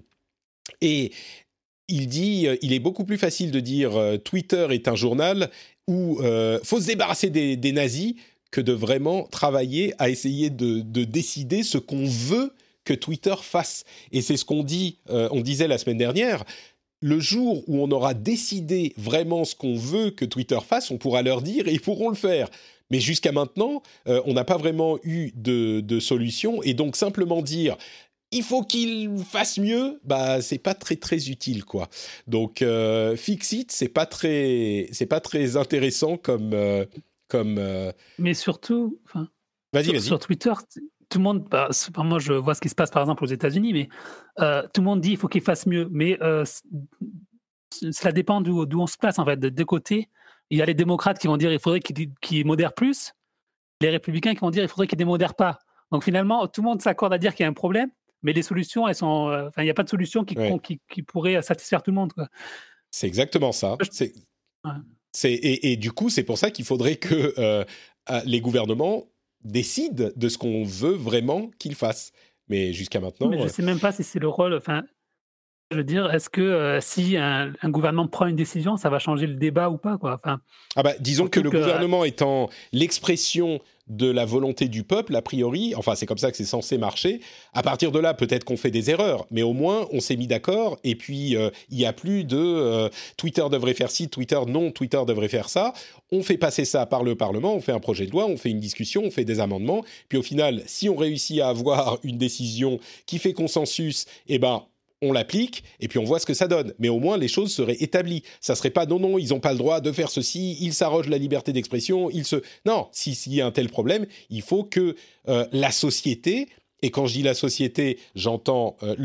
et 0.82 1.12
il 1.88 2.08
dit, 2.08 2.48
il 2.62 2.72
est 2.72 2.80
beaucoup 2.80 3.04
plus 3.04 3.18
facile 3.18 3.52
de 3.52 3.60
dire 3.60 3.92
Twitter 4.24 4.68
est 4.70 4.88
un 4.88 4.96
journal 4.96 5.50
euh, 5.90 6.60
faut 6.64 6.80
se 6.80 6.88
débarrasser 6.88 7.30
des, 7.30 7.72
nazis 7.72 8.16
que 8.52 8.62
de 8.62 8.74
vraiment 8.74 9.24
travailler 9.28 9.94
à 9.98 10.10
essayer 10.10 10.50
de, 10.50 10.82
décider 11.04 11.64
ce 11.64 11.78
qu'on 11.78 12.06
veut 12.06 12.54
que 12.92 13.00
Twitter 13.00 13.36
fasse. 13.42 13.86
Et 14.12 14.22
c'est 14.22 14.38
ce 14.38 14.46
qu'on 14.46 14.64
dit, 14.64 14.98
euh, 15.10 15.30
on 15.32 15.42
disait 15.42 15.68
la 15.68 15.78
semaine 15.78 15.98
dernière. 15.98 16.44
Le 17.02 17.20
jour 17.20 17.64
où 17.68 17.82
on 17.82 17.90
aura 17.92 18.14
décidé 18.14 18.94
vraiment 18.98 19.46
ce 19.46 19.56
qu'on 19.56 19.76
veut 19.76 20.12
que 20.12 20.26
Twitter 20.26 20.60
fasse, 20.66 20.92
on 20.92 20.98
pourra 20.98 21.22
leur 21.22 21.42
dire 21.42 21.68
et 21.68 21.74
ils 21.74 21.82
pourront 21.82 22.10
le 22.10 22.16
faire. 22.16 22.50
Mais 22.92 23.00
jusqu'à 23.00 23.32
maintenant, 23.32 23.82
euh, 24.08 24.22
on 24.26 24.34
n'a 24.34 24.44
pas 24.44 24.58
vraiment 24.58 25.00
eu 25.04 25.32
de, 25.36 25.80
de, 25.80 26.00
solution. 26.00 26.62
Et 26.64 26.74
donc 26.74 26.96
simplement 26.96 27.42
dire 27.42 27.78
il 28.34 28.44
faut 28.44 28.64
qu'il 28.64 29.18
fasse 29.20 29.58
mieux, 29.58 30.00
bah 30.06 30.42
c'est 30.42 30.58
pas 30.58 30.74
très 30.74 30.96
très 30.96 31.30
utile 31.30 31.66
quoi. 31.66 31.90
Donc 32.28 32.62
euh, 32.62 33.18
Fixit 33.18 33.70
c'est 33.72 33.90
pas 33.90 34.06
très 34.06 34.88
c'est 34.94 35.06
pas 35.06 35.20
très 35.20 35.58
intéressant 35.58 36.16
comme 36.16 36.54
euh, 36.54 36.86
comme. 37.32 37.58
Euh, 37.58 37.92
Mais 38.20 38.34
surtout, 38.34 39.00
enfin, 39.06 39.30
sur, 39.82 40.02
sur, 40.02 40.20
Twitter, 40.20 40.54
tout 41.12 41.18
le 41.18 41.24
monde, 41.24 41.48
bah, 41.50 41.70
moi 41.98 42.20
je 42.20 42.34
vois 42.34 42.56
ce 42.56 42.62
qui 42.62 42.70
se 42.70 42.76
passe 42.76 42.90
par 42.90 43.04
exemple 43.04 43.24
aux 43.24 43.28
États-Unis, 43.28 43.74
mais 43.74 43.90
tout 44.74 44.82
le 44.82 44.86
monde 44.86 45.02
dit 45.02 45.12
il 45.12 45.18
faut 45.18 45.28
qu'il 45.28 45.42
fasse 45.42 45.68
mieux, 45.68 45.88
mais 45.92 46.18
cela 47.92 48.12
dépend 48.12 48.42
d'où 48.42 48.80
on 48.80 48.88
se 48.88 48.98
place 48.98 49.20
en 49.20 49.26
fait. 49.26 49.38
De 49.38 49.50
deux 49.50 49.66
côtés, 49.66 50.10
il 50.50 50.58
y 50.58 50.62
a 50.62 50.66
les 50.66 50.74
démocrates 50.74 51.20
qui 51.20 51.28
vont 51.28 51.38
dire 51.38 51.52
il 51.52 51.60
faudrait 51.60 51.80
qu'il 51.80 52.46
modère 52.46 52.74
plus, 52.74 53.14
les 53.82 53.90
républicains 53.90 54.34
qui 54.34 54.40
vont 54.40 54.52
dire 54.52 54.64
il 54.64 54.70
faudrait 54.70 54.88
qu'il 54.88 54.98
démodère 54.98 55.36
pas. 55.36 55.60
Donc 55.92 56.04
finalement, 56.04 56.48
tout 56.48 56.62
le 56.62 56.68
monde 56.68 56.82
s'accorde 56.82 57.14
à 57.14 57.18
dire 57.18 57.36
qu'il 57.36 57.44
y 57.44 57.48
a 57.48 57.50
un 57.50 57.54
problème, 57.54 57.90
mais 58.24 58.34
les 58.34 58.44
solutions, 58.44 58.88
elles 58.88 58.96
sont. 58.96 59.30
Euh, 59.30 59.50
il 59.58 59.64
n'y 59.64 59.70
a 59.70 59.74
pas 59.74 59.84
de 59.84 59.90
solution 59.90 60.24
qui, 60.24 60.36
qui, 60.90 61.04
pourrait 61.04 61.42
satisfaire 61.42 61.84
tout 61.84 61.92
le 61.92 61.96
monde. 61.96 62.14
C'est 62.92 63.08
exactement 63.08 63.52
ça. 63.52 63.78
C'est, 65.14 65.34
et, 65.34 65.76
du 65.76 65.92
coup, 65.92 66.10
c'est 66.10 66.24
pour 66.24 66.38
ça 66.38 66.52
qu'il 66.52 66.64
faudrait 66.64 66.96
que 66.96 67.34
euh, 67.38 67.66
les 68.26 68.40
gouvernements 68.40 69.11
décident 69.44 70.10
de 70.16 70.30
ce 70.30 70.38
qu'on 70.38 70.64
veut 70.64 70.94
vraiment 70.94 71.50
qu'ils 71.60 71.76
fassent. 71.76 72.12
Mais 72.48 72.74
jusqu'à 72.74 73.00
maintenant. 73.00 73.30
Mais 73.30 73.38
je 73.38 73.44
ne 73.44 73.48
sais 73.48 73.64
même 73.64 73.80
pas 73.80 73.92
si 73.92 74.04
c'est 74.04 74.20
le 74.20 74.28
rôle. 74.28 74.54
Enfin, 74.54 74.84
je 75.72 75.78
veux 75.78 75.84
dire, 75.84 76.14
est-ce 76.14 76.30
que 76.30 76.42
euh, 76.42 76.82
si 76.82 77.16
un, 77.16 77.54
gouvernement 77.64 78.08
prend 78.08 78.26
une 78.26 78.36
décision, 78.36 78.76
ça 78.76 78.90
va 78.90 79.00
changer 79.00 79.26
le 79.26 79.36
débat 79.36 79.70
ou 79.70 79.78
pas 79.78 79.98
quoi? 79.98 80.14
Enfin, 80.14 80.42
ah 80.76 80.84
bah, 80.84 80.94
Disons 81.00 81.28
que 81.28 81.40
le 81.40 81.50
gouvernement 81.50 82.04
étant 82.04 82.50
l'expression 82.74 83.62
de 83.92 84.10
la 84.10 84.24
volonté 84.24 84.70
du 84.70 84.84
peuple, 84.84 85.16
a 85.16 85.22
priori, 85.22 85.76
enfin 85.76 85.96
c'est 85.96 86.06
comme 86.06 86.18
ça 86.18 86.32
que 86.32 86.38
c'est 86.38 86.46
censé 86.46 86.78
marcher, 86.78 87.20
à 87.54 87.62
partir 87.62 87.92
de 87.92 88.00
là 88.00 88.14
peut-être 88.14 88.46
qu'on 88.46 88.56
fait 88.56 88.72
des 88.72 88.90
erreurs, 88.90 89.28
mais 89.32 89.42
au 89.42 89.52
moins 89.52 89.88
on 89.92 90.00
s'est 90.00 90.16
mis 90.16 90.28
d'accord 90.28 90.80
et 90.86 90.96
puis 90.96 91.36
euh, 91.36 91.50
il 91.70 91.78
n'y 91.78 91.86
a 91.86 91.92
plus 91.92 92.24
de 92.24 92.38
euh, 92.38 92.90
Twitter 93.18 93.44
devrait 93.52 93.74
faire 93.74 93.92
ci, 93.92 94.08
Twitter 94.08 94.40
non, 94.48 94.72
Twitter 94.72 95.02
devrait 95.06 95.28
faire 95.28 95.50
ça, 95.50 95.74
on 96.12 96.24
fait 96.24 96.38
passer 96.38 96.64
ça 96.64 96.86
par 96.86 97.04
le 97.04 97.16
Parlement, 97.16 97.54
on 97.54 97.60
fait 97.60 97.74
un 97.74 97.80
projet 97.82 98.06
de 98.06 98.12
loi, 98.12 98.28
on 98.28 98.38
fait 98.38 98.50
une 98.50 98.62
discussion, 98.62 99.04
on 99.04 99.12
fait 99.12 99.26
des 99.26 99.42
amendements, 99.42 99.84
puis 100.08 100.18
au 100.18 100.24
final 100.24 100.64
si 100.68 100.88
on 100.88 100.96
réussit 100.96 101.42
à 101.42 101.50
avoir 101.50 102.00
une 102.04 102.18
décision 102.18 102.80
qui 103.06 103.20
fait 103.20 103.34
consensus, 103.34 104.06
eh 104.30 104.40
ben 104.40 104.64
on 105.02 105.12
l'applique 105.12 105.64
et 105.80 105.88
puis 105.88 106.00
on 106.00 106.04
voit 106.04 106.20
ce 106.20 106.26
que 106.26 106.34
ça 106.34 106.48
donne. 106.48 106.74
Mais 106.80 106.90
au 106.90 107.00
moins 107.00 107.18
les 107.18 107.28
choses 107.28 107.54
seraient 107.54 107.78
établies. 107.80 108.24
Ça 108.40 108.56
serait 108.56 108.70
pas 108.70 108.86
non 108.86 109.00
non, 109.00 109.18
ils 109.18 109.30
n'ont 109.30 109.40
pas 109.40 109.52
le 109.52 109.58
droit 109.58 109.82
de 109.82 109.92
faire 109.92 110.10
ceci, 110.10 110.58
ils 110.62 110.74
s'arrogent 110.74 111.10
la 111.10 111.18
liberté 111.18 111.54
d'expression, 111.54 112.10
ils 112.10 112.26
se 112.26 112.38
non. 112.66 112.88
S'il 112.92 113.34
y 113.34 113.42
a 113.42 113.46
un 113.46 113.52
tel 113.52 113.70
problème, 113.70 114.06
il 114.30 114.42
faut 114.42 114.64
que 114.64 114.96
euh, 115.28 115.46
la 115.52 115.72
société 115.72 116.48
et 116.84 116.90
quand 116.90 117.06
je 117.06 117.14
dis 117.14 117.24
la 117.24 117.36
société, 117.36 118.00
j'entends 118.16 118.76
euh, 118.82 118.96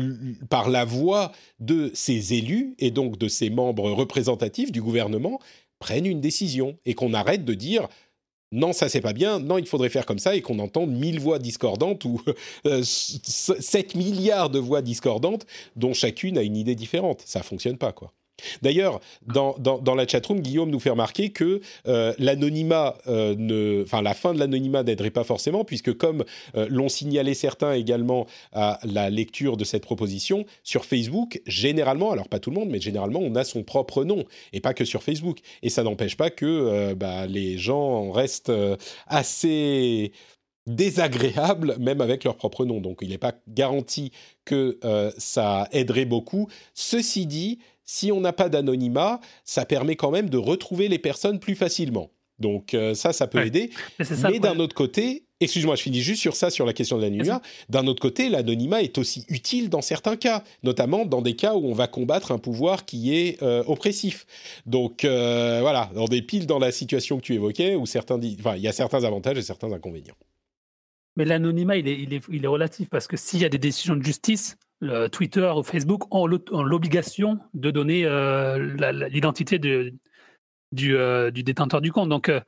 par 0.49 0.69
la 0.69 0.83
voix 0.83 1.31
de 1.59 1.91
ses 1.93 2.33
élus 2.33 2.75
et 2.79 2.91
donc 2.91 3.17
de 3.19 3.27
ses 3.27 3.49
membres 3.49 3.91
représentatifs 3.91 4.71
du 4.71 4.81
gouvernement 4.81 5.39
prennent 5.79 6.07
une 6.07 6.21
décision 6.21 6.77
et 6.85 6.95
qu'on 6.95 7.13
arrête 7.13 7.45
de 7.45 7.53
dire 7.53 7.87
non, 8.51 8.73
ça 8.73 8.87
c'est 8.89 9.01
pas 9.01 9.13
bien, 9.13 9.39
non, 9.39 9.57
il 9.57 9.67
faudrait 9.67 9.89
faire 9.89 10.05
comme 10.05 10.19
ça, 10.19 10.35
et 10.35 10.41
qu'on 10.41 10.59
entende 10.59 10.91
mille 10.91 11.19
voix 11.19 11.39
discordantes 11.39 12.05
ou 12.05 12.21
7 12.63 12.65
euh, 12.65 13.97
milliards 13.97 14.49
de 14.49 14.59
voix 14.59 14.81
discordantes 14.81 15.45
dont 15.75 15.93
chacune 15.93 16.37
a 16.37 16.43
une 16.43 16.55
idée 16.55 16.75
différente. 16.75 17.21
Ça 17.25 17.43
fonctionne 17.43 17.77
pas, 17.77 17.91
quoi. 17.91 18.13
D'ailleurs, 18.61 18.99
dans, 19.25 19.55
dans, 19.57 19.79
dans, 19.79 19.95
la 19.95 20.07
chatroom, 20.07 20.41
Guillaume 20.41 20.69
nous 20.69 20.79
fait 20.79 20.89
remarquer 20.89 21.29
que 21.29 21.61
euh, 21.87 22.13
l'anonymat, 22.19 22.97
euh, 23.07 23.83
enfin 23.83 24.01
la 24.01 24.13
fin 24.13 24.33
de 24.33 24.39
l'anonymat 24.39 24.83
n'aiderait 24.83 25.11
pas 25.11 25.23
forcément, 25.23 25.63
puisque 25.63 25.95
comme 25.97 26.23
euh, 26.55 26.67
l'ont 26.69 26.89
signalé 26.89 27.33
certains 27.33 27.73
également 27.73 28.27
à 28.53 28.79
la 28.83 29.09
lecture 29.09 29.57
de 29.57 29.63
cette 29.63 29.83
proposition, 29.83 30.45
sur 30.63 30.85
Facebook, 30.85 31.41
généralement, 31.47 32.11
alors 32.11 32.29
pas 32.29 32.39
tout 32.39 32.51
le 32.51 32.57
monde, 32.57 32.69
mais 32.69 32.79
généralement, 32.79 33.19
on 33.19 33.35
a 33.35 33.43
son 33.43 33.63
propre 33.63 34.03
nom, 34.03 34.23
et 34.53 34.59
pas 34.59 34.73
que 34.73 34.85
sur 34.85 35.03
Facebook. 35.03 35.39
Et 35.63 35.69
ça 35.69 35.83
n'empêche 35.83 36.15
pas 36.15 36.29
que 36.29 36.93
bah, 36.93 37.25
les 37.25 37.57
gens 37.57 38.11
restent 38.11 38.51
assez 39.07 40.11
désagréables, 40.67 41.77
même 41.79 42.01
avec 42.01 42.23
leur 42.23 42.35
propre 42.35 42.65
nom. 42.65 42.81
Donc 42.81 42.99
il 43.01 43.09
n'est 43.09 43.17
pas 43.17 43.33
garanti 43.47 44.11
que 44.45 44.79
ça 45.17 45.67
aiderait 45.71 46.05
beaucoup. 46.05 46.47
Ceci 46.73 47.25
dit, 47.25 47.59
si 47.87 48.11
on 48.11 48.21
n'a 48.21 48.33
pas 48.33 48.49
d'anonymat, 48.49 49.19
ça 49.45 49.65
permet 49.65 49.95
quand 49.95 50.11
même 50.11 50.29
de 50.29 50.37
retrouver 50.37 50.89
les 50.89 50.99
personnes 50.99 51.39
plus 51.39 51.55
facilement. 51.55 52.11
Donc 52.37 52.75
euh, 52.75 52.93
ça, 52.93 53.13
ça 53.13 53.25
peut 53.25 53.43
aider. 53.43 53.71
Mais, 54.29 54.39
d'un 54.39 54.59
autre 54.59 54.75
côté, 54.75 55.23
excuse-moi, 55.39 55.75
je 55.75 55.81
finis 55.81 56.01
juste 56.01 56.21
sur 56.21 56.35
ça, 56.35 56.51
sur 56.51 56.65
la 56.65 56.73
question 56.73 56.97
de 56.97 57.01
l'anonymat. 57.01 57.41
D'un 57.69 57.87
autre 57.87 58.01
côté, 58.01 58.29
l'anonymat 58.29 58.83
est 58.83 58.97
aussi 58.99 59.25
utile 59.29 59.69
dans 59.69 59.81
certains 59.81 60.17
cas, 60.17 60.43
notamment 60.61 61.05
dans 61.05 61.21
des 61.21 61.35
cas 61.35 61.55
où 61.55 61.65
on 61.65 61.73
va 61.73 61.87
combattre 61.87 62.31
un 62.31 62.37
pouvoir 62.37 62.85
qui 62.85 63.15
est 63.15 63.41
euh, 63.41 63.63
oppressif. 63.65 64.27
Donc 64.65 65.03
euh, 65.03 65.59
voilà, 65.61 65.89
dans 65.95 66.05
des 66.05 66.21
piles 66.21 66.45
dans 66.45 66.59
la 66.59 66.71
situation 66.71 67.17
que 67.17 67.23
tu 67.23 67.33
évoquais, 67.33 67.75
où 67.75 67.85
certains, 67.85 68.19
enfin, 68.39 68.55
il 68.57 68.61
y 68.61 68.67
a 68.67 68.73
certains 68.73 69.05
avantages 69.05 69.37
et 69.37 69.41
certains 69.41 69.71
inconvénients. 69.71 70.17
Mais 71.15 71.25
l'anonymat, 71.25 71.77
il 71.77 71.87
est, 71.87 71.99
il, 71.99 72.13
est, 72.13 72.21
il 72.29 72.43
est 72.43 72.49
relatif 72.49 72.89
parce 72.89 73.07
que 73.07 73.17
s'il 73.17 73.39
y 73.39 73.45
a 73.45 73.49
des 73.49 73.57
décisions 73.57 73.95
de 73.95 74.03
justice, 74.03 74.57
Twitter 75.11 75.51
ou 75.55 75.63
Facebook 75.63 76.13
ont 76.13 76.27
l'obligation 76.27 77.39
de 77.53 77.71
donner 77.71 78.05
euh, 78.05 79.07
l'identité 79.09 79.57
du, 79.59 79.91
euh, 80.95 81.31
du, 81.31 81.43
détenteur 81.43 81.81
du 81.81 81.91
compte. 81.91 82.09
Donc, 82.09 82.29
euh, 82.29 82.41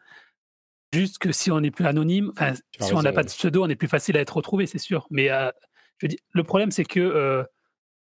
juste 0.94 1.18
que 1.18 1.32
si 1.32 1.52
on 1.52 1.60
n'est 1.60 1.72
plus 1.72 1.86
anonyme, 1.86 2.32
si 2.80 2.94
on 2.94 3.02
n'a 3.02 3.12
pas 3.12 3.24
de 3.24 3.30
pseudo, 3.30 3.64
on 3.64 3.70
est 3.70 3.76
plus 3.76 3.88
facile 3.88 4.18
à 4.18 4.22
être 4.22 4.38
retrouvé, 4.38 4.68
c'est 4.68 4.78
sûr. 4.78 5.08
Mais 5.10 5.30
je 5.98 6.08
dis, 6.08 6.20
le 6.32 6.44
problème, 6.44 6.72
c'est 6.72 6.86
que 6.86 7.46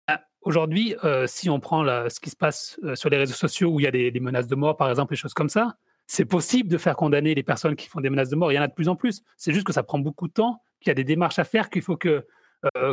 ah, 0.08 0.20
aujourd'hui, 0.42 0.94
si 1.26 1.48
on 1.48 1.60
prend 1.60 1.84
ce 2.08 2.20
qui 2.20 2.30
se 2.30 2.36
passe 2.36 2.78
sur 2.94 3.08
les 3.08 3.16
réseaux 3.16 3.34
sociaux 3.34 3.70
où 3.70 3.80
il 3.80 3.84
y 3.84 3.86
a 3.86 3.92
des, 3.92 4.10
des, 4.10 4.20
menaces 4.20 4.46
de 4.46 4.56
mort, 4.56 4.76
par 4.76 4.90
exemple, 4.90 5.12
des 5.12 5.18
choses 5.18 5.34
comme 5.34 5.48
ça, 5.48 5.76
c'est 6.06 6.26
possible 6.26 6.68
de 6.68 6.76
faire 6.76 6.96
condamner 6.96 7.34
les 7.34 7.42
personnes 7.42 7.76
qui 7.76 7.88
font 7.88 8.00
des 8.00 8.10
menaces 8.10 8.28
de 8.28 8.36
mort. 8.36 8.52
Il 8.52 8.56
y 8.56 8.58
en 8.58 8.62
a 8.62 8.68
de 8.68 8.74
plus 8.74 8.88
en 8.88 8.96
plus. 8.96 9.22
C'est 9.38 9.54
juste 9.54 9.66
que 9.66 9.72
ça 9.72 9.82
prend 9.82 9.98
beaucoup 9.98 10.28
de 10.28 10.32
temps, 10.34 10.60
qu'il 10.80 10.90
y 10.90 10.92
a 10.92 10.94
des 10.94 11.04
démarches 11.04 11.38
à 11.38 11.44
faire, 11.44 11.70
qu'il 11.70 11.80
faut 11.80 11.96
que 11.96 12.26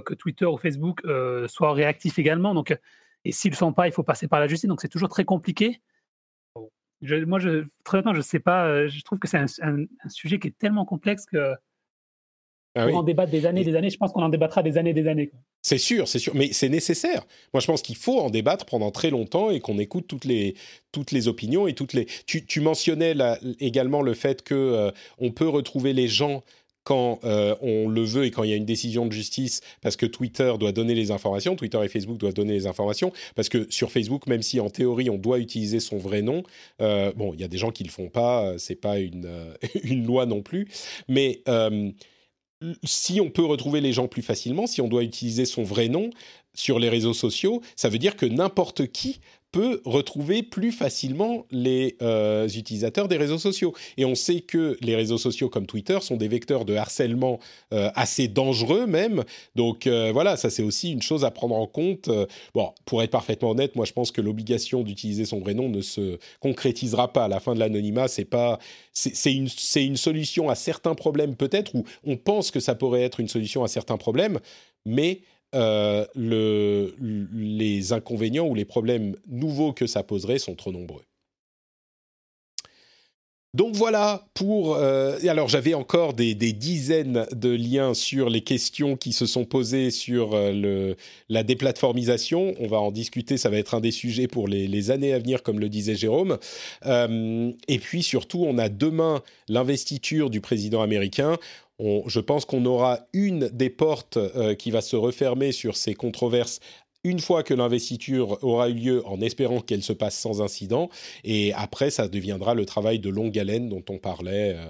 que 0.05 0.13
Twitter 0.13 0.45
ou 0.45 0.57
Facebook 0.57 1.01
euh, 1.05 1.47
soient 1.47 1.74
réactifs 1.74 2.20
également. 2.20 2.53
Donc, 2.53 2.78
et 3.26 3.32
s'ils 3.32 3.49
ne 3.49 3.55
le 3.55 3.57
sont 3.57 3.74
pas, 3.74 3.88
il 3.88 3.91
faut 3.91 4.03
passer 4.03 4.28
par 4.28 4.39
la 4.39 4.48
justice. 4.48 4.68
Donc, 4.68 4.81
c'est 4.81 4.89
toujours 4.89 5.10
très 5.10 5.26
compliqué. 5.26 5.81
moi, 7.02 7.39
je, 7.39 7.65
très 7.84 7.98
honnêtement, 7.98 8.14
je 8.14 8.19
ne 8.19 8.23
sais 8.23 8.39
pas. 8.39 8.65
Euh, 8.65 8.88
je 8.88 9.02
trouve 9.03 9.19
que 9.19 9.27
c'est 9.27 9.38
un, 9.38 9.85
sujet 10.07 10.39
qui 10.39 10.48
est 10.48 10.57
tellement 10.57 10.85
complexe 10.85 11.26
que 11.26 11.53
Ah 12.76 12.88
on 12.88 12.95
en 12.95 13.03
débattre 13.03 13.31
des 13.31 13.45
années, 13.45 13.61
et 13.61 13.65
des 13.65 13.76
années. 13.76 13.89
Je 13.89 13.98
pense 13.98 14.11
qu'on 14.11 14.23
en 14.23 14.30
débattra 14.30 14.64
des 14.64 14.77
années, 14.77 14.93
des 14.93 15.07
années. 15.07 15.31
C'est 15.61 15.77
sûr, 15.77 16.07
c'est 16.07 16.19
sûr, 16.19 16.34
mais 16.35 16.53
c'est 16.53 16.69
nécessaire. 16.69 17.26
Moi, 17.53 17.60
je 17.60 17.68
pense 17.68 17.81
qu'il 17.81 17.98
faut 17.98 18.19
en 18.19 18.30
débattre 18.30 18.65
pendant 18.65 18.91
très 18.91 19.10
longtemps 19.10 19.52
et 19.52 19.60
qu'on 19.60 19.77
écoute 19.77 20.07
toutes 20.07 20.26
les 20.26 20.56
toutes 20.93 21.11
les 21.11 21.27
opinions 21.27 21.68
et 21.68 21.73
toutes 21.73 21.93
les. 21.93 22.06
Tu, 22.26 22.45
tu 22.45 22.61
mentionnais 22.61 23.14
également 23.60 24.02
le 24.02 24.14
fait 24.14 24.41
que 24.41 24.56
euh, 24.56 24.91
on 25.18 25.31
peut 25.31 25.49
retrouver 25.49 25.91
les 25.91 26.07
gens 26.07 26.43
quand 26.90 27.20
euh, 27.24 27.53
on 27.61 27.88
le 27.88 28.03
veut 28.03 28.26
et 28.26 28.32
quand 28.32 28.41
il 28.41 28.49
y 28.49 28.53
a 28.53 28.56
une 28.56 28.66
décision 28.66 29.06
de 29.06 29.11
justice, 29.11 29.61
parce 29.84 29.95
que 29.95 30.07
Twitter 30.07 30.52
doit 30.60 30.72
donner 30.72 30.95
les 30.95 31.11
informations, 31.11 31.56
Twitter 31.56 31.80
et 31.84 31.88
Facebook 31.88 32.18
doivent 32.18 32.34
donner 32.34 32.53
les 32.53 32.66
informations, 32.66 33.14
parce 33.36 33.48
que 33.48 33.68
sur 33.70 33.91
Facebook, 33.91 34.26
même 34.26 34.41
si 34.41 34.60
en 34.60 34.72
théorie 34.72 35.11
on 35.11 35.20
doit 35.20 35.38
utiliser 35.38 35.80
son 35.80 35.98
vrai 35.99 36.24
nom, 36.24 36.41
euh, 36.82 37.11
bon, 37.16 37.36
il 37.36 37.41
y 37.41 37.44
a 37.44 37.48
des 37.48 37.60
gens 37.60 37.70
qui 37.70 37.84
le 37.84 37.91
font 37.91 38.10
pas, 38.10 38.57
c'est 38.57 38.74
pas 38.74 38.98
une 38.98 39.30
une 39.84 40.03
loi 40.07 40.26
non 40.26 40.41
plus, 40.41 40.68
mais 41.07 41.44
si 42.84 43.22
on 43.22 43.30
peut 43.30 43.45
retrouver 43.45 43.82
les 43.82 43.94
gens 43.94 44.07
plus 44.07 44.24
facilement, 44.24 44.66
si 44.66 44.82
on 44.82 44.88
doit 44.88 45.03
utiliser 45.03 45.45
son 45.45 45.61
vrai 45.61 45.90
nom 45.90 46.10
sur 46.56 46.80
les 46.80 46.90
réseaux 46.90 47.14
sociaux, 47.14 47.61
ça 47.76 47.90
veut 47.90 47.99
dire 47.99 48.16
que 48.16 48.26
n'importe 48.26 48.88
qui 48.88 49.22
peut 49.51 49.81
retrouver 49.85 50.43
plus 50.43 50.71
facilement 50.71 51.45
les 51.51 51.95
euh, 52.01 52.47
utilisateurs 52.47 53.07
des 53.07 53.17
réseaux 53.17 53.39
sociaux. 53.39 53.73
Et 53.97 54.05
on 54.05 54.15
sait 54.15 54.41
que 54.41 54.77
les 54.81 54.95
réseaux 54.95 55.17
sociaux 55.17 55.49
comme 55.49 55.65
Twitter 55.65 55.97
sont 56.01 56.17
des 56.17 56.27
vecteurs 56.27 56.65
de 56.65 56.76
harcèlement 56.76 57.39
euh, 57.73 57.89
assez 57.95 58.27
dangereux 58.27 58.85
même. 58.85 59.23
Donc 59.55 59.88
euh, 59.88 60.11
voilà, 60.13 60.38
ça 60.38 60.49
c'est 60.49 60.61
aussi 60.61 60.91
une 60.91 61.01
chose 61.01 61.26
à 61.26 61.31
prendre 61.31 61.55
en 61.55 61.65
compte. 61.65 62.09
bon, 62.53 62.71
pour 62.85 63.01
être 63.01 63.11
parfaitement 63.11 63.51
honnête, 63.51 63.76
moi 63.76 63.85
je 63.85 63.93
pense 63.93 64.11
que 64.11 64.21
l'obligation 64.21 64.84
d'utiliser 64.84 65.26
son 65.26 65.39
vrai 65.39 65.53
nom 65.53 65.69
ne 65.69 65.81
se 65.81 66.19
concrétisera 66.39 67.11
pas 67.11 67.26
à 67.26 67.27
la 67.27 67.39
fin 67.39 67.53
de 67.55 67.59
l'anonymat. 67.59 68.07
C'est 68.07 68.26
pas, 68.26 68.59
une, 69.26 69.47
c'est 69.47 69.85
une 69.85 69.97
solution 69.97 70.49
à 70.49 70.55
certains 70.55 70.95
problèmes 70.95 71.35
peut-être, 71.35 71.73
ou 71.73 71.85
on 72.05 72.17
pense 72.17 72.51
que 72.51 72.59
ça 72.59 72.76
pourrait 72.76 73.01
être 73.01 73.19
une 73.19 73.27
solution 73.27 73.63
à 73.63 73.67
certains 73.67 73.97
problèmes, 73.97 74.39
mais 74.85 75.21
euh, 75.55 76.05
le, 76.15 76.93
les 77.34 77.91
inconvénients 77.91 78.45
ou 78.45 78.53
les 78.53 78.65
problèmes 78.65 79.15
nouveaux 79.27 79.73
que 79.73 79.88
ça 79.88 80.03
poserait 80.03 80.38
sont 80.38 80.53
trop 80.53 80.71
nombreux. 80.71 81.01
Donc 83.55 83.76
voilà 83.76 84.27
pour... 84.35 84.76
Euh, 84.76 85.17
alors 85.27 85.47
j'avais 85.47 85.73
encore 85.73 86.13
des, 86.13 86.35
dizaines 86.35 87.26
de 87.31 87.49
liens 87.49 87.95
sur 87.95 88.30
les 88.30 88.41
questions 88.41 88.95
qui 88.95 89.11
se 89.11 89.26
sont 89.26 89.43
posées 89.43 89.89
sur 89.89 90.35
euh, 90.35 90.93
la 91.30 91.41
déplatformisation. 91.41 92.53
On 92.59 92.67
va 92.67 92.80
en 92.80 92.91
discuter, 92.91 93.38
ça 93.38 93.49
va 93.49 93.57
être 93.57 93.73
un 93.73 93.81
des 93.81 93.89
sujets 93.89 94.27
pour 94.27 94.47
les 94.47 94.91
années 94.91 95.13
à 95.13 95.17
venir, 95.17 95.41
comme 95.41 95.59
le 95.59 95.67
disait 95.67 95.95
Jérôme. 95.95 96.38
et 96.85 97.80
puis 97.80 98.03
surtout, 98.03 98.45
on 98.47 98.59
a 98.59 98.69
demain 98.69 99.23
l'investiture 99.47 100.30
du 100.30 100.41
président 100.41 100.84
américain 100.84 101.39
je 101.80 102.19
pense 102.19 102.45
qu'on 102.45 102.65
aura 102.65 102.99
une 103.14 103.47
des 103.49 103.69
portes 103.69 104.18
euh, 104.18 104.53
qui 104.56 104.72
va 104.72 104.81
se 104.81 104.95
refermer 104.95 105.51
sur 105.51 105.77
ces 105.77 105.93
controverses 105.93 106.60
une 107.06 107.19
fois 107.19 107.43
que 107.43 107.53
l'investiture 107.53 108.43
aura 108.43 108.69
eu 108.69 108.73
lieu, 108.73 109.07
en 109.07 109.22
espérant 109.22 109.61
qu'elle 109.61 109.84
se 109.84 109.93
passe 109.93 110.18
sans 110.18 110.41
incident. 110.41 110.89
Et 111.23 111.53
après, 111.53 111.91
ça 111.91 112.10
deviendra 112.10 112.53
le 112.53 112.65
travail 112.65 112.99
de 112.99 113.10
longue 113.10 113.39
haleine 113.39 113.69
dont 113.69 113.84
on 113.89 113.97
parlait 113.97 114.56
euh, 114.57 114.65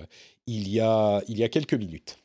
il, 0.45 0.69
y 0.69 0.79
a, 0.79 1.23
il 1.27 1.39
y 1.39 1.43
a 1.43 1.49
quelques 1.49 1.73
minutes. 1.73 2.19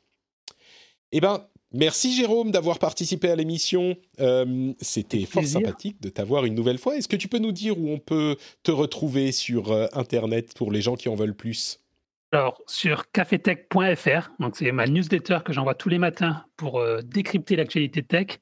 Eh 1.12 1.20
bien, 1.20 1.47
merci 1.73 2.15
Jérôme 2.15 2.51
d'avoir 2.51 2.78
participé 2.78 3.31
à 3.31 3.36
l'émission. 3.36 3.97
Euh, 4.20 4.74
c'était 4.82 5.24
fort 5.24 5.47
sympathique 5.47 6.02
de 6.02 6.11
t'avoir 6.11 6.44
une 6.44 6.55
nouvelle 6.55 6.78
fois. 6.78 6.97
Est-ce 6.98 7.09
que 7.09 7.16
tu 7.16 7.28
peux 7.28 7.39
nous 7.39 7.52
dire 7.52 7.78
où 7.78 7.89
on 7.89 7.98
peut 7.98 8.36
te 8.62 8.73
retrouver 8.73 9.32
sur 9.32 9.73
Internet 9.94 10.52
pour 10.55 10.70
les 10.70 10.82
gens 10.82 10.97
qui 10.97 11.09
en 11.09 11.15
veulent 11.15 11.36
plus? 11.36 11.81
Alors, 12.35 12.61
sur 12.66 13.12
cafetech.fr, 13.12 14.31
c'est 14.55 14.73
ma 14.73 14.86
newsletter 14.86 15.39
que 15.44 15.52
j'envoie 15.52 15.77
tous 15.77 15.89
les 15.89 15.98
matins 15.98 16.44
pour 16.56 16.81
euh, 16.81 17.01
décrypter 17.01 17.55
l'actualité 17.55 18.02
tech. 18.02 18.40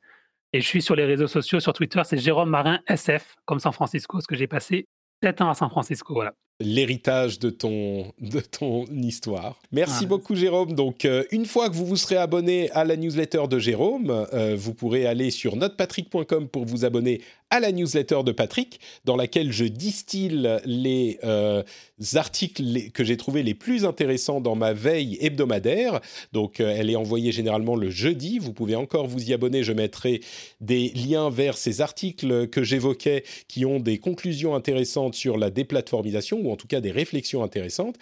Et 0.55 0.62
je 0.62 0.66
suis 0.66 0.81
sur 0.81 0.97
les 0.97 1.05
réseaux 1.05 1.27
sociaux, 1.27 1.60
sur 1.60 1.74
Twitter, 1.74 2.01
c'est 2.02 2.16
Jérôme 2.16 2.48
Marin 2.48 2.81
SF, 2.89 3.36
comme 3.44 3.59
San 3.59 3.73
Francisco, 3.73 4.19
ce 4.23 4.27
que 4.27 4.35
j'ai 4.35 4.47
passé 4.47 4.86
7 5.23 5.43
ans 5.43 5.51
à 5.51 5.55
San 5.55 5.69
Francisco. 5.69 6.14
Voilà 6.14 6.32
l'héritage 6.62 7.39
de 7.39 7.51
ton, 7.51 8.12
de 8.20 8.40
ton 8.40 8.84
histoire. 8.86 9.60
Merci 9.72 10.06
beaucoup 10.06 10.34
Jérôme. 10.34 10.74
Donc 10.74 11.05
euh, 11.05 11.24
une 11.30 11.47
fois 11.47 11.68
que 11.68 11.74
vous 11.74 11.86
vous 11.86 11.97
serez 11.97 12.16
abonné 12.16 12.70
à 12.70 12.84
la 12.84 12.97
newsletter 12.97 13.48
de 13.48 13.59
Jérôme, 13.59 14.26
euh, 14.32 14.56
vous 14.59 14.74
pourrez 14.74 15.06
aller 15.06 15.30
sur 15.30 15.56
notrepatrick.com 15.56 16.48
pour 16.48 16.64
vous 16.64 16.84
abonner 16.84 17.20
à 17.51 17.60
la 17.60 17.70
newsletter 17.70 18.20
de 18.24 18.32
Patrick, 18.32 18.80
dans 19.05 19.14
laquelle 19.14 19.52
je 19.52 19.64
distille 19.64 20.48
les 20.64 21.18
euh, 21.22 21.62
articles 22.14 22.90
que 22.93 23.05
j'ai 23.05 23.18
trouvés 23.18 23.43
les 23.43 23.52
plus 23.52 23.84
intéressants 23.84 24.40
dans 24.40 24.56
ma 24.56 24.72
veille 24.72 25.18
hebdomadaire. 25.20 26.01
Donc 26.32 26.60
elle 26.60 26.89
est 26.89 26.97
envoyée 26.97 27.30
généralement 27.30 27.76
le 27.76 27.90
jeudi. 27.90 28.39
Vous 28.39 28.55
pouvez 28.55 28.74
encore 28.74 29.06
vous 29.06 29.28
y 29.28 29.34
abonner. 29.34 29.64
Je 29.64 29.74
mettrai 29.74 30.22
des 30.62 30.89
liens 30.90 31.28
vers 31.28 31.59
ces 31.59 31.82
articles 31.82 32.48
que 32.48 32.62
j'évoquais 32.62 33.24
qui 33.48 33.66
ont 33.66 33.80
des 33.80 33.98
conclusions 33.98 34.55
intéressantes 34.55 35.14
sur 35.14 35.36
la 35.36 35.51
déplatformisation 35.51 36.40
ou 36.43 36.52
en 36.53 36.57
tout 36.57 36.69
cas 36.69 36.81
des 36.81 36.91
réflexions 36.93 37.43
intéressantes. 37.43 37.97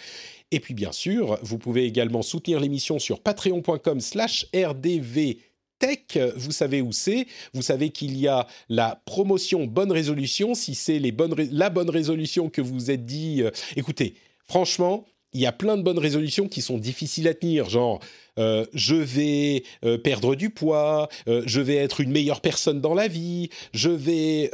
Et 0.51 0.61
puis 0.61 0.75
bien 0.75 0.93
sûr, 0.93 1.39
vous 1.43 1.59
pouvez 1.59 1.85
également 1.85 2.23
soutenir 2.23 2.61
l'émission 2.61 2.99
sur 2.99 3.21
patreon.com 3.21 4.01
slash 4.01 4.47
rdv 4.55 5.37
Tech, 5.81 6.19
vous 6.37 6.53
savez 6.53 6.83
où 6.83 6.93
c'est. 6.93 7.27
Vous 7.55 7.63
savez 7.63 7.89
qu'il 7.89 8.17
y 8.19 8.29
a 8.29 8.47
la 8.69 9.03
promotion 9.07 9.65
bonne 9.65 9.91
résolution. 9.91 10.55
Si 10.55 10.75
c'est 10.75 10.99
les 10.99 11.11
bonnes 11.11 11.35
la 11.51 11.71
bonne 11.71 11.89
résolution 11.89 12.51
que 12.51 12.61
vous 12.61 12.91
êtes 12.91 13.07
dit, 13.07 13.43
euh, 13.43 13.51
écoutez, 13.77 14.15
franchement, 14.45 15.07
il 15.33 15.41
y 15.41 15.47
a 15.47 15.53
plein 15.53 15.79
de 15.79 15.83
bonnes 15.83 15.99
résolutions 15.99 16.49
qui 16.49 16.61
sont 16.61 16.77
difficiles 16.77 17.29
à 17.29 17.35
tenir, 17.35 17.71
genre 17.71 18.01
euh, 18.39 18.67
je 18.75 18.97
vais 18.97 19.63
euh, 19.85 19.97
perdre 19.97 20.35
du 20.35 20.51
poids, 20.51 21.09
je 21.27 21.61
vais 21.61 21.77
être 21.77 22.01
une 22.01 22.11
meilleure 22.11 22.41
personne 22.43 22.81
dans 22.81 22.95
la 22.95 23.09
vie, 23.09 23.49
je 23.73 23.91
vais 23.91 24.51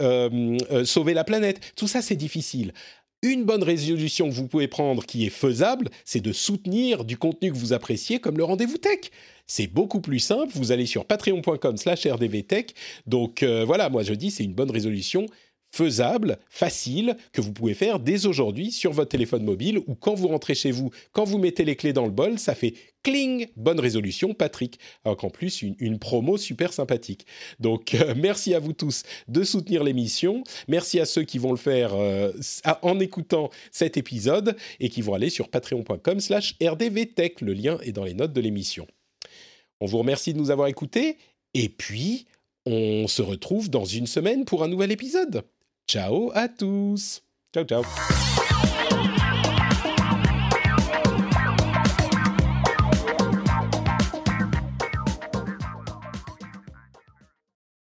sauver 0.84 1.12
la 1.12 1.24
planète. 1.24 1.72
Tout 1.74 1.88
ça, 1.88 2.02
c'est 2.02 2.14
difficile. 2.14 2.72
Une 3.22 3.44
bonne 3.44 3.62
résolution 3.62 4.28
que 4.28 4.34
vous 4.34 4.46
pouvez 4.46 4.68
prendre 4.68 5.04
qui 5.04 5.24
est 5.26 5.30
faisable, 5.30 5.88
c'est 6.04 6.20
de 6.20 6.32
soutenir 6.32 7.04
du 7.04 7.16
contenu 7.16 7.50
que 7.50 7.56
vous 7.56 7.72
appréciez 7.72 8.20
comme 8.20 8.36
le 8.36 8.44
rendez-vous 8.44 8.76
tech. 8.76 9.10
C'est 9.46 9.68
beaucoup 9.68 10.00
plus 10.00 10.18
simple, 10.18 10.52
vous 10.54 10.70
allez 10.70 10.86
sur 10.86 11.04
patreon.com 11.06 11.76
slash 11.76 12.06
rdvtech. 12.06 12.74
Donc 13.06 13.42
euh, 13.42 13.64
voilà, 13.64 13.88
moi 13.88 14.02
je 14.02 14.12
dis 14.12 14.30
c'est 14.30 14.44
une 14.44 14.54
bonne 14.54 14.70
résolution 14.70 15.26
faisable, 15.70 16.38
facile, 16.48 17.16
que 17.32 17.40
vous 17.40 17.52
pouvez 17.52 17.74
faire 17.74 17.98
dès 17.98 18.26
aujourd'hui 18.26 18.70
sur 18.70 18.92
votre 18.92 19.10
téléphone 19.10 19.44
mobile 19.44 19.78
ou 19.86 19.94
quand 19.94 20.14
vous 20.14 20.28
rentrez 20.28 20.54
chez 20.54 20.70
vous, 20.70 20.90
quand 21.12 21.24
vous 21.24 21.38
mettez 21.38 21.64
les 21.64 21.76
clés 21.76 21.92
dans 21.92 22.06
le 22.06 22.10
bol, 22.10 22.38
ça 22.38 22.54
fait 22.54 22.74
cling, 23.02 23.46
bonne 23.56 23.78
résolution, 23.78 24.34
Patrick. 24.34 24.80
Alors 25.04 25.16
qu'en 25.16 25.30
plus, 25.30 25.62
une, 25.62 25.98
promo 25.98 26.36
super 26.36 26.72
sympathique. 26.72 27.24
Donc, 27.60 27.94
euh, 27.94 28.14
merci 28.16 28.52
à 28.52 28.58
vous 28.58 28.72
tous 28.72 29.04
de 29.28 29.44
soutenir 29.44 29.84
l'émission. 29.84 30.42
Merci 30.66 30.98
à 30.98 31.04
ceux 31.04 31.22
qui 31.22 31.38
vont 31.38 31.52
le 31.52 31.56
faire 31.56 31.94
euh, 31.94 32.32
en 32.82 32.98
écoutant 32.98 33.50
cet 33.70 33.96
épisode 33.96 34.56
et 34.80 34.88
qui 34.88 35.02
vont 35.02 35.14
aller 35.14 35.30
sur 35.30 35.48
patreon.com 35.48 36.18
slash 36.18 36.56
rdvtech. 36.60 37.40
Le 37.42 37.52
lien 37.52 37.78
est 37.82 37.92
dans 37.92 38.04
les 38.04 38.14
notes 38.14 38.32
de 38.32 38.40
l'émission. 38.40 38.88
On 39.80 39.86
vous 39.86 39.98
remercie 39.98 40.32
de 40.32 40.38
nous 40.38 40.50
avoir 40.50 40.68
écoutés 40.68 41.18
et 41.54 41.68
puis 41.68 42.26
on 42.64 43.06
se 43.06 43.22
retrouve 43.22 43.70
dans 43.70 43.84
une 43.84 44.08
semaine 44.08 44.44
pour 44.44 44.64
un 44.64 44.68
nouvel 44.68 44.90
épisode. 44.90 45.44
Ciao 45.86 46.32
à 46.34 46.48
tous. 46.48 47.22
Ciao, 47.54 47.64
ciao. 47.64 48.35